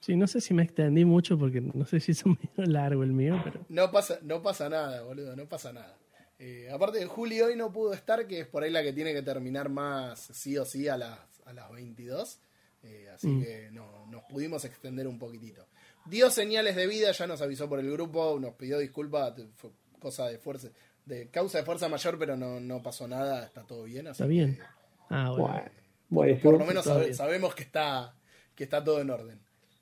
Sí, 0.00 0.16
no 0.16 0.26
sé 0.26 0.40
si 0.40 0.54
me 0.54 0.62
extendí 0.62 1.04
mucho 1.04 1.38
porque 1.38 1.60
no 1.60 1.84
sé 1.84 2.00
si 2.00 2.12
es 2.12 2.24
medio 2.26 2.64
largo 2.66 3.02
el 3.04 3.12
mío, 3.12 3.38
pero 3.44 3.60
No 3.68 3.90
pasa, 3.90 4.18
no 4.22 4.42
pasa 4.42 4.68
nada, 4.68 5.02
boludo, 5.02 5.36
no 5.36 5.46
pasa 5.48 5.72
nada. 5.72 5.96
Eh, 6.38 6.70
aparte, 6.72 7.04
Juli 7.04 7.40
hoy 7.42 7.54
no 7.54 7.70
pudo 7.70 7.92
estar, 7.92 8.26
que 8.26 8.40
es 8.40 8.46
por 8.46 8.62
ahí 8.62 8.70
la 8.70 8.82
que 8.82 8.94
tiene 8.94 9.12
que 9.12 9.20
terminar 9.22 9.68
más 9.68 10.18
sí 10.32 10.56
o 10.56 10.64
sí 10.64 10.88
a 10.88 10.96
las, 10.96 11.18
a 11.44 11.52
las 11.52 11.70
22. 11.70 12.40
Eh, 12.82 13.10
así 13.14 13.28
Mm. 13.28 13.42
que 13.42 13.68
no, 13.72 14.06
nos 14.06 14.22
pudimos 14.24 14.64
extender 14.64 15.06
un 15.06 15.18
poquitito. 15.18 15.66
Dio 16.06 16.30
señales 16.30 16.76
de 16.76 16.86
vida, 16.86 17.12
ya 17.12 17.26
nos 17.26 17.40
avisó 17.42 17.68
por 17.68 17.78
el 17.80 17.90
grupo, 17.90 18.38
nos 18.40 18.54
pidió 18.54 18.78
disculpas, 18.78 19.34
fue 19.56 19.70
cosa 20.00 20.26
de 20.28 20.38
fuerza, 20.38 20.68
de 21.04 21.28
causa 21.30 21.58
de 21.58 21.64
fuerza 21.64 21.88
mayor, 21.88 22.18
pero 22.18 22.36
no, 22.36 22.58
no 22.60 22.82
pasó 22.82 23.06
nada, 23.06 23.44
está 23.44 23.62
todo 23.64 23.84
bien. 23.84 24.06
así 24.08 24.22
está 24.22 24.26
bien. 24.26 24.56
que, 24.56 24.62
Ah, 25.10 25.30
bueno. 25.30 25.64
Bueno, 26.08 26.40
por 26.42 26.58
lo 26.58 26.64
menos 26.64 26.84
sabe- 26.84 27.14
sabemos 27.14 27.54
que 27.54 27.62
está, 27.62 28.14
que 28.54 28.64
está 28.64 28.82
todo 28.82 29.00
en 29.00 29.10
orden. 29.10 29.40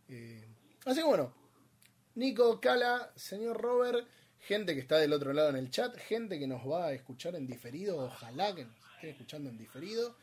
Eh, 0.09 0.47
así 0.85 1.01
que 1.01 1.07
bueno, 1.07 1.33
Nico, 2.15 2.61
Cala, 2.61 3.13
señor 3.17 3.61
Robert, 3.61 4.07
gente 4.41 4.75
que 4.75 4.81
está 4.81 4.97
del 4.99 5.13
otro 5.13 5.33
lado 5.33 5.51
en 5.51 5.57
el 5.57 5.71
chat, 5.71 5.97
gente 5.97 6.39
que 6.39 6.47
nos 6.47 6.67
va 6.69 6.87
a 6.87 6.93
escuchar 6.93 7.35
en 7.37 7.47
diferido, 7.47 7.99
ojalá 7.99 8.55
que 8.55 8.65
nos 8.65 8.75
estén 8.95 9.11
escuchando 9.11 9.49
en 9.51 9.57
diferido. 9.59 10.17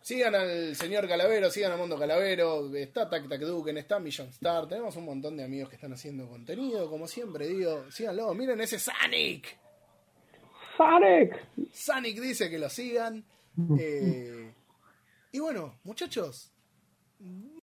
Sigan 0.00 0.34
al 0.34 0.74
señor 0.74 1.06
Calavero, 1.06 1.50
sigan 1.50 1.72
a 1.72 1.76
Mundo 1.76 1.98
Calavero, 1.98 2.74
está 2.74 3.10
Tac 3.10 3.28
Tac 3.28 3.40
Duken, 3.40 3.76
está 3.76 3.98
Million 3.98 4.28
Star, 4.28 4.66
tenemos 4.66 4.96
un 4.96 5.04
montón 5.04 5.36
de 5.36 5.44
amigos 5.44 5.68
que 5.68 5.74
están 5.74 5.92
haciendo 5.92 6.26
contenido, 6.28 6.88
como 6.88 7.06
siempre 7.06 7.46
digo, 7.46 7.90
síganlo, 7.90 8.32
miren 8.34 8.60
ese 8.60 8.78
Sonic. 8.78 9.58
¡Sonic! 10.76 11.46
Sonic 11.72 12.20
dice 12.20 12.48
que 12.48 12.58
lo 12.58 12.70
sigan. 12.70 13.24
Eh, 13.78 14.52
y 15.32 15.38
bueno, 15.40 15.78
muchachos, 15.84 16.52